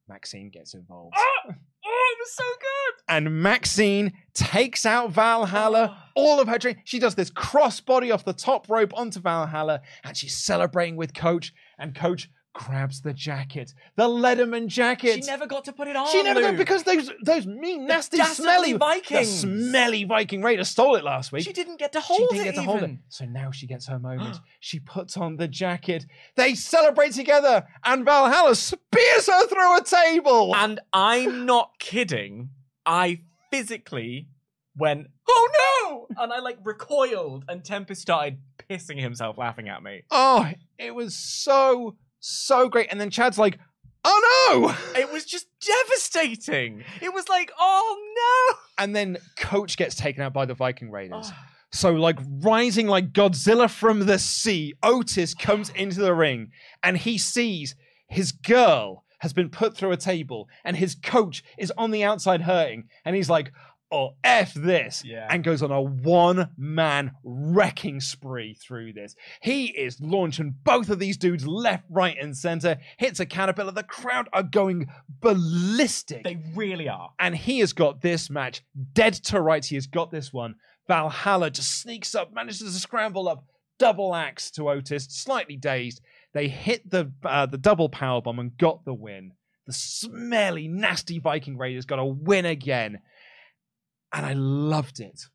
Maxine 0.09 0.51
gets 0.51 0.75
involved. 0.75 1.15
oh, 1.17 1.51
oh, 1.51 2.15
it 2.17 2.19
was 2.19 2.33
so 2.35 2.45
good. 2.45 3.03
and 3.15 3.43
Maxine 3.43 4.13
takes 4.35 4.85
out 4.87 5.11
Valhalla. 5.13 5.89
Ah. 5.93 6.05
All 6.17 6.41
of 6.41 6.49
her 6.49 6.59
training. 6.59 6.83
She 6.85 6.99
does 6.99 7.15
this 7.15 7.31
crossbody 7.31 8.13
off 8.13 8.25
the 8.25 8.33
top 8.33 8.69
rope 8.69 8.93
onto 8.97 9.21
Valhalla, 9.21 9.83
and 10.03 10.17
she's 10.17 10.37
celebrating 10.37 10.97
with 10.97 11.15
Coach. 11.15 11.53
And 11.79 11.95
Coach 11.95 12.29
grabs 12.59 13.01
the 13.01 13.13
jacket, 13.13 13.73
the 13.97 14.09
Letterman 14.09 14.67
jacket. 14.67 15.15
She 15.25 15.31
never 15.31 15.47
got 15.47 15.65
to 15.67 15.73
put 15.73 15.87
it 15.87 15.95
on. 15.97 16.11
She 16.11 16.23
never 16.23 16.41
got 16.41 16.57
because 16.57 16.83
those 16.83 17.11
those 17.23 17.47
mean, 17.47 17.87
nasty, 17.87 18.19
smelly 18.19 18.73
Vikings. 18.73 19.43
the 19.43 19.49
smelly 19.49 20.05
Viking 20.05 20.43
Raider 20.43 20.65
stole 20.65 20.97
it 20.97 21.05
last 21.05 21.31
week. 21.31 21.45
She 21.45 21.53
didn't 21.53 21.79
get 21.79 21.93
to 21.93 22.01
She 22.01 22.07
hold 22.07 22.31
didn't 22.31 22.41
it 22.41 22.45
get 22.45 22.55
to 22.57 22.63
hold 22.63 22.79
it. 22.79 22.85
even. 22.85 22.99
So 23.09 23.25
now 23.27 23.51
she 23.53 23.67
gets 23.67 23.87
her 23.87 23.99
moment. 23.99 24.39
she 24.61 24.81
puts 24.81 25.17
on 25.17 25.37
the 25.37 25.47
jacket. 25.49 26.05
They 26.35 26.55
celebrate 26.55 27.13
together, 27.13 27.67
and 27.85 28.05
Valhalla 28.05 28.57
spears 28.57 29.27
her 29.27 29.47
through 29.47 29.79
a 29.79 29.85
table. 29.85 30.55
And 30.55 30.81
I'm 30.93 31.47
not 31.47 31.79
kidding. 31.79 32.51
I 32.85 33.21
physically 33.53 34.29
went, 34.77 35.07
oh 35.29 35.49
no! 36.17 36.23
And 36.23 36.33
I 36.33 36.41
like 36.41 36.59
recoiled, 36.65 37.45
and 37.49 37.65
Tempest 37.65 38.01
started 38.03 38.39
pissing 38.69 39.01
himself 39.01 39.39
laughing 39.39 39.69
at 39.69 39.83
me. 39.83 40.03
Oh, 40.11 40.51
it 40.79 40.95
was 40.95 41.15
so, 41.15 41.97
so 42.21 42.69
great. 42.69 42.89
And 42.91 43.01
then 43.01 43.11
Chad's 43.11 43.39
like, 43.39 43.59
oh 44.05 44.69
no! 44.95 45.01
It 45.01 45.13
was 45.13 45.25
just 45.25 45.47
devastating. 45.61 46.85
It 47.01 47.13
was 47.13 47.29
like, 47.29 47.51
oh 47.59 47.97
no! 48.51 48.57
And 48.83 48.95
then 48.95 49.19
Coach 49.37 49.77
gets 49.77 49.95
taken 49.95 50.23
out 50.23 50.33
by 50.33 50.47
the 50.47 50.55
Viking! 50.55 50.91
Raiders. 50.91 51.31
Ah. 51.33 51.47
So, 51.71 51.93
like, 51.93 52.19
rising 52.41 52.87
like 52.87 53.13
Godzilla 53.13 53.69
from 53.69 54.07
the 54.07 54.19
sea, 54.19 54.75
Otis 54.83 55.35
comes 55.35 55.69
into 55.71 56.01
the 56.01 56.15
ring 56.15 56.51
and 56.83 56.97
he 56.97 57.19
sees 57.19 57.77
his 58.09 58.33
girl 58.33 59.05
has 59.19 59.33
been 59.33 59.51
put 59.51 59.77
through 59.77 59.93
a 59.93 59.97
table 59.97 60.49
and 60.65 60.77
his 60.77 60.95
coach 60.95 61.43
is 61.59 61.73
on 61.77 61.91
the 61.91 62.05
outside 62.05 62.43
hurting. 62.43 62.89
And 63.05 63.15
he's 63.15 63.29
like, 63.29 63.53
oh, 63.91 64.11
F 64.23 64.55
this. 64.55 65.03
Yeah. 65.05 65.27
And 65.31 65.43
goes 65.43 65.63
on 65.63 65.71
a 65.71 65.81
one 65.81 66.51
man 66.57 67.13
wrecking 67.25 68.01
spree 68.01 68.55
through 68.55 68.93
this. 68.93 69.15
He 69.41 69.67
is 69.67 70.01
launching 70.01 70.55
both 70.65 70.91
of 70.91 70.99
these 70.99 71.17
dudes 71.17 71.47
left, 71.47 71.85
right, 71.89 72.17
and 72.21 72.37
center, 72.37 72.79
hits 72.99 73.21
a 73.21 73.27
caterpillar. 73.27 73.73
The 73.73 73.83
crowd 73.83 74.29
are 74.33 74.43
going 74.43 74.89
ballistic 75.21 76.25
They 76.25 76.39
really 76.55 76.89
are. 76.89 77.11
and 77.19 77.37
he 77.37 77.61
has 77.61 77.73
got 77.73 78.01
this 78.03 78.29
match 78.31 78.63
dead 78.93 79.15
to 79.15 79.41
rights. 79.41 79.69
He 79.69 79.77
has 79.77 79.87
got 79.87 80.11
this 80.11 80.33
one. 80.33 80.55
Valhalla 80.87 81.51
just 81.51 81.81
sneaks 81.81 82.15
up, 82.15 82.33
manages 82.33 82.61
to 82.61 82.71
scramble 82.81 83.29
up, 83.29 83.45
double 83.79 84.15
axe 84.15 84.51
to 84.53 84.71
Otis, 84.71 85.07
slightly 85.11 85.57
dazed. 85.57 86.01
They 86.35 86.49
hit 86.49 86.91
the 86.91 87.13
uh, 87.25 87.47
the 87.47 87.59
double 87.59 87.89
power 87.89 88.21
bomb 88.23 88.39
and 88.39 88.57
got 88.57 88.85
the 88.85 88.95
win. 88.95 89.33
The 89.67 89.73
smelly, 89.75 90.67
nasty 90.67 91.19
Viking 91.19 91.59
Raiders 91.59 91.85
got 91.85 91.99
a 91.99 92.05
win 92.05 92.47
again, 92.47 93.01
and 94.13 94.27
I 94.27 94.33
loved 94.33 95.01
it. 95.01 95.27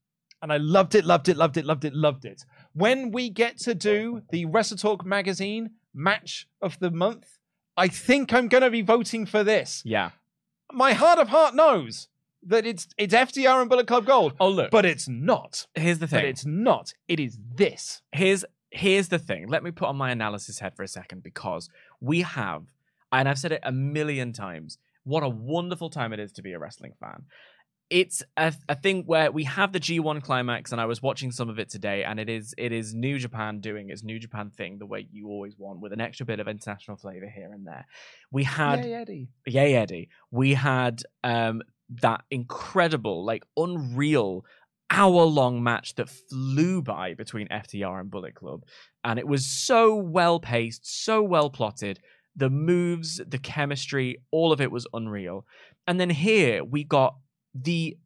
And 0.42 0.52
I 0.52 0.58
loved 0.58 0.94
it, 0.96 1.06
loved 1.06 1.30
it, 1.30 1.38
loved 1.38 1.58
it, 1.58 1.66
loved 1.66 1.86
it, 1.86 1.94
loved 1.94 2.26
it. 2.26 2.44
When 2.74 3.12
we 3.12 3.30
get 3.30 3.58
to 3.60 3.74
do 3.74 4.24
the 4.30 4.46
WrestleTalk 4.46 5.06
magazine 5.06 5.72
match 5.94 6.48
of 6.62 6.78
the 6.80 6.92
month, 6.92 7.38
I 7.78 7.88
think 7.88 8.34
I'm 8.34 8.50
going 8.50 8.64
to 8.64 8.70
be 8.70 8.82
voting 8.82 9.26
for 9.26 9.44
this. 9.44 9.82
Yeah. 9.86 10.12
My 10.72 10.94
heart 10.94 11.20
of 11.20 11.30
heart 11.30 11.56
knows 11.56 12.10
that 12.46 12.66
it's 12.66 12.88
it's 12.98 13.14
FTR 13.14 13.62
and 13.62 13.70
Bullet 13.70 13.88
Club 13.88 14.06
Gold. 14.06 14.34
Oh 14.40 14.50
look, 14.50 14.72
but 14.72 14.86
it's 14.86 15.08
not. 15.08 15.68
Here's 15.76 16.00
the 16.00 16.08
thing. 16.08 16.20
But 16.20 16.26
it's 16.26 16.46
not. 16.46 16.94
It 17.08 17.20
is 17.20 17.38
this. 17.56 18.02
here's 18.12 18.44
here's 18.72 19.08
the 19.08 19.20
thing. 19.20 19.48
Let 19.48 19.64
me 19.64 19.72
put 19.72 19.88
on 19.88 19.96
my 19.96 20.12
analysis 20.12 20.60
head 20.60 20.76
for 20.76 20.84
a 20.84 20.88
second 20.88 21.24
because 21.24 21.70
we 22.02 22.22
have, 22.22 22.64
and 23.12 23.30
I've 23.30 23.40
said 23.40 23.52
it 23.52 23.62
a 23.64 23.72
million 23.72 24.34
times, 24.34 24.78
what 25.04 25.24
a 25.24 25.30
wonderful 25.30 25.90
time 25.90 26.12
it 26.12 26.20
is 26.20 26.32
to 26.34 26.42
be 26.42 26.54
a 26.54 26.60
wrestling 26.60 26.94
fan. 27.00 27.24
It's 27.94 28.24
a, 28.38 28.52
a 28.68 28.74
thing 28.74 29.04
where 29.06 29.32
we 29.32 29.44
have 29.44 29.72
the 29.72 29.80
G1 29.80 30.24
climax, 30.24 30.72
and 30.72 30.82
I 30.82 30.86
was 30.86 31.04
watching 31.04 31.32
some 31.32 31.48
of 31.48 31.60
it 31.60 31.70
today, 31.70 32.04
and 32.04 32.20
it 32.20 32.28
is 32.28 32.56
it 32.58 32.72
is 32.72 32.96
New 32.96 33.20
Japan 33.20 33.60
doing 33.60 33.92
its 33.92 34.04
New 34.04 34.18
Japan 34.18 34.50
thing 34.50 34.80
the 34.80 34.88
way 34.88 35.08
you 35.12 35.28
always 35.28 35.54
want, 35.60 35.80
with 35.80 35.94
an 35.94 36.02
extra 36.02 36.26
bit 36.26 36.40
of 36.40 36.48
international 36.48 36.98
flavor 36.98 37.30
here 37.30 37.52
and 37.54 37.68
there. 37.68 37.86
We 38.32 38.46
had 38.46 38.84
Yay, 38.84 38.94
Eddie. 38.96 39.28
Yay 39.46 39.76
Eddie. 39.76 40.10
We 40.32 40.56
had 40.56 41.04
um 41.24 41.62
that 42.02 42.24
incredible, 42.32 43.24
like 43.24 43.44
unreal 43.56 44.44
hour 44.90 45.24
long 45.26 45.62
match 45.62 45.94
that 45.96 46.10
flew 46.10 46.82
by 46.82 47.14
between 47.14 47.48
FTR 47.50 48.00
and 48.00 48.10
Bullet 48.10 48.34
Club. 48.34 48.64
And 49.04 49.20
it 49.20 49.28
was 49.28 49.46
so 49.46 49.96
well 49.96 50.40
paced, 50.40 50.82
so 51.04 51.22
well 51.22 51.52
plotted. 51.52 52.00
The 52.36 52.50
moves, 52.50 53.22
the 53.28 53.38
chemistry, 53.38 54.18
all 54.32 54.52
of 54.52 54.62
it 54.62 54.72
was 54.72 54.88
unreal. 54.94 55.46
And 55.86 56.00
then 56.00 56.10
here 56.10 56.64
we 56.64 56.84
got 56.84 57.18
the 57.54 57.98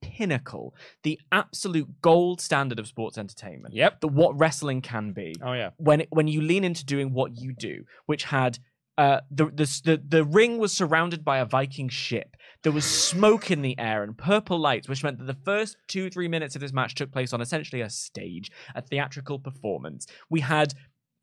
pinnacle, 0.00 0.74
the 1.04 1.18
absolute 1.30 2.00
gold 2.00 2.40
standard 2.40 2.78
of 2.78 2.86
sports 2.86 3.16
entertainment. 3.16 3.74
Yep. 3.74 4.00
The 4.00 4.08
what 4.08 4.38
wrestling 4.38 4.82
can 4.82 5.12
be 5.12 5.34
Oh 5.42 5.52
yeah. 5.52 5.70
when 5.76 6.02
it, 6.02 6.08
when 6.10 6.28
you 6.28 6.40
lean 6.40 6.64
into 6.64 6.84
doing 6.84 7.12
what 7.12 7.36
you 7.36 7.54
do, 7.54 7.84
which 8.06 8.24
had 8.24 8.58
uh, 8.98 9.20
the, 9.30 9.46
the 9.46 9.80
the 9.84 10.02
the 10.06 10.24
ring 10.24 10.58
was 10.58 10.72
surrounded 10.72 11.24
by 11.24 11.38
a 11.38 11.46
Viking 11.46 11.88
ship. 11.88 12.36
There 12.62 12.72
was 12.72 12.84
smoke 12.84 13.50
in 13.50 13.62
the 13.62 13.78
air 13.78 14.02
and 14.02 14.16
purple 14.16 14.58
lights, 14.58 14.88
which 14.88 15.02
meant 15.02 15.18
that 15.18 15.26
the 15.26 15.42
first 15.44 15.76
two 15.88 16.10
three 16.10 16.28
minutes 16.28 16.54
of 16.54 16.60
this 16.60 16.74
match 16.74 16.94
took 16.94 17.10
place 17.10 17.32
on 17.32 17.40
essentially 17.40 17.80
a 17.80 17.88
stage, 17.88 18.50
a 18.74 18.82
theatrical 18.82 19.38
performance. 19.38 20.06
We 20.28 20.40
had 20.40 20.74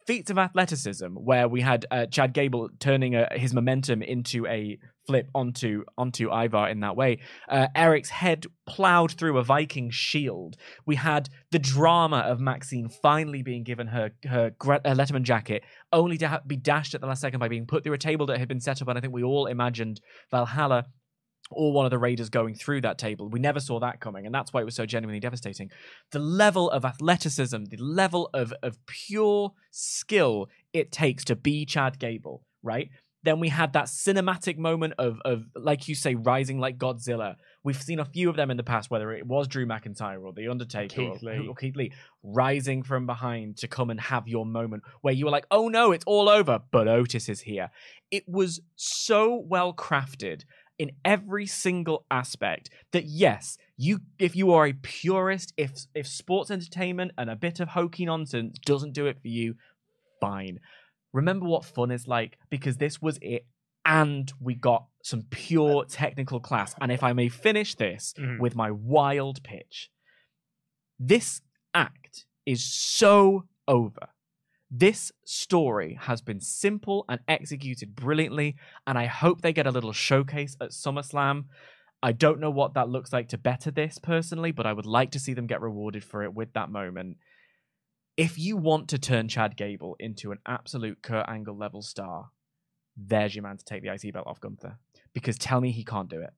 feats 0.08 0.32
of 0.32 0.40
athleticism 0.40 1.06
where 1.10 1.48
we 1.48 1.62
had 1.62 1.86
uh, 1.92 2.08
Chad 2.08 2.34
Gable 2.34 2.70
turning 2.80 3.16
uh, 3.16 3.28
his 3.34 3.54
momentum 3.54 4.02
into 4.02 4.48
a 4.48 4.80
flip 5.10 5.28
onto 5.34 5.84
onto 5.98 6.32
Ivar 6.32 6.70
in 6.70 6.82
that 6.82 6.96
way. 6.96 7.18
Uh, 7.50 7.66
Erik's 7.76 8.12
head 8.12 8.46
plowed 8.68 9.12
through 9.14 9.40
a 9.40 9.44
Viking 9.44 9.90
shield. 9.90 10.56
We 10.86 10.98
had 10.98 11.30
the 11.50 11.58
drama 11.58 12.18
of 12.18 12.40
Maxine 12.40 12.90
finally 12.90 13.42
being 13.42 13.64
given 13.64 13.88
her 13.88 14.12
her 14.26 14.52
uh, 14.62 14.94
Letterman 14.94 15.24
jacket, 15.24 15.64
only 15.92 16.20
to 16.20 16.28
ha- 16.28 16.42
be 16.46 16.58
dashed 16.58 16.94
at 16.94 17.02
the 17.02 17.08
last 17.08 17.22
second 17.22 17.40
by 17.40 17.48
being 17.48 17.66
put 17.66 17.84
through 17.84 17.94
a 17.94 17.98
table 17.98 18.28
that 18.28 18.38
had 18.38 18.48
been 18.48 18.60
set 18.60 18.84
up. 18.84 18.88
And 18.88 19.00
I 19.00 19.02
think 19.02 19.12
we 19.12 19.24
all 19.24 19.48
imagined 19.48 20.00
Valhalla 20.30 20.86
or 21.50 21.74
one 21.74 21.88
of 21.88 21.90
the 21.90 21.98
raiders 21.98 22.30
going 22.30 22.54
through 22.54 22.82
that 22.82 23.00
table. 23.00 23.30
We 23.30 23.40
never 23.40 23.60
saw 23.60 23.80
that 23.80 24.00
coming, 24.00 24.28
and 24.28 24.36
that's 24.36 24.54
why 24.54 24.62
it 24.62 24.66
was 24.66 24.76
so 24.76 24.86
genuinely 24.86 25.20
devastating. 25.20 25.72
The 26.12 26.20
level 26.20 26.70
of 26.70 26.86
athleticism, 26.86 27.64
the 27.64 27.78
level 27.78 28.30
of 28.36 28.54
of 28.62 28.78
pure 28.86 29.54
skill 29.72 30.50
it 30.72 30.92
takes 30.92 31.24
to 31.26 31.36
be 31.36 31.66
Chad 31.66 31.98
Gable, 31.98 32.44
right? 32.62 32.90
Then 33.24 33.40
we 33.40 33.50
had 33.50 33.74
that 33.74 33.86
cinematic 33.86 34.58
moment 34.58 34.94
of 34.98 35.20
of 35.26 35.46
like 35.56 35.88
you 35.88 35.96
say, 35.96 36.16
rising 36.16 36.60
like 36.60 36.78
Godzilla. 36.78 37.36
We've 37.64 37.82
seen 37.82 38.00
a 38.00 38.06
few 38.06 38.30
of 38.30 38.36
them 38.36 38.50
in 38.50 38.58
the 38.58 38.64
past, 38.64 38.90
whether 38.90 39.12
it 39.12 39.26
was 39.26 39.48
Drew 39.48 39.66
McIntyre 39.66 40.24
or 40.24 40.32
The 40.32 40.48
Undertaker 40.48 40.96
Keith 40.96 41.24
or, 41.24 41.50
or 41.50 41.56
Keith 41.56 41.76
Lee, 41.76 41.92
rising 42.24 42.84
from 42.84 43.06
behind 43.06 43.58
to 43.58 43.68
come 43.68 43.90
and 43.90 44.00
have 44.00 44.28
your 44.28 44.46
moment 44.46 44.84
where 45.02 45.14
you 45.14 45.26
were 45.26 45.32
like, 45.32 45.46
"Oh 45.52 45.68
no, 45.68 45.92
it's 45.92 46.06
all 46.06 46.30
over," 46.30 46.62
but 46.72 46.88
Otis 46.88 47.28
is 47.28 47.42
here. 47.42 47.70
It 48.10 48.24
was 48.28 48.62
so 48.76 49.36
well 49.36 49.74
crafted 49.74 50.44
in 50.80 50.92
every 51.04 51.46
single 51.46 52.06
aspect 52.10 52.70
that 52.94 53.04
yes 53.04 53.58
you 53.78 54.00
if 54.18 54.36
you 54.36 54.52
are 54.54 54.66
a 54.66 54.74
purist 54.74 55.54
if 55.58 55.72
if 55.94 56.08
sports 56.08 56.50
entertainment 56.50 57.12
and 57.18 57.30
a 57.30 57.36
bit 57.36 57.60
of 57.60 57.70
hokey 57.70 58.06
nonsense 58.06 58.58
doesn't 58.66 58.94
do 58.94 59.06
it 59.06 59.22
for 59.22 59.28
you 59.28 59.56
fine 60.22 60.60
remember 61.14 61.46
what 61.48 61.66
fun 61.66 61.92
is 61.92 62.08
like 62.08 62.38
because 62.50 62.78
this 62.78 63.02
was 63.02 63.18
it 63.22 63.46
and 63.86 64.32
we 64.40 64.54
got 64.56 64.86
some 65.04 65.24
pure 65.30 65.86
technical 65.86 66.40
class 66.40 66.76
and 66.82 66.92
if 66.92 67.02
i 67.04 67.14
may 67.14 67.30
finish 67.30 67.76
this 67.76 68.14
Mhm. 68.18 68.40
with 68.40 68.56
my 68.56 68.70
wild 68.72 69.42
pitch 69.44 69.90
this 71.00 71.42
act 71.74 72.26
is 72.46 72.64
so 72.64 73.46
over 73.68 74.10
this 74.72 75.12
story 75.26 75.98
has 76.02 76.22
been 76.22 76.40
simple 76.40 77.04
and 77.10 77.20
executed 77.28 77.96
brilliantly, 77.96 78.56
and 78.86 79.00
I 79.00 79.08
hope 79.08 79.42
they 79.42 79.52
get 79.52 79.66
a 79.66 79.72
little 79.72 79.94
showcase 79.94 80.56
at 80.62 80.70
SummerSlam. 80.70 81.46
I 82.04 82.12
don't 82.12 82.40
know 82.40 82.52
what 82.52 82.76
that 82.76 82.88
looks 82.88 83.12
like 83.12 83.30
to 83.30 83.38
better 83.40 83.72
this 83.72 83.98
personally, 83.98 84.52
but 84.52 84.68
I 84.68 84.74
would 84.74 84.86
like 84.86 85.10
to 85.14 85.20
see 85.20 85.34
them 85.34 85.48
get 85.48 85.60
rewarded 85.62 86.04
for 86.04 86.22
it 86.22 86.36
with 86.36 86.54
that 86.54 86.70
moment. 86.70 87.18
If 88.20 88.38
you 88.38 88.58
want 88.58 88.90
to 88.90 89.00
turn 89.00 89.30
Chad 89.30 89.56
Gable 89.56 89.96
into 89.98 90.34
an 90.34 90.40
absolute 90.46 91.02
Kurt 91.02 91.30
Angle 91.30 91.58
level 91.58 91.82
star, 91.82 92.32
there's 92.98 93.34
your 93.34 93.44
man 93.44 93.58
to 93.58 93.64
take 93.64 93.82
the 93.82 93.94
IC 93.94 94.14
belt 94.14 94.28
off 94.28 94.42
Gunther. 94.42 94.78
Because 95.14 95.38
tell 95.38 95.62
me 95.62 95.72
he 95.72 95.86
can't 95.86 96.10
do 96.10 96.20
it. 96.20 96.32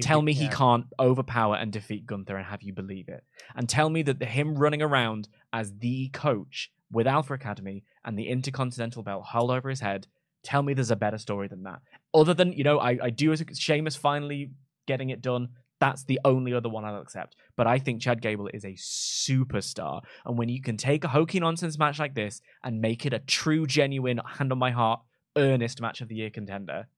Tell 0.00 0.22
me 0.22 0.32
he 0.32 0.48
can't 0.48 0.86
overpower 0.98 1.56
and 1.56 1.70
defeat 1.70 2.06
Gunther 2.06 2.36
and 2.36 2.46
have 2.46 2.62
you 2.62 2.72
believe 2.72 3.08
it. 3.08 3.22
And 3.54 3.68
tell 3.68 3.90
me 3.90 4.02
that 4.04 4.22
him 4.22 4.54
running 4.54 4.80
around 4.80 5.28
as 5.52 5.74
the 5.78 6.08
coach 6.08 6.70
with 6.90 7.06
Alpha 7.06 7.34
Academy 7.34 7.84
and 8.02 8.18
the 8.18 8.28
Intercontinental 8.28 9.02
belt 9.02 9.26
held 9.32 9.50
over 9.50 9.68
his 9.68 9.80
head, 9.80 10.06
tell 10.42 10.62
me 10.62 10.72
there's 10.72 10.90
a 10.90 10.96
better 10.96 11.18
story 11.18 11.48
than 11.48 11.64
that. 11.64 11.80
Other 12.14 12.32
than, 12.32 12.52
you 12.54 12.64
know, 12.64 12.78
I, 12.78 12.98
I 13.02 13.10
do 13.10 13.32
as 13.32 13.44
Sheamus 13.54 13.96
finally 13.96 14.52
getting 14.86 15.10
it 15.10 15.20
done. 15.20 15.48
That's 15.78 16.04
the 16.04 16.20
only 16.24 16.54
other 16.54 16.68
one 16.68 16.84
I'll 16.84 17.00
accept. 17.00 17.36
But 17.56 17.66
I 17.66 17.78
think 17.78 18.00
Chad 18.00 18.22
Gable 18.22 18.48
is 18.52 18.64
a 18.64 18.72
superstar. 18.72 20.02
And 20.24 20.38
when 20.38 20.48
you 20.48 20.62
can 20.62 20.76
take 20.76 21.04
a 21.04 21.08
hokey 21.08 21.40
nonsense 21.40 21.78
match 21.78 21.98
like 21.98 22.14
this 22.14 22.40
and 22.64 22.80
make 22.80 23.04
it 23.04 23.12
a 23.12 23.18
true, 23.18 23.66
genuine, 23.66 24.20
hand 24.24 24.52
on 24.52 24.58
my 24.58 24.70
heart, 24.70 25.00
earnest 25.36 25.80
match 25.80 26.00
of 26.00 26.08
the 26.08 26.14
year 26.14 26.30
contender, 26.30 26.88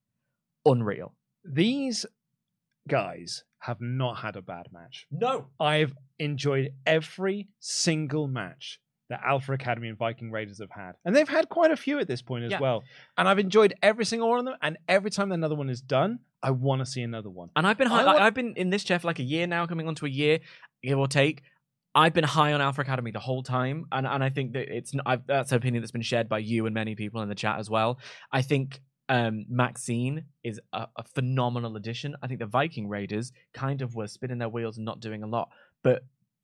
unreal. 0.65 1.15
These 1.45 2.07
guys 2.89 3.45
have 3.61 3.81
not 3.81 4.19
had 4.19 4.37
a 4.37 4.43
bad 4.43 4.69
match. 4.73 5.07
No. 5.11 5.47
I've 5.59 5.95
enjoyed 6.19 6.71
every 6.87 7.49
single 7.59 8.29
match 8.29 8.81
that 9.11 9.21
Alpha 9.25 9.53
Academy 9.53 9.89
and 9.89 9.97
Viking 9.97 10.31
Raiders 10.31 10.59
have 10.61 10.71
had. 10.71 10.93
And 11.05 11.15
they've 11.17 11.29
had 11.29 11.49
quite 11.49 11.71
a 11.71 11.77
few 11.77 11.99
at 11.99 12.07
this 12.09 12.21
point 12.23 12.45
as 12.45 12.53
Yeah. 12.53 12.61
well. 12.61 12.85
And 13.17 13.27
I've 13.29 13.39
enjoyed 13.39 13.75
every 13.83 14.05
single 14.05 14.29
one 14.29 14.41
of 14.41 14.45
them. 14.45 14.55
And 14.61 14.77
every 14.89 15.11
time 15.11 15.33
another 15.33 15.55
one 15.55 15.71
is 15.71 15.81
done, 15.81 16.19
I 16.43 16.51
want 16.51 16.81
to 16.81 16.87
see 16.87 17.01
another 17.03 17.31
one. 17.31 17.49
And 17.57 17.67
I've 17.67 17.79
been 17.79 17.89
high, 17.89 18.05
wa- 18.05 18.13
I've 18.13 18.35
been 18.35 18.55
in 18.57 18.71
this 18.71 18.85
chair 18.85 18.99
for 18.99 19.07
like 19.07 19.19
a 19.19 19.23
year 19.25 19.47
now, 19.47 19.67
coming 19.67 19.89
on 19.89 19.95
to 19.97 20.07
a 20.07 20.11
year, 20.11 20.41
give 20.83 20.99
or 20.99 21.09
take. 21.09 21.43
I've 21.95 22.13
been 22.13 22.25
high 22.25 22.53
on 22.53 22.61
Alpha 22.61 22.83
Academy 22.83 23.11
the 23.11 23.19
whole 23.19 23.43
time, 23.43 23.87
and 23.91 24.07
and 24.07 24.23
I 24.23 24.29
think 24.29 24.53
that 24.53 24.69
it's 24.69 24.93
I've, 25.07 25.27
that's 25.27 25.51
an 25.53 25.57
opinion 25.57 25.83
that's 25.83 25.91
been 25.91 26.03
shared 26.03 26.29
by 26.29 26.39
you 26.39 26.67
and 26.67 26.75
many 26.75 26.95
people 26.95 27.23
in 27.23 27.29
the 27.29 27.35
chat 27.35 27.59
as 27.59 27.69
well. 27.71 27.99
I 28.31 28.43
think 28.43 28.81
um, 29.09 29.47
Maxine 29.49 30.27
is 30.45 30.61
a, 30.75 30.87
a 30.97 31.03
phenomenal 31.03 31.77
addition. 31.77 32.15
I 32.23 32.27
think 32.29 32.41
the 32.41 32.47
Viking 32.47 32.89
Raiders 32.89 33.33
kind 33.55 33.81
of 33.83 33.95
were 33.97 34.07
spinning 34.07 34.39
their 34.39 34.51
wheels 34.51 34.77
and 34.77 34.85
not 34.85 35.01
doing 35.01 35.23
a 35.23 35.27
lot, 35.27 35.49
but 35.83 36.03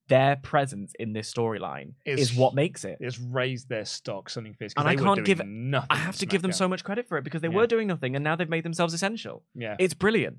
their 0.08 0.36
presence 0.36 0.92
in 0.98 1.12
this 1.14 1.32
storyline 1.32 1.94
Is- 2.04 2.34
what 2.34 2.54
makes 2.54 2.84
it. 2.84 2.98
It's 3.00 3.18
raised 3.18 3.68
their 3.68 3.84
stock, 3.86 4.28
Something. 4.28 4.54
'cause 4.54 4.74
And 4.76 4.86
I 4.86 4.96
can't 4.96 5.24
give 5.24 5.44
nothing. 5.46 5.86
I 5.90 5.96
have 5.96 6.16
to 6.18 6.26
give 6.26 6.42
them 6.42 6.52
so 6.52 6.68
much 6.68 6.84
credit 6.84 7.08
for 7.08 7.16
it 7.18 7.24
because 7.24 7.40
they 7.40 7.48
Yeah. 7.48 7.54
were 7.54 7.66
doing 7.66 7.88
nothing 7.88 8.14
and 8.14 8.22
now 8.22 8.36
they've 8.36 8.48
made 8.48 8.64
themselves 8.64 8.92
essential. 8.94 9.44
Yeah. 9.54 9.76
It's 9.78 9.94
brilliant. 9.94 10.38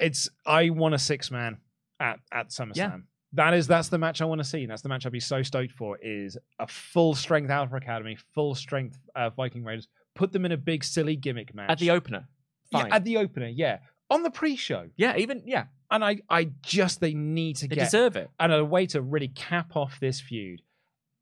it's 0.00 0.28
I 0.46 0.70
want 0.70 0.94
a 0.94 0.98
six 0.98 1.28
man 1.30 1.58
at 1.98 2.20
at 2.30 2.50
SummerSlam. 2.50 2.76
Yeah. 2.76 2.96
That 3.32 3.52
is 3.54 3.66
that's 3.66 3.88
the 3.88 3.98
match 3.98 4.20
I 4.22 4.26
want 4.26 4.38
to 4.40 4.44
see. 4.44 4.64
That's 4.66 4.82
the 4.82 4.88
match 4.88 5.04
I'd 5.06 5.12
be 5.12 5.18
so 5.20 5.42
stoked 5.42 5.72
for. 5.72 5.98
Is 6.00 6.38
a 6.58 6.66
full 6.68 7.14
strength 7.16 7.50
Alpha 7.50 7.76
Academy, 7.76 8.16
full 8.34 8.54
strength 8.54 8.98
uh, 9.16 9.30
Viking 9.30 9.64
Raiders. 9.64 9.88
Put 10.14 10.32
them 10.32 10.44
in 10.44 10.52
a 10.52 10.56
big 10.56 10.84
silly 10.84 11.16
gimmick 11.16 11.54
match 11.54 11.68
At 11.70 11.78
the 11.78 11.90
opener. 11.90 12.28
Yeah, 12.72 12.82
Fine. 12.82 12.92
at 12.92 13.04
the 13.04 13.16
opener, 13.16 13.46
yeah, 13.48 13.78
on 14.10 14.22
the 14.22 14.30
pre-show. 14.30 14.88
yeah, 14.96 15.16
even 15.16 15.42
yeah. 15.46 15.64
And 15.90 16.04
I 16.04 16.18
I 16.28 16.50
just 16.62 17.00
they 17.00 17.14
need 17.14 17.56
to 17.56 17.68
They 17.68 17.76
get 17.76 17.84
deserve 17.84 18.16
it. 18.16 18.30
and 18.38 18.52
a 18.52 18.64
way 18.64 18.86
to 18.88 19.00
really 19.00 19.28
cap 19.28 19.74
off 19.76 19.98
this 20.00 20.20
feud. 20.20 20.62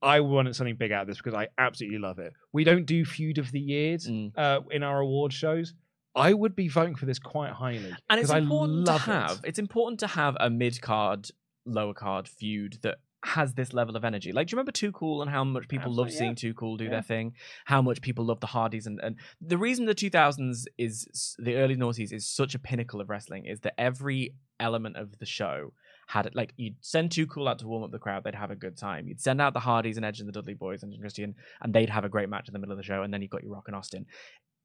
I 0.02 0.20
wanted 0.20 0.54
something 0.54 0.76
big 0.76 0.92
out 0.92 1.02
of 1.02 1.08
this 1.08 1.16
because 1.18 1.34
I 1.34 1.48
absolutely 1.58 1.98
love 1.98 2.18
it. 2.18 2.32
We 2.52 2.64
don't 2.64 2.84
do 2.84 3.04
feud 3.04 3.38
of 3.38 3.50
the 3.52 3.60
years 3.60 4.06
Mm. 4.06 4.32
uh, 4.36 4.60
in 4.70 4.82
our 4.82 5.00
award 5.00 5.32
shows. 5.32 5.74
I 6.14 6.32
would 6.32 6.54
be 6.56 6.68
voting 6.68 6.94
for 6.96 7.06
this 7.06 7.18
quite 7.18 7.52
highly 7.52 7.92
and 8.10 8.20
it's 8.20 8.30
important 8.30 8.86
to 8.86 8.98
have 8.98 9.40
it. 9.44 9.48
it's 9.48 9.58
important 9.58 10.00
to 10.00 10.06
have 10.06 10.36
a 10.40 10.48
mid 10.50 10.80
card 10.80 11.28
lower 11.66 11.94
card 11.94 12.26
feud 12.28 12.78
that 12.82 12.98
has 13.26 13.54
this 13.54 13.72
level 13.72 13.96
of 13.96 14.04
energy. 14.04 14.32
Like, 14.32 14.46
do 14.46 14.52
you 14.52 14.56
remember 14.56 14.72
Too 14.72 14.92
Cool 14.92 15.20
and 15.22 15.30
how 15.30 15.44
much 15.44 15.68
people 15.68 15.92
love 15.92 16.06
Absolutely, 16.06 16.12
yeah. 16.14 16.18
seeing 16.18 16.34
Too 16.36 16.54
Cool 16.54 16.76
do 16.76 16.84
Yeah. 16.84 16.90
their 16.90 17.02
thing? 17.02 17.34
How 17.64 17.82
much 17.82 18.00
people 18.00 18.24
love 18.24 18.40
the 18.40 18.46
Hardys 18.46 18.86
and, 18.86 19.00
and 19.02 19.16
the 19.40 19.58
reason 19.58 19.84
the 19.86 19.94
2000s 19.94 20.66
is 20.78 21.36
the 21.38 21.56
early 21.56 21.76
noughties 21.76 22.12
is 22.12 22.26
such 22.28 22.54
a 22.54 22.58
pinnacle 22.58 23.00
of 23.00 23.08
wrestling 23.10 23.44
is 23.46 23.60
that 23.60 23.74
every 23.78 24.34
element 24.60 24.96
of 24.96 25.18
the 25.18 25.26
show 25.26 25.72
had 26.08 26.24
it 26.26 26.36
like 26.36 26.52
you'd 26.56 26.76
send 26.80 27.10
Too 27.10 27.26
Cool 27.26 27.48
out 27.48 27.58
to 27.58 27.66
warm 27.66 27.82
up 27.82 27.90
the 27.90 27.98
crowd, 27.98 28.22
they'd 28.22 28.34
have 28.36 28.52
a 28.52 28.56
good 28.56 28.76
time. 28.76 29.08
You'd 29.08 29.20
send 29.20 29.40
out 29.40 29.54
the 29.54 29.60
Hardys 29.60 29.96
and 29.96 30.06
Edge 30.06 30.20
and 30.20 30.28
the 30.28 30.32
Dudley 30.32 30.54
Boyz 30.54 30.82
and 30.84 30.96
Christian, 31.00 31.34
and 31.60 31.74
they'd 31.74 31.90
have 31.90 32.04
a 32.04 32.08
great 32.08 32.28
match 32.28 32.46
in 32.48 32.52
the 32.52 32.60
middle 32.60 32.72
of 32.72 32.78
the 32.78 32.84
show, 32.84 33.02
and 33.02 33.12
then 33.12 33.22
you've 33.22 33.30
got 33.32 33.42
your 33.42 33.52
Rock 33.52 33.64
and 33.66 33.74
Austin. 33.74 34.06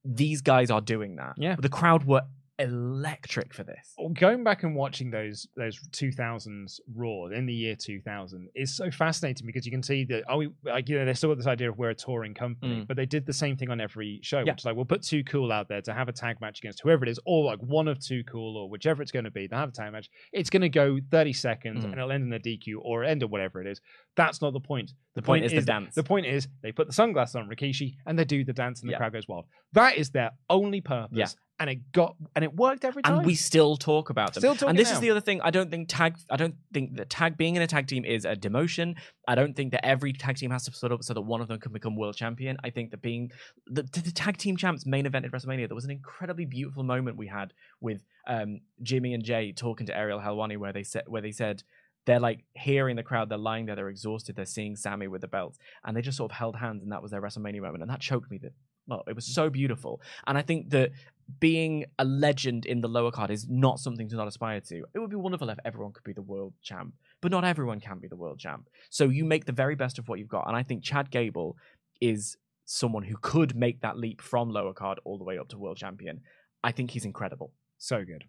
These 0.05 0.41
guys 0.41 0.69
are 0.69 0.81
doing 0.81 1.15
that. 1.15 1.33
Yeah. 1.37 1.55
the 1.59 1.69
crowd 1.69 2.03
were 2.05 2.21
electric 2.61 3.53
for 3.53 3.63
this. 3.63 3.95
Going 4.13 4.43
back 4.43 4.63
and 4.63 4.75
watching 4.75 5.11
those 5.11 5.47
those 5.55 5.79
2000s 5.91 6.79
Raw 6.95 7.25
in 7.27 7.45
the 7.45 7.53
year 7.53 7.75
2000 7.75 8.49
is 8.55 8.75
so 8.75 8.89
fascinating 8.91 9.45
because 9.47 9.65
you 9.65 9.71
can 9.71 9.83
see 9.83 10.05
that 10.05 10.23
oh, 10.29 10.37
we, 10.37 10.49
like 10.63 10.89
you 10.89 10.97
know, 10.97 11.05
they 11.05 11.13
still 11.13 11.29
got 11.29 11.37
this 11.37 11.47
idea 11.47 11.69
of 11.69 11.77
we're 11.77 11.89
a 11.89 11.95
touring 11.95 12.33
company, 12.33 12.61
Mm. 12.81 12.87
but 12.87 12.95
they 12.97 13.05
did 13.05 13.25
the 13.25 13.33
same 13.33 13.55
thing 13.57 13.69
on 13.69 13.81
every 13.81 14.19
show, 14.23 14.39
Yeah. 14.39 14.51
which 14.53 14.61
is 14.61 14.65
like 14.65 14.75
we'll 14.75 14.85
put 14.85 15.01
Too 15.03 15.23
Cool 15.23 15.51
out 15.51 15.67
there 15.67 15.81
to 15.81 15.93
have 15.93 16.07
a 16.09 16.11
tag 16.11 16.39
match 16.41 16.59
against 16.59 16.81
whoever 16.81 17.03
it 17.05 17.09
is, 17.09 17.19
or 17.25 17.43
like 17.45 17.59
one 17.59 17.87
of 17.87 17.99
Too 17.99 18.23
Cool 18.23 18.57
or 18.57 18.69
whichever 18.69 19.01
it's 19.01 19.11
going 19.11 19.25
to 19.25 19.31
be. 19.31 19.47
They 19.47 19.55
have 19.55 19.69
a 19.69 19.71
tag 19.71 19.91
match. 19.91 20.09
It's 20.31 20.49
going 20.49 20.61
to 20.61 20.69
go 20.69 20.99
30 21.09 21.33
seconds 21.33 21.81
Mm. 21.81 21.85
and 21.85 21.93
it'll 21.93 22.11
end 22.11 22.23
in 22.25 22.33
a 22.33 22.39
DQ 22.39 22.79
or 22.81 23.03
end 23.03 23.23
or 23.23 23.27
whatever 23.27 23.61
it 23.61 23.67
is. 23.67 23.81
That's 24.15 24.41
not 24.41 24.53
the 24.53 24.59
point. 24.59 24.91
The 25.15 25.21
point 25.21 25.45
is 25.45 25.51
the 25.51 25.61
dance. 25.61 25.95
The 25.95 26.03
point 26.03 26.25
is 26.25 26.47
they 26.61 26.71
put 26.71 26.87
the 26.87 26.93
sunglasses 26.93 27.35
on 27.35 27.49
Rikishi 27.49 27.95
and 28.05 28.17
they 28.17 28.25
do 28.25 28.43
the 28.43 28.53
dance 28.53 28.81
and 28.81 28.89
the 28.89 28.91
Yeah. 28.93 28.97
crowd 28.97 29.13
goes 29.13 29.27
wild. 29.27 29.45
That 29.73 29.97
is 29.97 30.09
their 30.11 30.31
only 30.49 30.81
purpose. 30.81 31.17
Yeah. 31.17 31.27
And 31.61 31.69
it 31.69 31.91
got 31.91 32.15
and 32.35 32.43
it 32.43 32.55
worked 32.55 32.83
every 32.83 33.03
time. 33.03 33.17
and 33.17 33.25
we 33.25 33.35
still 33.35 33.77
talk 33.77 34.09
about 34.09 34.33
them. 34.33 34.41
Still 34.41 34.55
talking 34.55 34.69
and 34.69 34.79
this 34.79 34.89
now. 34.89 34.95
is 34.95 34.99
the 34.99 35.11
other 35.11 35.21
thing. 35.21 35.41
I 35.41 35.51
don't 35.51 35.69
think 35.69 35.89
tag. 35.89 36.17
I 36.27 36.35
don't 36.35 36.55
think 36.73 36.95
that 36.97 37.09
tag 37.09 37.37
being 37.37 37.55
in 37.55 37.61
a 37.61 37.67
tag 37.67 37.85
team 37.85 38.03
is 38.03 38.25
a 38.25 38.35
demotion. 38.35 38.95
I 39.27 39.35
don't 39.35 39.55
think 39.55 39.71
that 39.73 39.85
every 39.85 40.11
tag 40.11 40.37
team 40.37 40.49
has 40.49 40.65
to 40.65 40.73
split 40.73 40.91
up 40.91 41.03
so 41.03 41.13
that 41.13 41.21
one 41.21 41.39
of 41.39 41.47
them 41.47 41.59
can 41.59 41.71
become 41.71 41.95
world 41.95 42.15
champion. 42.15 42.57
I 42.63 42.71
think 42.71 42.89
that 42.91 43.03
being 43.03 43.31
the, 43.67 43.83
the, 43.83 44.11
tag 44.11 44.37
team 44.37 44.57
champs 44.57 44.87
main 44.87 45.05
event 45.05 45.25
at 45.25 45.31
WrestleMania, 45.31 45.67
there 45.67 45.75
was 45.75 45.85
an 45.85 45.91
incredibly 45.91 46.45
beautiful 46.45 46.83
moment 46.83 47.15
we 47.15 47.27
had 47.27 47.53
with 47.79 48.03
um, 48.27 48.61
Jimmy 48.81 49.13
and 49.13 49.23
Jey 49.23 49.51
talking 49.51 49.85
to 49.85 49.95
Ariel 49.95 50.19
Helwani, 50.19 50.57
where 50.57 50.73
they 50.73 50.83
said 50.83 51.03
where 51.07 51.21
they 51.21 51.31
said. 51.31 51.63
They're 52.07 52.19
like 52.19 52.45
hearing 52.55 52.95
the 52.95 53.03
crowd, 53.03 53.29
they're 53.29 53.37
lying 53.37 53.67
there, 53.67 53.75
they're 53.75 53.87
exhausted, 53.87 54.35
they're 54.35 54.47
seeing 54.47 54.75
Sami 54.75 55.07
with 55.07 55.21
the 55.21 55.27
belt, 55.27 55.59
and 55.85 55.95
they 55.95 56.01
just 56.01 56.17
sort 56.17 56.31
of 56.31 56.35
held 56.35 56.55
hands, 56.55 56.81
and 56.81 56.91
that 56.91 57.03
was 57.03 57.11
their 57.11 57.21
WrestleMania 57.21 57.61
moment, 57.61 57.83
and 57.83 57.91
that 57.91 57.99
choked 57.99 58.31
me. 58.31 58.39
That 58.39 58.53
well, 58.87 59.03
it 59.07 59.15
was 59.15 59.25
so 59.25 59.51
beautiful, 59.51 60.01
and 60.25 60.35
I 60.35 60.41
think 60.41 60.71
that 60.71 60.91
being 61.39 61.85
a 61.99 62.05
legend 62.05 62.65
in 62.65 62.81
the 62.81 62.87
lower 62.87 63.11
card 63.11 63.31
is 63.31 63.47
not 63.49 63.79
something 63.79 64.09
to 64.09 64.15
not 64.15 64.27
aspire 64.27 64.59
to. 64.61 64.83
It 64.93 64.99
would 64.99 65.09
be 65.09 65.15
wonderful 65.15 65.49
if 65.49 65.59
everyone 65.65 65.93
could 65.93 66.03
be 66.03 66.13
the 66.13 66.21
world 66.21 66.53
champ, 66.61 66.93
but 67.21 67.31
not 67.31 67.43
everyone 67.43 67.79
can 67.79 67.99
be 67.99 68.07
the 68.07 68.15
world 68.15 68.39
champ. 68.39 68.67
So 68.89 69.09
you 69.09 69.25
make 69.25 69.45
the 69.45 69.51
very 69.51 69.75
best 69.75 69.99
of 69.99 70.07
what 70.07 70.19
you've 70.19 70.27
got. 70.27 70.47
And 70.47 70.55
I 70.55 70.63
think 70.63 70.83
Chad 70.83 71.11
Gable 71.11 71.57
is 71.99 72.37
someone 72.65 73.03
who 73.03 73.15
could 73.21 73.55
make 73.55 73.81
that 73.81 73.97
leap 73.97 74.21
from 74.21 74.49
lower 74.49 74.73
card 74.73 74.99
all 75.03 75.17
the 75.17 75.23
way 75.23 75.37
up 75.37 75.49
to 75.49 75.57
world 75.57 75.77
champion. 75.77 76.21
I 76.63 76.71
think 76.71 76.91
he's 76.91 77.05
incredible. 77.05 77.51
So 77.77 78.03
good. 78.03 78.25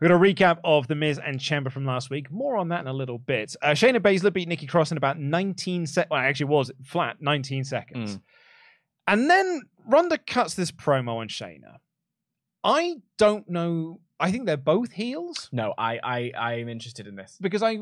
We've 0.00 0.08
got 0.08 0.14
a 0.14 0.18
recap 0.18 0.58
of 0.64 0.88
The 0.88 0.94
Miz 0.94 1.20
and 1.24 1.38
Ciampa 1.38 1.70
from 1.70 1.86
last 1.86 2.10
week. 2.10 2.30
More 2.30 2.56
on 2.56 2.68
that 2.68 2.80
in 2.80 2.86
a 2.88 2.92
little 2.92 3.18
bit. 3.18 3.54
Uh, 3.62 3.68
Shayna 3.68 4.00
Baszler 4.00 4.32
beat 4.32 4.48
Nikki 4.48 4.66
Cross 4.66 4.90
in 4.90 4.96
about 4.96 5.18
19 5.18 5.86
seconds. 5.86 6.10
Well, 6.10 6.20
actually, 6.20 6.46
was 6.46 6.70
flat 6.84 7.16
19 7.20 7.64
seconds. 7.64 8.16
Mm. 8.16 8.20
And 9.08 9.30
then 9.30 9.62
Ronda 9.86 10.18
cuts 10.18 10.54
this 10.54 10.72
promo 10.72 11.16
on 11.16 11.28
Shayna. 11.28 11.78
I 12.66 12.96
don't 13.18 13.48
know. 13.48 14.00
I 14.18 14.30
think 14.30 14.46
they're 14.46 14.56
both 14.56 14.92
heels 14.92 15.48
No, 15.52 15.74
I 15.78 15.98
I 16.02 16.32
I'm 16.36 16.68
interested 16.68 17.06
in 17.06 17.16
this. 17.16 17.36
because 17.40 17.62
I. 17.62 17.78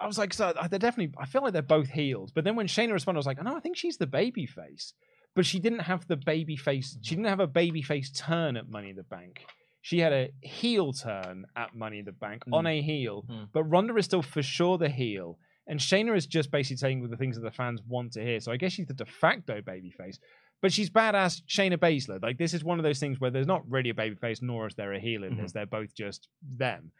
I 0.00 0.06
was 0.06 0.16
like, 0.16 0.32
so 0.32 0.52
they're 0.70 0.78
definitely. 0.78 1.12
I 1.18 1.26
feel 1.26 1.42
like 1.42 1.52
they're 1.52 1.60
both 1.62 1.88
heels, 1.88 2.30
but 2.32 2.44
then 2.44 2.54
when 2.54 2.68
Shayna 2.68 2.92
responded, 2.92 3.18
I 3.18 3.22
was 3.22 3.26
like, 3.26 3.42
no, 3.42 3.56
I 3.56 3.60
think 3.60 3.76
she's 3.76 3.96
the 3.96 4.06
baby 4.06 4.46
face, 4.46 4.92
but 5.34 5.44
she 5.44 5.58
didn't 5.58 5.80
have 5.80 6.06
the 6.06 6.16
baby 6.16 6.54
face. 6.56 6.96
She 7.02 7.16
didn't 7.16 7.26
have 7.26 7.40
a 7.40 7.48
baby 7.48 7.82
face 7.82 8.08
turn 8.12 8.56
at 8.56 8.68
Money 8.68 8.90
in 8.90 8.96
the 8.96 9.02
Bank. 9.02 9.40
She 9.82 9.98
had 9.98 10.12
a 10.12 10.30
heel 10.40 10.92
turn 10.92 11.46
at 11.56 11.74
Money 11.74 11.98
in 11.98 12.04
the 12.04 12.12
Bank 12.12 12.44
on 12.52 12.64
a 12.68 12.80
heel, 12.80 13.24
Mm. 13.28 13.48
but 13.52 13.64
Ronda 13.64 13.96
is 13.96 14.04
still 14.04 14.22
for 14.22 14.40
sure 14.40 14.78
the 14.78 14.88
heel, 14.88 15.36
and 15.66 15.80
Shayna 15.80 16.16
is 16.16 16.26
just 16.26 16.52
basically 16.52 16.76
saying 16.76 17.08
the 17.10 17.16
things 17.16 17.34
that 17.34 17.42
the 17.42 17.50
fans 17.50 17.80
want 17.84 18.12
to 18.12 18.22
hear. 18.22 18.38
So 18.38 18.52
I 18.52 18.56
guess 18.56 18.70
she's 18.74 18.86
the 18.86 18.94
de 18.94 19.04
facto 19.04 19.60
baby 19.62 19.90
face, 19.90 20.20
but 20.60 20.72
she's 20.72 20.90
badass 20.90 21.42
Shayna 21.48 21.76
Baszler. 21.78 22.22
Like 22.22 22.38
this 22.38 22.54
is 22.54 22.64
one 22.64 22.78
of 22.78 22.82
those 22.84 22.98
things 22.98 23.20
where 23.20 23.30
there's 23.30 23.46
not 23.46 23.68
really 23.70 23.90
a 23.90 23.94
baby 23.94 24.16
face, 24.16 24.40
nor 24.42 24.66
is 24.66 24.74
there 24.74 24.92
a 24.92 25.00
heel 25.00 25.24
in 25.24 25.36
this. 25.36 25.52
They're 25.52 25.66
both 25.66 25.94
just 25.94 26.28
them 26.42 26.92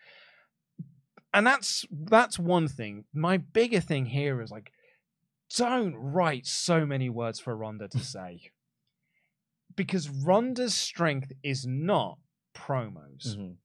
and 1.35 1.47
that's 1.47 1.85
that's 1.91 2.39
one 2.39 2.69
thing. 2.69 3.05
My 3.13 3.37
bigger 3.37 3.81
thing 3.81 4.07
here 4.07 4.41
is 4.41 4.51
like, 4.51 4.73
don't 5.57 5.95
write 5.95 6.47
so 6.47 6.87
many 6.87 7.09
words 7.11 7.39
for 7.39 7.55
Ronda 7.57 7.89
to 7.89 7.99
say, 8.17 8.51
because 9.77 10.09
Ronda's 10.09 10.75
strength 10.75 11.33
is 11.43 11.67
not 11.67 12.19
promos. 12.57 13.37
Mhm. 13.37 13.57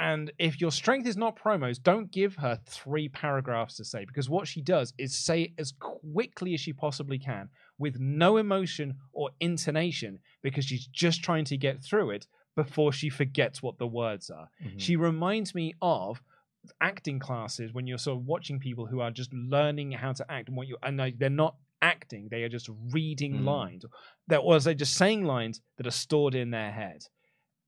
And 0.00 0.32
if 0.38 0.62
your 0.62 0.72
strength 0.72 1.06
is 1.06 1.18
not 1.18 1.38
promos, 1.38 1.80
don't 1.80 2.10
give 2.10 2.34
her 2.36 2.58
three 2.66 3.08
paragraphs 3.10 3.76
to 3.76 3.84
say 3.84 4.06
because 4.06 4.30
what 4.30 4.48
she 4.48 4.62
does 4.62 4.94
is 4.96 5.14
say 5.14 5.42
it 5.42 5.50
as 5.58 5.74
quickly 5.78 6.54
as 6.54 6.60
she 6.60 6.72
possibly 6.72 7.18
can 7.18 7.50
with 7.78 8.00
no 8.00 8.38
emotion 8.38 8.94
or 9.12 9.28
intonation 9.40 10.18
because 10.42 10.64
she's 10.64 10.86
just 10.86 11.22
trying 11.22 11.44
to 11.44 11.56
get 11.58 11.82
through 11.82 12.10
it 12.10 12.26
before 12.56 12.92
she 12.92 13.10
forgets 13.10 13.62
what 13.62 13.76
the 13.78 13.86
words 13.86 14.30
are. 14.30 14.48
She 14.78 14.96
reminds 14.96 15.54
me 15.54 15.74
of 15.82 16.22
acting 16.80 17.18
classes 17.18 17.74
when 17.74 17.86
you're 17.86 17.98
sort 17.98 18.18
of 18.18 18.24
watching 18.24 18.58
people 18.58 18.86
who 18.86 19.00
are 19.00 19.10
just 19.10 19.32
learning 19.34 19.92
how 19.92 20.12
to 20.12 20.32
act 20.32 20.48
and 20.48 20.56
what 20.56 20.66
you 20.66 20.76
and 20.82 20.96
like, 20.96 21.18
they're 21.18 21.30
not 21.30 21.56
acting 21.82 22.28
they 22.30 22.42
are 22.42 22.48
just 22.50 22.68
reading 22.90 23.40
Mm. 23.40 23.44
lines 23.46 23.84
that 24.28 24.38
or 24.38 24.58
they're 24.60 24.74
just 24.74 24.94
saying 24.94 25.24
lines 25.24 25.62
that 25.76 25.86
are 25.86 25.90
stored 25.90 26.34
in 26.34 26.50
their 26.50 26.70
head 26.70 27.00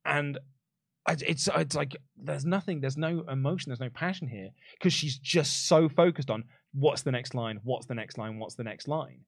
and 0.05 0.39
it's 1.09 1.49
it's 1.49 1.75
like 1.75 1.97
there's 2.17 2.45
nothing 2.45 2.81
there's 2.81 2.97
no 2.97 3.25
emotion 3.29 3.71
there's 3.71 3.81
no 3.81 3.91
passion 3.91 4.29
here 4.29 4.51
because 4.79 4.93
she's 4.93 5.19
just 5.19 5.67
so 5.67 5.89
focused 5.89 6.31
on 6.31 6.45
what's 6.75 7.03
the 7.03 7.11
next 7.13 7.35
line 7.35 7.59
what's 7.65 7.87
the 7.87 7.95
next 7.95 8.19
line 8.19 8.39
what's 8.39 8.55
the 8.55 8.63
next 8.65 8.87
line 8.89 9.21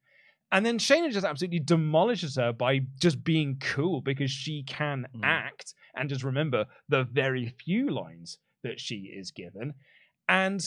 and 0.52 0.64
then 0.64 0.78
Shayna 0.78 1.10
just 1.10 1.26
absolutely 1.26 1.58
demolishes 1.58 2.36
her 2.36 2.52
by 2.52 2.80
just 3.00 3.24
being 3.24 3.56
cool 3.60 4.00
because 4.00 4.30
she 4.30 4.62
can 4.62 5.06
Mm. 5.14 5.24
act 5.24 5.74
and 5.96 6.08
just 6.08 6.22
remember 6.22 6.66
the 6.88 7.04
very 7.04 7.48
few 7.48 7.90
lines 7.90 8.38
that 8.62 8.78
she 8.78 9.12
is 9.16 9.32
given. 9.32 9.74
And 10.28 10.60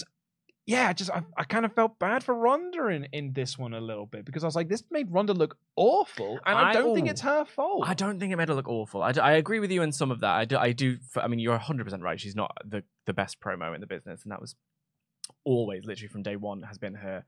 yeah, 0.68 0.92
just 0.92 1.10
I, 1.10 1.24
I 1.38 1.46
kind 1.46 1.64
of 1.64 1.72
felt 1.72 1.98
bad 1.98 2.26
for 2.26 2.36
Ronda 2.36 2.88
in, 2.88 3.08
in 3.14 3.32
this 3.32 3.58
one 3.58 3.74
a 3.74 3.80
little 3.80 4.06
bit 4.06 4.26
because 4.26 4.44
I 4.44 4.48
was 4.48 4.56
like, 4.56 4.68
this 4.68 4.84
made 4.92 5.10
Ronda 5.10 5.34
look 5.34 5.58
awful, 5.78 6.40
and 6.46 6.58
I, 6.58 6.70
I- 6.70 6.74
don't 6.74 6.94
think 6.94 7.08
oh. 7.08 7.12
it's 7.12 7.22
her 7.22 7.46
fault. 7.46 7.88
I 7.88 7.94
don't 7.94 8.20
think 8.20 8.34
it 8.34 8.36
made 8.36 8.50
her 8.50 8.54
look 8.54 8.68
awful. 8.68 9.02
I 9.02 9.12
I 9.12 9.32
agree 9.34 9.62
with 9.62 9.72
you 9.72 9.82
in 9.82 9.94
some 9.94 10.12
of 10.12 10.20
that. 10.20 10.36
I 10.36 10.44
do. 10.44 10.58
I 10.58 10.74
do. 10.74 10.98
I 11.16 11.30
mean, 11.30 11.40
you're 11.40 11.54
100 11.54 11.86
percent 11.86 12.04
right. 12.04 12.20
She's 12.20 12.36
not 12.36 12.52
the 12.66 12.84
the 13.06 13.14
best 13.14 13.40
promo 13.40 13.74
in 13.74 13.80
the 13.80 13.88
business, 13.88 14.24
and 14.24 14.32
that 14.34 14.42
was 14.42 14.56
always, 15.48 15.86
literally 15.86 16.10
from 16.10 16.24
day 16.24 16.36
one, 16.36 16.62
has 16.64 16.78
been 16.78 16.96
her 16.96 17.24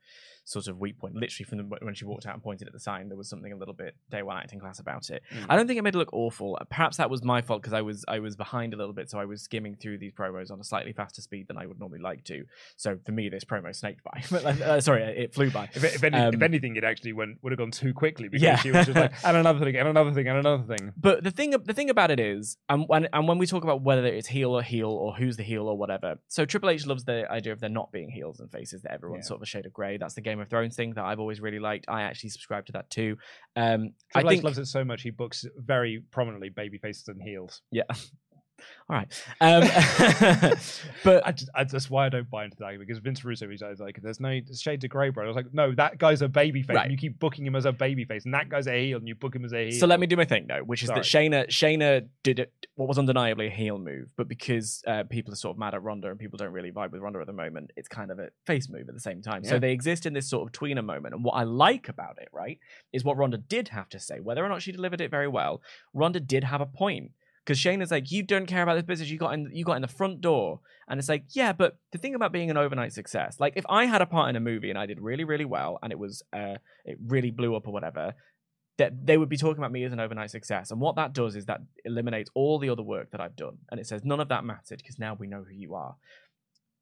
sort 0.46 0.68
of 0.68 0.80
weak 0.80 0.98
point. 0.98 1.14
Literally 1.16 1.46
from 1.46 1.58
the, 1.60 1.64
when 1.86 1.94
she 1.94 2.06
walked 2.06 2.26
out 2.26 2.34
and 2.34 2.42
pointed 2.42 2.68
at 2.68 2.74
the 2.74 2.80
sign, 2.80 3.08
there 3.08 3.18
was 3.18 3.30
something 3.30 3.52
a 3.52 3.56
little 3.56 3.74
bit 3.74 3.96
day 4.10 4.24
one 4.24 4.36
acting 4.38 4.60
class 4.60 4.80
about 4.80 5.10
it. 5.12 5.22
Mm. 5.34 5.46
I 5.48 5.56
don't 5.56 5.68
think 5.68 5.78
it 5.78 5.84
made 5.84 5.94
it 5.94 5.98
look 6.00 6.12
awful. 6.14 6.58
Perhaps 6.70 6.98
that 6.98 7.10
was 7.10 7.24
my 7.24 7.42
fault 7.42 7.62
because 7.62 7.74
I 7.74 7.82
was 7.82 8.04
I 8.08 8.20
was 8.20 8.36
behind 8.36 8.74
a 8.74 8.78
little 8.78 8.94
bit, 8.94 9.10
so 9.12 9.20
I 9.20 9.26
was 9.26 9.42
skimming 9.44 9.76
through 9.76 10.00
these 10.00 10.12
promos 10.12 10.50
on 10.52 10.60
a 10.60 10.64
slightly 10.64 10.92
faster 10.92 11.22
speed 11.22 11.48
than 11.48 11.58
I 11.58 11.66
would 11.68 11.80
normally 11.80 12.00
like 12.02 12.24
to. 12.26 12.46
So 12.78 12.98
for 13.06 13.12
me, 13.12 13.30
this 13.30 13.46
promo 13.46 13.74
snaked 13.76 14.02
by. 14.04 14.24
Uh, 14.70 14.82
sorry, 14.82 15.04
it 15.04 15.34
flew 15.34 15.50
by. 15.52 15.70
If, 15.74 15.84
if, 15.84 16.04
any, 16.04 16.18
if 16.18 16.36
Um, 16.36 16.44
anything, 16.44 16.76
it 16.76 16.84
actually 16.84 17.14
went 17.14 17.38
would 17.44 17.52
have 17.52 17.60
gone 17.60 17.72
too 17.72 17.94
quickly 17.94 18.28
because 18.28 18.44
Yeah. 18.44 18.56
she 18.58 18.72
was 18.72 18.86
just 18.88 18.98
like, 18.98 19.14
and 19.24 19.38
another 19.38 19.64
thing, 19.64 19.76
and 19.76 19.88
another 19.88 20.12
thing, 20.12 20.28
and 20.28 20.38
another 20.40 20.64
thing. 20.64 20.92
But 20.98 21.24
the 21.24 21.32
thing, 21.32 21.52
the 21.52 21.74
thing 21.74 21.90
about 21.90 22.10
it 22.12 22.20
is, 22.20 22.58
and 22.68 22.86
when 22.88 23.08
and 23.14 23.28
when 23.28 23.38
we 23.38 23.46
talk 23.46 23.64
about 23.64 23.82
whether 23.84 24.06
it's 24.06 24.28
heel 24.28 24.52
or 24.52 24.64
heel 24.64 24.90
or 24.90 25.14
who's 25.14 25.38
the 25.38 25.44
heel 25.44 25.68
or 25.68 25.78
whatever, 25.78 26.16
so 26.28 26.44
Triple 26.46 26.72
H 26.72 26.86
loves 26.88 27.04
the 27.06 27.30
idea 27.32 27.54
of 27.54 27.60
there 27.60 27.70
not 27.70 27.92
being 27.92 28.09
heels 28.10 28.40
and 28.40 28.52
faces, 28.52 28.82
that 28.84 28.92
everyone's 28.94 29.26
Yeah. 29.26 29.30
sort 29.30 29.38
of 29.40 29.44
a 29.44 29.46
shade 29.46 29.66
of 29.66 29.74
grey. 29.74 29.98
That's 29.98 30.14
the 30.16 30.22
Game 30.22 30.40
of 30.40 30.50
Thrones 30.50 30.76
thing 30.76 30.94
that 30.96 31.06
I've 31.06 31.20
always 31.20 31.40
really 31.42 31.60
liked. 31.60 31.86
I 31.88 32.02
actually 32.04 32.30
subscribe 32.32 32.66
to 32.68 32.72
that 32.74 32.90
too. 32.90 33.18
Um, 33.56 33.94
I 34.16 34.20
Triple 34.22 34.30
H 34.32 34.36
think, 34.36 34.44
loves 34.44 34.58
it 34.58 34.66
so 34.66 34.84
much 34.84 35.02
he 35.04 35.10
books 35.12 35.46
very 35.58 36.04
prominently 36.12 36.50
baby 36.50 36.78
faces 36.78 37.08
and 37.08 37.22
heels. 37.22 37.62
yeah. 37.72 37.84
All 38.90 38.96
right, 38.96 39.24
um, 39.42 39.62
but 41.04 41.26
I 41.26 41.32
just, 41.32 41.50
I, 41.54 41.64
that's 41.64 41.90
why 41.90 42.06
I 42.06 42.10
don't 42.10 42.30
buy 42.30 42.46
into 42.46 42.58
that 42.60 42.80
because 42.80 42.98
Vince 43.00 43.24
Russo 43.24 43.48
he's 43.50 43.62
always 43.62 43.80
like, 43.80 44.00
"There's 44.02 44.20
no 44.20 44.40
shades 44.54 44.84
of 44.84 44.90
grey, 44.90 45.10
bro." 45.10 45.26
I 45.26 45.28
was 45.28 45.36
like, 45.36 45.54
"No, 45.54 45.74
that 45.76 45.98
guy's 45.98 46.22
a 46.22 46.28
baby 46.28 46.64
face, 46.64 46.76
Right. 46.76 46.84
and 46.84 46.92
you 46.92 46.98
keep 46.98 47.20
booking 47.20 47.46
him 47.46 47.56
as 47.56 47.66
a 47.66 47.72
baby 47.72 48.06
face, 48.06 48.26
and 48.26 48.34
that 48.34 48.50
guy's 48.50 48.68
a 48.68 48.86
heel, 48.88 48.98
and 48.98 49.08
you 49.08 49.16
book 49.16 49.36
him 49.36 49.46
as 49.46 49.54
a 49.54 49.70
heel." 49.70 49.80
So 49.80 49.88
let 49.88 50.00
me 50.00 50.08
do 50.08 50.16
my 50.16 50.26
thing 50.26 50.48
though, 50.48 50.62
which 50.64 50.82
is 50.84 50.90
that 50.90 51.06
Sorry. 51.06 51.30
Shayna 51.30 51.48
Shayna 51.48 52.08
did 52.24 52.40
it 52.40 52.54
what 52.76 52.88
was 52.88 52.98
undeniably 52.98 53.48
a 53.48 53.52
heel 53.52 53.78
move, 53.78 54.12
but 54.16 54.28
because 54.28 54.82
uh, 54.88 55.04
people 55.04 55.34
are 55.34 55.38
sort 55.38 55.56
of 55.56 55.60
mad 55.60 55.74
at 55.74 55.84
Ronda 55.84 56.10
and 56.10 56.18
people 56.20 56.38
don't 56.38 56.54
really 56.54 56.72
vibe 56.72 56.92
with 56.92 57.02
Ronda 57.02 57.20
at 57.20 57.28
the 57.28 57.34
moment, 57.34 57.72
it's 57.76 57.88
kind 57.88 58.10
of 58.10 58.20
a 58.20 58.30
face 58.46 58.70
move 58.70 58.88
at 58.88 58.96
the 58.96 59.02
same 59.02 59.22
time. 59.22 59.44
So 59.44 59.60
they 59.60 59.72
exist 59.72 60.06
in 60.06 60.14
this 60.14 60.30
sort 60.30 60.48
of 60.48 60.54
tweener 60.60 60.84
moment. 60.84 61.14
And 61.14 61.24
what 61.24 61.34
I 61.34 61.44
like 61.44 61.90
about 61.90 62.18
it, 62.22 62.30
right, 62.32 62.58
is 62.94 63.04
what 63.04 63.18
Ronda 63.18 63.38
did 63.38 63.68
have 63.70 63.90
to 63.90 64.00
say, 64.00 64.20
whether 64.20 64.44
or 64.44 64.50
not 64.50 64.62
she 64.62 64.72
delivered 64.72 65.02
it 65.02 65.12
very 65.12 65.28
well. 65.28 65.62
Ronda 65.94 66.20
did 66.20 66.44
have 66.46 66.62
a 66.62 66.66
point 66.66 67.12
because 67.50 67.60
Shayna's 67.60 67.90
like, 67.90 68.12
you 68.12 68.22
don't 68.22 68.46
care 68.46 68.62
about 68.62 68.76
this 68.76 68.84
business. 68.84 69.10
You 69.10 69.18
got 69.18 69.34
in, 69.34 69.50
you 69.52 69.66
got 69.66 69.76
in 69.76 69.82
the 69.82 69.88
front 69.88 70.22
door, 70.22 70.60
and 70.88 71.00
it's 71.00 71.10
like, 71.10 71.24
yeah, 71.32 71.52
but 71.52 71.80
the 71.92 71.98
thing 71.98 72.14
about 72.14 72.32
being 72.32 72.52
an 72.52 72.58
overnight 72.58 72.94
success, 72.94 73.40
like 73.40 73.54
if 73.56 73.66
I 73.68 73.86
had 73.86 74.04
a 74.04 74.06
part 74.06 74.30
in 74.30 74.36
a 74.36 74.40
movie 74.40 74.70
and 74.70 74.78
I 74.78 74.86
did 74.86 75.00
really, 75.02 75.24
really 75.24 75.46
well, 75.46 75.80
and 75.82 75.92
it 75.92 75.98
was, 75.98 76.22
uh, 76.32 76.58
it 76.86 77.00
really 77.04 77.32
blew 77.32 77.56
up 77.56 77.68
or 77.68 77.74
whatever, 77.74 78.14
that 78.78 79.04
they 79.04 79.18
would 79.18 79.30
be 79.30 79.36
talking 79.36 79.58
about 79.58 79.72
me 79.72 79.84
as 79.84 79.92
an 79.92 80.00
overnight 80.00 80.30
success. 80.30 80.70
And 80.70 80.80
what 80.80 80.96
that 80.98 81.12
does 81.12 81.36
is 81.36 81.48
that 81.48 81.62
eliminates 81.86 82.30
all 82.36 82.60
the 82.60 82.70
other 82.70 82.84
work 82.84 83.10
that 83.14 83.20
I've 83.20 83.36
done, 83.36 83.58
and 83.72 83.80
it 83.80 83.88
says 83.88 84.06
none 84.06 84.20
of 84.20 84.30
that 84.30 84.46
mattered 84.46 84.78
because 84.78 85.00
now 85.00 85.18
we 85.20 85.26
know 85.26 85.44
who 85.44 85.56
you 85.56 85.74
are. 85.74 85.96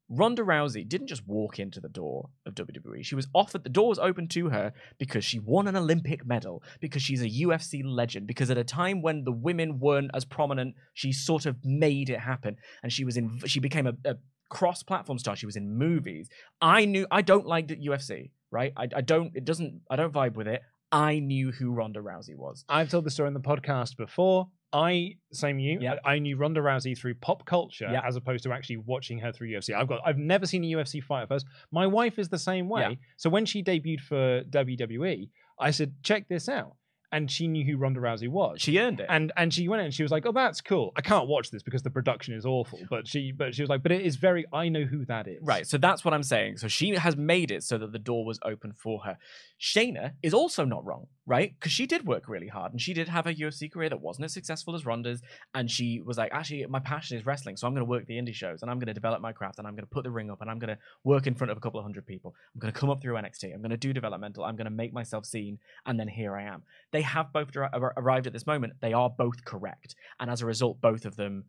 Ronda 0.08 0.42
Rousey 0.42 0.88
didn't 0.88 1.08
just 1.08 1.26
walk 1.26 1.58
into 1.58 1.80
the 1.80 1.88
door 1.88 2.30
of 2.46 2.54
WWE. 2.54 3.04
She 3.04 3.14
was 3.14 3.28
offered 3.34 3.62
the 3.62 3.68
door 3.68 3.88
was 3.88 3.98
open 3.98 4.26
to 4.28 4.48
her 4.48 4.72
because 4.98 5.24
she 5.24 5.38
won 5.38 5.68
an 5.68 5.76
Olympic 5.76 6.26
medal, 6.26 6.62
because 6.80 7.02
she's 7.02 7.22
a 7.22 7.28
UFC 7.28 7.82
legend, 7.84 8.26
because 8.26 8.50
at 8.50 8.56
a 8.56 8.64
time 8.64 9.02
when 9.02 9.24
the 9.24 9.32
women 9.32 9.78
weren't 9.78 10.10
as 10.14 10.24
prominent, 10.24 10.74
she 10.94 11.12
sort 11.12 11.44
of 11.46 11.56
made 11.62 12.08
it 12.08 12.20
happen, 12.20 12.56
and 12.82 12.92
she 12.92 13.04
was 13.04 13.16
in. 13.16 13.40
She 13.46 13.60
became 13.60 13.86
a, 13.86 13.92
a 14.04 14.16
cross-platform 14.48 15.18
star. 15.18 15.36
She 15.36 15.46
was 15.46 15.56
in 15.56 15.76
movies. 15.76 16.28
I 16.60 16.86
knew. 16.86 17.06
I 17.10 17.22
don't 17.22 17.46
like 17.46 17.68
the 17.68 17.76
UFC. 17.76 18.30
Right. 18.50 18.72
I, 18.76 18.88
I 18.96 19.00
don't. 19.02 19.32
It 19.34 19.44
doesn't. 19.44 19.82
I 19.90 19.96
don't 19.96 20.12
vibe 20.12 20.34
with 20.34 20.48
it. 20.48 20.62
I 20.90 21.18
knew 21.18 21.52
who 21.52 21.72
Ronda 21.72 22.00
Rousey 22.00 22.34
was. 22.34 22.64
I've 22.66 22.90
told 22.90 23.04
the 23.04 23.10
story 23.10 23.28
in 23.28 23.34
the 23.34 23.40
podcast 23.40 23.96
before. 23.96 24.48
I 24.72 25.14
same 25.32 25.58
you. 25.58 25.78
Yep. 25.80 26.00
I, 26.04 26.14
I 26.14 26.18
knew 26.18 26.36
Ronda 26.36 26.60
Rousey 26.60 26.96
through 26.96 27.14
pop 27.14 27.46
culture 27.46 27.88
Yep. 27.90 28.02
as 28.06 28.16
opposed 28.16 28.44
to 28.44 28.52
actually 28.52 28.76
watching 28.78 29.18
her 29.20 29.32
through 29.32 29.48
UFC. 29.48 29.74
I've 29.74 29.88
got 29.88 30.00
I've 30.04 30.18
never 30.18 30.44
seen 30.46 30.62
a 30.64 30.66
UFC 30.76 31.02
fight 31.02 31.26
first. 31.28 31.46
My 31.72 31.86
wife 31.86 32.18
is 32.18 32.28
the 32.28 32.38
same 32.38 32.68
way. 32.68 32.98
So 33.16 33.30
when 33.30 33.46
she 33.46 33.62
debuted 33.62 34.00
for 34.00 34.42
WWE, 34.50 35.30
I 35.58 35.70
said, 35.70 35.94
check 36.02 36.28
this 36.28 36.48
out. 36.48 36.74
And 37.10 37.30
she 37.30 37.48
knew 37.48 37.64
who 37.64 37.78
Ronda 37.78 38.00
Rousey 38.00 38.28
was. 38.28 38.60
She 38.60 38.78
earned 38.78 39.00
it. 39.00 39.06
and 39.08 39.32
and 39.34 39.50
she 39.54 39.66
went 39.66 39.80
in 39.80 39.86
and 39.86 39.94
she 39.94 40.02
was 40.02 40.12
like, 40.12 40.26
"Oh, 40.26 40.32
that's 40.32 40.60
cool. 40.60 40.92
I 40.94 41.00
can't 41.00 41.26
watch 41.26 41.50
this 41.50 41.62
because 41.62 41.82
the 41.82 41.88
production 41.88 42.34
is 42.34 42.44
awful." 42.44 42.80
But 42.90 43.08
she 43.08 43.32
but 43.32 43.54
she 43.54 43.62
was 43.62 43.70
like, 43.70 43.82
"But 43.82 43.92
it 43.92 44.02
is 44.02 44.16
very. 44.16 44.44
I 44.52 44.68
know 44.68 44.84
who 44.84 45.06
that 45.06 45.26
is." 45.26 45.38
Right, 45.42 45.66
so 45.66 45.78
that's 45.78 46.04
what 46.04 46.12
I'm 46.12 46.22
saying. 46.22 46.58
So 46.58 46.68
she 46.68 46.90
has 46.96 47.16
made 47.16 47.50
it 47.50 47.62
so 47.62 47.78
that 47.78 47.92
the 47.92 47.98
door 47.98 48.26
was 48.26 48.38
open 48.44 48.74
for 48.74 49.00
her. 49.06 49.16
Shayna 49.58 50.12
is 50.22 50.34
also 50.34 50.66
not 50.66 50.84
wrong, 50.84 51.06
right? 51.28 51.54
Because 51.58 51.72
she 51.72 51.86
did 51.86 52.06
work 52.06 52.26
really 52.26 52.48
hard 52.48 52.72
and 52.72 52.80
she 52.80 52.94
did 52.94 53.06
have 53.06 53.26
a 53.26 53.34
UFC 53.34 53.70
career 53.70 53.90
that 53.90 54.00
wasn't 54.00 54.24
as 54.24 54.32
successful 54.32 54.74
as 54.74 54.86
Ronda's. 54.86 55.20
And 55.54 55.70
she 55.70 56.00
was 56.00 56.16
like, 56.16 56.32
actually, 56.32 56.64
my 56.66 56.80
passion 56.80 57.18
is 57.18 57.26
wrestling, 57.26 57.58
so 57.58 57.66
I'm 57.66 57.74
going 57.74 57.84
to 57.84 57.90
work 57.90 58.06
the 58.06 58.14
indie 58.14 58.34
shows 58.34 58.62
and 58.62 58.70
I'm 58.70 58.78
going 58.78 58.86
to 58.86 58.94
develop 58.94 59.20
my 59.20 59.32
craft 59.32 59.58
and 59.58 59.68
I'm 59.68 59.74
going 59.74 59.84
to 59.84 59.90
put 59.90 60.04
the 60.04 60.10
ring 60.10 60.30
up 60.30 60.40
and 60.40 60.50
I'm 60.50 60.58
going 60.58 60.74
to 60.74 60.78
work 61.04 61.26
in 61.26 61.34
front 61.34 61.50
of 61.50 61.58
a 61.58 61.60
couple 61.60 61.78
of 61.78 61.84
hundred 61.84 62.06
people. 62.06 62.34
I'm 62.54 62.60
going 62.60 62.72
to 62.72 62.80
come 62.80 62.88
up 62.88 63.02
through 63.02 63.14
NXT. 63.16 63.52
I'm 63.54 63.60
going 63.60 63.70
to 63.70 63.76
do 63.76 63.92
developmental. 63.92 64.42
I'm 64.42 64.56
going 64.56 64.64
to 64.64 64.70
make 64.70 64.94
myself 64.94 65.26
seen. 65.26 65.58
And 65.84 66.00
then 66.00 66.08
here 66.08 66.34
I 66.34 66.44
am. 66.44 66.62
They 66.92 67.02
have 67.02 67.30
both 67.30 67.50
arrived 67.54 68.26
at 68.26 68.32
this 68.32 68.46
moment. 68.46 68.72
They 68.80 68.94
are 68.94 69.10
both 69.10 69.44
correct. 69.44 69.94
And 70.18 70.30
as 70.30 70.40
a 70.40 70.46
result, 70.46 70.80
both 70.80 71.04
of 71.04 71.16
them 71.16 71.44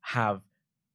have 0.00 0.40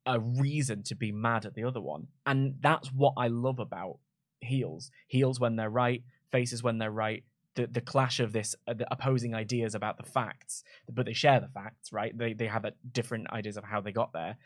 a 0.07 0.19
reason 0.19 0.82
to 0.84 0.95
be 0.95 1.11
mad 1.11 1.45
at 1.45 1.53
the 1.53 1.63
other 1.63 1.82
one. 1.82 2.07
And 2.26 2.55
that's 2.61 2.88
what 2.89 3.13
I 3.17 3.28
love 3.28 3.59
about 3.59 3.99
heels. 4.39 4.89
Heels 5.07 5.39
when 5.39 5.55
they're 5.55 5.69
right, 5.69 6.03
faces 6.32 6.63
when 6.63 6.80
they're 6.80 6.91
right. 6.91 7.23
The, 7.56 7.68
the 7.68 7.82
clash 7.82 8.20
of 8.20 8.34
this 8.34 8.56
uh, 8.68 8.74
the 8.74 8.88
opposing 8.91 9.34
ideas 9.34 9.76
about 9.76 9.97
the 9.97 10.03
facts, 10.03 10.64
but 10.91 11.06
they 11.06 11.14
share 11.14 11.39
the 11.39 11.47
facts, 11.47 11.91
right? 11.91 12.18
They 12.18 12.34
they 12.34 12.47
have 12.47 12.66
a 12.66 12.74
different 12.91 13.30
ideas 13.32 13.58
of 13.58 13.64
how 13.64 13.82
they 13.82 13.91
got 13.91 14.12
there, 14.14 14.38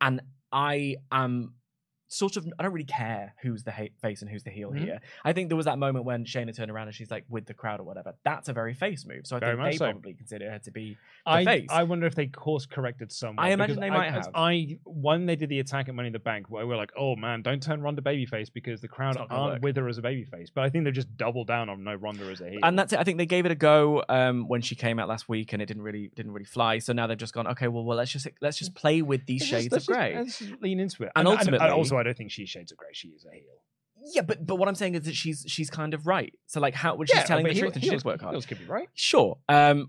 and 0.00 0.20
I 0.52 0.96
am 1.10 1.54
sort 2.08 2.36
of 2.36 2.46
I 2.58 2.62
don't 2.62 2.72
really 2.72 2.84
care 2.84 3.34
who's 3.42 3.64
the 3.64 3.72
hate 3.72 3.92
face 4.00 4.22
and 4.22 4.30
who's 4.30 4.44
the 4.44 4.50
heel 4.50 4.70
Mhm. 4.70 4.78
here. 4.78 5.00
I 5.24 5.32
think 5.32 5.48
there 5.48 5.56
was 5.56 5.66
that 5.66 5.78
moment 5.78 6.04
when 6.04 6.24
Shayna 6.24 6.54
turned 6.54 6.70
around 6.70 6.86
and 6.88 6.94
she's 6.94 7.10
like 7.10 7.24
with 7.28 7.46
the 7.46 7.54
crowd 7.54 7.80
or 7.80 7.82
whatever. 7.82 8.14
That's 8.24 8.48
a 8.48 8.52
very 8.52 8.74
face 8.74 9.04
move. 9.04 9.26
So 9.26 9.36
I 9.36 9.40
Very 9.40 9.56
think 9.56 9.72
they 9.72 9.76
so. 9.78 9.84
probably 9.90 10.14
consider 10.14 10.50
her 10.50 10.58
to 10.60 10.70
be 10.70 10.96
the 11.24 11.30
I, 11.32 11.44
face. 11.44 11.66
I 11.70 11.82
wonder 11.82 12.06
if 12.06 12.14
they 12.14 12.26
course 12.28 12.64
corrected 12.66 13.10
somewhat. 13.10 13.42
I 13.44 13.50
imagine 13.50 13.80
they 13.80 13.90
might 13.90 14.12
have. 14.12 14.28
I 14.34 14.78
when 14.84 15.26
they 15.26 15.34
did 15.36 15.48
the 15.48 15.58
attack 15.58 15.88
at 15.88 15.94
Money 15.96 16.06
in 16.08 16.12
the 16.12 16.18
Bank, 16.20 16.48
where 16.48 16.66
we're 16.66 16.76
like, 16.76 16.92
oh 16.96 17.16
man, 17.16 17.42
don't 17.42 17.62
turn 17.62 17.80
Ronda 17.82 18.02
babyface 18.02 18.52
because 18.52 18.80
the 18.80 18.88
crowd 18.88 19.16
It's 19.16 19.24
aren't 19.30 19.54
work. 19.54 19.62
with 19.62 19.76
her 19.76 19.88
as 19.88 19.98
a 19.98 20.02
babyface. 20.02 20.50
But 20.54 20.64
I 20.64 20.70
think 20.70 20.84
they've 20.84 20.94
just 20.94 21.16
doubled 21.16 21.48
down 21.48 21.68
on 21.68 21.82
no 21.82 21.94
Ronda 21.96 22.24
as 22.30 22.40
a 22.40 22.48
heel. 22.50 22.60
and 22.62 22.78
that's 22.78 22.92
it. 22.92 23.00
I 23.00 23.04
think 23.04 23.18
they 23.18 23.26
gave 23.26 23.46
it 23.46 23.52
a 23.52 23.56
go 23.56 24.04
um, 24.08 24.46
when 24.46 24.60
she 24.60 24.76
came 24.76 24.98
out 25.00 25.08
last 25.08 25.28
week, 25.28 25.52
and 25.52 25.60
it 25.60 25.66
didn't 25.66 25.82
really 25.82 26.12
didn't 26.14 26.32
really 26.32 26.44
fly. 26.46 26.78
So 26.78 26.92
now 26.92 27.08
they've 27.08 27.18
just 27.18 27.34
gone, 27.34 27.48
okay, 27.48 27.66
well, 27.68 27.84
well, 27.84 27.96
let's 27.96 28.12
just 28.12 28.28
let's 28.40 28.58
just 28.58 28.74
play 28.76 29.02
with 29.02 29.26
these 29.26 29.40
just- 29.40 29.50
shades 29.50 29.74
of 29.74 29.84
grey. 29.86 30.14
let's 30.16 30.40
lean 30.60 30.78
into 30.78 31.02
it. 31.02 31.10
And 31.16 31.26
ultimately- 31.26 31.66
also, 31.68 31.95
I 32.00 32.02
don't 32.04 32.16
think 32.16 32.30
she's 32.30 32.48
shades 32.48 32.72
of 32.72 32.78
grey. 32.78 32.88
She 32.92 33.08
is 33.08 33.24
a 33.24 33.34
heel. 33.34 33.42
Yeah, 34.14 34.22
but 34.22 34.46
but 34.46 34.56
what 34.56 34.68
I'm 34.68 34.74
saying 34.74 34.94
is 34.94 35.02
that 35.04 35.14
she's 35.14 35.44
she's 35.48 35.70
kind 35.70 35.94
of 35.94 36.06
right. 36.06 36.32
So 36.46 36.60
like, 36.60 36.74
how 36.74 36.94
when 36.96 37.06
she's 37.06 37.16
Yeah, 37.16 37.24
telling 37.24 37.44
but 37.44 37.48
the 37.50 37.54
heel- 37.54 37.62
truth 37.62 37.74
and 37.74 37.82
she 37.84 37.90
heels- 37.90 38.04
work 38.04 38.20
hard. 38.20 38.34
heels 38.34 38.46
could 38.46 38.58
be 38.58 38.66
right. 38.66 38.88
Sure. 38.94 39.38
Um, 39.48 39.88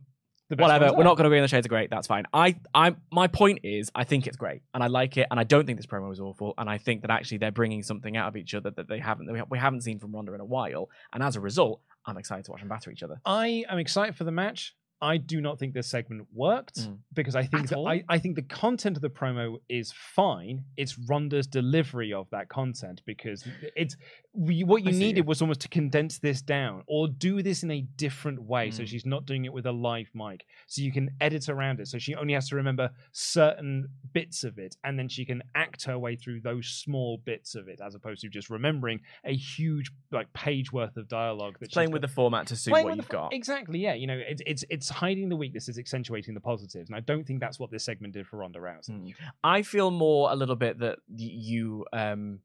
The 0.50 0.56
best 0.56 0.64
whatever. 0.64 0.86
ones 0.86 0.96
We're 0.96 1.02
are. 1.02 1.04
not 1.04 1.18
going 1.18 1.24
to 1.26 1.28
agree 1.28 1.40
on 1.40 1.42
the 1.44 1.50
shades 1.50 1.66
of 1.66 1.70
grey. 1.70 1.88
That's 1.92 2.08
fine. 2.08 2.24
I 2.34 2.56
I 2.74 2.96
my 3.12 3.28
point 3.28 3.60
is, 3.64 3.92
I 3.94 4.06
think 4.06 4.26
it's 4.26 4.38
great, 4.38 4.62
and 4.74 4.82
I 4.82 4.88
like 4.88 5.18
it, 5.18 5.28
and 5.30 5.38
I 5.38 5.44
don't 5.44 5.66
think 5.66 5.78
this 5.78 5.86
promo 5.86 6.10
is 6.14 6.22
awful, 6.22 6.54
and 6.58 6.70
I 6.70 6.78
think 6.78 7.02
that 7.02 7.12
actually 7.12 7.40
they're 7.40 7.52
bringing 7.52 7.84
something 7.84 8.16
out 8.16 8.30
of 8.30 8.38
each 8.38 8.54
other 8.54 8.72
that 8.72 8.88
they 8.88 9.00
haven't 9.00 9.26
that 9.26 9.34
we 9.34 9.42
we 9.50 9.58
haven't 9.60 9.82
seen 9.82 10.00
from 10.00 10.14
Ronda 10.16 10.34
in 10.34 10.40
a 10.40 10.46
while, 10.46 10.90
and 11.14 11.22
as 11.22 11.36
a 11.36 11.42
result, 11.42 11.82
I'm 12.06 12.18
excited 12.18 12.46
to 12.46 12.52
watch 12.52 12.62
them 12.62 12.70
batter 12.70 12.90
each 12.92 13.04
other. 13.04 13.20
I 13.26 13.66
am 13.70 13.78
excited 13.78 14.16
for 14.16 14.24
the 14.24 14.32
match. 14.32 14.74
I 15.00 15.18
do 15.18 15.42
not 15.42 15.60
think 15.60 15.74
this 15.74 15.88
segment 15.88 16.28
worked 16.34 16.80
Mm. 16.80 16.98
because 17.14 17.36
I 17.36 17.44
think 17.44 17.66
At 17.66 17.70
that? 17.70 17.78
I, 17.80 18.04
I 18.10 18.18
think 18.18 18.36
the 18.36 18.42
content 18.42 18.96
of 18.98 19.02
the 19.02 19.10
promo 19.10 19.58
is 19.70 19.92
fine. 19.92 20.64
It's 20.76 20.98
Ronda's 20.98 21.46
delivery 21.46 22.14
of 22.14 22.28
that 22.32 22.50
content 22.50 23.02
because 23.06 23.48
it's 23.76 23.96
we- 23.96 24.04
what 24.40 24.84
you 24.84 24.92
needed 24.92 25.26
was 25.26 25.42
almost 25.42 25.62
to 25.62 25.68
condense 25.68 26.20
this 26.20 26.44
down 26.44 26.84
or 26.88 27.08
do 27.08 27.42
this 27.42 27.64
in 27.64 27.72
a 27.72 27.82
different 27.82 28.40
way. 28.44 28.70
So 28.70 28.84
Mm. 28.84 28.88
she's 28.88 29.06
not 29.06 29.26
doing 29.26 29.46
it 29.46 29.52
with 29.54 29.66
a 29.66 29.72
live 29.72 30.12
mic, 30.14 30.46
so 30.68 30.84
you 30.84 30.92
can 30.92 31.10
edit 31.20 31.50
around 31.50 31.80
it. 31.80 31.88
So 31.88 31.98
she 31.98 32.14
only 32.14 32.34
has 32.36 32.48
to 32.50 32.56
remember 32.56 32.92
certain 33.12 33.88
bits 34.14 34.44
of 34.44 34.60
it, 34.60 34.76
and 34.84 34.98
then 35.00 35.10
she 35.10 35.26
can 35.26 35.42
act 35.56 35.86
her 35.86 35.98
way 35.98 36.16
through 36.16 36.42
those 36.42 36.68
small 36.68 37.18
bits 37.18 37.56
of 37.56 37.68
it, 37.68 37.80
as 37.84 37.96
opposed 37.96 38.22
to 38.22 38.30
just 38.30 38.50
remembering 38.50 39.00
a 39.24 39.36
huge 39.36 39.92
like 40.12 40.32
page 40.34 40.72
worth 40.72 40.98
of 40.98 41.08
dialogue. 41.08 41.58
That 41.60 41.72
playing 41.72 41.92
with 41.92 42.02
got- 42.04 42.08
the 42.10 42.14
format 42.14 42.48
to 42.48 42.56
suit 42.56 42.72
what 42.72 42.96
you've 42.96 43.10
got. 43.10 43.34
Exactly, 43.34 43.80
yeah. 43.80 43.96
You 43.96 44.06
know, 44.08 44.18
it's 44.28 44.42
it's 44.46 44.64
it's 44.70 44.90
hiding 44.90 45.30
the 45.30 45.36
weaknesses, 45.36 45.78
accentuating 45.80 46.34
the 46.36 46.42
positives, 46.42 46.90
and 46.90 46.96
I 46.96 47.00
don't 47.02 47.26
think 47.26 47.40
that's 47.40 47.60
what 47.60 47.72
this 47.72 47.84
segment 47.84 48.14
did 48.14 48.28
for 48.28 48.38
Ronda 48.38 48.60
Rousey. 48.60 48.90
Mm. 48.92 49.14
I 49.44 49.64
feel 49.64 49.90
more 49.90 50.32
a 50.32 50.36
little 50.36 50.56
bit 50.56 50.78
that 50.80 51.00
you 51.16 51.86
um 51.92 52.40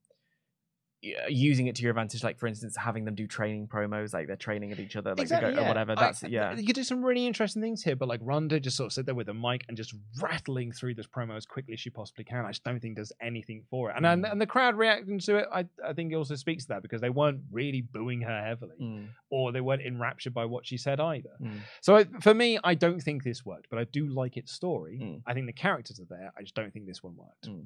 using 1.29 1.67
it 1.67 1.75
to 1.77 1.83
your 1.83 1.91
advantage, 1.91 2.23
like 2.23 2.39
for 2.39 2.47
instance, 2.47 2.77
having 2.77 3.05
them 3.05 3.15
do 3.15 3.27
training 3.27 3.67
promos, 3.67 4.15
like 4.15 4.27
they're 4.29 4.37
training 4.37 4.71
of 4.73 4.79
each 4.79 4.95
other, 4.95 5.15
like 5.17 5.27
they 5.29 5.41
go, 5.41 5.49
or 5.49 5.65
whatever. 5.65 5.95
That's 5.97 6.23
I- 6.23 6.29
yeah. 6.29 6.55
You 6.55 6.65
could 6.65 6.77
do 6.77 6.85
some 6.85 7.05
really 7.05 7.27
interesting 7.27 7.61
things 7.61 7.83
here, 7.83 7.97
but 7.97 8.07
like 8.09 8.21
Ronda 8.23 8.61
just 8.61 8.77
sort 8.77 8.87
of 8.87 8.93
sit 8.93 9.07
there 9.07 9.15
with 9.15 9.29
a 9.29 9.35
mic 9.35 9.65
and 9.69 9.77
just 9.77 9.95
rattling 10.21 10.71
through 10.71 10.95
this 10.95 11.07
promo 11.09 11.37
as 11.37 11.45
quickly 11.45 11.75
as 11.75 11.81
she 11.81 11.91
possibly 11.91 12.25
can. 12.25 12.45
I 12.45 12.51
just 12.51 12.63
don't 12.65 12.79
think 12.81 12.97
does 12.97 13.13
anything 13.21 13.65
for 13.69 13.91
it. 13.91 13.97
And 13.97 14.07
and, 14.07 14.25
Mm. 14.25 14.33
and 14.33 14.41
the 14.41 14.47
crowd 14.47 14.77
reacting 14.77 15.19
to 15.21 15.37
it, 15.39 15.49
I 15.53 15.67
I 15.85 15.93
think 15.93 16.13
it 16.13 16.17
also 16.17 16.37
speaks 16.37 16.65
to 16.65 16.69
that 16.69 16.83
because 16.83 17.01
they 17.01 17.11
weren't 17.11 17.41
really 17.51 17.81
booing 17.81 18.21
her 18.23 18.45
heavily, 18.45 18.77
Mm, 18.81 19.09
or 19.31 19.51
they 19.53 19.61
weren't 19.61 19.83
enraptured 19.83 20.35
by 20.35 20.45
what 20.45 20.67
she 20.67 20.77
said 20.77 21.01
either. 21.01 21.31
mm. 21.41 21.59
So 21.81 21.97
I, 21.97 22.05
for 22.21 22.33
me, 22.35 22.59
I 22.63 22.75
don't 22.75 23.01
think 23.01 23.25
this 23.25 23.45
worked, 23.45 23.67
but 23.71 23.79
I 23.81 23.85
do 23.85 24.07
like 24.07 24.37
its 24.37 24.53
story. 24.53 25.01
Mm. 25.03 25.23
I 25.27 25.35
think 25.35 25.47
the 25.47 25.53
characters 25.53 25.99
are 25.99 26.05
there. 26.09 26.33
I 26.39 26.43
just 26.43 26.55
don't 26.55 26.73
think 26.73 26.87
this 26.87 27.03
one 27.03 27.17
worked. 27.17 27.49
Mm. 27.49 27.65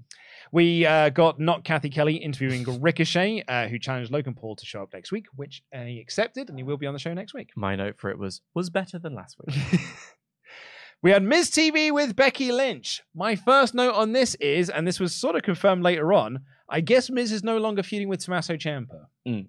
We 0.52 0.86
uh, 0.86 1.10
got 1.10 1.38
not 1.38 1.64
Cathy 1.64 1.90
Kelley 1.90 2.16
interviewing 2.16 2.64
Ricochet, 2.80 3.25
uh, 3.48 3.68
who 3.68 3.78
challenged 3.78 4.10
Logan 4.10 4.34
Paul 4.34 4.56
to 4.56 4.66
show 4.66 4.82
up 4.82 4.92
next 4.92 5.12
week, 5.12 5.26
which 5.34 5.62
uh, 5.74 5.84
he 5.84 6.00
accepted, 6.00 6.48
and 6.48 6.58
he 6.58 6.62
will 6.62 6.76
be 6.76 6.86
on 6.86 6.94
the 6.94 7.00
show 7.00 7.14
next 7.14 7.34
week. 7.34 7.50
My 7.56 7.76
note 7.76 7.96
for 7.98 8.10
it 8.10 8.18
was 8.18 8.40
was 8.54 8.70
better 8.70 8.98
than 8.98 9.14
last 9.14 9.36
week. 9.38 9.80
We 11.02 11.10
had 11.10 11.22
Miz 11.22 11.50
TV 11.50 11.92
with 11.92 12.16
Becky 12.16 12.50
Lynch. 12.50 13.02
My 13.14 13.36
first 13.36 13.74
note 13.74 13.94
on 13.94 14.12
this 14.12 14.34
is, 14.36 14.70
and 14.70 14.88
this 14.88 14.98
was 14.98 15.14
sort 15.14 15.36
of 15.36 15.42
confirmed 15.42 15.82
later 15.82 16.12
on, 16.12 16.40
I 16.68 16.80
guess 16.80 17.10
Miz 17.10 17.32
is 17.32 17.44
no 17.44 17.58
longer 17.58 17.82
feuding 17.82 18.08
with 18.08 18.24
Tommaso 18.24 18.56
Ciampa. 18.56 19.06
Mm. 19.28 19.48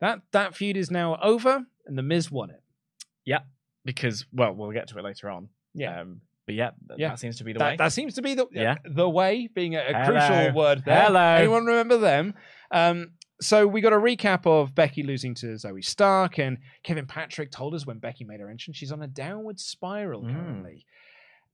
That 0.00 0.22
that 0.32 0.56
feud 0.56 0.76
is 0.76 0.90
now 0.90 1.18
over, 1.22 1.64
and 1.86 1.98
the 1.98 2.02
Miz 2.02 2.30
won 2.30 2.50
it. 2.50 2.62
yeah, 3.24 3.40
because 3.84 4.24
well, 4.32 4.54
we'll 4.54 4.72
get 4.72 4.88
to 4.88 4.98
it 4.98 5.04
later 5.04 5.28
on. 5.30 5.50
Yeah. 5.74 6.00
Um, 6.00 6.22
but 6.50 6.54
yeah, 6.56 6.70
Yeah. 6.98 7.08
that 7.10 7.18
seems 7.20 7.38
to 7.38 7.44
be 7.44 7.52
the 7.52 7.58
that, 7.60 7.70
way. 7.72 7.76
that 7.76 7.92
seems 7.92 8.14
to 8.14 8.22
be 8.22 8.34
the 8.34 8.46
Yeah. 8.52 8.76
the 8.84 9.08
way 9.08 9.48
being 9.54 9.74
a, 9.76 9.80
a 9.80 10.04
crucial 10.04 10.52
word 10.54 10.82
there. 10.84 11.02
Hello. 11.04 11.20
Anyone 11.36 11.66
remember 11.66 11.98
them? 11.98 12.34
Um, 12.72 13.12
so 13.40 13.66
we 13.66 13.80
got 13.80 13.92
a 13.92 13.96
recap 13.96 14.46
of 14.46 14.74
Becky 14.74 15.02
losing 15.02 15.34
to 15.36 15.46
Zoey 15.54 15.82
Stark, 15.84 16.38
and 16.38 16.58
Kevin 16.82 17.06
Patrick 17.06 17.50
told 17.50 17.74
us 17.74 17.86
when 17.86 17.98
Becky 17.98 18.24
made 18.24 18.40
her 18.40 18.50
entrance, 18.50 18.76
she's 18.76 18.92
on 18.92 19.02
a 19.02 19.06
downward 19.08 19.58
spiral 19.58 20.22
Mm. 20.22 20.32
currently. 20.34 20.84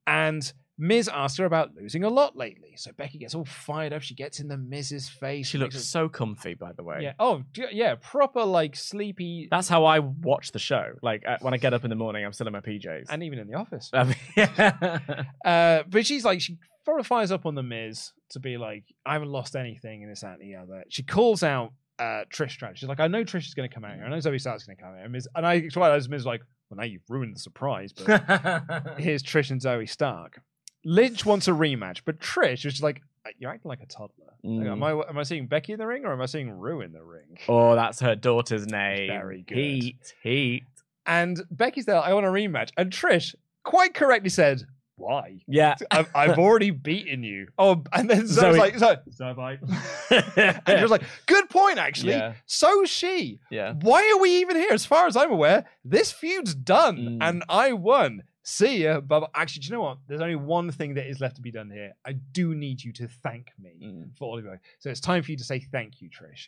And 0.06 0.52
Miz 0.78 1.09
asked 1.09 1.39
her 1.39 1.44
about 1.47 1.70
losing 1.74 2.05
a 2.05 2.09
lot 2.11 2.36
lately. 2.36 2.74
So 2.77 2.90
Becky 2.97 3.19
gets 3.19 3.35
all 3.35 3.44
fired 3.47 3.93
up. 3.93 4.03
She 4.03 4.15
gets 4.15 4.40
in 4.40 4.48
the 4.48 4.59
Miz's 4.59 5.09
face. 5.09 5.47
She 5.47 5.57
looks 5.59 5.82
so 5.85 6.09
comfy, 6.09 6.55
by 6.55 6.73
the 6.73 6.82
way. 6.82 6.98
yeah. 7.03 7.12
Oh, 7.19 7.43
yeah. 7.73 7.94
Proper 7.94 8.44
like 8.44 8.77
sleepy, 8.77 9.48
That's 9.51 9.69
how 9.69 9.85
I 9.86 10.01
watch 10.01 10.53
the 10.53 10.59
show. 10.59 10.93
Like 11.03 11.24
when 11.40 11.55
I 11.55 11.57
get 11.57 11.73
up 11.73 11.85
in 11.85 11.90
the 11.90 11.97
morning, 11.97 12.24
I'm 12.24 12.32
still 12.32 12.47
in 12.47 12.53
my 12.53 12.61
PJs. 12.61 13.07
and 13.09 13.23
even 13.23 13.39
in 13.39 13.47
the 13.48 13.55
office. 13.55 13.90
Mean, 13.93 14.15
yeah. 14.36 14.98
Uh, 15.44 15.82
but 15.89 16.05
she's 16.05 16.24
like, 16.24 16.40
she 16.40 16.59
sort 16.85 17.01
of 17.01 17.07
fires 17.07 17.32
up 17.32 17.47
on 17.47 17.55
the 17.55 17.62
Miz 17.62 18.12
to 18.31 18.40
be 18.40 18.57
like, 18.59 18.85
I 19.05 19.15
haven't 19.15 19.31
lost 19.31 19.57
anything 19.57 20.03
in 20.03 20.09
this, 20.09 20.20
that, 20.20 20.39
and 20.39 20.43
the 20.43 20.57
other. 20.57 20.85
She 20.89 21.03
calls 21.03 21.43
out 21.43 21.73
uh, 21.98 22.24
Trish 22.32 22.51
Stratus. 22.53 22.78
She's 22.81 22.89
like, 22.89 23.01
I 23.01 23.07
know 23.07 23.24
Trish 23.24 23.47
is 23.47 23.55
going 23.55 23.69
to 23.69 23.74
come 23.74 23.85
out 23.85 23.94
here. 23.94 24.05
I 24.05 24.11
know 24.11 24.16
Zoey 24.19 24.40
Stark's 24.40 24.65
going 24.65 24.77
to 24.77 24.82
come 24.82 24.90
out 24.93 24.97
here. 24.97 25.05
And, 25.05 25.12
Miz, 25.12 25.27
and 25.35 25.47
I 25.47 25.55
explained 25.55 25.94
as 25.94 26.09
Miz 26.09 26.27
like, 26.27 26.43
well, 26.69 26.77
now 26.78 26.85
you've 26.85 27.03
ruined 27.09 27.35
the 27.36 27.40
surprise, 27.40 27.93
but 27.93 28.94
here's 28.98 29.23
Trish 29.23 29.51
and 29.51 29.61
Zoey 29.61 29.89
Stark. 29.89 30.40
Lynch 30.88 31.26
wants 31.26 31.48
a 31.48 31.50
rematch, 31.50 32.00
but 32.04 32.20
Trish 32.20 32.64
was 32.64 32.74
just 32.74 32.82
like, 32.82 33.02
"Uh, 33.26 33.30
"You're 33.38 33.50
acting 33.50 33.68
like 33.68 33.82
a 33.82 33.86
toddler. 33.86 34.32
Like, 34.44 34.68
Mm. 34.68 34.70
am 34.72 34.82
I 34.84 34.90
am 34.92 35.18
I 35.18 35.24
seeing 35.24 35.46
Becky 35.48 35.72
in 35.72 35.78
the 35.80 35.86
ring 35.86 36.04
or 36.04 36.12
am 36.12 36.20
I 36.22 36.26
seeing 36.26 36.48
Roux 36.50 36.80
in 36.80 36.92
the 36.92 37.02
ring?" 37.02 37.38
Oh, 37.48 37.74
that's 37.74 37.98
her 38.00 38.14
daughter's 38.14 38.66
name. 38.66 39.08
Very 39.08 39.42
good. 39.42 39.58
Heat, 39.58 40.14
heat. 40.22 40.64
And 41.06 41.42
Becky's 41.50 41.86
there. 41.86 42.00
I 42.00 42.12
want 42.14 42.24
a 42.26 42.30
rematch, 42.30 42.70
and 42.76 42.90
Trish 42.92 43.34
quite 43.64 43.94
correctly 43.94 44.30
said, 44.30 44.62
"Why? 44.96 45.40
Yeah. 45.48 45.74
I've, 45.90 46.08
I've 46.14 46.38
already 46.38 46.70
beaten 46.70 47.22
you." 47.24 47.48
Oh, 47.58 47.82
and 47.92 48.08
then 48.08 48.22
Zoey's 48.22 48.38
Zoey- 48.54 48.58
like, 48.58 48.78
"So, 48.78 48.96
so 49.10 49.24
have 49.26 49.38
I." 49.40 49.52
and 50.10 50.78
she 50.78 50.82
was 50.82 50.90
like, 50.92 51.02
"Good 51.26 51.48
point, 51.50 51.78
actually. 51.78 52.12
Yeah. 52.12 52.34
So 52.46 52.84
she. 52.84 53.40
Yeah. 53.50 53.74
Why 53.80 54.08
are 54.14 54.20
we 54.20 54.40
even 54.40 54.54
here? 54.56 54.70
As 54.72 54.86
far 54.86 55.06
as 55.08 55.16
I'm 55.16 55.32
aware, 55.32 55.64
this 55.84 56.12
feud's 56.12 56.54
done, 56.54 56.96
Mm. 56.96 57.18
and 57.20 57.44
I 57.48 57.72
won. 57.72 58.22
See 58.48 58.85
ya. 58.85 59.01
But 59.01 59.28
actually, 59.35 59.62
do 59.62 59.66
you 59.66 59.73
know 59.74 59.81
what? 59.81 59.98
There's 60.06 60.20
only 60.20 60.36
one 60.36 60.70
thing 60.70 60.94
that 60.94 61.09
is 61.09 61.20
left 61.20 61.35
to 61.35 61.43
be 61.43 61.51
done 61.51 61.68
here. 61.68 61.94
I 62.06 62.12
do 62.12 62.55
need 62.55 62.82
you 62.82 62.93
to 62.93 63.09
thank 63.09 63.51
me 63.59 63.73
Mm. 63.82 64.16
for 64.16 64.24
all 64.28 64.39
of 64.39 64.44
you. 64.44 64.56
So 64.78 64.89
it's 64.89 65.01
time 65.01 65.24
for 65.24 65.32
you 65.32 65.36
to 65.36 65.43
say 65.44 65.59
thank 65.59 66.01
you, 66.01 66.09
Trish. 66.09 66.47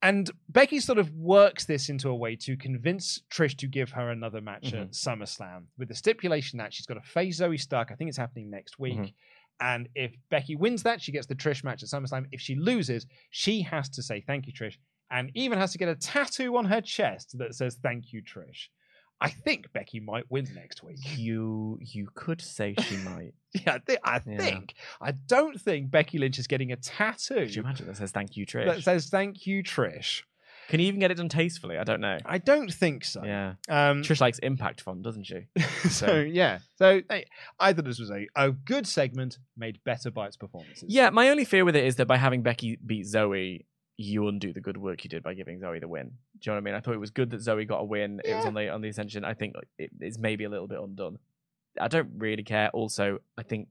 And 0.00 0.30
Becky 0.48 0.78
sort 0.78 0.98
of 0.98 1.12
works 1.16 1.64
this 1.64 1.88
into 1.88 2.08
a 2.08 2.14
way 2.14 2.36
to 2.36 2.56
convince 2.56 3.20
Trish 3.32 3.56
to 3.58 3.66
give 3.66 3.90
her 3.90 4.10
another 4.10 4.40
match 4.40 4.72
at 4.72 4.92
SummerSlam 4.92 5.64
with 5.76 5.88
the 5.88 5.94
stipulation 5.96 6.56
that 6.58 6.72
she's 6.72 6.86
got 6.86 6.94
to 6.94 7.00
face 7.00 7.40
Zoey 7.40 7.58
Stark. 7.60 7.90
I 7.90 7.96
think 7.96 8.06
it's 8.08 8.16
happening 8.16 8.48
next 8.48 8.78
week. 8.78 8.96
Mhm. 8.96 9.12
And 9.60 9.88
if 9.96 10.14
Becky 10.28 10.54
wins 10.54 10.84
that, 10.84 11.02
she 11.02 11.10
gets 11.10 11.26
the 11.26 11.34
Trish 11.34 11.64
match 11.64 11.82
at 11.82 11.88
SummerSlam. 11.88 12.28
If 12.30 12.40
she 12.40 12.54
loses, 12.54 13.08
she 13.30 13.62
has 13.62 13.88
to 13.88 14.02
say 14.04 14.20
thank 14.20 14.46
you, 14.46 14.52
Trish, 14.52 14.76
and 15.10 15.32
even 15.34 15.58
has 15.58 15.72
to 15.72 15.78
get 15.78 15.88
a 15.88 15.96
tattoo 15.96 16.56
on 16.56 16.66
her 16.66 16.80
chest 16.80 17.36
that 17.38 17.56
says 17.56 17.74
thank 17.82 18.12
you, 18.12 18.22
Trish. 18.22 18.68
I 19.20 19.30
think 19.30 19.72
Becky 19.72 19.98
might 20.00 20.30
win 20.30 20.46
next 20.54 20.82
week. 20.82 20.98
You 21.18 21.78
you 21.80 22.08
could 22.14 22.40
say 22.40 22.74
she 22.80 22.96
might. 22.98 23.32
Yeah, 23.54 23.74
I, 23.74 23.78
thi- 23.78 23.98
I 24.04 24.20
Yeah. 24.26 24.38
think. 24.38 24.74
I 25.00 25.12
don't 25.12 25.58
think 25.60 25.90
Becky 25.90 26.18
Lynch 26.18 26.38
is 26.38 26.46
getting 26.46 26.70
a 26.70 26.76
tattoo 26.76 27.34
Could 27.36 27.54
you 27.54 27.62
imagine 27.62 27.86
that 27.86 27.96
says 27.96 28.12
thank 28.12 28.36
you, 28.36 28.44
Trish? 28.46 28.66
that 28.66 28.82
says 28.82 29.06
thank 29.08 29.46
you, 29.46 29.62
Trish. 29.62 30.22
Can 30.68 30.80
you 30.80 30.86
even 30.88 31.00
get 31.00 31.10
it 31.10 31.14
done 31.16 31.30
tastefully? 31.30 31.78
I 31.78 31.84
don't 31.84 32.02
know. 32.02 32.18
I 32.26 32.36
don't 32.36 32.70
think 32.70 33.02
so. 33.06 33.24
Yeah. 33.24 33.54
Um, 33.70 34.02
Trish 34.02 34.20
likes 34.20 34.38
impact 34.40 34.82
font, 34.82 35.00
doesn't 35.02 35.24
she? 35.24 35.46
so 35.88 36.16
yeah. 36.20 36.58
So 36.76 37.00
hey, 37.08 37.24
I 37.58 37.72
thought 37.72 37.86
this 37.86 37.98
was 37.98 38.10
a, 38.10 38.26
a 38.36 38.52
good 38.52 38.86
segment 38.86 39.38
made 39.56 39.78
better 39.84 40.10
by 40.10 40.26
its 40.26 40.36
performances. 40.36 40.84
Yeah, 40.92 41.08
my 41.08 41.30
only 41.30 41.46
fear 41.46 41.64
with 41.64 41.74
it 41.74 41.84
is 41.84 41.96
that 41.96 42.06
by 42.06 42.18
having 42.18 42.42
Becky 42.42 42.78
beat 42.84 43.06
Zoey, 43.06 43.64
you 44.00 44.28
undo 44.28 44.52
the 44.52 44.60
good 44.60 44.76
work 44.76 45.02
you 45.04 45.10
did 45.10 45.22
by 45.24 45.34
giving 45.34 45.58
Zoey 45.58 45.80
the 45.80 45.88
win. 45.88 46.06
Do 46.06 46.12
you 46.42 46.50
know 46.50 46.54
what 46.54 46.58
I 46.58 46.64
mean? 46.64 46.74
I 46.74 46.80
thought 46.80 46.94
it 46.94 46.98
was 47.00 47.10
good 47.10 47.30
that 47.30 47.40
Zoey 47.40 47.66
got 47.66 47.78
a 47.80 47.84
win. 47.84 48.20
It 48.24 48.32
was 48.34 48.46
on 48.46 48.54
the 48.54 48.68
on 48.70 48.80
the 48.80 48.88
Ascension. 48.88 49.24
I 49.24 49.34
think 49.34 49.56
it, 49.76 49.90
it's 50.00 50.18
maybe 50.18 50.44
a 50.44 50.48
little 50.48 50.68
bit 50.68 50.78
undone. 50.78 51.18
I 51.80 51.88
don't 51.88 52.10
really 52.16 52.44
care. 52.44 52.70
Also, 52.70 53.18
I 53.36 53.42
think 53.42 53.68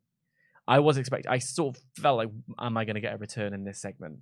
I 0.68 0.80
was 0.80 0.98
expecting. 0.98 1.32
I 1.32 1.38
sort 1.40 1.78
of 1.78 1.84
felt 2.02 2.18
like, 2.18 2.30
am 2.60 2.76
I 2.78 2.84
going 2.86 2.96
to 2.96 3.02
get 3.02 3.14
a 3.14 3.18
return 3.18 3.54
in 3.54 3.64
this 3.64 3.80
segment? 3.82 4.20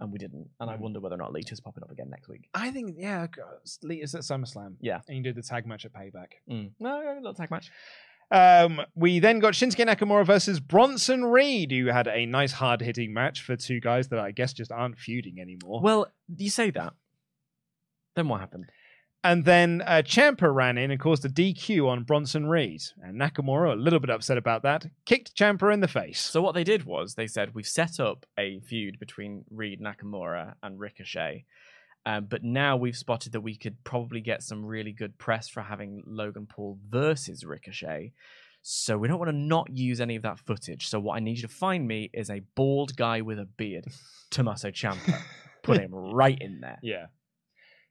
And 0.00 0.12
we 0.12 0.18
didn't. 0.18 0.48
And 0.60 0.70
I 0.70 0.76
Mm. 0.76 0.80
wonder 0.80 1.00
whether 1.00 1.16
or 1.16 1.18
not 1.18 1.32
Lita's 1.32 1.58
popping 1.58 1.82
up 1.82 1.90
again 1.90 2.08
next 2.08 2.28
week. 2.28 2.48
I 2.54 2.70
think 2.70 2.94
yeah, 2.96 3.26
Lita's 3.82 4.14
at 4.14 4.20
SummerSlam. 4.22 4.76
Yeah. 4.80 5.00
and 5.08 5.16
you 5.16 5.22
did 5.24 5.34
the 5.34 5.42
tag 5.42 5.66
match 5.66 5.84
at 5.84 5.92
Payback. 5.92 6.34
Mm. 6.48 6.70
No, 6.78 7.02
no, 7.02 7.14
little 7.16 7.34
tag 7.34 7.50
match. 7.50 7.72
Um, 8.30 8.82
we 8.94 9.20
then 9.20 9.38
got 9.38 9.54
Shinsuke 9.54 9.86
Nakamura 9.86 10.26
versus 10.26 10.60
Bronson 10.60 11.24
Reed, 11.24 11.72
who 11.72 11.86
had 11.86 12.06
a 12.06 12.26
nice 12.26 12.52
hard 12.52 12.82
hitting 12.82 13.14
match 13.14 13.40
for 13.42 13.56
two 13.56 13.80
guys 13.80 14.08
that 14.08 14.18
I 14.18 14.32
guess 14.32 14.52
just 14.52 14.70
aren't 14.70 14.98
feuding 14.98 15.40
anymore. 15.40 15.80
Well, 15.82 16.08
you 16.36 16.50
say 16.50 16.70
that. 16.70 16.92
Then 18.16 18.28
what 18.28 18.40
happened? 18.40 18.66
And 19.24 19.44
then 19.44 19.82
uh, 19.84 20.02
Ciampa 20.04 20.52
ran 20.54 20.78
in 20.78 20.90
and 20.90 21.00
caused 21.00 21.24
a 21.24 21.28
DQ 21.28 21.88
on 21.88 22.04
Bronson 22.04 22.46
Reed. 22.46 22.82
And 23.02 23.20
Nakamura, 23.20 23.72
a 23.72 23.76
little 23.76 23.98
bit 23.98 24.10
upset 24.10 24.38
about 24.38 24.62
that, 24.62 24.86
kicked 25.06 25.34
Ciampa 25.36 25.72
in 25.72 25.80
the 25.80 25.88
face. 25.88 26.20
So 26.20 26.40
what 26.40 26.54
they 26.54 26.64
did 26.64 26.84
was 26.84 27.14
they 27.14 27.26
said 27.26 27.54
we've 27.54 27.66
set 27.66 27.98
up 27.98 28.26
a 28.38 28.60
feud 28.60 28.98
between 29.00 29.44
Reed 29.50 29.80
Nakamura 29.80 30.54
and 30.62 30.78
Ricochet, 30.78 31.44
um, 32.08 32.24
but 32.24 32.42
now 32.42 32.74
we've 32.74 32.96
spotted 32.96 33.32
that 33.32 33.42
we 33.42 33.54
could 33.54 33.84
probably 33.84 34.22
get 34.22 34.42
some 34.42 34.64
really 34.64 34.92
good 34.92 35.18
press 35.18 35.46
for 35.46 35.60
having 35.60 36.02
Logan 36.06 36.46
Paul 36.46 36.78
versus 36.88 37.44
Ricochet. 37.44 38.14
So 38.62 38.96
we 38.96 39.08
don't 39.08 39.18
want 39.18 39.30
to 39.30 39.36
not 39.36 39.68
use 39.70 40.00
any 40.00 40.16
of 40.16 40.22
that 40.22 40.38
footage. 40.38 40.88
So 40.88 40.98
what 41.00 41.16
I 41.16 41.20
need 41.20 41.36
you 41.36 41.42
to 41.42 41.48
find 41.48 41.86
me 41.86 42.08
is 42.14 42.30
a 42.30 42.40
bald 42.54 42.96
guy 42.96 43.20
with 43.20 43.38
a 43.38 43.44
beard, 43.44 43.88
Tommaso 44.30 44.70
Ciampa. 44.70 45.20
Put 45.62 45.80
him 45.80 45.94
right 45.94 46.38
in 46.40 46.60
there. 46.62 46.78
yeah. 46.82 47.06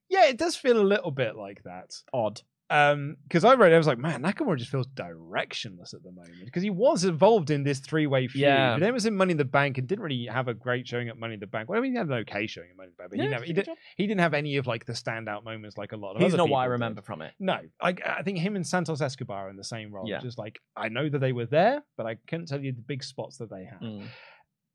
Yeah, 0.10 0.26
it 0.26 0.38
does 0.38 0.56
feel 0.56 0.82
a 0.82 0.82
little 0.82 1.12
bit 1.12 1.36
like 1.36 1.62
that. 1.66 1.94
Odd. 2.12 2.42
Um, 2.70 3.16
because 3.24 3.46
I 3.46 3.54
read, 3.54 3.72
it, 3.72 3.76
I 3.76 3.78
was 3.78 3.88
like, 3.88 3.98
man, 3.98 4.22
Nakamura 4.22 4.58
just 4.58 4.70
feels 4.70 4.88
directionless 4.88 5.94
at 5.94 6.04
the 6.04 6.12
moment 6.12 6.44
because 6.44 6.64
he 6.64 6.70
was 6.70 7.06
involved 7.06 7.50
in 7.50 7.64
this 7.64 7.80
three-way 7.80 8.28
feud. 8.28 8.42
Yeah. 8.42 8.74
but 8.74 8.82
then 8.82 8.94
was 8.94 9.06
in 9.06 9.16
Money 9.16 9.32
in 9.32 9.38
the 9.38 9.46
Bank 9.46 9.78
and 9.78 9.88
didn't 9.88 10.04
really 10.04 10.26
have 10.26 10.50
a 10.50 10.54
great 10.54 10.86
showing 10.88 11.08
at 11.08 11.18
Money 11.18 11.36
in 11.36 11.40
the 11.40 11.48
Bank. 11.48 11.70
Well, 11.70 11.78
I 11.80 11.82
mean, 11.82 11.94
he 11.94 11.98
had 11.98 12.08
an 12.08 12.14
okay 12.14 12.46
showing 12.46 12.70
at 12.72 12.76
Money 12.76 12.88
in 12.90 12.94
the 12.98 12.98
Bank, 12.98 13.12
but 13.12 13.16
he, 13.18 13.24
Yeah, 13.24 13.30
didn't 13.30 13.40
have, 13.40 13.48
he, 13.48 13.54
did 13.54 13.62
a 13.62 13.64
did, 13.64 13.72
good 13.72 13.78
he 13.96 14.08
didn't 14.08 14.20
have 14.20 14.34
any 14.34 14.58
of 14.58 14.68
like 14.68 14.86
the 14.86 14.94
standout 14.94 15.46
moments 15.46 15.78
like 15.78 15.94
a 15.94 15.98
lot 15.98 16.16
of 16.16 16.22
He's 16.22 16.34
not 16.34 16.50
what 16.50 16.60
I 16.60 16.64
people 16.64 16.70
did. 16.70 16.72
remember 16.74 17.02
from 17.02 17.22
it. 17.22 17.34
No, 17.40 17.58
I, 17.82 17.96
I 18.06 18.24
think 18.24 18.40
him 18.40 18.56
and 18.58 18.68
Santos 18.68 19.00
Escobar 19.02 19.48
are 19.48 19.50
in 19.50 19.56
the 19.56 19.64
same 19.64 19.94
role. 19.94 20.08
Yeah. 20.08 20.20
Just 20.20 20.38
like 20.38 20.60
I 20.76 20.90
know 20.90 21.08
that 21.08 21.20
they 21.20 21.32
were 21.32 21.46
there, 21.46 21.84
but 21.96 22.06
I 22.06 22.16
couldn't 22.28 22.48
tell 22.48 22.60
you 22.62 22.74
the 22.74 22.82
big 22.82 23.04
spots 23.04 23.38
that 23.38 23.50
they 23.50 23.64
had. 23.64 23.80
Mm. 23.82 24.08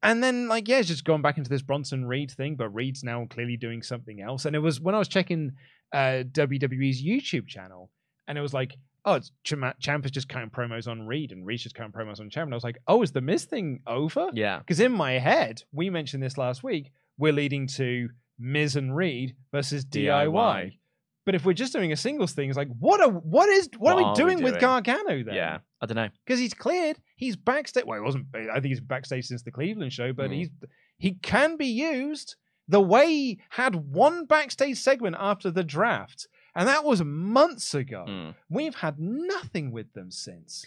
And 0.05 0.21
then, 0.21 0.49
like, 0.49 0.67
yeah, 0.67 0.79
it's 0.79 0.89
just 0.89 1.05
going 1.05 1.23
back 1.23 1.39
into 1.39 1.49
this 1.49 1.63
Bronson 1.63 2.05
Reed 2.07 2.33
thing, 2.33 2.57
but 2.57 2.69
Reed's 2.71 3.05
now 3.05 3.25
clearly 3.31 3.57
doing 3.57 3.83
something 3.83 4.21
else. 4.21 4.45
And 4.47 4.57
it 4.57 4.59
was 4.59 4.81
when 4.81 4.97
I 4.97 4.99
was 4.99 5.07
checking 5.07 5.53
uh, 5.93 6.25
WWE's 6.31 7.03
YouTube 7.03 7.47
channel, 7.47 7.91
and 8.29 8.37
it 8.39 8.41
was 8.41 8.55
like, 8.55 8.77
oh, 9.05 9.15
it's 9.15 9.33
Champ- 9.45 9.77
Champ 9.81 10.05
is 10.05 10.11
just 10.11 10.29
cutting 10.29 10.51
promos 10.51 10.87
on 10.89 11.07
Reed, 11.07 11.33
and 11.33 11.45
Reed's 11.47 11.63
just 11.65 11.75
cutting 11.75 11.93
promos 11.93 12.21
on 12.21 12.31
Champ. 12.31 12.47
And 12.47 12.55
I 12.55 12.57
was 12.57 12.65
like, 12.65 12.79
oh, 12.87 13.03
is 13.03 13.13
the 13.13 13.21
Miz 13.21 13.45
thing 13.45 13.81
over? 13.87 14.29
Yeah. 14.35 14.59
Because 14.59 14.81
in 14.81 14.93
my 14.93 15.13
head, 15.13 15.63
we 15.73 15.91
mentioned 15.91 16.23
this 16.23 16.39
last 16.39 16.63
week, 16.63 16.93
we're 17.19 17.33
leading 17.33 17.67
to 17.69 18.09
Miz 18.39 18.77
and 18.77 18.95
Reed 18.97 19.35
versus 19.53 19.85
DIY. 19.85 20.29
DIY. 20.31 20.79
But 21.25 21.37
if 21.37 21.45
we're 21.45 21.53
just 21.53 21.73
doing 21.73 21.93
a 21.93 21.97
singles 21.97 22.33
thing, 22.33 22.49
it's 22.49 22.57
like, 22.59 22.69
what 22.81 23.01
are 23.01 23.09
what 23.09 23.49
is 23.49 23.69
what, 23.79 23.95
What 23.95 24.03
are 24.03 24.07
are 24.09 24.15
we 24.17 24.25
we 24.25 24.31
doing 24.35 24.43
with? 24.45 24.59
Gargano 24.61 25.23
then? 25.23 25.35
Yeah. 25.35 25.59
I 25.81 25.87
don't 25.87 25.95
know. 25.97 26.09
because 26.27 26.41
he's 26.41 26.55
cleared. 26.55 26.97
He's 27.17 27.37
backstage. 27.37 27.85
Well, 27.85 27.99
he 27.99 28.05
wasn't. 28.05 28.27
I 28.35 28.55
think 28.55 28.67
he's 28.67 28.81
backstage 28.81 29.27
since 29.27 29.43
the 29.43 29.51
Cleveland 29.53 29.93
show, 29.93 30.13
but 30.13 30.31
Mm. 30.31 30.35
he's 30.35 30.51
he 30.99 31.13
can 31.23 31.57
be 31.57 31.67
used. 31.67 32.35
The 32.69 32.81
way 32.81 33.39
had 33.51 33.75
one 33.75 34.25
backstage 34.27 34.79
segment 34.79 35.17
after 35.19 35.51
the 35.51 35.65
draft, 35.65 36.29
and 36.55 36.69
that 36.69 36.85
was 36.85 37.03
months 37.03 37.75
ago. 37.75 38.05
Mm. 38.09 38.35
We've 38.49 38.75
had 38.77 38.99
nothing 38.99 39.73
with 39.73 39.93
them 39.95 40.11
since. 40.11 40.65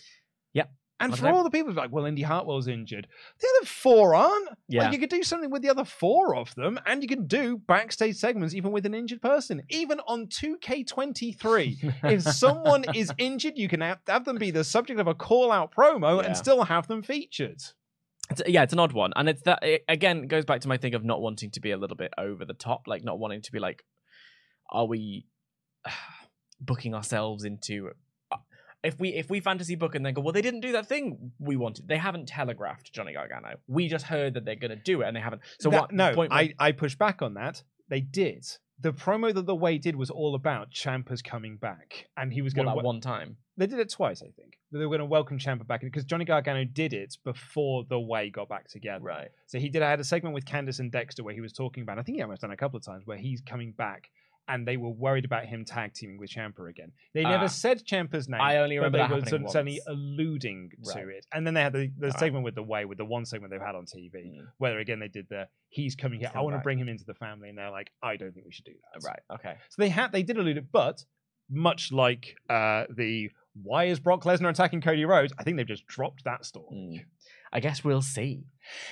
Yep. 0.54 0.72
And 1.00 1.12
I 1.14 1.16
for 1.18 1.28
all 1.28 1.44
the 1.44 1.50
people 1.50 1.74
like, 1.74 1.92
well, 1.92 2.06
Indi 2.06 2.22
Hartwell's 2.22 2.68
injured. 2.70 3.08
The 3.40 3.48
other 3.58 3.66
four 3.66 4.16
aren't. 4.16 4.50
Yeah. 4.70 4.84
Like 4.84 4.94
you 4.94 5.00
could 5.00 5.10
do 5.10 5.24
something 5.24 5.50
with 5.52 5.62
the 5.62 5.70
other 5.70 5.84
four 5.84 6.36
of 6.36 6.56
them, 6.56 6.80
and 6.86 7.02
you 7.02 7.08
can 7.10 7.28
do 7.28 7.58
backstage 7.58 8.16
segments 8.16 8.54
even 8.56 8.72
with 8.72 8.86
an 8.86 8.94
injured 8.94 9.22
person. 9.22 9.62
Even 9.70 10.00
on 10.08 10.28
2K23, 10.28 11.94
if 12.04 12.22
someone 12.24 12.86
is 12.94 13.12
injured, 13.18 13.58
you 13.58 13.68
can 13.68 13.82
have, 13.82 14.00
have 14.08 14.26
them 14.26 14.38
be 14.38 14.52
the 14.52 14.64
subject 14.64 15.00
of 15.00 15.08
a 15.08 15.14
call 15.16 15.52
out 15.52 15.74
promo 15.76 16.22
Yeah. 16.22 16.28
and 16.28 16.38
still 16.38 16.64
have 16.64 16.88
them 16.88 17.02
featured. 17.04 17.62
It's, 18.30 18.42
yeah, 18.48 18.64
it's 18.64 18.74
an 18.74 18.80
odd 18.80 18.92
one, 18.94 19.12
and 19.16 19.30
it's 19.30 19.44
that 19.44 19.60
it, 19.62 19.84
again 19.88 20.28
goes 20.28 20.46
back 20.46 20.62
to 20.62 20.68
my 20.68 20.78
thing 20.78 20.96
of 20.96 21.04
not 21.04 21.22
wanting 21.22 21.52
to 21.52 21.60
be 21.60 21.72
a 21.72 21.78
little 21.78 21.96
bit 21.98 22.12
over 22.18 22.44
the 22.46 22.54
top, 22.56 22.84
like 22.88 23.04
not 23.04 23.20
wanting 23.20 23.42
to 23.44 23.52
be 23.52 23.60
like, 23.60 23.84
are 24.72 24.86
we 24.86 25.28
booking 26.60 26.94
ourselves 26.96 27.44
into? 27.44 27.92
uh, 28.32 28.38
If 28.84 29.00
we 29.00 29.10
if 29.10 29.30
we 29.30 29.40
fantasy 29.42 29.76
book 29.76 29.96
and 29.96 30.06
then 30.06 30.14
go, 30.14 30.22
well, 30.22 30.34
they 30.34 30.42
didn't 30.42 30.62
do 30.62 30.72
that 30.74 30.88
thing 30.88 31.32
we 31.40 31.56
wanted. 31.56 31.88
They 31.88 31.98
haven't 31.98 32.28
telegraphed 32.28 32.92
Johnny 32.94 33.14
Gargano. 33.14 33.56
We 33.68 33.88
just 33.88 34.06
heard 34.06 34.34
that 34.36 34.46
they're 34.46 34.56
going 34.56 34.72
to 34.76 34.84
do 34.84 35.02
it, 35.02 35.08
and 35.08 35.16
they 35.16 35.22
haven't. 35.22 35.42
So 35.60 35.70
That- 35.70 35.82
what? 35.82 35.92
No, 35.92 36.14
point 36.14 36.32
I, 36.34 36.54
I 36.60 36.72
push 36.72 36.96
back 36.96 37.22
on 37.22 37.36
that. 37.36 37.62
They 37.90 38.02
did. 38.02 38.46
The 38.80 38.92
promo 38.92 39.34
that 39.34 39.46
the 39.46 39.56
way 39.56 39.78
did 39.78 39.96
was 39.96 40.10
all 40.10 40.36
about 40.36 40.72
Ciampa's 40.72 41.22
coming 41.22 41.56
back, 41.58 42.08
and 42.18 42.34
he 42.34 42.42
was 42.42 42.54
going 42.54 42.68
that 42.68 42.76
to. 42.76 42.82
one 42.82 43.00
time. 43.00 43.38
They 43.58 43.68
did 43.68 43.80
it 43.80 43.90
twice, 43.90 44.22
I 44.22 44.32
think. 44.36 44.58
They 44.72 44.80
were 44.80 44.88
going 44.88 45.00
to 45.00 45.06
welcome 45.06 45.40
Ciampa 45.40 45.66
back 45.66 45.82
because 45.82 46.04
Johnny 46.04 46.26
Gargano 46.26 46.66
did 46.66 46.92
it 46.92 47.18
before 47.24 47.86
the 47.88 48.00
way 48.00 48.30
got 48.30 48.50
back 48.50 48.68
together. 48.68 49.06
Right. 49.06 49.30
So 49.48 49.60
he 49.60 49.70
did. 49.70 49.82
I 49.82 49.90
had 49.90 50.02
a 50.02 50.04
segment 50.04 50.36
with 50.36 50.44
Candice 50.44 50.80
and 50.80 50.92
Dexter 50.92 51.24
where 51.24 51.34
he 51.34 51.40
was 51.40 51.54
talking 51.54 51.84
about. 51.84 51.98
I 52.00 52.04
think 52.04 52.18
he 52.18 52.22
almost 52.22 52.42
done 52.42 52.52
a 52.52 52.58
couple 52.58 52.78
of 52.78 52.84
times 52.84 53.04
where 53.06 53.18
he's 53.18 53.42
coming 53.42 53.72
back, 53.72 54.10
and 54.48 54.68
they 54.68 54.78
were 54.78 54.90
worried 54.90 55.26
about 55.26 55.46
him 55.46 55.66
tag 55.66 55.94
teaming 55.94 56.18
with 56.18 56.30
Ciampa 56.30 56.70
again. 56.70 56.92
They 57.14 57.24
never 57.24 57.46
Ah. 57.46 57.48
said 57.48 57.84
Ciampa's 57.86 58.30
name. 58.30 58.40
I 58.42 58.58
only 58.58 58.78
but 58.78 58.86
remember 58.92 58.98
they 59.22 59.32
that 59.32 59.42
were 59.44 59.50
certainly 59.50 59.82
once. 59.86 59.88
alluding 59.88 60.72
to 60.84 60.92
Right. 61.06 61.08
it. 61.10 61.26
And 61.34 61.46
then 61.48 61.54
they 61.56 61.62
had 61.62 61.74
the, 61.74 61.92
the 61.98 62.12
segment 62.12 62.44
with 62.46 62.56
the 62.56 62.64
way, 62.64 62.86
with 62.86 62.98
the 62.98 63.06
one 63.06 63.26
segment 63.26 63.52
they've 63.52 63.62
had 63.62 63.76
on 63.76 63.86
TV, 63.86 64.14
Mm. 64.40 64.48
where 64.58 64.80
again 64.80 65.00
they 65.00 65.08
did 65.08 65.28
the 65.30 65.48
he's 65.70 65.96
coming 65.96 66.20
here. 66.20 66.32
I 66.34 66.42
want 66.42 66.56
to 66.56 66.62
bring 66.62 66.78
him 66.78 66.88
into 66.90 67.06
the 67.06 67.16
family, 67.16 67.50
and 67.50 67.58
they're 67.58 67.72
like, 67.72 67.92
I 68.04 68.16
don't 68.18 68.34
think 68.34 68.46
we 68.46 68.52
should 68.52 68.66
do 68.66 68.74
that. 68.94 69.04
Right. 69.08 69.20
Okay. 69.34 69.56
So 69.70 69.82
they 69.82 69.90
had 69.90 70.12
they 70.12 70.24
did 70.24 70.38
allude 70.38 70.58
it, 70.58 70.72
but 70.72 71.04
much 71.50 71.92
like 71.92 72.36
uh, 72.50 72.86
the 72.90 73.30
why 73.62 73.86
is 73.86 74.00
Brock 74.00 74.24
Lesnar 74.26 74.50
attacking 74.50 74.82
Cody 74.82 75.06
Rhodes, 75.06 75.32
I 75.40 75.44
think 75.44 75.58
they've 75.58 75.66
just 75.68 75.86
dropped 75.88 76.24
that 76.26 76.44
story. 76.46 76.76
Mm. 76.76 77.06
I 77.54 77.60
guess 77.62 77.84
we'll 77.86 78.02
see. 78.02 78.44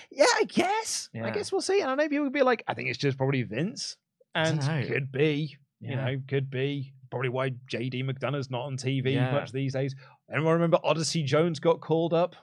Yeah, 0.10 0.26
I 0.36 0.46
guess. 0.46 1.10
I 1.14 1.32
guess 1.32 1.52
we'll 1.52 1.60
see. 1.62 1.82
And 1.82 1.92
I 1.92 1.96
know 1.96 2.08
people 2.08 2.24
will 2.24 2.32
be 2.32 2.44
like, 2.44 2.64
I 2.68 2.74
think 2.74 2.88
it's 2.88 2.98
just 2.98 3.18
probably 3.18 3.44
Vince. 3.44 3.98
And 4.36 4.62
could 4.88 5.12
be. 5.12 5.58
You 5.80 5.96
know, 5.96 6.16
could 6.28 6.50
be. 6.50 6.94
Probably 7.12 7.30
why 7.30 7.52
JD 7.72 8.04
McDonagh's 8.10 8.50
not 8.50 8.62
on 8.62 8.78
TV 8.78 9.14
Yeah. 9.14 9.32
much 9.32 9.52
these 9.52 9.74
days. 9.74 9.96
Anyone 10.34 10.54
remember 10.54 10.80
Odyssey 10.84 11.24
Jones 11.24 11.60
got 11.60 11.80
called 11.82 12.14
up? 12.14 12.36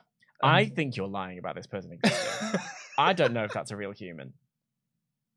I 0.43 0.63
um, 0.63 0.69
think 0.71 0.95
you're 0.95 1.07
lying 1.07 1.39
about 1.39 1.55
this 1.55 1.67
person 1.67 1.91
existing. 1.91 2.59
I 2.97 3.13
don't 3.13 3.33
know 3.33 3.43
if 3.43 3.51
that's 3.53 3.71
a 3.71 3.75
real 3.75 3.91
human. 3.91 4.33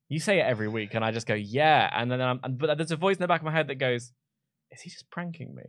You 0.08 0.20
say 0.20 0.38
it 0.38 0.42
every 0.44 0.68
week, 0.68 0.94
and 0.94 1.04
I 1.04 1.10
just 1.10 1.26
go, 1.26 1.34
yeah. 1.34 1.90
And 1.92 2.10
then 2.10 2.20
I'm, 2.20 2.38
but 2.48 2.76
there's 2.76 2.90
a 2.92 2.96
voice 2.96 3.16
in 3.16 3.22
the 3.22 3.26
back 3.28 3.40
of 3.40 3.44
my 3.46 3.52
head 3.52 3.68
that 3.68 3.76
goes, 3.76 4.12
is 4.70 4.80
he 4.82 4.90
just 4.90 5.10
pranking 5.10 5.54
me? 5.54 5.62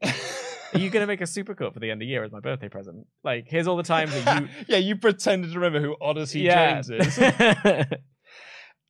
Are 0.74 0.80
you 0.80 0.90
going 0.90 1.02
to 1.04 1.08
make 1.08 1.22
a 1.22 1.24
supercut 1.26 1.74
for 1.74 1.80
the 1.80 1.90
end 1.90 2.02
of 2.02 2.06
the 2.06 2.10
year 2.10 2.24
as 2.24 2.32
my 2.32 2.40
birthday 2.42 2.70
present? 2.70 3.08
Like, 3.24 3.46
here's 3.48 3.68
all 3.68 3.78
the 3.78 3.84
times 3.84 4.12
that 4.26 4.42
you. 4.42 4.50
yeah, 4.68 4.78
you 4.78 4.98
pretended 4.98 5.52
to 5.54 5.60
remember 5.60 5.82
who 5.82 5.96
Odyssey 6.02 6.42
Yeah. 6.42 6.82
James 6.82 6.90
is. 7.18 7.18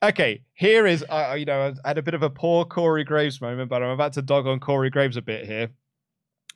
Okay, 0.04 0.44
here 0.54 0.86
is, 0.86 1.04
uh, 1.10 1.36
you 1.38 1.46
know, 1.46 1.74
I 1.84 1.88
had 1.90 1.98
a 1.98 2.04
bit 2.04 2.14
of 2.14 2.24
a 2.24 2.30
poor 2.30 2.66
Corey 2.66 3.04
Graves 3.04 3.42
moment, 3.42 3.70
but 3.70 3.84
I'm 3.84 3.90
about 3.90 4.14
to 4.14 4.22
dog 4.22 4.48
on 4.48 4.60
Corey 4.60 4.90
Graves 4.90 5.18
a 5.18 5.22
bit 5.22 5.46
here. 5.46 5.70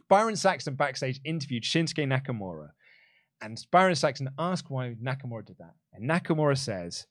Byron 0.08 0.36
Saxton 0.36 0.76
backstage 0.76 1.20
interviewed 1.24 1.64
Shinsuke 1.64 2.06
Nakamura, 2.08 2.70
and 3.42 3.64
Byron 3.72 3.96
Saxton 3.96 4.30
asked 4.38 4.70
why 4.70 4.96
Nakamura 5.02 5.46
did 5.46 5.58
that. 5.60 5.76
And 5.94 6.10
Nakamura 6.10 6.58
says, 6.58 7.06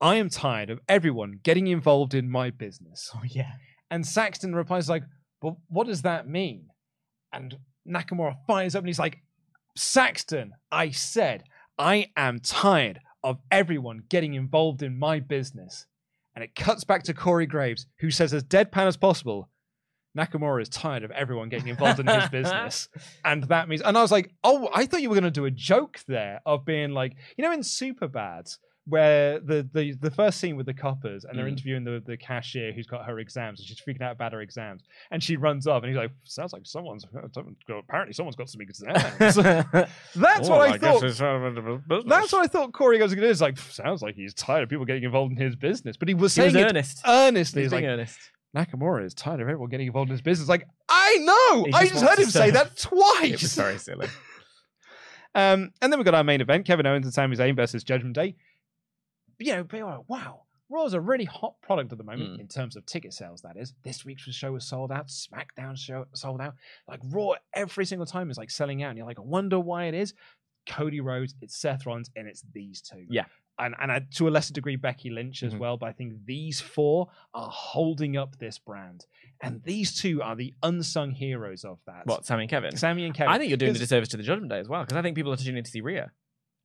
I 0.00 0.16
am 0.16 0.28
tired 0.28 0.70
of 0.70 0.80
everyone 0.88 1.40
getting 1.42 1.66
involved 1.66 2.14
in 2.14 2.30
my 2.30 2.50
business. 2.50 3.10
Oh, 3.14 3.22
yeah. 3.24 3.52
And 3.90 4.06
Saxton 4.06 4.54
replies 4.54 4.88
like, 4.88 5.04
"But 5.40 5.54
what 5.68 5.86
does 5.86 6.02
that 6.02 6.28
mean?" 6.28 6.68
And 7.32 7.58
Nakamura 7.86 8.36
fires 8.46 8.74
up 8.74 8.80
and 8.80 8.88
he's 8.88 8.98
like, 8.98 9.22
"Saxton, 9.76 10.52
I 10.70 10.90
said 10.90 11.44
I 11.78 12.10
am 12.16 12.40
tired 12.40 13.00
of 13.22 13.38
everyone 13.50 14.02
getting 14.08 14.34
involved 14.34 14.82
in 14.82 14.98
my 14.98 15.20
business." 15.20 15.86
And 16.34 16.44
it 16.44 16.54
cuts 16.54 16.84
back 16.84 17.02
to 17.04 17.14
Corey 17.14 17.46
Graves, 17.46 17.86
who 17.98 18.10
says 18.10 18.32
as 18.32 18.44
deadpan 18.44 18.86
as 18.86 18.96
possible, 18.96 19.48
Nakamura 20.16 20.62
is 20.62 20.68
tired 20.68 21.02
of 21.04 21.10
everyone 21.10 21.48
getting 21.48 21.68
involved 21.68 22.00
in 22.00 22.06
his 22.06 22.28
business. 22.30 22.88
And 23.24 23.44
that 23.44 23.68
means, 23.68 23.82
and 23.82 23.96
I 23.96 24.02
was 24.02 24.12
like, 24.12 24.32
oh, 24.44 24.68
I 24.74 24.86
thought 24.86 25.02
you 25.02 25.08
were 25.08 25.16
going 25.16 25.24
to 25.24 25.30
do 25.30 25.44
a 25.46 25.50
joke 25.50 26.00
there 26.06 26.40
of 26.46 26.64
being 26.64 26.92
like, 26.92 27.16
you 27.36 27.44
know, 27.44 27.52
in 27.52 27.60
Superbad, 27.60 28.56
where 28.88 29.38
the, 29.40 29.68
the, 29.72 29.92
the 30.00 30.10
first 30.10 30.40
scene 30.40 30.56
with 30.56 30.66
the 30.66 30.74
coppers 30.74 31.24
and 31.24 31.38
they're 31.38 31.44
Mm. 31.46 31.50
interviewing 31.50 31.84
the, 31.84 32.02
the 32.06 32.16
cashier 32.16 32.72
who's 32.72 32.86
got 32.86 33.04
her 33.06 33.18
exams 33.18 33.60
and 33.60 33.68
she's 33.68 33.78
freaking 33.80 34.00
out 34.02 34.12
about 34.12 34.32
her 34.32 34.40
exams. 34.40 34.82
And 35.10 35.22
she 35.22 35.36
runs 35.36 35.66
up 35.66 35.82
and 35.82 35.90
he's 35.92 35.98
like, 35.98 36.10
sounds 36.24 36.52
like 36.52 36.62
someone's, 36.64 37.04
apparently 37.68 38.12
someone's 38.14 38.36
got 38.36 38.48
some 38.48 38.60
exams. 38.60 38.94
That's 39.18 39.36
what 39.36 39.46
I, 40.70 40.78
thought. 40.78 41.02
That's 42.06 42.32
what 42.32 42.44
I 42.44 42.46
thought 42.46 42.72
Corey 42.72 43.00
was 43.02 43.14
going 43.14 43.22
to 43.22 43.26
do. 43.28 43.30
It's 43.30 43.40
like, 43.40 43.58
sounds 43.58 44.02
like 44.02 44.14
he's 44.14 44.34
tired 44.34 44.62
of 44.62 44.68
people 44.68 44.84
getting 44.84 45.04
involved 45.04 45.32
in 45.32 45.38
his 45.38 45.54
business. 45.56 45.96
But 45.96 46.08
he 46.08 46.14
was 46.14 46.34
He 46.34 46.42
was 46.42 46.52
saying 46.52 46.64
earnest. 46.64 47.02
earnestly. 47.06 47.62
He's 47.62 47.66
He's 47.70 47.72
like, 47.72 47.84
earnest. 47.84 48.18
Nakamura 48.56 49.04
is 49.04 49.12
tired 49.12 49.40
of 49.40 49.48
everyone 49.48 49.68
getting 49.68 49.86
involved 49.88 50.08
in 50.08 50.12
his 50.12 50.22
business. 50.22 50.48
Like, 50.48 50.66
I 50.88 51.18
know. 51.18 51.64
He 51.64 51.72
I 51.74 51.80
just 51.82 51.92
just 51.94 52.04
heard 52.06 52.18
him 52.18 52.30
say 52.30 52.50
that 52.52 52.76
twice. 52.80 53.22
It 53.24 53.42
was 53.42 53.54
very 53.54 53.78
silly. 53.78 54.08
Um, 55.34 55.70
and 55.82 55.92
then 55.92 55.98
we've 56.00 56.04
got 56.06 56.14
our 56.14 56.24
main 56.24 56.40
event: 56.40 56.66
Kevin 56.66 56.86
Owens 56.86 57.04
and 57.04 57.12
Sami 57.14 57.36
Zayn 57.36 57.54
versus 57.54 57.84
Judgment 57.84 58.14
Day. 58.14 58.34
You 59.38 59.52
know, 59.56 59.64
people 59.64 59.88
are 59.88 59.98
like, 59.98 60.08
wow, 60.08 60.42
Raw's 60.68 60.92
a 60.94 61.00
really 61.00 61.24
hot 61.24 61.54
product 61.62 61.92
at 61.92 61.98
the 61.98 62.04
moment 62.04 62.38
Mm. 62.38 62.40
in 62.40 62.48
terms 62.48 62.76
of 62.76 62.84
ticket 62.86 63.12
sales. 63.14 63.40
That 63.42 63.56
is, 63.56 63.72
this 63.84 64.04
week's 64.04 64.22
show 64.22 64.52
was 64.52 64.64
sold 64.64 64.92
out. 64.92 65.08
SmackDown 65.08 65.78
show 65.78 66.06
sold 66.14 66.40
out. 66.40 66.54
Like 66.86 67.00
Raw, 67.04 67.34
every 67.54 67.86
single 67.86 68.06
time 68.06 68.30
is 68.30 68.36
like 68.38 68.50
selling 68.50 68.82
out, 68.82 68.88
and 68.90 68.98
you're 68.98 69.06
like, 69.06 69.18
I 69.18 69.22
wonder 69.22 69.58
why 69.60 69.84
it 69.84 69.94
is. 69.94 70.12
Cody 70.68 71.00
Rhodes, 71.00 71.34
it's 71.40 71.56
Seth 71.56 71.86
Rollins, 71.86 72.10
and 72.16 72.28
it's 72.28 72.42
these 72.52 72.82
two. 72.82 73.06
Yeah. 73.08 73.24
And 73.60 73.74
and 73.80 73.90
uh, 73.90 74.00
to 74.16 74.28
a 74.28 74.30
lesser 74.30 74.52
degree 74.52 74.76
Becky 74.76 75.08
Lynch 75.10 75.42
as 75.42 75.54
Mhm. 75.54 75.58
well, 75.58 75.76
but 75.78 75.88
I 75.88 75.92
think 75.92 76.26
these 76.26 76.60
four 76.60 77.08
are 77.34 77.48
holding 77.50 78.16
up 78.16 78.36
this 78.38 78.58
brand, 78.58 79.06
and 79.40 79.62
these 79.64 79.98
two 80.00 80.22
are 80.22 80.36
the 80.36 80.54
unsung 80.62 81.12
heroes 81.12 81.64
of 81.64 81.78
that. 81.86 82.06
What, 82.06 82.24
Sami 82.26 82.42
and 82.42 82.50
Kevin? 82.50 82.76
Sami 82.76 83.04
and 83.06 83.14
Kevin. 83.14 83.32
I 83.32 83.38
think 83.38 83.48
you're 83.48 83.56
doing 83.56 83.72
the 83.72 83.78
disservice 83.80 84.08
to 84.10 84.16
the 84.18 84.22
Judgment 84.22 84.50
Day 84.50 84.58
as 84.60 84.68
well, 84.68 84.82
because 84.84 84.96
I 84.96 85.02
think 85.02 85.16
people 85.16 85.32
are 85.32 85.36
tuning 85.36 85.56
in 85.58 85.64
to 85.64 85.70
see 85.70 85.80
Rhea. 85.80 86.12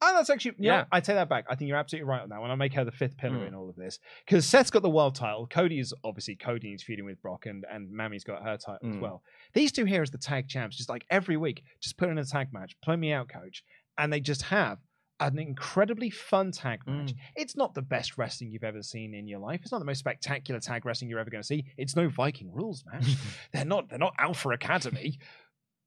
Oh, 0.06 0.14
that's 0.16 0.30
actually 0.30 0.56
yeah. 0.60 0.86
I 0.92 1.00
take 1.00 1.16
that 1.16 1.30
back. 1.30 1.46
I 1.50 1.56
think 1.56 1.70
you're 1.70 1.78
absolutely 1.78 2.10
right 2.10 2.22
on 2.22 2.30
that 2.30 2.42
one. 2.42 2.50
I'll 2.50 2.58
make 2.58 2.74
her 2.74 2.84
the 2.84 2.92
fifth 2.92 3.16
pillar 3.18 3.38
Mm. 3.38 3.48
in 3.48 3.56
all 3.56 3.70
of 3.70 3.76
this 3.76 4.00
because 4.26 4.46
Seth's 4.46 4.70
got 4.70 4.82
the 4.82 4.90
world 4.90 5.16
title. 5.16 5.48
Cody 5.48 5.80
is 5.80 5.94
obviously 6.04 6.36
Cody 6.36 6.72
he's 6.72 6.84
feuding 6.84 7.06
with 7.06 7.22
Brock, 7.22 7.46
and 7.46 7.66
and 7.72 7.90
Mami's 7.92 8.24
got 8.24 8.44
her 8.44 8.58
title 8.58 8.90
as 8.90 8.96
Mm. 8.96 9.00
well. 9.00 9.24
These 9.54 9.72
two 9.72 9.86
here 9.86 10.02
as 10.02 10.12
the 10.12 10.18
tag 10.18 10.48
champs, 10.50 10.76
just 10.78 10.90
like 10.90 11.06
every 11.10 11.38
week, 11.38 11.64
just 11.80 11.98
put 11.98 12.10
in 12.10 12.18
a 12.18 12.26
tag 12.26 12.52
match, 12.52 12.76
play 12.84 12.96
me 12.98 13.14
out, 13.14 13.30
coach, 13.30 13.64
and 13.98 14.12
they 14.12 14.20
just 14.20 14.42
have 14.44 14.80
an 15.20 15.40
incredibly 15.40 16.10
fun 16.10 16.52
tag 16.52 16.82
match. 16.86 17.14
It's 17.36 17.56
not 17.56 17.74
the 17.76 17.82
best 17.82 18.18
wrestling 18.18 18.52
you've 18.52 18.64
ever 18.66 18.82
seen 18.84 19.14
in 19.14 19.26
your 19.28 19.40
life. 19.40 19.62
It's 19.62 19.72
not 19.72 19.80
the 19.80 19.86
most 19.86 20.00
spectacular 20.00 20.60
tag 20.60 20.86
wrestling 20.86 21.10
you're 21.10 21.20
ever 21.20 21.30
going 21.30 21.42
to 21.44 21.48
see. 21.48 21.64
It's 21.78 21.96
no 21.96 22.10
Viking 22.10 22.52
rules 22.52 22.84
match. 22.92 23.06
they're 23.54 23.64
not. 23.64 23.88
They're 23.90 24.00
not 24.00 24.16
Alpha 24.20 24.50
Academy, 24.50 25.20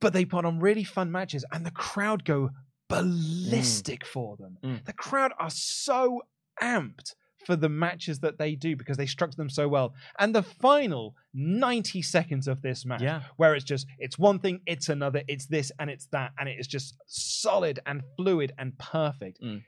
but 0.01 0.13
they 0.15 0.25
put 0.25 0.45
on 0.47 0.59
really 0.61 0.85
fun 0.85 1.11
matches, 1.13 1.45
and 1.53 1.67
the 1.67 1.71
crowd 1.71 2.25
go 2.25 2.51
ballistic 2.89 4.05
for 4.05 4.37
them. 4.37 4.59
Mm. 4.65 4.85
The 4.85 4.93
crowd 4.93 5.33
are 5.39 5.51
so 5.51 6.23
amped 6.63 7.15
for 7.45 7.55
the 7.55 7.69
matches 7.69 8.19
that 8.21 8.39
they 8.39 8.57
do 8.57 8.75
because 8.75 8.97
they 8.97 9.07
structure 9.07 9.37
them 9.37 9.49
so 9.49 9.69
well. 9.69 9.95
And 10.19 10.35
the 10.35 10.43
final 10.43 11.15
90 11.33 12.03
seconds 12.03 12.49
of 12.49 12.61
this 12.63 12.85
match, 12.85 13.03
Yeah. 13.03 13.23
where 13.37 13.55
it's 13.55 13.65
just 13.65 13.87
it's 13.99 14.19
one 14.19 14.41
thing, 14.41 14.61
it's 14.67 14.89
another, 14.89 15.23
it's 15.29 15.47
this 15.47 15.71
and 15.79 15.89
it's 15.89 16.07
that, 16.07 16.33
and 16.39 16.49
it 16.49 16.57
is 16.59 16.67
just 16.67 16.97
solid 17.07 17.79
and 17.87 18.03
fluid 18.17 18.53
and 18.59 18.77
perfect. 18.79 19.41
Mm. 19.43 19.63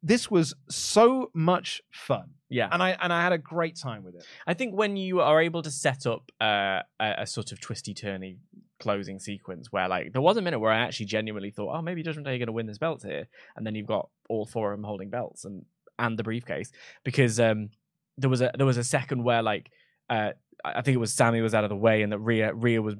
This 0.00 0.30
was 0.30 0.54
so 0.68 1.30
much 1.34 1.80
fun. 1.90 2.34
Yeah. 2.50 2.68
And 2.70 2.82
I 2.82 2.90
and 3.00 3.12
I 3.12 3.22
had 3.22 3.32
a 3.32 3.38
great 3.38 3.74
time 3.76 4.04
with 4.04 4.14
it. 4.14 4.24
I 4.46 4.54
think 4.54 4.74
when 4.74 4.96
you 4.96 5.20
are 5.20 5.40
able 5.40 5.62
to 5.62 5.70
set 5.70 6.06
up 6.06 6.30
uh, 6.40 6.80
a, 7.00 7.14
a 7.18 7.26
sort 7.26 7.50
of 7.52 7.60
twisty 7.60 7.94
turny 7.94 8.36
closing 8.84 9.18
sequence 9.18 9.72
where 9.72 9.88
like 9.88 10.12
there 10.12 10.22
was 10.22 10.36
a 10.36 10.42
minute 10.42 10.60
where 10.60 10.70
I 10.72 10.78
actually 10.86 11.06
genuinely 11.06 11.50
thought, 11.50 11.74
oh, 11.76 11.82
maybe 11.82 12.02
Judgment 12.02 12.26
Day 12.26 12.34
are 12.34 12.38
going 12.38 12.46
to 12.46 12.52
win 12.52 12.66
this 12.66 12.78
belt 12.78 13.02
here, 13.02 13.26
and 13.56 13.66
then 13.66 13.74
you've 13.74 13.86
got 13.96 14.08
all 14.28 14.46
four 14.46 14.72
of 14.72 14.78
them 14.78 14.84
holding 14.84 15.10
belts 15.10 15.44
and 15.44 15.64
and 15.98 16.18
the 16.18 16.24
briefcase 16.24 16.70
because 17.04 17.38
um 17.38 17.70
there 18.18 18.30
was 18.30 18.40
a 18.40 18.50
there 18.58 18.66
was 18.66 18.76
a 18.76 18.84
second 18.84 19.22
where 19.24 19.42
like 19.42 19.70
uh 20.10 20.30
I 20.64 20.80
think 20.82 20.94
it 20.94 21.04
was 21.06 21.12
Sami 21.14 21.40
was 21.40 21.54
out 21.54 21.64
of 21.64 21.70
the 21.70 21.76
way 21.88 22.02
and 22.02 22.10
that 22.12 22.18
Rhea 22.18 22.52
Rhea 22.54 22.80
was 22.82 22.94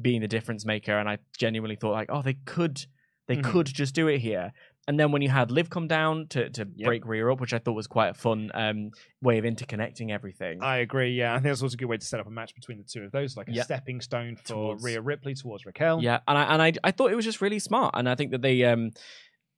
being 0.00 0.20
the 0.20 0.28
difference 0.36 0.64
maker, 0.66 0.96
and 0.98 1.08
I 1.08 1.18
genuinely 1.38 1.76
thought 1.76 1.92
like, 1.92 2.10
oh, 2.12 2.22
they 2.22 2.36
could 2.44 2.76
they 3.28 3.36
Mhm. 3.36 3.44
could 3.44 3.66
just 3.66 3.94
do 3.94 4.08
it 4.08 4.18
here. 4.18 4.52
And 4.86 5.00
then 5.00 5.12
when 5.12 5.22
you 5.22 5.30
had 5.30 5.50
Liv 5.50 5.70
come 5.70 5.88
down 5.88 6.26
to, 6.28 6.50
to 6.50 6.68
Yep. 6.76 6.86
break 6.86 7.06
Rhea 7.06 7.26
up, 7.30 7.40
which 7.40 7.54
I 7.54 7.58
thought 7.58 7.72
was 7.72 7.86
quite 7.86 8.08
a 8.08 8.14
fun 8.14 8.50
um, 8.52 8.90
way 9.22 9.38
of 9.38 9.44
interconnecting 9.44 10.10
everything. 10.10 10.62
I 10.62 10.78
agree. 10.78 11.12
Yeah, 11.12 11.32
I 11.32 11.36
think 11.36 11.44
that's 11.44 11.62
also 11.62 11.74
a 11.74 11.76
good 11.78 11.86
way 11.88 11.96
to 11.96 12.04
set 12.04 12.20
up 12.20 12.26
a 12.26 12.30
match 12.30 12.54
between 12.54 12.78
the 12.78 12.84
two 12.84 13.02
of 13.02 13.10
those, 13.12 13.36
like 13.36 13.48
a 13.48 13.52
Yeah. 13.52 13.62
stepping 13.62 14.00
stone 14.02 14.36
for 14.36 14.44
Towards- 14.44 14.84
Rhea 14.84 15.00
Ripley 15.00 15.34
towards 15.34 15.64
Raquel. 15.64 16.02
Yeah, 16.02 16.20
and 16.28 16.36
I 16.36 16.42
and 16.52 16.60
I 16.62 16.72
I 16.84 16.90
thought 16.90 17.10
it 17.12 17.16
was 17.16 17.24
just 17.24 17.40
really 17.40 17.58
smart, 17.58 17.94
and 17.96 18.08
I 18.08 18.14
think 18.14 18.30
that 18.32 18.42
they 18.42 18.64
um. 18.64 18.90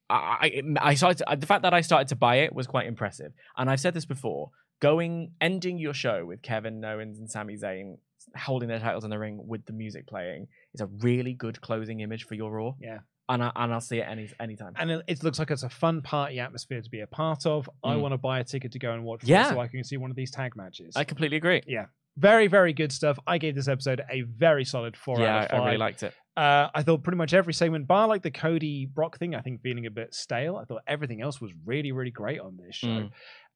I, 0.09 0.62
I 0.81 0.90
I 0.90 0.94
started 0.94 1.24
to, 1.28 1.36
the 1.36 1.47
fact 1.48 1.62
that 1.62 1.74
I 1.74 1.81
started 1.81 2.07
to 2.09 2.16
buy 2.16 2.36
it 2.36 2.55
was 2.55 2.69
quite 2.69 2.86
impressive, 2.86 3.32
and 3.57 3.69
I've 3.69 3.81
said 3.81 3.94
this 3.94 4.05
before. 4.07 4.51
Going 4.81 5.32
ending 5.40 5.78
your 5.78 5.94
show 5.94 6.24
with 6.24 6.43
Kevin 6.43 6.85
Owens 6.85 7.19
and 7.19 7.28
Sami 7.31 7.57
Zayn 7.57 7.97
holding 8.36 8.69
their 8.69 8.78
titles 8.78 9.03
in 9.05 9.11
the 9.11 9.19
ring 9.19 9.40
with 9.44 9.65
the 9.66 9.73
music 9.73 10.07
playing 10.07 10.47
is 10.74 10.81
a 10.82 10.86
really 10.86 11.32
good 11.32 11.61
closing 11.61 12.01
image 12.01 12.24
for 12.24 12.35
your 12.35 12.53
Raw, 12.53 12.73
Yeah. 12.81 12.98
And 13.28 13.43
I, 13.43 13.51
and 13.57 13.73
I'll 13.73 13.81
see 13.81 13.98
it 13.98 14.07
any 14.09 14.31
anytime. 14.40 14.73
And 14.77 14.90
it, 14.90 15.05
it 15.09 15.23
looks 15.24 15.39
like 15.39 15.51
it's 15.51 15.62
a 15.65 15.69
fun 15.69 16.01
party 16.03 16.39
atmosphere 16.40 16.81
to 16.81 16.90
be 16.90 17.01
a 17.01 17.07
part 17.07 17.44
of. 17.47 17.69
I 17.85 17.94
Mm. 17.94 18.01
want 18.01 18.12
to 18.12 18.19
buy 18.19 18.39
a 18.40 18.44
ticket 18.44 18.73
to 18.73 18.78
go 18.78 18.93
and 18.93 19.05
watch 19.05 19.24
Yeah. 19.24 19.51
so 19.51 19.61
I 19.61 19.66
can 19.69 19.82
see 19.85 19.97
one 19.97 20.11
of 20.11 20.16
these 20.16 20.31
tag 20.31 20.57
matches. 20.57 20.94
I 20.97 21.05
completely 21.05 21.36
agree. 21.36 21.62
yeah. 21.66 21.86
Very, 22.19 22.47
very 22.47 22.73
good 22.73 22.93
stuff. 22.93 23.19
I 23.27 23.36
gave 23.36 23.55
this 23.55 23.69
episode 23.69 24.01
a 24.11 24.23
very 24.23 24.65
solid 24.65 24.97
four 24.97 25.20
yeah, 25.20 25.36
out 25.36 25.44
of 25.44 25.51
five. 25.51 25.61
I 25.61 25.65
really 25.66 25.77
liked 25.77 26.03
it. 26.03 26.15
Uh, 26.35 26.69
I 26.74 26.82
thought 26.82 27.03
pretty 27.03 27.19
much 27.19 27.35
every 27.35 27.53
segment, 27.53 27.86
bar 27.86 28.09
like 28.09 28.23
the 28.23 28.31
Cody 28.31 28.86
Brock 28.86 29.19
thing, 29.19 29.35
I 29.35 29.43
think 29.43 29.61
feeling 29.61 29.85
a 29.85 29.90
bit 29.90 30.15
stale. 30.15 30.57
I 30.57 30.65
thought 30.65 30.81
everything 30.86 31.20
else 31.20 31.43
was 31.43 31.51
really, 31.66 31.93
really 31.93 32.11
great 32.11 32.40
on 32.40 32.57
this 32.57 32.77
show. 32.77 32.86
Mm. 32.89 33.11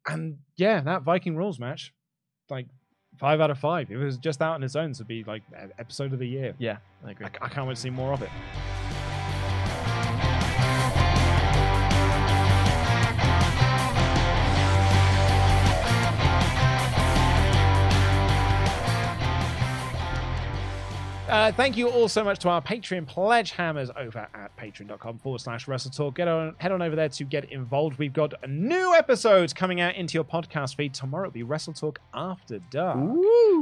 And 0.09 0.39
yeah, 0.57 0.81
that 0.83 1.03
Viking 1.05 1.37
rules 1.37 1.59
match, 1.59 1.95
like 2.51 2.67
five 3.19 3.41
out 3.41 3.51
of 3.51 3.59
five. 3.59 3.91
If 3.91 3.97
it 3.97 4.05
was 4.05 4.19
just 4.19 4.43
out 4.43 4.55
on 4.55 4.63
its 4.63 4.77
own, 4.77 4.93
to 4.95 5.05
be 5.05 5.25
like 5.25 5.43
episode 5.79 6.13
of 6.13 6.19
the 6.19 6.29
year. 6.29 6.55
Yeah, 6.59 6.79
I 7.07 7.13
agree. 7.13 7.27
I, 7.41 7.47
I 7.47 7.49
can't 7.49 7.67
wait 7.67 7.77
to 7.77 7.81
see 7.81 7.91
more 7.91 8.13
of 8.13 8.21
it. 8.21 8.29
Uh, 21.31 21.53
thank 21.53 21.77
you 21.77 21.89
all 21.89 22.09
so 22.09 22.25
much 22.25 22.41
to 22.41 22.49
our 22.49 22.61
Patreon 22.61 23.07
pledge 23.07 23.53
hammers 23.53 23.89
over 23.97 24.27
at 24.35 24.57
patreon.com 24.57 25.19
forward 25.19 25.41
slash 25.41 25.69
wrestle 25.69 25.93
talk. 25.93 26.17
Get 26.17 26.27
on, 26.27 26.57
head 26.59 26.73
on 26.73 26.83
over 26.83 26.97
there 26.97 27.09
to 27.09 27.25
get 27.25 27.53
involved. 27.53 27.99
We've 27.99 28.13
got 28.13 28.35
a 28.43 28.49
new 28.49 28.95
episodes 28.95 29.53
coming 29.53 29.81
out 29.81 29.95
into 29.95 30.15
your 30.15 30.25
podcast 30.25 30.75
feed. 30.75 30.93
Tomorrow 30.93 31.29
it'll 31.29 31.33
be 31.33 31.45
WrestleTalk 31.45 31.99
After 32.13 32.59
Dark, 32.71 32.99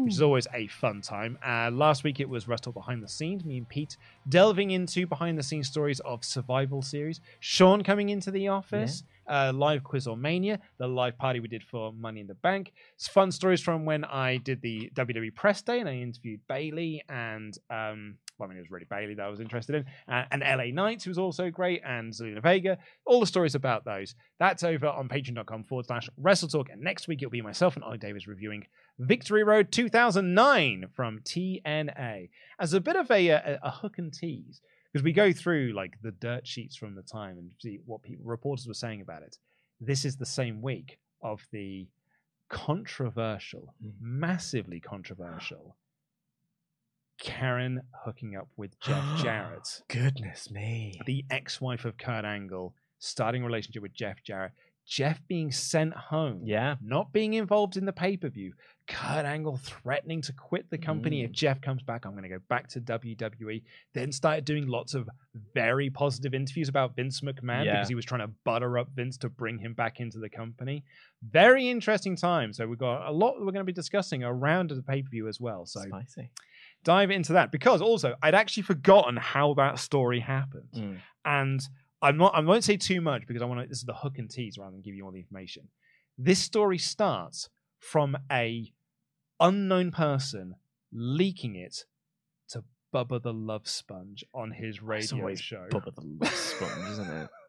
which 0.05 0.15
is 0.15 0.23
always 0.23 0.47
a 0.55 0.67
fun 0.69 1.03
time. 1.03 1.37
Uh, 1.47 1.71
last 1.71 2.05
week 2.05 2.21
it 2.21 2.29
was 2.31 2.49
Wrestle 2.49 2.73
Behind 2.73 3.03
the 3.03 3.09
Scenes, 3.09 3.45
me 3.45 3.59
and 3.59 3.69
Pete 3.69 3.99
delving 4.27 4.71
into 4.71 5.07
behind 5.07 5.37
the 5.37 5.43
scenes 5.43 5.69
stories 5.69 6.01
of 6.01 6.25
Survivor 6.25 6.81
Series. 6.81 7.21
Sean 7.39 7.83
coming 7.83 8.09
into 8.09 8.31
the 8.31 8.49
office. 8.49 9.03
Uh, 9.29 9.53
live 9.55 9.85
quiz 9.85 10.07
or 10.07 10.17
mania, 10.17 10.59
the 10.79 10.87
live 10.87 11.19
party 11.19 11.41
we 11.41 11.49
did 11.49 11.63
for 11.63 11.93
Money 11.93 12.21
in 12.21 12.27
the 12.27 12.35
Bank. 12.35 12.73
It's 12.95 13.09
fun 13.09 13.31
stories 13.31 13.61
from 13.61 13.85
when 13.85 14.05
I 14.05 14.39
did 14.39 14.63
the 14.63 14.91
WWE 14.95 15.35
press 15.35 15.63
day 15.63 15.81
and 15.81 15.89
I 15.89 15.97
interviewed 15.97 16.41
Bayley 16.49 17.03
and 17.09 17.57
um, 17.71 18.17
I 18.41 18.47
mean, 18.47 18.57
it 18.57 18.61
was 18.61 18.71
really 18.71 18.87
Bayley 18.89 19.15
that 19.15 19.27
I 19.27 19.29
was 19.29 19.41
interested 19.41 19.75
in, 19.77 19.85
uh, 20.13 20.25
and 20.31 20.43
LA 20.43 20.67
Knights 20.73 21.05
who 21.05 21.11
was 21.11 21.19
also 21.19 21.51
great, 21.51 21.83
and 21.85 22.13
Zelina 22.13 22.43
Vega. 22.43 22.79
All 23.05 23.21
the 23.21 23.27
stories 23.27 23.55
about 23.55 23.85
those. 23.85 24.15
That's 24.39 24.63
over 24.63 24.87
on 24.87 25.09
patreon.com 25.09 25.65
forward 25.65 25.87
slash 25.87 26.09
Wrestle 26.17 26.49
Talk. 26.49 26.69
And 26.71 26.83
next 26.83 27.09
week 27.09 27.21
it'll 27.23 27.31
be 27.31 27.43
myself 27.43 27.77
and 27.77 27.85
Oli 27.85 27.99
Davis 27.99 28.27
reviewing 28.27 28.67
Victory 28.99 29.43
Road 29.43 29.73
2009 29.73 30.87
from 30.95 31.21
TNA 31.21 32.29
as 32.59 32.73
a 32.73 32.81
bit 32.81 32.97
of 32.97 33.11
a, 33.11 33.29
a, 33.29 33.59
a 33.63 33.71
hook 33.71 33.99
and 33.99 34.13
tease 34.13 34.61
because 34.93 35.05
we 35.05 35.13
go 35.13 35.33
through 35.33 35.73
like 35.75 35.95
the 36.03 36.13
dirt 36.13 36.47
sheets 36.47 36.77
from 36.77 36.95
the 36.95 37.03
time 37.03 37.39
and 37.39 37.53
see 37.61 37.79
what 37.85 38.03
people 38.03 38.25
reporters 38.25 38.67
were 38.67 38.75
saying 38.75 39.01
about 39.01 39.23
it. 39.23 39.37
This 39.81 40.05
is 40.05 40.17
the 40.17 40.27
same 40.27 40.63
week 40.63 40.99
of 41.23 41.47
the 41.53 41.89
controversial, 42.49 43.75
hmm. 43.81 43.91
massively 44.01 44.81
controversial 44.81 45.77
Karen 47.19 47.83
hooking 48.05 48.37
up 48.37 48.49
with 48.57 48.79
Jeff 48.81 49.05
Jarrett, 49.23 49.83
Goodness 49.89 50.51
me. 50.51 51.01
the 51.07 51.25
ex-wife 51.31 51.85
of 51.85 51.99
Kurt 51.99 52.25
Angle, 52.25 52.75
starting 52.99 53.43
a 53.43 53.47
relationship 53.47 53.83
with 53.83 53.95
Jeff 53.95 54.23
Jarrett. 54.23 54.53
Jeff 54.89 55.21
being 55.29 55.53
sent 55.53 55.93
home, 55.93 56.41
Yeah. 56.45 56.77
not 56.81 57.13
being 57.13 57.35
involved 57.35 57.77
in 57.77 57.85
the 57.85 57.93
pay-per-view. 57.93 58.55
Kurt 58.87 59.27
Angle 59.27 59.59
threatening 59.59 60.23
to 60.23 60.33
quit 60.33 60.71
the 60.71 60.79
company 60.79 61.21
Mm. 61.21 61.25
if 61.27 61.33
Jeff 61.33 61.61
comes 61.61 61.83
back. 61.83 62.07
I'm 62.07 62.13
going 62.13 62.23
to 62.23 62.29
go 62.31 62.39
back 62.49 62.69
to 62.69 62.81
WWE. 62.81 63.63
Then 63.93 64.13
started 64.13 64.47
doing 64.47 64.67
lots 64.67 64.95
of 64.95 65.07
very 65.53 65.91
positive 65.91 66.33
interviews 66.33 66.71
about 66.71 66.97
Vince 66.97 67.21
McMahon 67.21 67.67
Yeah. 67.67 67.73
because 67.75 67.89
he 67.91 67.95
was 67.95 68.07
trying 68.07 68.23
to 68.27 68.33
butter 68.45 68.79
up 68.79 68.89
Vince 68.95 69.19
to 69.19 69.29
bring 69.29 69.59
him 69.59 69.75
back 69.75 70.01
into 70.01 70.19
the 70.19 70.31
company. 70.31 70.85
Very 71.23 71.69
interesting 71.69 72.17
time. 72.17 72.55
So 72.55 72.67
we've 72.67 72.79
got 72.79 73.07
a 73.07 73.13
lot 73.13 73.35
that 73.35 73.41
we're 73.45 73.53
going 73.53 73.57
to 73.57 73.65
be 73.65 73.73
discussing 73.75 74.25
around 74.25 74.71
the 74.71 74.83
pay-per-view 74.83 75.29
as 75.29 75.39
well. 75.39 75.67
So 75.67 75.83
Spicy. 75.83 76.31
dive 76.83 77.11
into 77.11 77.35
that 77.35 77.53
because 77.53 77.83
also 77.83 78.15
I'd 78.23 78.35
actually 78.35 78.63
forgotten 78.63 79.17
how 79.17 79.53
that 79.55 79.79
story 79.81 80.21
happened, 80.21 80.71
Mm. 80.73 80.99
and 81.27 81.61
I'm 82.01 82.17
not. 82.17 82.35
I 82.35 82.41
won't 82.41 82.65
say 82.65 82.77
too 82.77 83.01
much 83.01 83.27
because 83.27 83.43
I 83.43 83.47
want 83.47 83.61
to. 83.63 83.67
This 83.69 83.79
is 83.79 83.85
the 83.85 83.95
hook 83.95 84.19
and 84.19 84.31
tease 84.31 84.57
rather 84.59 84.73
than 84.73 84.83
give 84.83 84.95
you 84.95 85.05
all 85.05 85.13
the 85.13 85.19
information. 85.19 85.69
This 86.17 86.39
story 86.39 86.79
starts 86.79 87.49
from 87.79 88.17
a 88.31 88.73
unknown 89.41 89.91
person 89.91 90.55
leaking 90.93 91.57
it 91.57 91.85
to 92.51 92.65
Bubba 92.95 93.23
the 93.23 93.33
Love 93.33 93.69
Sponge 93.69 94.25
on 94.35 94.53
his 94.53 94.83
radio 94.83 95.35
show. 95.35 95.67
Bubba 95.71 95.95
the 95.95 96.03
Love 96.21 96.35
Sponge, 96.35 96.91
isn't 96.93 97.11
it? 97.11 97.29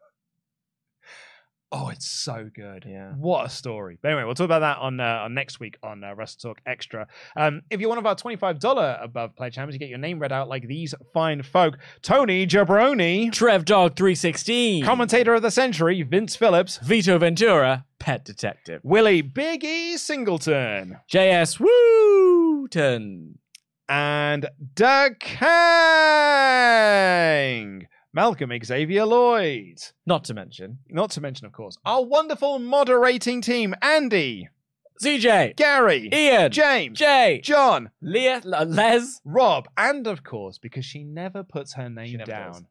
Oh, 1.72 1.90
it's 1.90 2.10
so 2.10 2.50
good. 2.52 2.84
Yeah. 2.88 3.12
What 3.12 3.46
a 3.46 3.50
story. 3.50 4.00
But 4.02 4.10
anyway, 4.10 4.24
we'll 4.24 4.34
talk 4.34 4.46
about 4.46 4.62
that 4.62 4.80
on, 4.80 5.00
uh, 5.00 5.04
on 5.26 5.36
next 5.36 5.60
week 5.60 5.78
on 5.84 6.04
uh, 6.04 6.16
WrestleTalk 6.16 6.56
Extra. 6.66 7.06
Um, 7.38 7.62
if 7.70 7.80
you're 7.80 7.90
one 7.90 8.00
of 8.00 8.08
our 8.08 8.16
$25 8.16 9.04
above 9.04 9.36
pledge 9.36 9.56
members, 9.56 9.76
you 9.76 9.80
get 9.80 9.90
your 9.90 10.00
name 10.00 10.18
read 10.18 10.32
out 10.32 10.50
like 10.50 10.68
these 10.68 10.96
fine 11.14 11.44
folk. 11.44 11.78
Tony 12.02 12.48
Jabroni, 12.48 13.32
Trev 13.32 13.66
Dog 13.66 13.96
316. 13.96 14.84
commentator 14.84 15.36
of 15.36 15.44
the 15.44 15.52
century, 15.52 16.02
Vince 16.02 16.36
Phillips, 16.36 16.78
Vito 16.80 17.20
Ventura, 17.20 17.86
Pet 18.00 18.26
Detective. 18.26 18.82
Willie 18.84 19.22
Big 19.22 19.64
E 19.64 19.96
Singleton, 19.98 20.98
JS 21.12 21.60
Wooten. 21.60 23.38
and 23.88 24.50
Doug 24.74 25.20
Kang. 26.50 27.88
Malcolm 28.14 28.52
Xavier 28.64 29.06
Lloyd. 29.06 29.78
Not 30.06 30.24
to 30.26 30.34
mention 30.34 30.80
Not 30.90 31.12
to 31.12 31.22
mention, 31.22 31.46
of 31.46 31.54
course, 31.54 31.78
our 31.86 32.04
wonderful 32.04 32.60
moderating 32.60 33.42
team 33.42 33.76
Andy, 33.82 34.50
CJ, 35.04 35.56
Gary, 35.56 36.10
Ian, 36.12 36.52
James, 36.52 36.98
Jay, 36.98 37.40
John, 37.44 37.92
Leah, 38.02 38.42
Les. 38.44 39.22
Rob, 39.24 39.68
and 39.78 40.08
of 40.08 40.24
course, 40.24 40.58
because 40.58 40.84
she 40.86 41.04
never 41.04 41.44
puts 41.44 41.74
her 41.76 41.90
name 41.90 42.18
down, 42.26 42.52
does. 42.54 42.64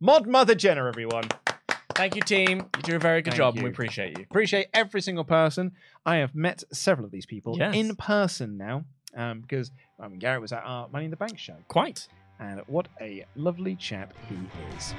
Mod 0.00 0.26
Mother 0.26 0.54
Jenna, 0.54 0.86
everyone. 0.88 1.24
Thank 1.94 2.14
you, 2.16 2.20
team. 2.22 2.58
You 2.76 2.82
do 2.82 2.96
a 2.96 2.98
very 2.98 3.22
good 3.22 3.30
Thank 3.30 3.38
job, 3.38 3.54
you. 3.54 3.60
and 3.60 3.64
we 3.64 3.70
appreciate 3.70 4.18
you. 4.18 4.24
Appreciate 4.28 4.66
every 4.74 5.00
single 5.00 5.24
person. 5.24 5.72
I 6.04 6.16
have 6.16 6.34
met 6.34 6.62
several 6.72 7.06
of 7.06 7.10
these 7.12 7.24
people 7.24 7.56
Yes. 7.56 7.74
in 7.74 7.96
person 7.96 8.58
now 8.58 8.84
um, 9.16 9.40
because 9.40 9.70
I 9.98 10.08
mean, 10.08 10.18
Garrett 10.18 10.42
was 10.42 10.52
at 10.52 10.62
our 10.64 10.88
Money 10.88 11.06
in 11.06 11.10
the 11.10 11.16
Bank 11.16 11.38
show. 11.38 11.54
Quite. 11.68 12.08
And 12.38 12.60
what 12.66 12.88
a 13.00 13.24
lovely 13.34 13.76
chap 13.76 14.12
he 14.28 14.36
is. 14.76 14.94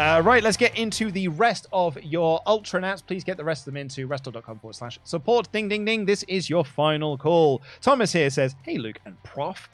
Uh, 0.00 0.22
right, 0.22 0.42
let's 0.42 0.56
get 0.56 0.78
into 0.78 1.10
the 1.10 1.28
rest 1.28 1.66
of 1.74 2.02
your 2.02 2.40
Ultra 2.46 2.80
Nats. 2.80 3.02
Please 3.02 3.22
get 3.22 3.36
the 3.36 3.44
rest 3.44 3.62
of 3.62 3.74
them 3.74 3.76
into 3.76 4.06
wrestle.com 4.06 4.58
forward 4.58 4.74
slash 4.74 4.98
support. 5.04 5.52
Ding, 5.52 5.68
ding, 5.68 5.84
ding. 5.84 6.06
This 6.06 6.22
is 6.22 6.48
your 6.48 6.64
final 6.64 7.18
call. 7.18 7.60
Thomas 7.82 8.14
here 8.14 8.30
says, 8.30 8.56
Hey, 8.62 8.78
Luke 8.78 8.98
and 9.04 9.22
Prof. 9.22 9.68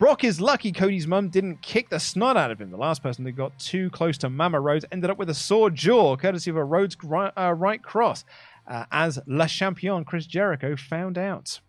Brock 0.00 0.24
is 0.24 0.40
lucky 0.40 0.72
Cody's 0.72 1.06
mum 1.06 1.28
didn't 1.28 1.60
kick 1.60 1.90
the 1.90 2.00
snot 2.00 2.34
out 2.34 2.50
of 2.50 2.58
him. 2.58 2.70
The 2.70 2.78
last 2.78 3.02
person 3.02 3.22
that 3.24 3.32
got 3.32 3.58
too 3.58 3.90
close 3.90 4.16
to 4.18 4.30
Mama 4.30 4.58
Rhodes 4.58 4.86
ended 4.90 5.10
up 5.10 5.18
with 5.18 5.28
a 5.28 5.34
sore 5.34 5.68
jaw, 5.68 6.16
courtesy 6.16 6.48
of 6.48 6.56
a 6.56 6.64
Rhodes 6.64 6.96
uh, 7.04 7.52
right 7.54 7.82
cross, 7.82 8.24
uh, 8.66 8.86
as 8.90 9.18
La 9.26 9.46
Champion 9.46 10.06
Chris 10.06 10.24
Jericho 10.24 10.74
found 10.74 11.18
out. 11.18 11.60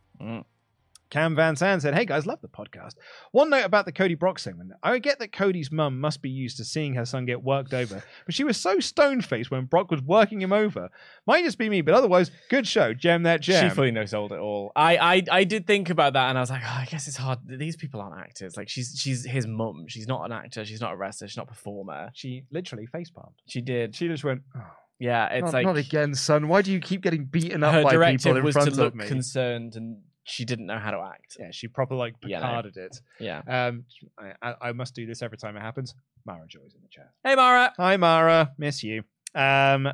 Cam 1.12 1.36
Van 1.36 1.56
Zandt 1.56 1.82
said, 1.84 1.94
Hey 1.94 2.06
guys, 2.06 2.26
love 2.26 2.42
the 2.42 2.48
podcast. 2.48 2.94
One 3.32 3.50
note 3.50 3.66
about 3.66 3.86
the 3.86 3.92
Cody 3.92 4.16
Brock 4.16 4.40
segment. 4.40 4.72
I 4.82 4.98
get 4.98 5.20
that 5.20 5.32
Cody's 5.34 5.72
mum 5.72 6.00
must 6.00 6.22
be 6.22 6.30
used 6.30 6.58
to 6.58 6.66
seeing 6.66 6.94
her 6.96 7.06
son 7.06 7.26
get 7.26 7.44
worked 7.44 7.74
over, 7.74 8.02
but 8.26 8.34
she 8.34 8.44
was 8.44 8.58
so 8.58 8.80
stone 8.80 9.22
faced 9.22 9.52
when 9.52 9.66
Brock 9.66 9.92
was 9.92 10.02
working 10.02 10.42
him 10.42 10.54
over. 10.54 10.90
Might 11.28 11.44
just 11.44 11.58
be 11.58 11.70
me, 11.70 11.82
but 11.82 11.94
otherwise, 11.94 12.32
good 12.50 12.66
show. 12.66 12.94
Jam 12.94 13.24
that 13.24 13.42
jam. 13.42 13.70
She 13.70 13.76
fully 13.76 13.92
knows 13.92 14.12
sold 14.12 14.32
it 14.32 14.40
all. 14.40 14.72
I, 14.76 14.98
I 14.98 15.24
I 15.32 15.44
did 15.44 15.68
think 15.68 15.90
about 15.90 16.14
that, 16.14 16.30
and 16.30 16.38
I 16.38 16.42
was 16.42 16.50
like, 16.50 16.64
oh, 16.66 16.78
I 16.80 16.86
guess 16.90 17.08
it's 17.08 17.18
hard. 17.18 17.40
These 17.46 17.76
people 17.76 18.02
aren't 18.02 18.20
actors. 18.20 18.56
Like 18.58 18.70
she's 18.70 18.96
she's 18.98 19.26
his 19.26 19.46
mum. 19.46 19.86
She's 19.88 20.08
not 20.08 20.24
an 20.26 20.32
actor. 20.32 20.64
She's 20.66 20.82
not 20.82 20.94
a 20.94 20.96
wrestler. 20.96 21.28
She's 21.28 21.38
not 21.38 21.48
a 21.48 21.50
performer. 21.50 22.10
She 22.14 22.44
literally 22.52 22.88
facepalmed. 22.88 23.34
She 23.48 23.62
did. 23.62 23.96
She 23.96 24.08
just 24.08 24.24
went, 24.24 24.42
oh, 24.56 24.62
Yeah, 25.00 25.28
it's 25.28 25.44
not, 25.44 25.54
like 25.54 25.66
not 25.66 25.78
again, 25.78 26.16
son. 26.16 26.48
Why 26.48 26.62
do 26.62 26.72
you 26.72 26.80
keep 26.80 27.02
getting 27.02 27.26
beaten 27.26 27.64
up 27.64 27.74
her 27.74 27.84
by 27.84 27.90
people 27.92 28.00
directive 28.02 28.38
in 28.38 28.44
was 28.44 28.54
front 28.54 28.70
to 28.70 28.76
look 28.76 28.94
of 28.94 28.96
me? 28.96 29.08
concerned, 29.08 29.76
and 29.76 29.98
she 30.24 30.46
didn't 30.46 30.66
know 30.68 30.78
how 30.78 30.92
to 30.92 31.00
act. 31.00 31.38
yeah, 31.40 31.50
she 31.52 31.68
proper 31.68 31.96
like 31.96 32.14
know. 32.24 32.40
Picarded 32.40 32.78
it. 32.78 33.02
Yeah. 33.20 33.42
Um, 33.48 33.86
I, 34.20 34.34
I, 34.42 34.56
I 34.62 34.72
must 34.72 34.94
do 34.96 35.06
this 35.06 35.22
every 35.22 35.38
time 35.38 35.58
it 35.58 35.62
happens. 35.62 35.96
Mara 36.26 36.46
Joy's 36.48 36.74
in 36.76 36.82
the 36.82 36.88
chat. 36.90 37.10
Hey, 37.24 37.36
Mara. 37.36 37.74
Hi, 37.78 37.98
Mara. 37.98 38.52
Miss 38.58 38.84
you. 38.84 39.04
Um, 39.34 39.88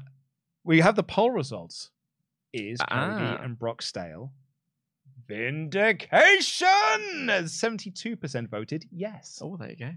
we 0.64 0.82
have 0.82 0.96
the 0.96 1.04
poll 1.04 1.32
results. 1.32 1.92
Is 2.54 2.80
Cody 2.80 2.90
Ah. 2.92 3.42
and 3.44 3.58
Brock 3.58 3.82
stale? 3.82 4.32
Vindication! 5.28 6.58
72% 7.28 8.50
voted 8.50 8.86
yes. 8.92 9.40
Oh, 9.42 9.58
there 9.58 9.70
you 9.70 9.76
go. 9.76 9.92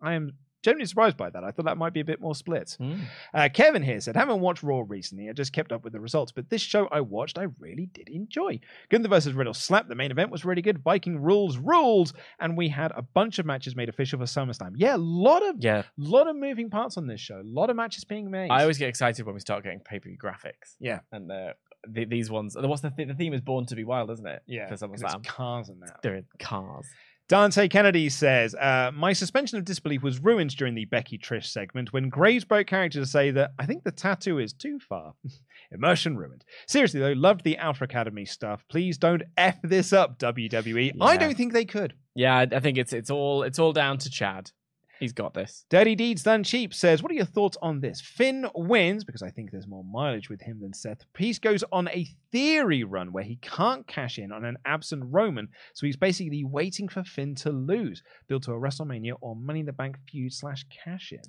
I 0.00 0.14
am 0.14 0.32
genuinely 0.66 0.86
surprised 0.86 1.16
by 1.16 1.30
that. 1.30 1.42
I 1.44 1.50
thought 1.50 1.64
that 1.64 1.78
might 1.78 1.92
be 1.94 2.00
a 2.00 2.04
bit 2.04 2.20
more 2.20 2.34
split. 2.34 2.76
Mm. 2.80 3.00
Uh, 3.32 3.48
Kevin 3.52 3.82
here 3.82 4.00
said, 4.00 4.16
haven't 4.16 4.40
watched 4.40 4.62
Raw 4.62 4.82
recently. 4.86 5.28
I 5.30 5.32
just 5.32 5.52
kept 5.52 5.72
up 5.72 5.82
with 5.84 5.92
the 5.94 6.00
results, 6.00 6.32
but 6.32 6.50
this 6.50 6.60
show 6.60 6.86
I 6.92 7.00
watched, 7.00 7.38
I 7.38 7.46
really 7.58 7.86
did 7.86 8.08
enjoy. 8.08 8.60
Gunther 8.90 9.08
versus 9.08 9.32
Riddle 9.32 9.54
slap. 9.54 9.88
The 9.88 9.94
main 9.94 10.10
event 10.10 10.30
was 10.30 10.44
really 10.44 10.62
good. 10.62 10.78
Viking 10.78 11.18
rules, 11.22 11.56
rules, 11.56 12.12
and 12.40 12.56
we 12.56 12.68
had 12.68 12.92
a 12.96 13.02
bunch 13.02 13.38
of 13.38 13.46
matches 13.46 13.74
made 13.76 13.88
official 13.88 14.18
for 14.18 14.24
SummerSlam. 14.26 14.72
Yeah, 14.76 14.96
a 14.96 14.98
lot 14.98 15.42
of, 15.48 15.56
Yeah. 15.58 15.84
lot 15.96 16.28
of 16.28 16.36
moving 16.36 16.68
parts 16.70 16.96
on 16.96 17.06
this 17.06 17.20
show. 17.20 17.40
A 17.40 17.42
lot 17.44 17.70
of 17.70 17.76
matches 17.76 18.04
being 18.04 18.30
made. 18.30 18.50
I 18.50 18.62
always 18.62 18.78
get 18.78 18.88
excited 18.88 19.24
when 19.24 19.34
we 19.34 19.40
start 19.40 19.62
getting 19.64 19.80
pay 19.80 19.98
per 20.00 20.08
view 20.08 20.18
graphics. 20.18 20.74
Yeah. 20.80 21.00
And 21.12 21.30
uh, 21.30 21.52
the, 21.88 22.04
these 22.04 22.30
ones. 22.30 22.56
What's 22.58 22.82
the 22.82 22.90
th- 22.90 23.06
the 23.08 23.14
theme 23.14 23.32
is 23.32 23.40
Born 23.40 23.64
to 23.66 23.76
Be 23.76 23.84
Wild, 23.84 24.10
isn't 24.10 24.26
it? 24.26 24.42
yeah, 24.46 24.64
For 24.66 24.70
'cause 24.76 24.82
it's 24.82 25.02
SummerSlam. 25.02 25.24
cars 25.24 25.68
and 25.68 25.80
that. 25.82 26.00
They're 26.02 26.16
in 26.16 26.24
cars. 26.40 26.86
Dante 27.28 27.66
Kennedy 27.66 28.08
says, 28.08 28.54
uh, 28.54 28.92
My 28.94 29.12
suspension 29.12 29.58
of 29.58 29.64
disbelief 29.64 30.02
was 30.02 30.20
ruined 30.20 30.56
during 30.56 30.74
the 30.74 30.84
Becky 30.84 31.18
Trish 31.18 31.46
segment 31.46 31.92
when 31.92 32.08
Graves 32.08 32.44
broke 32.44 32.68
character 32.68 33.00
to 33.00 33.06
say 33.06 33.32
that 33.32 33.50
I 33.58 33.66
think 33.66 33.82
the 33.82 33.90
tattoo 33.90 34.38
is 34.38 34.52
too 34.52 34.78
far. 34.78 35.14
Immersion 35.72 36.16
ruined. 36.16 36.44
Seriously, 36.68 37.00
though, 37.00 37.12
loved 37.12 37.42
the 37.42 37.56
Alpha 37.56 37.82
Academy 37.82 38.26
stuff. 38.26 38.64
Please 38.68 38.96
don't 38.96 39.24
F 39.36 39.58
this 39.64 39.92
up, 39.92 40.20
WWE. 40.20 40.92
I 41.00 41.16
don't 41.16 41.36
think 41.36 41.52
they 41.52 41.64
could. 41.64 41.94
Yeah, 42.14 42.36
I 42.36 42.42
I 42.42 42.60
think 42.60 42.78
it's 42.78 42.92
it's 42.92 43.10
all 43.10 43.42
it's 43.42 43.58
all 43.58 43.72
down 43.72 43.98
to 43.98 44.10
Chad. 44.10 44.52
He's 44.98 45.12
got 45.12 45.34
this. 45.34 45.64
Dirty 45.68 45.94
Deeds 45.94 46.22
Done 46.22 46.42
Cheap 46.42 46.72
says, 46.72 47.02
What 47.02 47.12
are 47.12 47.16
your 47.16 47.24
thoughts 47.24 47.56
on 47.60 47.80
this? 47.80 48.00
Finn 48.00 48.46
wins 48.54 49.04
because 49.04 49.22
I 49.22 49.30
think 49.30 49.50
there's 49.50 49.66
more 49.66 49.84
mileage 49.84 50.30
with 50.30 50.40
him 50.40 50.60
than 50.60 50.72
Seth. 50.72 51.04
Priest 51.12 51.42
goes 51.42 51.62
on 51.70 51.88
a 51.88 52.06
theory 52.32 52.84
run 52.84 53.12
where 53.12 53.24
he 53.24 53.36
can't 53.36 53.86
cash 53.86 54.18
in 54.18 54.32
on 54.32 54.44
an 54.44 54.56
absent 54.64 55.04
Roman, 55.06 55.48
so 55.74 55.86
he's 55.86 55.96
basically 55.96 56.44
waiting 56.44 56.88
for 56.88 57.04
Finn 57.04 57.34
to 57.36 57.50
lose, 57.50 58.02
build 58.28 58.42
to 58.44 58.52
a 58.52 58.60
WrestleMania 58.60 59.14
or 59.20 59.36
Money 59.36 59.60
in 59.60 59.66
the 59.66 59.72
Bank 59.72 59.96
feud 60.10 60.32
slash 60.32 60.64
cash 60.84 61.12
in. 61.12 61.20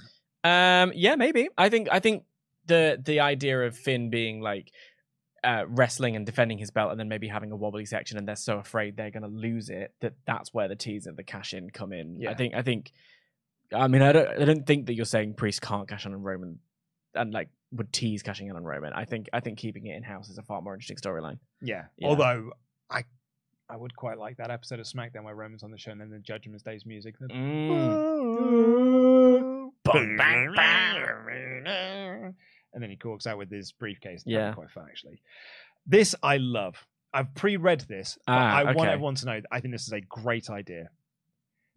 Um, 0.49 0.91
yeah, 0.95 1.15
maybe. 1.15 1.49
I 1.57 1.69
think 1.69 1.89
I 1.91 1.99
think 1.99 2.23
the 2.65 3.01
the 3.03 3.19
idea 3.19 3.61
of 3.61 3.75
Finn 3.75 4.09
being 4.09 4.41
like 4.41 4.71
uh, 5.43 5.63
wrestling 5.67 6.15
and 6.15 6.25
defending 6.25 6.57
his 6.57 6.71
belt, 6.71 6.91
and 6.91 6.99
then 6.99 7.07
maybe 7.07 7.27
having 7.27 7.51
a 7.51 7.55
wobbly 7.55 7.85
section, 7.85 8.17
and 8.17 8.27
they're 8.27 8.35
so 8.35 8.59
afraid 8.59 8.97
they're 8.97 9.11
going 9.11 9.23
to 9.23 9.29
lose 9.29 9.69
it 9.69 9.93
that 10.01 10.13
that's 10.25 10.53
where 10.53 10.67
the 10.67 10.75
tease 10.75 11.07
of 11.07 11.15
the 11.15 11.23
cash 11.23 11.53
in 11.53 11.69
come 11.69 11.93
in. 11.93 12.19
Yeah. 12.19 12.31
I 12.31 12.33
think 12.33 12.53
I 12.53 12.61
think 12.61 12.91
I 13.73 13.87
mean, 13.87 14.01
I 14.01 14.11
don't. 14.11 14.41
I 14.41 14.45
don't 14.45 14.65
think 14.65 14.87
that 14.87 14.93
you're 14.93 15.05
saying 15.05 15.33
Priest 15.33 15.61
can't 15.61 15.87
cash 15.87 16.05
in 16.05 16.13
on 16.13 16.21
Roman, 16.21 16.59
and 17.13 17.33
like 17.33 17.49
would 17.71 17.91
tease 17.91 18.23
cashing 18.23 18.47
in 18.47 18.55
on 18.55 18.63
Roman. 18.63 18.93
I 18.93 19.05
think. 19.05 19.27
I 19.33 19.39
think 19.39 19.57
keeping 19.57 19.85
it 19.87 19.95
in 19.95 20.03
house 20.03 20.29
is 20.29 20.37
a 20.37 20.43
far 20.43 20.61
more 20.61 20.73
interesting 20.73 20.97
storyline. 20.97 21.39
Yeah. 21.61 21.85
Yeah. 21.97 22.07
Although 22.07 22.51
I 22.89 23.03
I 23.69 23.75
would 23.75 23.95
quite 23.95 24.17
like 24.17 24.37
that 24.37 24.49
episode 24.49 24.79
of 24.79 24.85
SmackDown 24.85 25.23
where 25.23 25.35
Roman's 25.35 25.63
on 25.63 25.71
the 25.71 25.77
show 25.77 25.91
and 25.91 25.99
then 25.99 26.09
the 26.09 26.19
Judgment 26.19 26.63
Day's 26.63 26.85
music. 26.85 27.15
Mm. 27.19 29.71
And 32.73 32.83
then 32.83 32.91
he 32.91 32.97
corks 32.97 33.25
out 33.25 33.37
with 33.37 33.49
his 33.49 33.71
briefcase. 33.71 34.21
Yeah. 34.25 34.53
quite 34.53 34.69
fun, 34.69 34.85
actually. 34.87 35.21
This 35.87 36.13
I 36.21 36.37
love. 36.37 36.75
I've 37.13 37.33
pre-read 37.33 37.81
this. 37.81 38.17
Ah, 38.27 38.57
I 38.57 38.73
want 38.73 38.89
everyone 38.89 39.15
to 39.15 39.25
know. 39.25 39.39
that 39.39 39.47
I 39.51 39.61
think 39.61 39.73
this 39.73 39.87
is 39.87 39.93
a 39.93 40.01
great 40.01 40.49
idea. 40.49 40.89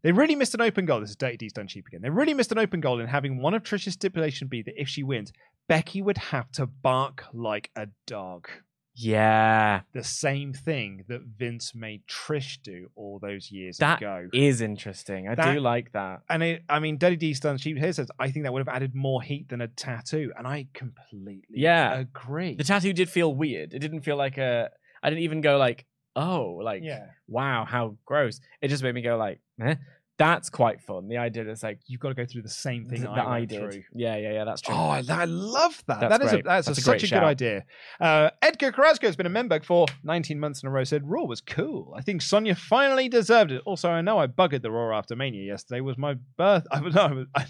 They 0.03 0.13
really 0.13 0.35
missed 0.35 0.55
an 0.55 0.61
open 0.61 0.87
goal. 0.87 1.01
This 1.01 1.11
is 1.11 1.17
Dirty 1.17 1.37
Deeds 1.37 1.53
Done 1.53 1.69
Cheap 1.69 1.87
again. 1.89 2.01
They 2.03 2.11
really 2.11 2.35
missed 2.35 2.53
an 2.53 2.59
open 2.59 2.81
goal 2.81 3.01
in 3.01 3.07
having 3.07 3.41
one 3.41 3.55
of 3.55 3.63
Trish's 3.63 3.95
stipulation 3.95 4.49
be 4.49 4.63
that 4.63 4.81
if 4.81 4.89
she 4.89 5.03
wins, 5.03 5.33
Becky 5.69 6.01
would 6.03 6.19
have 6.19 6.51
to 6.53 6.67
bark 6.67 7.25
like 7.33 7.71
a 7.77 7.89
dog. 8.07 8.49
Yeah, 8.95 9.81
The 9.95 10.03
same 10.05 10.53
thing 10.53 11.05
that 11.09 11.21
Vince 11.23 11.75
made 11.75 12.03
Trish 12.07 12.61
do 12.63 12.91
all 12.97 13.19
those 13.19 13.51
years 13.51 13.79
that 13.79 13.99
ago. 13.99 14.29
is 14.35 14.61
interesting. 14.61 15.29
I 15.29 15.37
That- 15.37 15.55
do 15.55 15.61
like 15.61 15.93
that. 15.93 16.21
And 16.29 16.43
it, 16.43 16.65
I 16.69 16.81
mean, 16.81 16.99
Dirty 16.99 17.17
Deeds 17.17 17.41
Done 17.41 17.57
Cheap 17.57 17.79
here 17.79 17.93
says, 17.93 18.11
I 18.19 18.31
think 18.31 18.45
that 18.45 18.53
would 18.53 18.61
have 18.67 18.75
added 18.75 18.95
more 18.95 19.23
heat 19.23 19.49
than 19.49 19.61
a 19.61 19.69
tattoo. 19.69 20.33
And 20.37 20.47
I 20.47 20.67
completely 20.75 21.45
Yeah. 21.61 21.99
agree. 22.01 22.57
The 22.57 22.65
tattoo 22.65 22.93
did 22.93 23.09
feel 23.09 23.35
weird. 23.35 23.73
It 23.73 23.79
didn't 23.79 24.01
feel 24.01 24.17
like 24.17 24.37
a. 24.39 24.71
I 25.03 25.09
didn't 25.09 25.23
even 25.23 25.41
go 25.41 25.57
like, 25.57 25.87
oh, 26.17 26.59
like 26.63 26.83
yeah. 26.83 27.07
wow, 27.27 27.65
how 27.65 27.97
gross. 28.05 28.41
It 28.61 28.69
just 28.69 28.83
made 28.83 28.95
me 28.95 29.01
go 29.03 29.17
like, 29.17 29.41
eh. 29.63 29.75
That's 30.21 30.51
quite 30.51 30.83
fun. 30.83 31.09
The 31.09 31.17
idea 31.17 31.45
that's 31.45 31.63
like 31.63 31.81
You've 31.87 32.01
got 32.01 32.11
to 32.11 32.15
go 32.15 32.27
through 32.27 32.43
the 32.43 32.51
same 32.51 32.87
thing 32.87 32.99
th- 32.99 33.09
I, 33.09 33.15
that 33.15 33.27
I 33.27 33.39
went 33.39 33.49
did. 33.49 33.73
through. 33.73 33.83
Yeah, 33.95 34.17
yeah, 34.17 34.33
yeah. 34.33 34.45
That's 34.45 34.61
true. 34.61 34.75
Oh, 34.75 34.89
I, 34.89 35.03
I 35.09 35.25
love 35.25 35.83
that. 35.87 36.01
That's 36.01 36.19
That 36.19 36.27
is 36.27 36.33
a, 36.35 36.43
that's, 36.43 36.67
That's 36.67 36.79
a, 36.79 36.83
a 36.83 36.85
great 36.85 37.01
such 37.01 37.05
a 37.05 37.07
shout. 37.07 37.23
good 37.23 37.27
idea. 37.27 37.65
Uh, 37.99 38.29
Edgar 38.43 38.71
Carrasco 38.71 39.07
has 39.07 39.17
been 39.17 39.25
a 39.25 39.31
member 39.31 39.59
for 39.61 39.87
19 40.05 40.39
months 40.39 40.63
in 40.63 40.69
a 40.69 40.71
row. 40.71 40.85
Said 40.85 41.09
Raw 41.09 41.25
was 41.25 41.41
cool. 41.41 41.95
I 41.97 42.03
think 42.03 42.21
Sonya 42.21 42.55
finally 42.55 43.09
deserved 43.09 43.51
it. 43.51 43.63
Also, 43.65 43.89
I 43.89 44.03
know 44.03 44.19
I 44.19 44.27
buggered 44.27 44.61
the 44.61 44.71
Raw 44.71 44.95
after 44.95 45.17
Mania 45.17 45.43
yesterday. 45.43 45.81
Was 45.81 45.97
my 45.97 46.17
birth? 46.37 46.67
I 46.71 46.81
was 46.83 46.95
no, 46.95 47.25
I, 47.35 47.47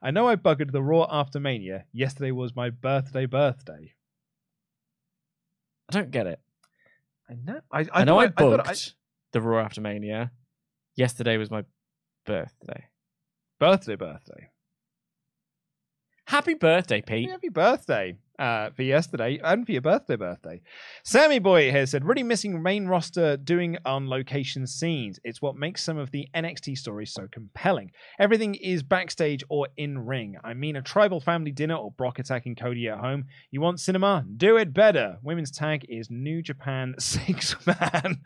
I 0.00 0.12
know 0.12 0.28
I 0.28 0.36
buggered 0.36 0.70
the 0.70 0.82
Raw 0.82 1.08
after 1.10 1.40
Mania. 1.40 1.86
Yesterday 1.92 2.30
was 2.30 2.54
my 2.54 2.70
birthday. 2.70 3.26
Birthday. 3.26 3.94
I 5.88 5.92
don't 5.92 6.12
get 6.12 6.28
it. 6.28 6.40
I 7.28 7.34
know. 7.34 7.60
I, 7.72 7.86
I, 7.92 8.04
know 8.04 8.18
I 8.18 8.28
booked 8.28 8.94
the 9.32 9.40
Raw 9.40 9.64
after 9.64 9.80
Mania. 9.80 10.30
Yesterday 10.96 11.36
was 11.36 11.50
my 11.50 11.62
birthday. 12.24 12.86
birthday. 13.60 13.96
Birthday. 13.96 14.50
Happy 16.26 16.54
birthday, 16.54 17.02
Pete. 17.02 17.30
Happy 17.30 17.50
birthday 17.50 18.16
uh, 18.38 18.70
for 18.70 18.82
yesterday 18.82 19.38
and 19.44 19.64
for 19.64 19.72
your 19.72 19.80
birthday 19.80 20.16
birthday. 20.16 20.60
Sammy 21.04 21.38
Boy 21.38 21.70
has 21.70 21.90
said, 21.90 22.04
really 22.04 22.22
missing 22.22 22.62
main 22.62 22.86
roster 22.86 23.36
doing 23.36 23.76
on 23.84 24.08
location 24.08 24.66
scenes. 24.66 25.20
It's 25.22 25.40
what 25.40 25.54
makes 25.54 25.84
some 25.84 25.98
of 25.98 26.10
the 26.10 26.26
NXT 26.34 26.78
stories 26.78 27.12
so 27.12 27.28
compelling. 27.30 27.92
Everything 28.18 28.56
is 28.56 28.82
backstage 28.82 29.44
or 29.48 29.68
in 29.76 29.98
ring. 29.98 30.36
I 30.42 30.54
mean, 30.54 30.76
a 30.76 30.82
tribal 30.82 31.20
family 31.20 31.52
dinner 31.52 31.76
or 31.76 31.92
Brock 31.92 32.18
attacking 32.18 32.56
Cody 32.56 32.88
at 32.88 32.98
home. 32.98 33.26
You 33.50 33.60
want 33.60 33.78
cinema? 33.80 34.24
Do 34.36 34.56
it 34.56 34.74
better. 34.74 35.18
Women's 35.22 35.52
tag 35.52 35.86
is 35.88 36.08
New 36.10 36.42
Japan 36.42 36.94
six 36.98 37.54
man. 37.66 38.20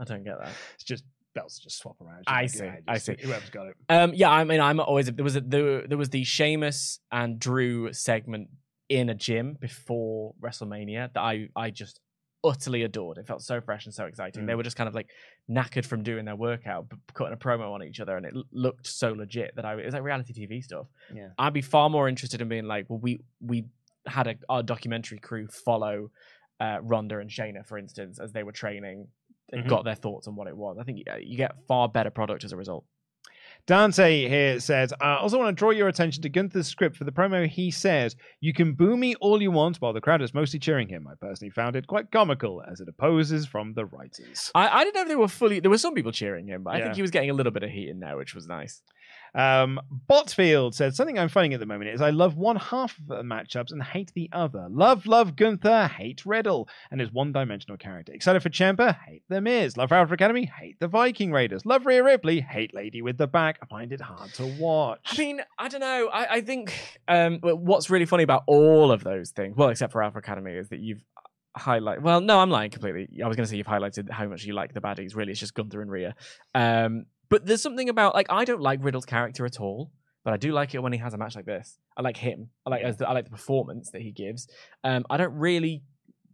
I 0.00 0.04
don't 0.04 0.22
get 0.22 0.38
that. 0.38 0.52
it's 0.74 0.84
just 0.84 1.02
belts 1.40 1.58
just 1.58 1.78
swap 1.78 1.96
around. 2.00 2.24
I 2.26 2.44
Just 2.44 2.58
see, 2.58 2.66
like, 2.66 2.82
I 2.88 2.98
see. 2.98 3.16
Whoever's 3.20 3.50
got 3.50 3.66
it. 3.68 3.74
Um, 3.88 4.12
yeah, 4.14 4.30
I 4.30 4.44
mean, 4.44 4.60
I'm 4.60 4.80
always 4.80 5.06
there 5.12 5.24
was 5.24 5.36
a, 5.36 5.40
there, 5.40 5.86
there 5.86 5.98
was 5.98 6.10
the 6.10 6.24
Sheamus 6.24 7.00
and 7.12 7.38
Drew 7.38 7.92
segment 7.92 8.48
in 8.88 9.08
a 9.10 9.14
gym 9.14 9.56
before 9.60 10.34
WrestleMania 10.40 11.12
that 11.14 11.20
I 11.20 11.48
I 11.54 11.70
just 11.70 12.00
utterly 12.44 12.82
adored. 12.84 13.18
It 13.18 13.26
felt 13.26 13.42
so 13.42 13.60
fresh 13.60 13.84
and 13.86 13.92
so 13.94 14.04
exciting. 14.06 14.46
They 14.46 14.52
Mm. 14.52 14.58
were 14.58 14.62
just 14.62 14.76
kind 14.76 14.88
of 14.88 14.94
like 14.94 15.10
knackered 15.50 15.84
from 15.84 16.02
doing 16.04 16.24
their 16.24 16.36
workout, 16.36 16.88
but 16.88 16.98
cutting 17.14 17.34
a 17.34 17.36
promo 17.36 17.72
on 17.72 17.82
each 17.82 18.00
other, 18.00 18.16
and 18.16 18.24
it 18.24 18.34
looked 18.52 18.86
so 18.86 19.12
legit 19.12 19.56
that 19.56 19.64
I 19.64 19.74
it 19.74 19.84
was 19.84 19.94
like 19.94 20.02
reality 20.04 20.32
TV 20.32 20.62
stuff. 20.62 20.86
Yeah. 21.14 21.28
I'd 21.38 21.52
be 21.52 21.62
far 21.62 21.90
more 21.90 22.08
interested 22.08 22.40
in 22.40 22.48
being 22.48 22.66
like, 22.66 22.86
well, 22.88 23.00
we 23.00 23.20
we 23.40 23.64
had 24.06 24.26
a 24.28 24.36
our 24.48 24.62
documentary 24.62 25.18
crew 25.18 25.48
follow 25.48 26.10
uh, 26.60 26.78
Ronda 26.82 27.18
and 27.18 27.30
Shayna, 27.30 27.66
for 27.66 27.76
instance, 27.78 28.18
as 28.18 28.32
they 28.32 28.42
were 28.42 28.52
training 28.52 29.08
and 29.52 29.64
Mhm. 29.64 29.68
got 29.68 29.84
their 29.84 29.94
thoughts 29.94 30.28
on 30.28 30.36
what 30.36 30.48
it 30.48 30.56
was. 30.56 30.76
I 30.78 30.84
think 30.84 31.02
uh, 31.10 31.16
you 31.16 31.36
get 31.36 31.56
far 31.66 31.88
better 31.88 32.10
product 32.10 32.44
as 32.44 32.52
a 32.52 32.56
result. 32.56 32.84
Dante 33.66 34.26
here 34.28 34.60
says, 34.60 34.94
I 35.00 35.16
also 35.16 35.38
want 35.38 35.54
to 35.54 35.58
draw 35.58 35.70
your 35.70 35.88
attention 35.88 36.22
to 36.22 36.28
Gunther's 36.30 36.66
script 36.66 36.96
for 36.96 37.04
the 37.04 37.12
promo. 37.12 37.46
He 37.46 37.70
says, 37.70 38.16
You 38.40 38.54
can 38.54 38.72
boo 38.72 38.96
me 38.96 39.14
all 39.16 39.42
you 39.42 39.50
want 39.50 39.76
while 39.78 39.92
the 39.92 40.00
crowd 40.00 40.22
is 40.22 40.32
mostly 40.32 40.58
cheering 40.58 40.88
him. 40.88 41.06
I 41.06 41.14
personally 41.20 41.50
found 41.50 41.76
it 41.76 41.86
quite 41.86 42.10
comical 42.10 42.62
as 42.70 42.80
it 42.80 42.88
opposes 42.88 43.46
from 43.46 43.74
the 43.74 43.84
writers. 43.84 44.50
I, 44.54 44.68
I 44.68 44.84
didn't 44.84 44.94
know 44.94 45.02
if 45.02 45.08
they 45.08 45.16
were 45.16 45.28
fully. 45.28 45.60
There 45.60 45.70
were 45.70 45.76
some 45.78 45.94
people 45.94 46.12
cheering 46.12 46.46
him, 46.46 46.62
but 46.62 46.74
I 46.76 46.78
think 46.84 46.94
he 46.96 47.02
was 47.02 47.10
getting 47.10 47.28
a 47.30 47.34
little 47.34 47.52
bit 47.52 47.62
of 47.62 47.70
heat 47.70 47.88
in 47.90 48.00
there, 48.00 48.16
which 48.16 48.34
was 48.34 48.46
nice. 48.46 48.80
Um, 49.34 49.80
Botfield 50.08 50.74
said, 50.74 50.94
Something 50.94 51.18
I'm 51.18 51.28
finding 51.28 51.54
at 51.54 51.60
the 51.60 51.66
moment 51.66 51.90
is 51.90 52.00
I 52.00 52.10
love 52.10 52.36
one 52.36 52.56
half 52.56 52.98
of 52.98 53.06
the 53.06 53.22
matchups 53.22 53.72
and 53.72 53.82
hate 53.82 54.12
the 54.14 54.28
other. 54.32 54.66
Love, 54.70 55.06
love 55.06 55.36
Gunther, 55.36 55.88
hate 55.88 56.24
Riddle, 56.24 56.68
and 56.90 57.00
his 57.00 57.12
one 57.12 57.32
dimensional 57.32 57.76
character. 57.76 58.12
Excited 58.12 58.42
for 58.42 58.50
Ciampa, 58.50 58.98
hate 59.06 59.22
The 59.28 59.40
Miz. 59.40 59.76
Love 59.76 59.92
Alpha 59.92 60.14
Academy, 60.14 60.50
hate 60.58 60.78
the 60.80 60.88
Viking 60.88 61.32
Raiders. 61.32 61.64
Love 61.66 61.86
Rhea 61.86 62.02
Ripley, 62.02 62.40
hate 62.40 62.74
Lady 62.74 63.02
with 63.02 63.18
the 63.18 63.26
Back. 63.26 63.58
I 63.62 63.66
find 63.66 63.92
it 63.92 64.00
hard 64.00 64.32
to 64.34 64.46
watch. 64.58 65.00
I 65.04 65.18
mean, 65.18 65.40
I 65.58 65.68
don't 65.68 65.80
know. 65.80 66.08
I, 66.12 66.36
I 66.36 66.40
think 66.40 66.72
um, 67.06 67.40
what's 67.42 67.90
really 67.90 68.06
funny 68.06 68.22
about 68.22 68.44
all 68.46 68.90
of 68.90 69.04
those 69.04 69.30
things, 69.30 69.56
well, 69.56 69.68
except 69.68 69.92
for 69.92 70.02
Alpha 70.02 70.18
Academy, 70.18 70.52
is 70.52 70.68
that 70.70 70.80
you've 70.80 71.04
highlighted. 71.58 72.02
Well, 72.02 72.20
no, 72.20 72.38
I'm 72.40 72.50
lying 72.50 72.70
completely. 72.70 73.08
I 73.22 73.26
was 73.26 73.36
going 73.36 73.44
to 73.44 73.50
say 73.50 73.56
you've 73.56 73.66
highlighted 73.66 74.10
how 74.10 74.26
much 74.26 74.44
you 74.44 74.54
like 74.54 74.72
the 74.72 74.80
baddies. 74.80 75.14
Really, 75.14 75.32
it's 75.32 75.40
just 75.40 75.54
Gunther 75.54 75.82
and 75.82 75.90
Rhea. 75.90 76.14
Um, 76.54 77.06
but 77.28 77.46
there's 77.46 77.62
something 77.62 77.88
about 77.88 78.14
like 78.14 78.26
I 78.30 78.44
don't 78.44 78.60
like 78.60 78.82
Riddle's 78.82 79.06
character 79.06 79.44
at 79.44 79.60
all. 79.60 79.90
But 80.24 80.34
I 80.34 80.36
do 80.36 80.52
like 80.52 80.74
it 80.74 80.82
when 80.82 80.92
he 80.92 80.98
has 80.98 81.14
a 81.14 81.16
match 81.16 81.36
like 81.36 81.46
this. 81.46 81.78
I 81.96 82.02
like 82.02 82.16
him. 82.16 82.50
I 82.66 82.70
like 82.70 82.82
as 82.82 82.98
the, 82.98 83.08
I 83.08 83.12
like 83.12 83.24
the 83.24 83.30
performance 83.30 83.92
that 83.92 84.02
he 84.02 84.10
gives. 84.10 84.46
Um, 84.84 85.06
I 85.08 85.16
don't 85.16 85.32
really, 85.34 85.82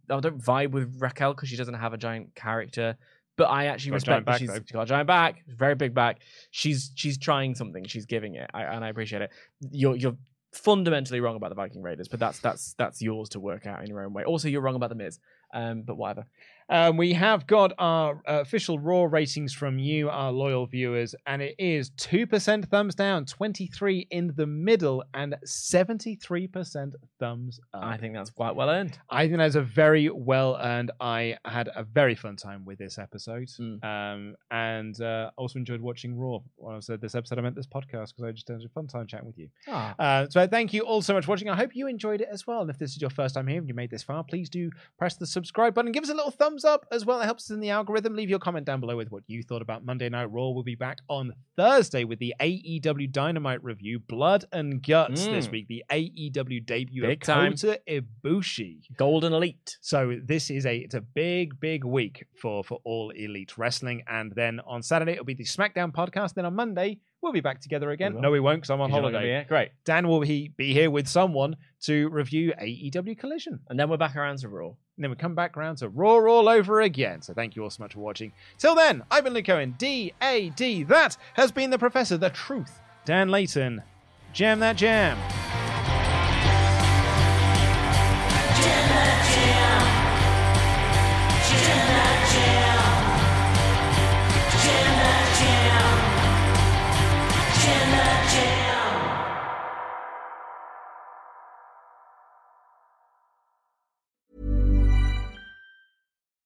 I 0.09 0.19
don't 0.19 0.41
vibe 0.41 0.71
with 0.71 0.99
Raquel 0.99 1.33
because 1.33 1.47
she 1.47 1.55
doesn't 1.55 1.75
have 1.75 1.93
a 1.93 1.97
giant 1.97 2.35
character. 2.35 2.97
But 3.37 3.45
I 3.45 3.67
actually 3.67 3.91
Got 3.91 3.95
respect 3.95 4.25
that 4.25 4.39
she's, 4.39 4.51
she's 4.53 4.71
got 4.71 4.81
a 4.81 4.85
giant 4.85 5.07
back, 5.07 5.43
very 5.47 5.75
big 5.75 5.93
back. 5.93 6.19
She's 6.51 6.91
she's 6.95 7.17
trying 7.17 7.55
something. 7.55 7.85
She's 7.85 8.05
giving 8.05 8.35
it, 8.35 8.49
I, 8.53 8.63
and 8.63 8.83
I 8.83 8.89
appreciate 8.89 9.21
it. 9.21 9.29
You're 9.71 9.95
you're 9.95 10.17
fundamentally 10.51 11.19
wrong 11.19 11.35
about 11.35 11.49
the 11.49 11.55
Viking 11.55 11.81
Raiders, 11.81 12.07
but 12.07 12.19
that's 12.19 12.39
that's 12.39 12.73
that's 12.77 13.01
yours 13.01 13.29
to 13.29 13.39
work 13.39 13.65
out 13.65 13.81
in 13.81 13.87
your 13.87 14.03
own 14.03 14.13
way. 14.13 14.23
Also, 14.23 14.47
you're 14.47 14.61
wrong 14.61 14.75
about 14.75 14.89
the 14.89 14.95
Miz. 14.95 15.19
Um, 15.53 15.83
but 15.83 15.95
whatever. 15.95 16.25
Um, 16.69 16.97
we 16.97 17.13
have 17.13 17.45
got 17.45 17.73
our 17.77 18.21
uh, 18.27 18.39
official 18.41 18.79
Raw 18.79 19.03
ratings 19.03 19.53
from 19.53 19.77
you, 19.77 20.09
our 20.09 20.31
loyal 20.31 20.65
viewers, 20.65 21.13
and 21.27 21.41
it 21.41 21.55
is 21.59 21.91
2% 21.91 22.67
thumbs 22.69 22.95
down, 22.95 23.25
23 23.25 24.07
in 24.09 24.33
the 24.35 24.47
middle, 24.47 25.03
and 25.13 25.35
73% 25.45 26.93
thumbs 27.19 27.59
up. 27.73 27.83
I 27.83 27.97
think 27.97 28.13
that's 28.13 28.29
quite 28.29 28.55
well 28.55 28.69
earned. 28.69 28.97
I 29.09 29.27
think 29.27 29.37
that's 29.37 29.55
a 29.55 29.61
very 29.61 30.09
well 30.09 30.57
earned. 30.61 30.91
I 30.99 31.37
had 31.45 31.69
a 31.75 31.83
very 31.83 32.15
fun 32.15 32.35
time 32.35 32.65
with 32.65 32.77
this 32.79 32.97
episode, 32.97 33.35
Mm. 33.59 33.83
um, 33.83 34.35
and 34.51 34.99
uh, 35.01 35.29
also 35.37 35.59
enjoyed 35.59 35.81
watching 35.81 36.17
Raw. 36.17 36.39
When 36.55 36.75
I 36.75 36.79
said 36.79 37.01
this 37.01 37.15
episode, 37.15 37.37
I 37.37 37.41
meant 37.41 37.55
this 37.55 37.67
podcast 37.67 38.15
because 38.15 38.23
I 38.23 38.31
just 38.31 38.47
had 38.47 38.61
a 38.61 38.69
fun 38.69 38.87
time 38.87 39.07
chatting 39.07 39.27
with 39.27 39.37
you. 39.37 39.49
Ah. 39.67 39.95
Uh, 39.99 40.27
so 40.29 40.47
thank 40.47 40.73
you 40.73 40.81
all 40.81 41.01
so 41.01 41.13
much 41.13 41.25
for 41.25 41.31
watching. 41.31 41.49
I 41.49 41.55
hope 41.55 41.75
you 41.75 41.87
enjoyed 41.87 42.21
it 42.21 42.27
as 42.31 42.47
well. 42.47 42.61
And 42.61 42.69
if 42.69 42.77
this 42.79 42.91
is 42.95 43.01
your 43.01 43.09
first 43.09 43.35
time 43.35 43.47
here 43.47 43.57
and 43.59 43.67
you 43.67 43.73
made 43.73 43.91
this 43.91 44.03
far, 44.03 44.23
please 44.23 44.49
do 44.49 44.71
press 44.97 45.15
the 45.15 45.27
subscribe 45.27 45.73
button. 45.73 45.91
Give 45.91 46.03
us 46.03 46.09
a 46.09 46.13
little 46.13 46.31
thumbs 46.31 46.54
up 46.63 46.85
as 46.91 47.05
well. 47.05 47.19
It 47.19 47.25
helps 47.25 47.47
us 47.47 47.53
in 47.55 47.59
the 47.59 47.71
algorithm. 47.71 48.15
Leave 48.15 48.29
your 48.29 48.39
comment 48.39 48.65
down 48.65 48.79
below 48.79 48.95
with 48.95 49.11
what 49.11 49.23
you 49.27 49.43
thought 49.43 49.61
about 49.61 49.83
Monday 49.83 50.07
Night 50.07 50.31
Raw. 50.31 50.49
We'll 50.49 50.63
be 50.63 50.75
back 50.75 50.99
on 51.09 51.33
Thursday 51.57 52.03
with 52.05 52.19
the 52.19 52.33
AEW 52.39 53.11
Dynamite 53.11 53.63
review, 53.63 53.99
Blood 53.99 54.45
and 54.53 54.81
Guts 54.81 55.25
this 55.25 55.47
Mm. 55.47 55.51
week. 55.51 55.67
The 55.67 55.83
AEW 55.89 56.61
debut 56.65 57.01
Big 57.01 57.23
of 57.23 57.27
time. 57.27 57.51
Kota 57.53 57.81
Ibushi. 57.87 58.95
Golden 58.97 59.33
Elite. 59.33 59.77
So 59.81 60.19
this 60.23 60.49
is 60.49 60.65
a 60.65 60.77
it's 60.77 60.95
a 60.95 61.01
big 61.01 61.59
big 61.59 61.83
week 61.83 62.25
for 62.39 62.63
for 62.63 62.79
all 62.83 63.09
elite 63.11 63.57
wrestling, 63.57 64.03
and 64.07 64.31
then 64.33 64.59
on 64.65 64.81
Saturday 64.83 65.13
it'll 65.13 65.25
be 65.25 65.33
the 65.33 65.43
SmackDown 65.43 65.91
podcast. 65.91 66.35
Then 66.35 66.45
on 66.45 66.55
Monday 66.55 66.99
we'll 67.25 67.33
be 67.33 67.41
back 67.41 67.59
together 67.59 67.91
again. 67.91 68.21
No, 68.21 68.31
we 68.31 68.39
won't 68.39 68.59
because 68.59 68.69
I'm 68.69 68.79
on 68.79 68.89
you're 68.91 69.01
not 69.01 69.07
gonna 69.07 69.17
holiday. 69.17 69.27
be 69.27 69.35
here. 69.39 69.45
Great. 69.49 69.71
Dan 69.83 70.07
will 70.07 70.21
be 70.21 70.53
be 70.55 70.73
here 70.73 70.89
with 70.89 71.07
someone 71.07 71.57
to 71.81 72.07
review 72.09 72.53
AEW 72.61 73.17
Collision, 73.17 73.59
And 73.69 73.77
then 73.79 73.89
we're 73.89 73.97
back 73.97 74.15
around 74.15 74.37
to 74.39 74.47
Raw. 74.49 74.67
and 74.67 74.75
then 75.03 75.09
we 75.09 75.17
come 75.17 75.35
back 75.35 75.57
around 75.57 75.75
to 75.77 75.89
Raw 75.89 76.15
all 76.31 76.47
over 76.47 76.79
again. 76.81 77.21
So 77.21 77.33
thank 77.33 77.55
you 77.55 77.63
all 77.63 77.69
so 77.69 77.83
much 77.83 77.93
for 77.93 77.99
watching. 77.99 78.31
Till 78.57 78.75
then, 78.75 79.03
I've 79.11 79.23
been 79.25 79.33
Luke 79.33 79.49
Owen, 79.49 79.75
D 79.77 80.13
A 80.21 80.49
D. 80.51 80.83
That 80.83 81.17
has 81.33 81.51
been 81.51 81.69
the 81.71 81.77
Professor, 81.79 82.15
the 82.17 82.29
Truth, 82.29 82.79
Dan 83.03 83.29
Layton. 83.29 83.83
Jam 84.33 84.59
that. 84.59 84.77
Jam 84.77 85.17